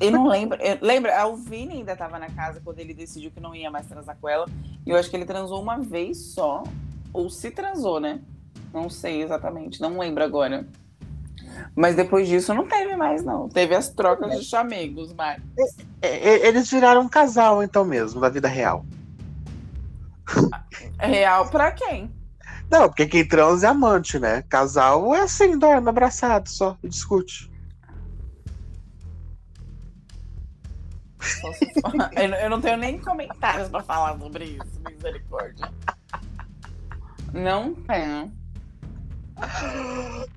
Eu 0.01 0.11
não 0.11 0.29
lembro. 0.29 0.61
eu- 0.61 0.79
lembra, 0.81 1.27
o 1.27 1.37
Vini 1.37 1.75
ainda 1.75 1.95
tava 1.97 2.19
na 2.19 2.29
casa 2.31 2.61
quando 2.65 2.79
ele 2.79 2.93
decidiu 2.95 3.31
que 3.31 3.41
não 3.41 3.55
ia 3.55 3.71
mais 3.71 3.87
transar 3.87 4.17
com 4.21 4.29
ela. 4.29 4.47
E 4.87 4.91
eu 4.91 4.97
acho 4.97 5.09
que 5.11 5.17
ele 5.17 5.25
transou 5.25 5.61
uma 5.61 5.79
vez 5.79 6.19
só. 6.35 6.63
Ou 7.13 7.29
se 7.29 7.51
transou, 7.51 8.01
né? 8.01 8.21
Não 8.73 8.89
sei 8.89 9.23
exatamente, 9.23 9.81
não 9.81 9.99
lembro 9.99 10.25
agora. 10.25 10.67
Mas 11.77 11.95
depois 11.95 12.27
disso 12.27 12.55
não 12.55 12.67
teve 12.67 12.97
mais, 12.97 13.23
não. 13.23 13.49
Teve 13.49 13.75
as 13.75 13.89
trocas 13.91 14.39
de 14.39 14.45
chamegos, 14.45 15.13
mas. 15.13 15.43
É, 16.01 16.09
é, 16.31 16.49
eles 16.49 16.71
viraram 16.71 17.03
um 17.03 17.09
casal, 17.09 17.63
então 17.63 17.85
mesmo, 17.85 18.21
da 18.21 18.29
vida 18.31 18.49
real. 18.49 18.87
Real 20.99 21.49
pra 21.51 21.73
quem? 21.73 22.11
Não, 22.71 22.89
porque 22.89 23.07
quem 23.07 23.27
transa 23.27 23.67
é 23.67 23.71
amante, 23.71 24.19
né? 24.19 24.43
Casal 24.49 25.15
é 25.15 25.21
assim, 25.23 25.59
dorme 25.59 25.89
abraçado 25.91 26.49
só 26.49 26.79
e 26.83 26.89
discute. 26.89 27.52
Eu, 32.17 32.29
não- 32.29 32.37
eu 32.39 32.51
não 32.51 32.61
tenho 32.61 32.77
nem 32.77 32.99
comentários 32.99 33.69
pra 33.69 33.83
falar 33.83 34.19
sobre 34.19 34.45
isso, 34.45 34.81
misericórdia. 34.87 35.71
Não 37.33 37.75
tenho. 37.75 38.33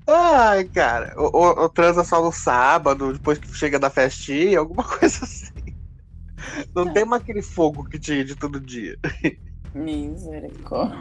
Ai, 0.06 0.64
cara. 0.64 1.12
Ou, 1.16 1.30
ou, 1.34 1.58
ou 1.62 1.68
transa 1.68 2.02
só 2.04 2.22
no 2.22 2.32
sábado, 2.32 3.12
depois 3.12 3.38
que 3.38 3.52
chega 3.54 3.78
da 3.78 3.90
festinha, 3.90 4.58
alguma 4.58 4.82
coisa 4.84 5.24
assim. 5.24 5.52
Não 6.74 6.92
tem 6.92 7.04
mais 7.04 7.22
aquele 7.22 7.42
fogo 7.42 7.84
que 7.84 7.98
tinha 7.98 8.24
de 8.24 8.34
todo 8.36 8.60
dia. 8.60 8.98
Misericórdia. 9.76 10.98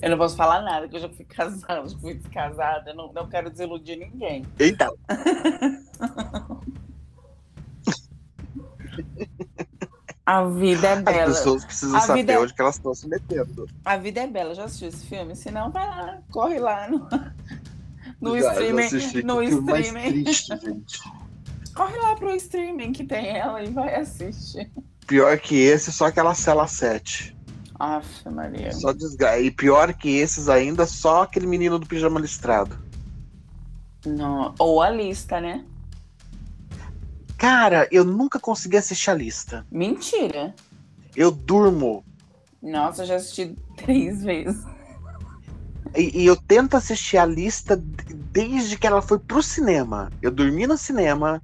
Eu 0.00 0.10
não 0.10 0.18
posso 0.18 0.34
falar 0.36 0.62
nada, 0.62 0.88
que 0.88 0.96
eu 0.96 1.00
já 1.00 1.08
fui 1.10 1.24
casada, 1.24 1.86
já 1.88 1.98
fui 1.98 2.14
descasada. 2.14 2.94
Não, 2.94 3.12
não 3.12 3.28
quero 3.28 3.50
desiludir 3.50 3.98
ninguém. 3.98 4.46
Então. 4.58 4.96
A 10.26 10.44
vida 10.44 10.86
é 10.88 10.92
As 10.92 11.02
bela. 11.02 11.26
pessoas 11.26 11.64
precisam 11.64 11.96
A 11.96 12.00
saber 12.00 12.30
é- 12.30 12.38
onde 12.38 12.52
que 12.52 12.60
elas 12.60 12.74
estão 12.76 12.94
se 12.94 13.08
metendo. 13.08 13.66
A 13.84 13.96
vida 13.96 14.20
é 14.20 14.26
bela. 14.26 14.54
Já 14.54 14.64
assistiu 14.64 14.88
esse 14.88 15.06
filme? 15.06 15.34
Se 15.34 15.50
não, 15.50 15.70
vai 15.70 15.86
lá, 15.86 16.18
corre 16.30 16.58
lá 16.58 16.88
no, 16.88 17.08
no 18.20 18.38
Já- 18.38 18.52
streaming. 18.52 18.82
assisti, 18.84 19.22
no 19.22 19.42
streaming. 19.42 20.24
triste. 20.24 20.52
Corre 21.74 21.96
lá 21.96 22.14
pro 22.16 22.34
streaming 22.34 22.92
que 22.92 23.04
tem 23.04 23.28
ela 23.36 23.62
e 23.62 23.70
vai 23.70 23.94
assistir. 23.94 24.70
Pior 25.08 25.38
que 25.38 25.56
esse, 25.56 25.90
só 25.90 26.04
aquela 26.04 26.34
cela 26.34 26.66
7. 26.66 27.34
Aff, 27.78 28.28
Maria. 28.28 28.72
Só 28.72 28.92
desgra... 28.92 29.40
E 29.40 29.50
pior 29.50 29.94
que 29.94 30.18
esses 30.18 30.50
ainda, 30.50 30.84
só 30.84 31.22
aquele 31.22 31.46
menino 31.46 31.78
do 31.78 31.86
pijama 31.86 32.20
listrado. 32.20 32.78
Não. 34.04 34.54
Ou 34.58 34.82
a 34.82 34.90
lista, 34.90 35.40
né? 35.40 35.64
Cara, 37.38 37.88
eu 37.90 38.04
nunca 38.04 38.38
consegui 38.38 38.76
assistir 38.76 39.10
a 39.10 39.14
lista. 39.14 39.66
Mentira. 39.70 40.54
Eu 41.16 41.30
durmo. 41.30 42.04
Nossa, 42.62 43.02
eu 43.02 43.06
já 43.06 43.16
assisti 43.16 43.56
três 43.76 44.22
vezes. 44.22 44.62
E, 45.96 46.22
e 46.22 46.26
eu 46.26 46.36
tento 46.36 46.76
assistir 46.76 47.16
a 47.16 47.24
lista 47.24 47.76
desde 48.30 48.76
que 48.76 48.86
ela 48.86 49.00
foi 49.00 49.18
pro 49.18 49.42
cinema. 49.42 50.10
Eu 50.20 50.30
dormi 50.30 50.66
no 50.66 50.76
cinema. 50.76 51.42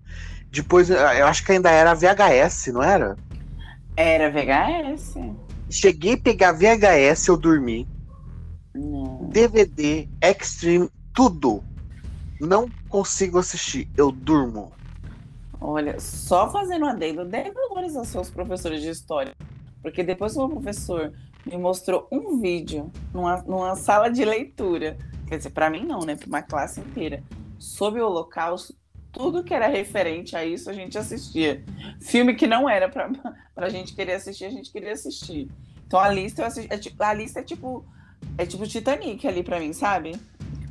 Depois, 0.51 0.91
eu 0.91 0.97
eu 0.97 1.27
acho 1.27 1.43
que 1.45 1.53
ainda 1.53 1.70
era 1.70 1.95
VHS, 1.95 2.66
não 2.66 2.82
era? 2.82 3.16
Era 3.96 4.30
VHS? 4.30 5.14
Cheguei 5.70 6.14
a 6.14 6.18
pegar 6.18 6.52
VHS, 6.52 7.28
eu 7.28 7.36
dormi. 7.36 7.88
Não. 8.74 9.28
DVD, 9.28 10.08
Extreme, 10.20 10.88
tudo. 11.14 11.62
Não 12.40 12.68
consigo 12.88 13.38
assistir, 13.38 13.88
eu 13.96 14.10
durmo. 14.10 14.72
Olha, 15.60 15.98
só 16.00 16.50
fazendo 16.50 16.84
um 16.84 16.88
adendo, 16.88 17.28
valores 17.30 17.96
aos 17.96 18.08
seus 18.08 18.28
professores 18.28 18.82
de 18.82 18.88
história. 18.88 19.32
Porque 19.80 20.02
depois 20.02 20.32
que 20.32 20.38
o 20.38 20.46
meu 20.46 20.56
professor 20.60 21.12
me 21.46 21.56
mostrou 21.56 22.08
um 22.10 22.40
vídeo 22.40 22.90
numa, 23.12 23.42
numa 23.42 23.76
sala 23.76 24.10
de 24.10 24.24
leitura, 24.24 24.96
quer 25.28 25.36
dizer, 25.36 25.50
para 25.50 25.70
mim 25.70 25.84
não, 25.84 26.00
né? 26.00 26.16
Para 26.16 26.26
uma 26.26 26.42
classe 26.42 26.80
inteira, 26.80 27.22
sobre 27.58 28.00
o 28.00 28.06
Holocausto, 28.06 28.74
tudo 29.15 29.45
que 29.45 29.55
era 29.55 29.69
referente 29.69 30.36
a 30.36 30.45
isso 30.45 30.69
a 30.69 30.73
gente 30.73 30.99
assistia. 30.99 31.65
Filme 32.01 32.35
que 32.35 32.47
não 32.47 32.69
era 32.69 32.89
para 32.89 33.11
a 33.57 33.69
gente 33.69 33.95
querer 33.95 34.15
assistir, 34.15 34.45
a 34.45 34.51
gente 34.51 34.70
queria 34.70 34.93
assistir. 34.93 35.49
Então 35.86 35.99
a 35.99 36.09
lista 36.09 36.43
eu 36.43 36.47
assisti, 36.47 36.70
é 36.99 37.05
a 37.05 37.15
lista 37.15 37.41
é 37.41 37.43
tipo 37.43 37.86
é 38.36 38.45
tipo 38.45 38.66
Titanic 38.66 39.27
ali 39.27 39.43
para 39.43 39.61
mim, 39.61 39.73
sabe? 39.73 40.19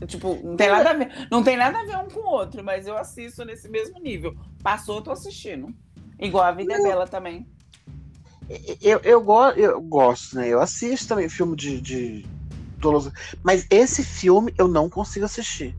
Tipo, 0.06 0.38
não 0.44 0.58
tem 0.58 0.70
nada 0.70 0.90
a 0.90 0.94
ver, 0.94 1.28
não 1.32 1.42
tem 1.42 1.56
nada 1.56 1.80
a 1.80 1.86
ver 1.86 1.96
um 1.98 2.10
com 2.10 2.20
o 2.20 2.30
outro, 2.30 2.62
mas 2.62 2.88
eu 2.88 2.98
assisto 2.98 3.46
nesse 3.46 3.70
mesmo 3.70 4.00
nível. 4.00 4.36
Passou, 4.62 4.98
eu 4.98 5.02
tô 5.02 5.12
assistindo. 5.12 5.74
Igual 6.20 6.44
a 6.44 6.52
Vida 6.52 6.74
é 6.74 6.82
Bela 6.82 7.08
também. 7.08 7.48
Eu, 8.82 9.00
eu, 9.00 9.22
go 9.22 9.50
eu 9.52 9.82
gosto, 9.82 10.36
né? 10.36 10.50
Eu 10.50 10.60
assisto 10.60 11.08
também 11.08 11.30
filme 11.30 11.56
de, 11.56 11.80
de. 11.80 12.26
Mas 13.42 13.66
esse 13.70 14.04
filme 14.04 14.54
eu 14.58 14.68
não 14.68 14.90
consigo 14.90 15.26
assistir. 15.26 15.74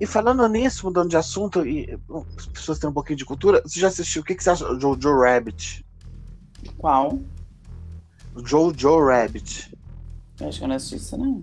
E 0.00 0.06
falando 0.06 0.46
nisso, 0.48 0.86
mudando 0.86 1.08
de 1.10 1.16
assunto, 1.16 1.64
e 1.66 1.98
as 2.36 2.46
pessoas 2.46 2.78
têm 2.78 2.90
um 2.90 2.92
pouquinho 2.92 3.16
de 3.16 3.24
cultura, 3.24 3.62
você 3.64 3.78
já 3.80 3.88
assistiu? 3.88 4.22
O 4.22 4.24
que, 4.24 4.34
que 4.34 4.42
você 4.42 4.50
acha 4.50 4.64
do 4.64 4.80
Jojo 4.80 5.20
Rabbit? 5.20 5.84
Qual? 6.78 7.20
Jojo 8.44 9.06
Rabbit. 9.06 9.72
Eu 10.40 10.48
acho 10.48 10.58
que 10.58 10.64
eu 10.64 10.68
não 10.68 10.74
assisti 10.76 10.96
isso, 10.96 11.16
não. 11.16 11.42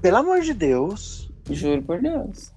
Pelo 0.00 0.16
amor 0.16 0.40
de 0.40 0.54
Deus. 0.54 1.30
Juro 1.50 1.82
por 1.82 2.00
Deus. 2.00 2.52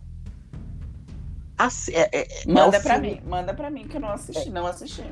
assi- 1.58 1.94
é, 1.94 2.10
é- 2.14 2.42
é 2.42 2.46
Manda 2.48 2.80
o 2.80 2.82
pra 2.82 2.94
filme- 2.96 3.16
mim, 3.16 3.22
manda 3.30 3.54
pra 3.54 3.70
mim 3.70 3.86
que 3.88 3.98
eu 3.98 4.02
não 4.02 4.10
assisti, 4.12 4.50
não 4.50 4.66
assisti. 4.66 5.04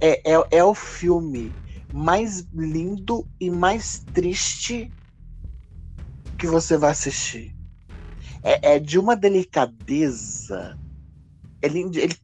É, 0.00 0.32
é, 0.34 0.46
é 0.50 0.64
o 0.64 0.74
filme 0.74 1.52
mais 1.94 2.44
lindo 2.52 3.24
e 3.40 3.48
mais 3.48 4.00
triste 4.12 4.90
que 6.36 6.46
você 6.48 6.76
vai 6.76 6.90
assistir. 6.90 7.54
É, 8.46 8.76
é 8.76 8.78
de 8.78 8.96
uma 8.96 9.16
delicadeza. 9.16 10.78
Lindo. 11.64 11.98
Ele, 11.98 12.16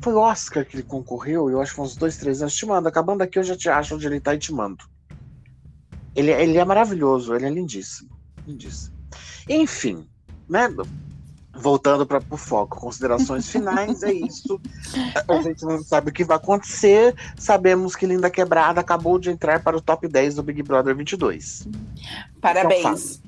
foi 0.00 0.14
o 0.14 0.20
Oscar 0.20 0.64
que 0.64 0.76
ele 0.76 0.84
concorreu, 0.84 1.50
eu 1.50 1.60
acho 1.60 1.74
que 1.74 1.80
uns 1.80 1.96
dois, 1.96 2.16
três 2.16 2.40
anos. 2.40 2.54
Te 2.54 2.64
mando, 2.64 2.86
acabando 2.86 3.22
aqui 3.22 3.40
eu 3.40 3.42
já 3.42 3.56
te 3.56 3.68
acho 3.68 3.96
onde 3.96 4.06
ele 4.06 4.20
tá 4.20 4.36
e 4.36 4.38
te 4.38 4.52
mando. 4.52 4.84
Ele, 6.14 6.30
ele 6.30 6.58
é 6.58 6.64
maravilhoso, 6.64 7.34
ele 7.34 7.46
é 7.46 7.50
lindíssimo. 7.50 8.08
Lindíssimo. 8.46 8.96
Enfim, 9.48 10.06
né? 10.48 10.68
Voltando 11.52 12.06
para 12.06 12.22
o 12.30 12.36
foco, 12.36 12.78
considerações 12.78 13.48
finais, 13.50 14.04
é 14.04 14.12
isso. 14.12 14.60
A 15.26 15.42
gente 15.42 15.64
não 15.64 15.82
sabe 15.82 16.10
o 16.10 16.12
que 16.12 16.22
vai 16.22 16.36
acontecer. 16.36 17.16
Sabemos 17.36 17.96
que 17.96 18.06
Linda 18.06 18.30
Quebrada 18.30 18.80
acabou 18.80 19.18
de 19.18 19.30
entrar 19.30 19.60
para 19.64 19.76
o 19.76 19.80
top 19.80 20.06
10 20.06 20.36
do 20.36 20.42
Big 20.44 20.62
Brother 20.62 20.94
22. 20.94 21.66
Parabéns. 22.40 23.20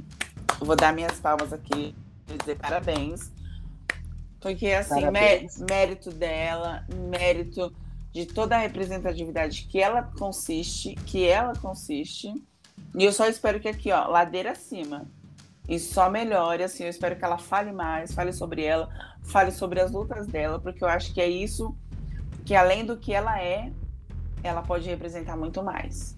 Eu 0.61 0.67
Vou 0.67 0.77
dar 0.77 0.93
minhas 0.93 1.19
palmas 1.19 1.53
aqui 1.53 1.93
dizer 2.37 2.57
parabéns. 2.57 3.31
Porque, 4.41 4.69
assim, 4.69 4.95
mé- 5.11 5.47
mérito 5.69 6.11
dela, 6.11 6.85
mérito 7.11 7.73
de 8.13 8.27
toda 8.27 8.57
a 8.57 8.59
representatividade 8.59 9.65
que 9.65 9.79
ela 9.79 10.03
consiste, 10.03 10.95
que 11.07 11.27
ela 11.27 11.55
consiste. 11.57 12.33
E 12.95 13.05
eu 13.05 13.13
só 13.13 13.27
espero 13.27 13.61
que 13.61 13.69
aqui, 13.69 13.93
ó, 13.93 14.07
ladeira 14.09 14.53
acima. 14.53 15.07
E 15.69 15.79
só 15.79 16.11
melhore, 16.11 16.65
assim, 16.65 16.85
eu 16.85 16.91
espero 16.91 17.17
que 17.17 17.25
ela 17.25 17.39
fale 17.39 17.71
mais, 17.71 18.13
fale 18.13 18.33
sobre 18.33 18.65
ela, 18.65 18.89
fale 19.23 19.53
sobre 19.53 19.81
as 19.81 19.93
lutas 19.93 20.27
dela, 20.27 20.59
porque 20.59 20.83
eu 20.83 20.89
acho 20.89 21.13
que 21.15 21.21
é 21.21 21.29
isso 21.29 21.77
que, 22.45 22.55
além 22.57 22.85
do 22.85 22.97
que 22.97 23.13
ela 23.13 23.41
é, 23.41 23.71
ela 24.43 24.63
pode 24.63 24.89
representar 24.89 25.37
muito 25.37 25.63
mais. 25.63 26.17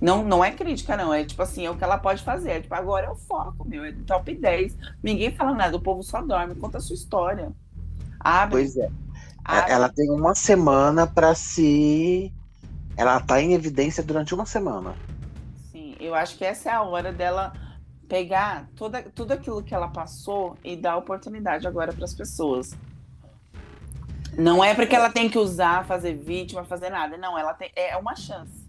Não, 0.00 0.22
não 0.24 0.44
é 0.44 0.50
crítica, 0.50 0.96
não. 0.96 1.12
É 1.12 1.24
tipo 1.24 1.42
assim, 1.42 1.64
é 1.64 1.70
o 1.70 1.76
que 1.76 1.84
ela 1.84 1.98
pode 1.98 2.22
fazer. 2.22 2.50
É, 2.50 2.60
tipo, 2.60 2.74
agora 2.74 3.06
é 3.06 3.10
o 3.10 3.16
foco, 3.16 3.66
meu. 3.66 3.84
É 3.84 3.92
top 4.06 4.34
10. 4.34 4.76
Ninguém 5.02 5.34
fala 5.34 5.54
nada, 5.54 5.76
o 5.76 5.80
povo 5.80 6.02
só 6.02 6.20
dorme. 6.20 6.54
Conta 6.54 6.78
a 6.78 6.80
sua 6.80 6.94
história. 6.94 7.52
Abre. 8.20 8.62
Pois 8.62 8.76
é. 8.76 8.90
Abre. 9.44 9.72
Ela 9.72 9.88
tem 9.88 10.10
uma 10.10 10.34
semana 10.34 11.06
para 11.06 11.34
se. 11.34 12.32
Ela 12.96 13.20
tá 13.20 13.40
em 13.40 13.52
evidência 13.52 14.02
durante 14.02 14.34
uma 14.34 14.46
semana. 14.46 14.94
Sim, 15.70 15.94
eu 16.00 16.14
acho 16.14 16.36
que 16.36 16.44
essa 16.44 16.70
é 16.70 16.72
a 16.72 16.82
hora 16.82 17.12
dela 17.12 17.52
pegar 18.08 18.68
toda, 18.76 19.02
tudo 19.02 19.32
aquilo 19.32 19.62
que 19.62 19.74
ela 19.74 19.88
passou 19.88 20.56
e 20.64 20.76
dar 20.76 20.96
oportunidade 20.96 21.66
agora 21.66 21.92
para 21.92 22.04
as 22.04 22.14
pessoas. 22.14 22.74
Não 24.36 24.62
é 24.62 24.74
porque 24.74 24.94
ela 24.94 25.10
tem 25.10 25.30
que 25.30 25.38
usar, 25.38 25.86
fazer 25.86 26.14
vítima, 26.14 26.64
fazer 26.64 26.90
nada. 26.90 27.16
Não, 27.16 27.38
ela 27.38 27.54
tem. 27.54 27.70
É 27.74 27.96
uma 27.96 28.14
chance. 28.14 28.65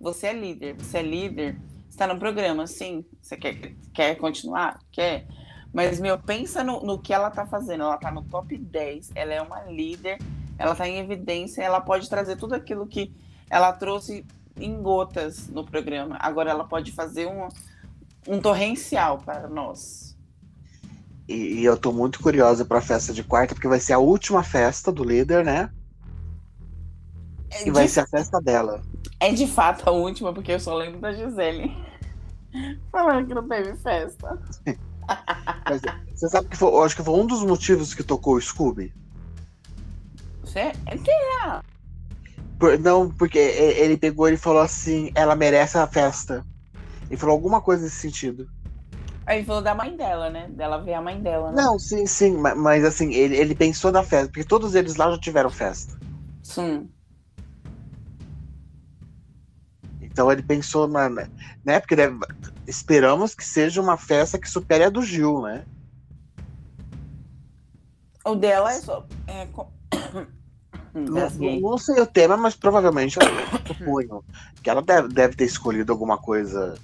Você 0.00 0.28
é 0.28 0.32
líder, 0.32 0.76
você 0.76 0.98
é 0.98 1.02
líder, 1.02 1.60
está 1.88 2.06
no 2.06 2.18
programa, 2.18 2.66
sim. 2.66 3.04
Você 3.20 3.36
quer, 3.36 3.74
quer 3.92 4.14
continuar? 4.16 4.80
Quer. 4.90 5.26
Mas, 5.72 6.00
meu, 6.00 6.18
pensa 6.18 6.64
no, 6.64 6.80
no 6.80 6.98
que 6.98 7.12
ela 7.12 7.28
está 7.28 7.46
fazendo. 7.46 7.82
Ela 7.82 7.96
está 7.96 8.10
no 8.10 8.22
top 8.22 8.56
10, 8.56 9.10
ela 9.14 9.34
é 9.34 9.42
uma 9.42 9.64
líder, 9.64 10.18
ela 10.58 10.72
está 10.72 10.88
em 10.88 10.98
evidência, 10.98 11.62
ela 11.62 11.80
pode 11.80 12.08
trazer 12.08 12.36
tudo 12.36 12.54
aquilo 12.54 12.86
que 12.86 13.12
ela 13.50 13.72
trouxe 13.72 14.24
em 14.56 14.82
gotas 14.82 15.48
no 15.48 15.64
programa. 15.64 16.16
Agora 16.18 16.50
ela 16.50 16.64
pode 16.64 16.92
fazer 16.92 17.26
um, 17.26 17.48
um 18.26 18.40
torrencial 18.40 19.18
para 19.18 19.48
nós. 19.48 20.16
E, 21.28 21.60
e 21.60 21.64
eu 21.64 21.74
estou 21.74 21.92
muito 21.92 22.20
curiosa 22.20 22.64
para 22.64 22.78
a 22.78 22.82
festa 22.82 23.12
de 23.12 23.22
quarta, 23.22 23.54
porque 23.54 23.68
vai 23.68 23.78
ser 23.80 23.92
a 23.92 23.98
última 23.98 24.42
festa 24.42 24.90
do 24.90 25.04
líder, 25.04 25.44
né? 25.44 25.70
É 27.50 27.66
e 27.66 27.70
vai 27.70 27.88
ser 27.88 28.00
a 28.00 28.06
festa 28.06 28.40
dela. 28.40 28.82
É 29.18 29.32
de 29.32 29.46
fato 29.46 29.88
a 29.88 29.92
última, 29.92 30.32
porque 30.32 30.52
eu 30.52 30.60
só 30.60 30.74
lembro 30.74 31.00
da 31.00 31.12
Gisele 31.12 31.76
falando 32.90 33.26
que 33.26 33.34
não 33.34 33.46
teve 33.48 33.76
festa. 33.76 34.38
Mas, 35.68 35.82
você 36.14 36.28
sabe 36.28 36.48
que 36.48 36.56
foi, 36.56 36.68
eu 36.68 36.82
acho 36.82 36.94
que 36.94 37.02
foi 37.02 37.14
um 37.14 37.26
dos 37.26 37.42
motivos 37.42 37.94
que 37.94 38.02
tocou 38.02 38.36
o 38.36 38.40
Scooby? 38.40 38.94
Você? 40.42 40.72
É 40.86 40.96
que 40.96 41.10
é? 41.10 41.60
Por, 42.58 42.78
não, 42.78 43.10
porque 43.10 43.38
ele 43.38 43.96
pegou 43.96 44.28
e 44.28 44.36
falou 44.36 44.60
assim: 44.60 45.10
ela 45.14 45.34
merece 45.34 45.78
a 45.78 45.86
festa. 45.86 46.44
Ele 47.08 47.16
falou 47.16 47.34
alguma 47.34 47.60
coisa 47.60 47.84
nesse 47.84 47.96
sentido. 47.96 48.48
Aí 49.26 49.38
ele 49.38 49.46
falou 49.46 49.62
da 49.62 49.74
mãe 49.74 49.96
dela, 49.96 50.30
né? 50.30 50.48
Dela 50.50 50.78
ver 50.78 50.94
a 50.94 51.02
mãe 51.02 51.20
dela, 51.20 51.52
né? 51.52 51.62
Não, 51.62 51.78
sim, 51.78 52.06
sim, 52.06 52.36
mas, 52.36 52.56
mas 52.56 52.84
assim, 52.84 53.12
ele, 53.12 53.36
ele 53.36 53.54
pensou 53.54 53.92
na 53.92 54.02
festa, 54.02 54.26
porque 54.28 54.44
todos 54.44 54.74
eles 54.74 54.96
lá 54.96 55.10
já 55.10 55.18
tiveram 55.18 55.50
festa. 55.50 55.98
Sim. 56.42 56.88
Então 60.20 60.30
ele 60.30 60.42
pensou 60.42 60.86
na. 60.86 61.08
Né? 61.08 61.80
Porque 61.80 61.96
deve, 61.96 62.18
esperamos 62.66 63.34
que 63.34 63.42
seja 63.42 63.80
uma 63.80 63.96
festa 63.96 64.38
que 64.38 64.50
supere 64.50 64.84
a 64.84 64.90
do 64.90 65.02
Gil, 65.02 65.40
né? 65.40 65.64
O 68.22 68.34
dela 68.34 68.70
é 68.70 68.80
só. 68.82 69.06
É, 69.26 69.48
não, 70.92 71.30
não, 71.58 71.78
sei 71.78 72.02
o 72.02 72.06
tema, 72.06 72.36
mas 72.36 72.54
provavelmente 72.54 73.16
eu 73.18 73.66
suponho 73.66 74.22
que 74.62 74.68
ela 74.68 74.82
deve, 74.82 75.08
deve 75.08 75.36
ter 75.36 75.46
escolhido 75.46 75.90
alguma 75.90 76.18
coisa 76.18 76.74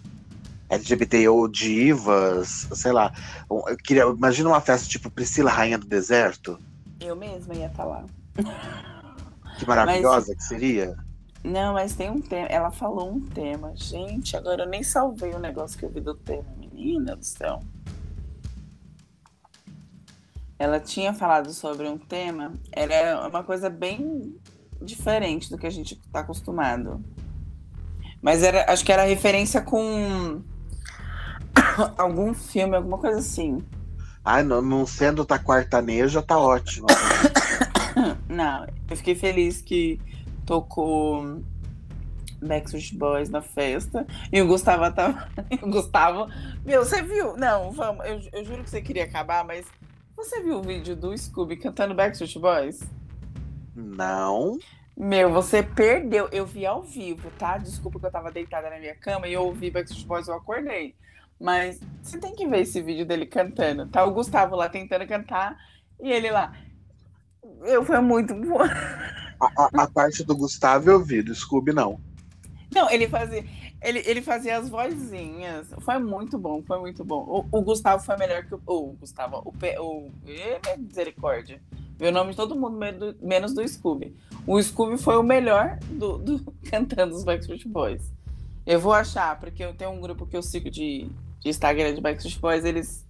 LGBT 0.71 1.29
ou 1.29 1.47
divas, 1.47 2.67
sei 2.73 2.93
lá. 2.93 3.13
Eu 3.51 3.77
queria, 3.77 4.05
imagina 4.05 4.49
uma 4.49 4.63
festa 4.63 4.89
tipo 4.89 5.11
Priscila 5.11 5.51
Rainha 5.51 5.77
do 5.77 5.87
Deserto. 5.87 6.59
Eu 7.01 7.15
mesma 7.15 7.55
ia 7.55 7.67
estar 7.67 7.85
lá. 7.85 8.03
Que 9.59 9.67
maravilhosa 9.67 10.29
mas... 10.29 10.37
que 10.39 10.43
seria. 10.43 11.06
Não, 11.47 11.75
mas 11.75 11.95
tem 11.95 12.11
um 12.11 12.21
tema. 12.21 12.49
Ela 12.49 12.73
falou 12.73 13.09
um 13.09 13.21
tema. 13.21 13.73
Gente, 13.77 14.37
agora 14.37 14.65
eu 14.65 14.69
nem 14.69 14.83
salvei 14.83 15.33
o 15.33 15.39
negócio 15.39 15.79
que 15.79 15.85
eu 15.85 15.91
vi 15.91 16.01
do 16.01 16.13
tema. 16.13 16.45
Menina 16.59 17.15
do 17.15 17.25
céu. 17.25 17.61
Ela 20.59 20.81
tinha 20.81 21.15
falado 21.15 21.53
sobre 21.53 21.87
um 21.87 21.97
tema. 21.97 22.53
Era 22.73 23.29
uma 23.29 23.45
coisa 23.45 23.71
bem 23.71 24.35
diferente 24.83 25.49
do 25.49 25.57
que 25.57 25.69
a 25.69 25.71
gente 25.71 25.95
está 25.95 26.21
acostumado. 26.21 27.01
Mas 28.21 28.43
era, 28.43 28.69
acho 28.73 28.85
que 28.85 28.91
era 28.91 29.05
referência 29.05 29.61
com 29.61 30.43
algum 31.97 32.35
filme, 32.35 32.75
alguma 32.75 32.99
coisa 32.99 33.21
assim. 33.21 33.65
Ah, 34.25 34.43
não, 34.43 34.61
não 34.61 34.85
sendo 34.85 35.25
tá 35.25 35.39
quartaneja, 35.39 36.21
tá 36.21 36.37
ótimo. 36.37 36.89
não, 38.29 38.67
eu 38.91 38.97
fiquei 38.97 39.15
feliz 39.15 39.63
que 39.63 40.01
tocou 40.47 41.43
Backstreet 42.41 42.95
Boys 42.95 43.29
na 43.29 43.43
festa. 43.43 44.07
E 44.33 44.41
o 44.41 44.47
Gustavo 44.47 44.91
tava. 44.93 45.29
o 45.61 45.71
Gustavo. 45.71 46.29
Meu, 46.65 46.85
você 46.85 47.03
viu? 47.03 47.37
Não, 47.37 47.73
vamos. 47.73 48.07
Eu, 48.07 48.21
eu 48.33 48.45
juro 48.45 48.65
que 48.65 48.71
você 48.71 48.81
queria 48.81 49.05
acabar, 49.05 49.45
mas. 49.45 49.67
Você 50.17 50.43
viu 50.43 50.59
o 50.59 50.63
vídeo 50.63 50.97
do 50.97 51.17
Scooby 51.17 51.57
cantando 51.57 51.95
Backstreet 51.95 52.39
Boys? 52.39 52.81
Não. 53.75 54.57
Meu, 54.97 55.31
você 55.31 55.63
perdeu. 55.63 56.29
Eu 56.33 56.47
vi 56.47 56.65
ao 56.65 56.83
vivo, 56.83 57.31
tá? 57.39 57.59
Desculpa 57.59 58.01
que 58.01 58.07
eu 58.07 58.11
tava 58.11 58.31
deitada 58.31 58.71
na 58.71 58.79
minha 58.79 58.95
cama 58.95 59.29
e 59.29 59.35
eu 59.35 59.43
ouvi 59.43 59.71
Backstreet 59.71 60.07
Boys, 60.07 60.29
eu 60.29 60.35
acordei. 60.35 60.95
Mas 61.39 61.81
você 62.03 62.19
tem 62.19 62.35
que 62.35 62.47
ver 62.47 62.61
esse 62.61 62.81
vídeo 62.81 63.05
dele 63.05 63.27
cantando. 63.27 63.87
Tá 63.89 64.05
o 64.05 64.13
Gustavo 64.13 64.57
lá 64.57 64.71
tentando 64.71 65.07
cantar 65.07 65.55
e 66.01 66.11
ele 66.11 66.31
lá. 66.31 66.55
Eu 67.65 67.85
foi 67.85 68.01
muito 68.01 68.35
bom. 68.35 68.61
A, 69.41 69.83
a, 69.83 69.87
parte 69.87 70.25
do 70.25 70.37
Gustavo 70.37 70.91
eu 70.91 71.05
vi, 71.05 71.23
do 71.23 71.35
Scooby 71.35 71.73
não. 71.73 72.01
Não, 72.75 72.91
ele 72.91 73.09
fazia, 73.09 73.45
ele, 73.83 74.03
ele 74.05 74.23
fazia 74.23 74.59
as 74.59 74.69
vozinhas. 74.69 75.69
Foi 75.81 75.99
muito 75.99 76.39
bom, 76.39 76.63
foi 76.63 76.79
muito 76.79 77.05
bom. 77.05 77.47
O, 77.51 77.59
o 77.59 77.63
Gustavo 77.63 78.03
foi 78.03 78.17
melhor 78.17 78.45
que 78.45 78.55
o. 78.55 78.61
O 78.67 78.93
Gustavo, 78.93 79.43
o. 79.45 79.51
o 79.51 80.11
é 80.27 80.77
misericórdia. 80.77 81.61
Meu 81.99 82.13
nome 82.13 82.31
de 82.31 82.37
todo 82.37 82.55
mundo, 82.55 82.79
menos 83.23 83.55
do 83.55 83.67
Scooby. 83.67 84.15
O 84.47 84.63
Scooby 84.63 84.99
foi 84.99 85.17
o 85.17 85.23
melhor 85.23 85.79
do, 85.91 86.19
do 86.19 86.53
cantando 86.69 87.15
os 87.15 87.25
Backstreet 87.25 87.67
Boys. 87.67 88.13
Eu 88.67 88.81
vou 88.81 88.93
achar, 88.93 89.39
porque 89.39 89.65
eu 89.65 89.75
tenho 89.75 89.91
um 89.91 90.01
grupo 90.01 90.27
que 90.27 90.37
eu 90.37 90.43
sigo 90.43 90.71
de, 90.71 91.09
de 91.41 91.49
Instagram 91.49 91.95
de 91.95 92.01
Backstreet 92.01 92.39
Boys, 92.39 92.65
eles, 92.65 93.07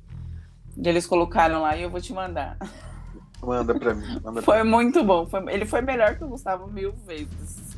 eles 0.77 1.07
colocaram 1.07 1.63
lá 1.63 1.77
e 1.77 1.83
eu 1.83 1.91
vou 1.91 2.01
te 2.01 2.13
mandar. 2.13 2.59
Manda 3.43 3.75
pra 3.79 3.95
mim. 3.95 4.21
Manda 4.23 4.43
foi 4.43 4.57
pra 4.57 4.65
muito 4.65 5.05
bom. 5.05 5.27
Foi, 5.27 5.53
ele 5.53 5.67
foi 5.67 5.81
melhor 5.81 6.17
que 6.17 6.25
o 6.25 6.29
Gustavo 6.29 6.67
mil 6.71 6.93
vezes. 7.07 7.77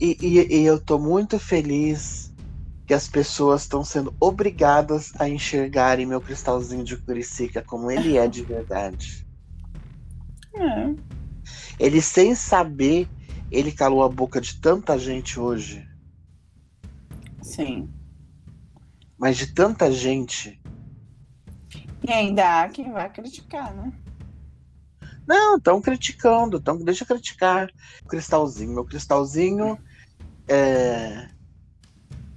E, 0.00 0.16
e, 0.20 0.56
e 0.56 0.64
eu 0.64 0.80
tô 0.80 0.98
muito 0.98 1.38
feliz 1.38 2.32
que 2.86 2.94
as 2.94 3.06
pessoas 3.06 3.62
estão 3.62 3.84
sendo 3.84 4.14
obrigadas 4.18 5.12
a 5.18 5.28
enxergarem 5.28 6.06
meu 6.06 6.20
cristalzinho 6.20 6.84
de 6.84 6.96
Curicica 6.96 7.62
como 7.62 7.90
ele 7.90 8.16
é 8.18 8.26
de 8.26 8.42
verdade. 8.42 9.26
É. 10.54 10.94
Ele 11.78 12.02
sem 12.02 12.34
saber, 12.34 13.08
ele 13.50 13.72
calou 13.72 14.02
a 14.02 14.08
boca 14.08 14.40
de 14.40 14.60
tanta 14.60 14.98
gente 14.98 15.38
hoje. 15.38 15.88
Sim. 17.40 17.88
Mas 19.16 19.36
de 19.36 19.54
tanta 19.54 19.90
gente 19.90 20.61
e 22.02 22.12
ainda 22.12 22.62
há 22.62 22.68
quem 22.68 22.92
vai 22.92 23.08
criticar, 23.08 23.72
né? 23.74 23.92
Não, 25.26 25.56
estão 25.56 25.80
criticando, 25.80 26.60
tão, 26.60 26.76
deixa 26.78 27.04
criticar. 27.04 27.68
Cristalzinho, 28.08 28.74
meu 28.74 28.84
cristalzinho. 28.84 29.76
É... 30.48 31.28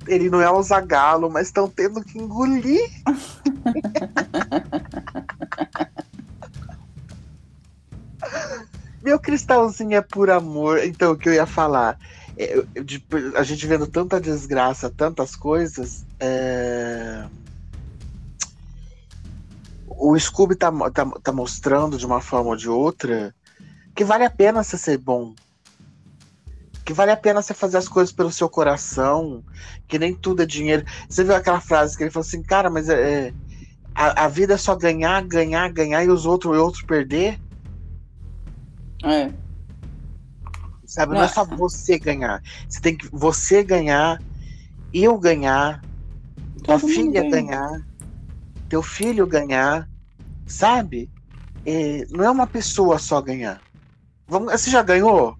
Ele 0.07 0.29
não 0.29 0.39
é 0.39 0.51
o 0.51 0.61
Zagalo, 0.61 1.31
mas 1.31 1.47
estão 1.47 1.67
tendo 1.67 2.03
que 2.03 2.19
engolir. 2.19 2.87
meu 9.01 9.19
cristalzinho 9.19 9.95
é 9.95 10.01
por 10.01 10.29
amor. 10.29 10.83
Então, 10.83 11.13
o 11.13 11.17
que 11.17 11.27
eu 11.27 11.33
ia 11.33 11.47
falar? 11.47 11.97
É, 12.37 12.61
de, 12.83 13.03
a 13.35 13.41
gente 13.41 13.65
vendo 13.65 13.87
tanta 13.87 14.21
desgraça, 14.21 14.91
tantas 14.91 15.35
coisas. 15.35 16.05
É 16.19 17.25
o 19.97 20.17
Scooby 20.19 20.55
tá, 20.55 20.71
tá, 20.91 21.05
tá 21.23 21.31
mostrando 21.31 21.97
de 21.97 22.05
uma 22.05 22.21
forma 22.21 22.49
ou 22.51 22.55
de 22.55 22.69
outra 22.69 23.33
que 23.95 24.03
vale 24.03 24.25
a 24.25 24.29
pena 24.29 24.61
você 24.61 24.77
ser 24.77 24.97
bom. 24.97 25.33
Que 26.83 26.93
vale 26.93 27.11
a 27.11 27.17
pena 27.17 27.41
você 27.41 27.53
fazer 27.53 27.77
as 27.77 27.87
coisas 27.87 28.13
pelo 28.13 28.31
seu 28.31 28.49
coração, 28.49 29.43
que 29.87 29.97
nem 29.97 30.13
tudo 30.13 30.43
é 30.43 30.45
dinheiro. 30.45 30.85
Você 31.09 31.23
viu 31.23 31.33
aquela 31.33 31.61
frase 31.61 31.97
que 31.97 32.03
ele 32.03 32.11
falou 32.11 32.27
assim, 32.27 32.43
cara, 32.43 32.69
mas 32.69 32.89
é, 32.89 33.27
é 33.27 33.33
a, 33.95 34.25
a, 34.25 34.27
vida 34.27 34.53
é 34.53 34.57
só 34.57 34.75
ganhar, 34.75 35.23
ganhar, 35.23 35.71
ganhar 35.71 36.03
e 36.03 36.09
os 36.09 36.25
outros 36.25 36.55
e 36.55 36.59
outros 36.59 36.83
perder? 36.83 37.39
É. 39.03 39.31
Sabe, 40.85 41.13
não. 41.13 41.19
não 41.19 41.25
é 41.25 41.29
só 41.29 41.45
você 41.45 41.97
ganhar. 41.97 42.43
Você 42.67 42.81
tem 42.81 42.95
que 42.95 43.07
você 43.11 43.63
ganhar, 43.63 44.21
eu 44.93 45.17
ganhar, 45.17 45.81
tua 46.63 46.77
filha 46.77 47.27
ganhar 47.29 47.94
teu 48.69 48.81
filho 48.81 49.27
ganhar, 49.27 49.87
sabe? 50.47 51.09
É, 51.65 52.05
não 52.11 52.23
é 52.23 52.29
uma 52.29 52.47
pessoa 52.47 52.99
só 52.99 53.21
ganhar. 53.21 53.61
Vamos, 54.27 54.51
você 54.51 54.69
já 54.69 54.81
ganhou? 54.81 55.35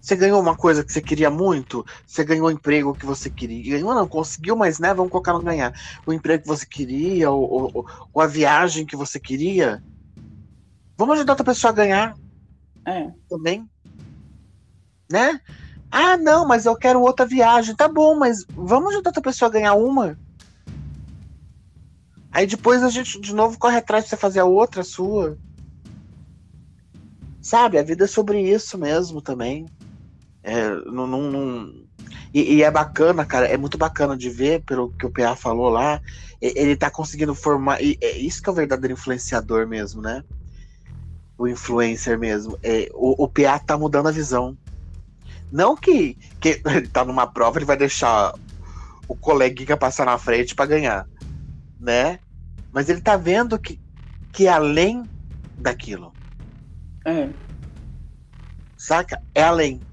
Você 0.00 0.16
ganhou 0.16 0.40
uma 0.40 0.56
coisa 0.56 0.82
que 0.82 0.92
você 0.92 1.02
queria 1.02 1.30
muito? 1.30 1.84
Você 2.06 2.24
ganhou 2.24 2.46
o 2.46 2.50
emprego 2.50 2.94
que 2.94 3.04
você 3.04 3.28
queria? 3.28 3.74
Ganhou 3.74 3.94
não, 3.94 4.08
conseguiu, 4.08 4.56
mas 4.56 4.78
né, 4.78 4.94
vamos 4.94 5.12
colocar 5.12 5.34
no 5.34 5.42
ganhar. 5.42 5.74
O 6.06 6.12
emprego 6.12 6.42
que 6.42 6.48
você 6.48 6.64
queria, 6.64 7.30
ou, 7.30 7.72
ou, 7.74 7.86
ou 8.12 8.22
a 8.22 8.26
viagem 8.26 8.86
que 8.86 8.96
você 8.96 9.20
queria. 9.20 9.82
Vamos 10.96 11.16
ajudar 11.16 11.34
outra 11.34 11.44
pessoa 11.44 11.70
a 11.70 11.74
ganhar. 11.74 12.14
É. 12.86 13.10
Também. 13.28 13.68
Né? 15.10 15.38
Ah, 15.90 16.16
não, 16.16 16.46
mas 16.46 16.64
eu 16.64 16.76
quero 16.76 17.02
outra 17.02 17.26
viagem. 17.26 17.76
Tá 17.76 17.88
bom, 17.88 18.14
mas 18.16 18.44
vamos 18.54 18.90
ajudar 18.90 19.10
outra 19.10 19.22
pessoa 19.22 19.50
a 19.50 19.52
ganhar 19.52 19.74
uma. 19.74 20.18
Aí 22.32 22.46
depois 22.46 22.82
a 22.82 22.88
gente 22.88 23.20
de 23.20 23.34
novo 23.34 23.58
corre 23.58 23.76
atrás 23.76 24.04
pra 24.04 24.10
você 24.10 24.16
fazer 24.16 24.40
a 24.40 24.44
outra 24.44 24.82
sua. 24.82 25.36
Sabe, 27.42 27.78
a 27.78 27.82
vida 27.82 28.04
é 28.04 28.08
sobre 28.08 28.40
isso 28.40 28.78
mesmo 28.78 29.20
também. 29.20 29.66
É, 30.42 30.68
não, 30.86 31.06
não, 31.06 31.30
não... 31.30 31.74
E, 32.32 32.54
e, 32.54 32.62
é 32.62 32.70
bacana, 32.70 33.24
cara, 33.24 33.46
é 33.46 33.56
muito 33.56 33.76
bacana 33.76 34.16
de 34.16 34.30
ver, 34.30 34.62
pelo 34.62 34.90
que 34.92 35.04
o 35.04 35.10
PA 35.10 35.34
falou 35.34 35.68
lá, 35.68 36.00
ele 36.40 36.76
tá 36.76 36.90
conseguindo 36.90 37.34
formar. 37.34 37.82
E 37.82 37.98
é 38.00 38.16
isso 38.16 38.42
que 38.42 38.48
é 38.48 38.52
o 38.52 38.54
verdadeiro 38.54 38.94
influenciador 38.94 39.66
mesmo, 39.66 40.00
né? 40.00 40.22
O 41.36 41.48
influencer 41.48 42.18
mesmo. 42.18 42.58
É, 42.62 42.88
o, 42.94 43.24
o 43.24 43.28
PA 43.28 43.58
tá 43.58 43.76
mudando 43.76 44.08
a 44.08 44.12
visão. 44.12 44.56
Não 45.50 45.76
que, 45.76 46.16
que 46.40 46.60
ele 46.66 46.86
tá 46.86 47.04
numa 47.04 47.26
prova, 47.26 47.58
ele 47.58 47.64
vai 47.64 47.76
deixar 47.76 48.34
o 49.08 49.16
coleguinha 49.16 49.76
passar 49.76 50.06
na 50.06 50.16
frente 50.16 50.54
para 50.54 50.66
ganhar, 50.66 51.06
né? 51.80 52.20
Mas 52.72 52.88
ele 52.88 53.00
tá 53.00 53.16
vendo 53.16 53.58
que, 53.58 53.80
que 54.32 54.46
é 54.46 54.50
além 54.50 55.08
daquilo. 55.56 56.14
É. 57.06 57.32
Saca? 58.76 59.20
É 59.34 59.42
além. 59.42 59.84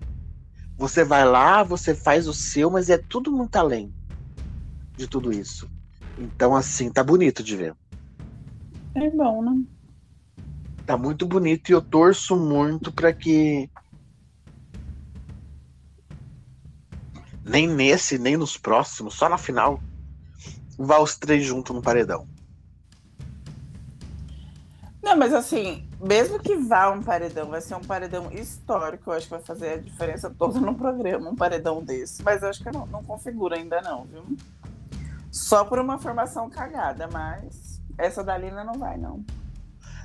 Você 0.77 1.03
vai 1.03 1.25
lá, 1.25 1.63
você 1.63 1.95
faz 1.95 2.27
o 2.27 2.33
seu, 2.33 2.69
mas 2.69 2.89
é 2.89 2.97
tudo 2.97 3.31
muito 3.31 3.55
além 3.55 3.95
de 4.97 5.07
tudo 5.07 5.31
isso. 5.31 5.69
Então, 6.17 6.55
assim, 6.55 6.91
tá 6.91 7.03
bonito 7.03 7.43
de 7.43 7.55
ver. 7.55 7.75
É 8.95 9.09
bom, 9.11 9.43
né? 9.43 9.65
Tá 10.85 10.97
muito 10.97 11.27
bonito 11.27 11.69
e 11.69 11.73
eu 11.73 11.81
torço 11.81 12.35
muito 12.35 12.91
para 12.93 13.13
que 13.13 13.69
nem 17.43 17.67
nesse, 17.67 18.17
nem 18.17 18.37
nos 18.37 18.57
próximos, 18.57 19.15
só 19.15 19.29
na 19.29 19.37
final, 19.37 19.81
vá 20.77 20.99
os 20.99 21.15
três 21.17 21.43
juntos 21.43 21.75
no 21.75 21.81
paredão. 21.81 22.27
Não, 25.01 25.15
mas 25.15 25.33
assim, 25.33 25.87
mesmo 26.01 26.37
que 26.37 26.55
vá 26.55 26.89
um 26.89 27.01
paredão, 27.01 27.49
vai 27.49 27.61
ser 27.61 27.75
um 27.75 27.81
paredão 27.81 28.29
histórico, 28.31 29.09
eu 29.09 29.13
acho 29.13 29.27
que 29.27 29.31
vai 29.31 29.41
fazer 29.41 29.69
a 29.69 29.77
diferença 29.77 30.29
toda 30.29 30.59
no 30.59 30.75
programa, 30.75 31.29
um 31.29 31.35
paredão 31.35 31.81
desse. 31.83 32.21
Mas 32.23 32.43
eu 32.43 32.49
acho 32.49 32.61
que 32.61 32.71
não, 32.71 32.85
não 32.87 33.03
configura 33.03 33.55
ainda 33.55 33.81
não, 33.81 34.05
viu? 34.05 34.25
Só 35.31 35.63
por 35.63 35.79
uma 35.79 35.97
formação 35.97 36.49
cagada, 36.49 37.07
mas 37.07 37.81
essa 37.97 38.23
da 38.23 38.37
Lina 38.37 38.63
não 38.63 38.73
vai, 38.73 38.97
não. 38.97 39.23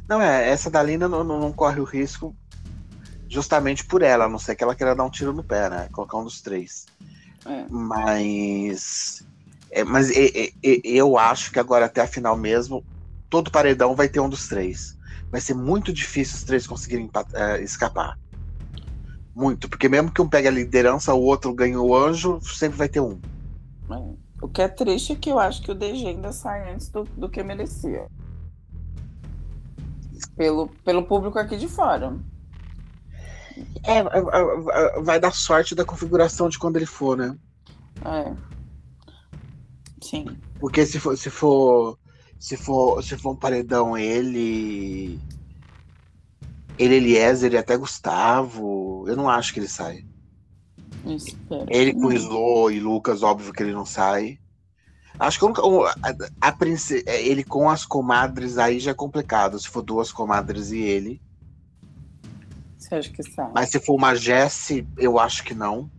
Não, 0.08 0.20
é, 0.20 0.48
essa 0.48 0.70
da 0.70 0.82
Lina 0.82 1.08
não, 1.08 1.24
não, 1.24 1.40
não 1.40 1.52
corre 1.52 1.80
o 1.80 1.84
risco 1.84 2.34
justamente 3.28 3.84
por 3.84 4.02
ela, 4.02 4.26
a 4.26 4.28
não 4.28 4.38
ser 4.38 4.54
que 4.54 4.62
ela 4.62 4.74
queira 4.74 4.94
dar 4.94 5.04
um 5.04 5.10
tiro 5.10 5.32
no 5.32 5.42
pé, 5.42 5.70
né? 5.70 5.88
Colocar 5.90 6.18
um 6.18 6.24
dos 6.24 6.42
três. 6.42 6.86
É. 7.46 7.64
Mas. 7.70 9.26
É, 9.72 9.82
mas 9.82 10.10
e, 10.10 10.52
e, 10.62 10.80
eu 10.84 11.16
acho 11.16 11.50
que 11.50 11.58
agora 11.58 11.86
até 11.86 12.02
a 12.02 12.06
final 12.06 12.36
mesmo, 12.36 12.84
todo 13.30 13.50
paredão 13.50 13.96
vai 13.96 14.06
ter 14.06 14.20
um 14.20 14.28
dos 14.28 14.46
três. 14.46 14.98
Vai 15.30 15.40
ser 15.40 15.54
muito 15.54 15.90
difícil 15.94 16.36
os 16.36 16.44
três 16.44 16.66
conseguirem 16.66 17.10
é, 17.32 17.62
escapar. 17.62 18.18
Muito, 19.34 19.70
porque 19.70 19.88
mesmo 19.88 20.12
que 20.12 20.20
um 20.20 20.28
pegue 20.28 20.46
a 20.46 20.50
liderança, 20.50 21.14
o 21.14 21.22
outro 21.22 21.54
ganha 21.54 21.80
o 21.80 21.96
anjo, 21.96 22.38
sempre 22.42 22.76
vai 22.76 22.88
ter 22.88 23.00
um. 23.00 23.18
É. 23.90 24.22
O 24.42 24.48
que 24.48 24.60
é 24.60 24.68
triste 24.68 25.14
é 25.14 25.16
que 25.16 25.30
eu 25.30 25.38
acho 25.38 25.62
que 25.62 25.70
o 25.70 25.74
DG 25.74 26.06
ainda 26.06 26.32
sai 26.32 26.70
antes 26.70 26.90
do, 26.90 27.04
do 27.04 27.30
que 27.30 27.42
merecia. 27.42 28.06
Pelo, 30.36 30.68
pelo 30.84 31.04
público 31.04 31.38
aqui 31.38 31.56
de 31.56 31.68
fora. 31.68 32.18
É, 33.84 34.02
vai 35.00 35.18
dar 35.18 35.32
sorte 35.32 35.74
da 35.74 35.84
configuração 35.84 36.48
de 36.50 36.58
quando 36.58 36.76
ele 36.76 36.86
for, 36.86 37.16
né? 37.16 37.36
É. 38.04 38.51
Sim. 40.12 40.26
Porque 40.60 40.84
se 40.84 41.00
for, 41.00 41.16
se 41.16 41.30
for, 41.30 41.98
se 42.38 42.54
for, 42.54 43.02
se 43.02 43.16
for 43.16 43.32
um 43.32 43.36
paredão, 43.36 43.96
ele. 43.96 45.18
Ele, 46.78 46.96
Eliezer 46.96 47.54
e 47.54 47.56
até 47.56 47.76
Gustavo, 47.76 49.04
eu 49.08 49.16
não 49.16 49.28
acho 49.28 49.54
que 49.54 49.60
ele 49.60 49.68
sai. 49.68 50.04
Ele 51.68 51.94
com 51.94 52.12
Slo 52.12 52.70
e 52.70 52.78
Lucas, 52.78 53.22
óbvio 53.22 53.52
que 53.52 53.62
ele 53.62 53.72
não 53.72 53.86
sai. 53.86 54.38
Acho 55.18 55.38
que 55.38 55.44
a, 55.46 56.48
a, 56.50 56.50
a, 56.50 57.12
ele 57.18 57.44
com 57.44 57.70
as 57.70 57.86
comadres 57.86 58.58
aí 58.58 58.80
já 58.80 58.90
é 58.90 58.94
complicado. 58.94 59.58
Se 59.58 59.68
for 59.68 59.82
duas 59.82 60.12
comadres 60.12 60.72
e 60.72 60.80
ele. 60.80 61.22
Você 62.76 62.94
acha 62.96 63.10
que 63.10 63.22
sai? 63.22 63.50
Mas 63.54 63.70
se 63.70 63.80
for 63.80 63.94
uma 63.94 64.14
Jesse, 64.14 64.86
eu 64.98 65.18
acho 65.18 65.42
que 65.42 65.54
não. 65.54 65.90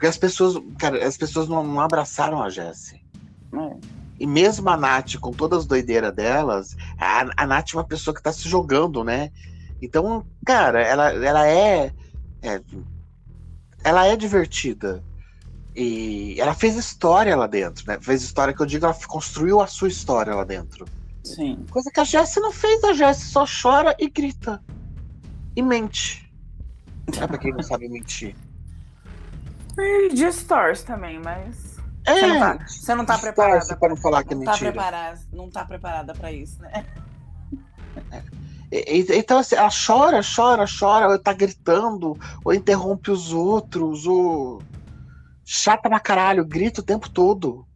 Porque 0.00 0.06
as 0.06 0.16
pessoas, 0.16 0.54
cara, 0.78 1.06
as 1.06 1.18
pessoas 1.18 1.46
não, 1.46 1.62
não 1.62 1.78
abraçaram 1.78 2.42
a 2.42 2.48
Jessie. 2.48 3.04
É. 3.52 3.76
E 4.18 4.26
mesmo 4.26 4.66
a 4.70 4.74
Nath, 4.74 5.16
com 5.16 5.30
todas 5.30 5.58
as 5.58 5.66
doideiras 5.66 6.14
delas, 6.14 6.74
a, 6.98 7.26
a 7.36 7.46
Nath 7.46 7.74
é 7.74 7.76
uma 7.76 7.84
pessoa 7.84 8.14
que 8.14 8.22
tá 8.22 8.32
se 8.32 8.48
jogando, 8.48 9.04
né? 9.04 9.30
Então, 9.82 10.24
cara, 10.46 10.80
ela, 10.80 11.12
ela 11.12 11.46
é, 11.46 11.92
é 12.40 12.62
ela 13.84 14.06
é 14.06 14.16
divertida. 14.16 15.04
E 15.76 16.40
ela 16.40 16.54
fez 16.54 16.76
história 16.76 17.36
lá 17.36 17.46
dentro, 17.46 17.84
né? 17.86 17.98
Fez 18.00 18.22
história 18.22 18.54
que 18.54 18.62
eu 18.62 18.66
digo, 18.66 18.86
ela 18.86 18.96
construiu 19.06 19.60
a 19.60 19.66
sua 19.66 19.88
história 19.88 20.34
lá 20.34 20.44
dentro. 20.44 20.86
Sim. 21.22 21.62
Coisa 21.70 21.90
que 21.90 22.00
a 22.00 22.04
Jessie 22.04 22.40
não 22.40 22.52
fez, 22.52 22.82
a 22.84 22.94
Jessie 22.94 23.26
só 23.26 23.44
chora 23.44 23.94
e 23.98 24.08
grita. 24.08 24.64
E 25.54 25.60
mente. 25.60 26.32
É 27.20 27.26
pra 27.26 27.36
quem 27.36 27.52
não 27.52 27.62
sabe 27.62 27.86
mentir. 27.86 28.34
E 29.80 30.08
distorce 30.10 30.84
também, 30.84 31.18
mas. 31.18 31.78
É, 32.04 32.14
você 32.14 32.26
não 32.26 32.38
tá, 32.38 32.66
você 32.66 32.94
não 32.94 33.04
tá 33.04 33.18
preparada. 33.18 33.76
para 33.76 33.88
não 33.88 33.96
falar 33.96 34.24
que 34.24 34.32
é 34.32 34.36
não 34.36 34.44
mentira. 34.44 34.72
Tá 34.72 34.72
preparada, 34.72 35.20
não 35.32 35.50
tá 35.50 35.64
preparada 35.64 36.14
pra 36.14 36.32
isso, 36.32 36.60
né? 36.62 36.84
E, 38.72 39.04
então, 39.18 39.38
assim, 39.38 39.56
ela 39.56 39.68
chora, 39.68 40.20
chora, 40.22 40.64
chora, 40.64 41.08
ou 41.08 41.18
tá 41.18 41.32
gritando, 41.32 42.16
ou 42.44 42.54
interrompe 42.54 43.10
os 43.10 43.32
outros, 43.32 44.06
ou. 44.06 44.62
Chata 45.44 45.88
pra 45.88 45.98
caralho, 45.98 46.44
grita 46.44 46.80
o 46.80 46.84
tempo 46.84 47.10
todo. 47.10 47.66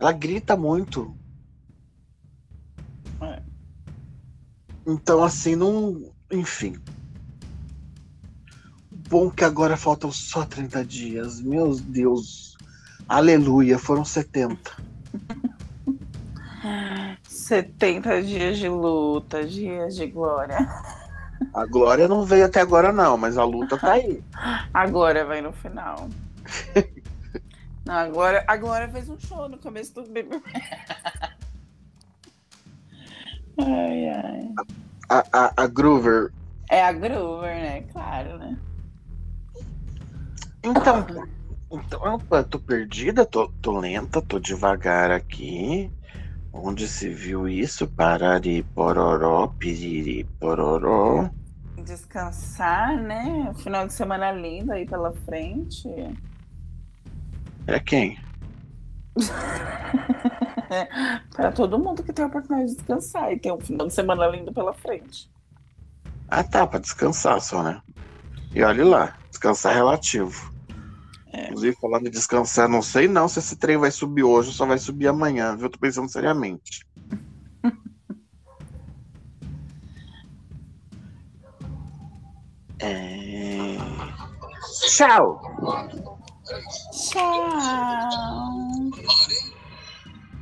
Ela 0.00 0.10
grita 0.10 0.56
muito. 0.56 1.16
É. 3.20 3.40
Então, 4.84 5.22
assim, 5.22 5.54
não. 5.54 6.12
Enfim 6.32 6.82
bom 9.08 9.30
que 9.30 9.44
agora 9.44 9.76
faltam 9.76 10.10
só 10.10 10.44
30 10.44 10.84
dias. 10.84 11.40
Meu 11.40 11.74
Deus. 11.74 12.56
Aleluia, 13.08 13.78
foram 13.78 14.04
70. 14.04 14.72
70 17.22 18.22
dias 18.22 18.58
de 18.58 18.68
luta, 18.68 19.44
dias 19.44 19.96
de 19.96 20.06
glória. 20.06 20.56
A 21.52 21.66
glória 21.66 22.08
não 22.08 22.24
veio 22.24 22.46
até 22.46 22.60
agora, 22.60 22.92
não, 22.92 23.18
mas 23.18 23.36
a 23.36 23.44
luta 23.44 23.76
tá 23.76 23.92
aí. 23.92 24.22
Agora 24.72 25.24
vai 25.24 25.40
no 25.40 25.52
final. 25.52 26.08
Não, 27.84 27.94
agora, 27.94 28.42
agora 28.46 28.88
fez 28.88 29.10
um 29.10 29.20
show 29.20 29.46
no 29.46 29.58
começo 29.58 29.92
do 29.92 30.04
BBB. 30.04 30.40
ai, 33.58 34.08
ai. 34.08 34.54
A, 35.10 35.24
a, 35.30 35.52
a 35.64 35.66
Groover. 35.66 36.32
É 36.70 36.82
a 36.82 36.92
Groover, 36.92 37.54
né? 37.56 37.82
Claro, 37.92 38.38
né? 38.38 38.56
Então, 40.64 41.06
então 41.70 42.14
opa, 42.14 42.42
tô 42.42 42.58
perdida, 42.58 43.26
tô, 43.26 43.48
tô 43.60 43.78
lenta, 43.78 44.22
tô 44.22 44.38
devagar 44.38 45.10
aqui. 45.10 45.90
Onde 46.50 46.88
se 46.88 47.10
viu 47.10 47.46
isso? 47.46 47.86
Parari, 47.86 48.62
pororó, 48.74 49.48
piriri, 49.58 50.24
pororó. 50.40 51.28
Descansar, 51.84 52.96
né? 52.96 53.52
Final 53.58 53.86
de 53.86 53.92
semana 53.92 54.32
lindo 54.32 54.72
aí 54.72 54.86
pela 54.86 55.12
frente. 55.12 55.86
É 57.66 57.78
quem? 57.78 58.18
Para 61.36 61.52
todo 61.52 61.78
mundo 61.78 62.02
que 62.02 62.12
tem 62.12 62.24
a 62.24 62.28
oportunidade 62.28 62.70
de 62.70 62.76
descansar 62.76 63.30
e 63.32 63.38
tem 63.38 63.52
um 63.52 63.60
final 63.60 63.86
de 63.86 63.92
semana 63.92 64.26
lindo 64.28 64.50
pela 64.50 64.72
frente. 64.72 65.30
Ah, 66.28 66.42
tá, 66.42 66.66
pra 66.66 66.78
descansar 66.78 67.38
só, 67.40 67.62
né? 67.62 67.82
E 68.54 68.62
olhe 68.62 68.82
lá, 68.82 69.18
descansar 69.30 69.74
relativo. 69.74 70.53
Inclusive, 71.42 71.76
falando 71.80 72.04
de 72.04 72.10
descansar, 72.10 72.68
não 72.68 72.82
sei 72.82 73.08
não 73.08 73.28
se 73.28 73.38
esse 73.38 73.56
trem 73.56 73.76
vai 73.76 73.90
subir 73.90 74.22
hoje 74.22 74.48
ou 74.48 74.54
só 74.54 74.66
vai 74.66 74.78
subir 74.78 75.08
amanhã, 75.08 75.56
viu? 75.56 75.68
Tô 75.70 75.78
pensando 75.78 76.08
seriamente. 76.08 76.86
é... 82.78 83.76
Tchau! 84.88 85.40
Tchau! 86.92 87.30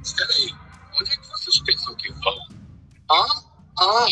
Espera 0.03 0.31
aí, 0.35 0.53
onde 1.01 1.11
é 1.11 1.17
que 1.17 1.29
vocês 1.29 1.61
pensam 1.65 1.95
que 1.97 2.13
vão? 2.13 2.37
Ah, 3.11 3.43
ah. 3.79 4.07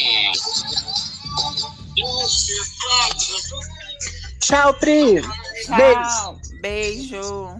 Tchau, 4.40 4.74
Pri! 4.74 5.22
Tchau! 5.22 5.76
Beijo! 5.76 6.49
Beijo. 6.60 7.58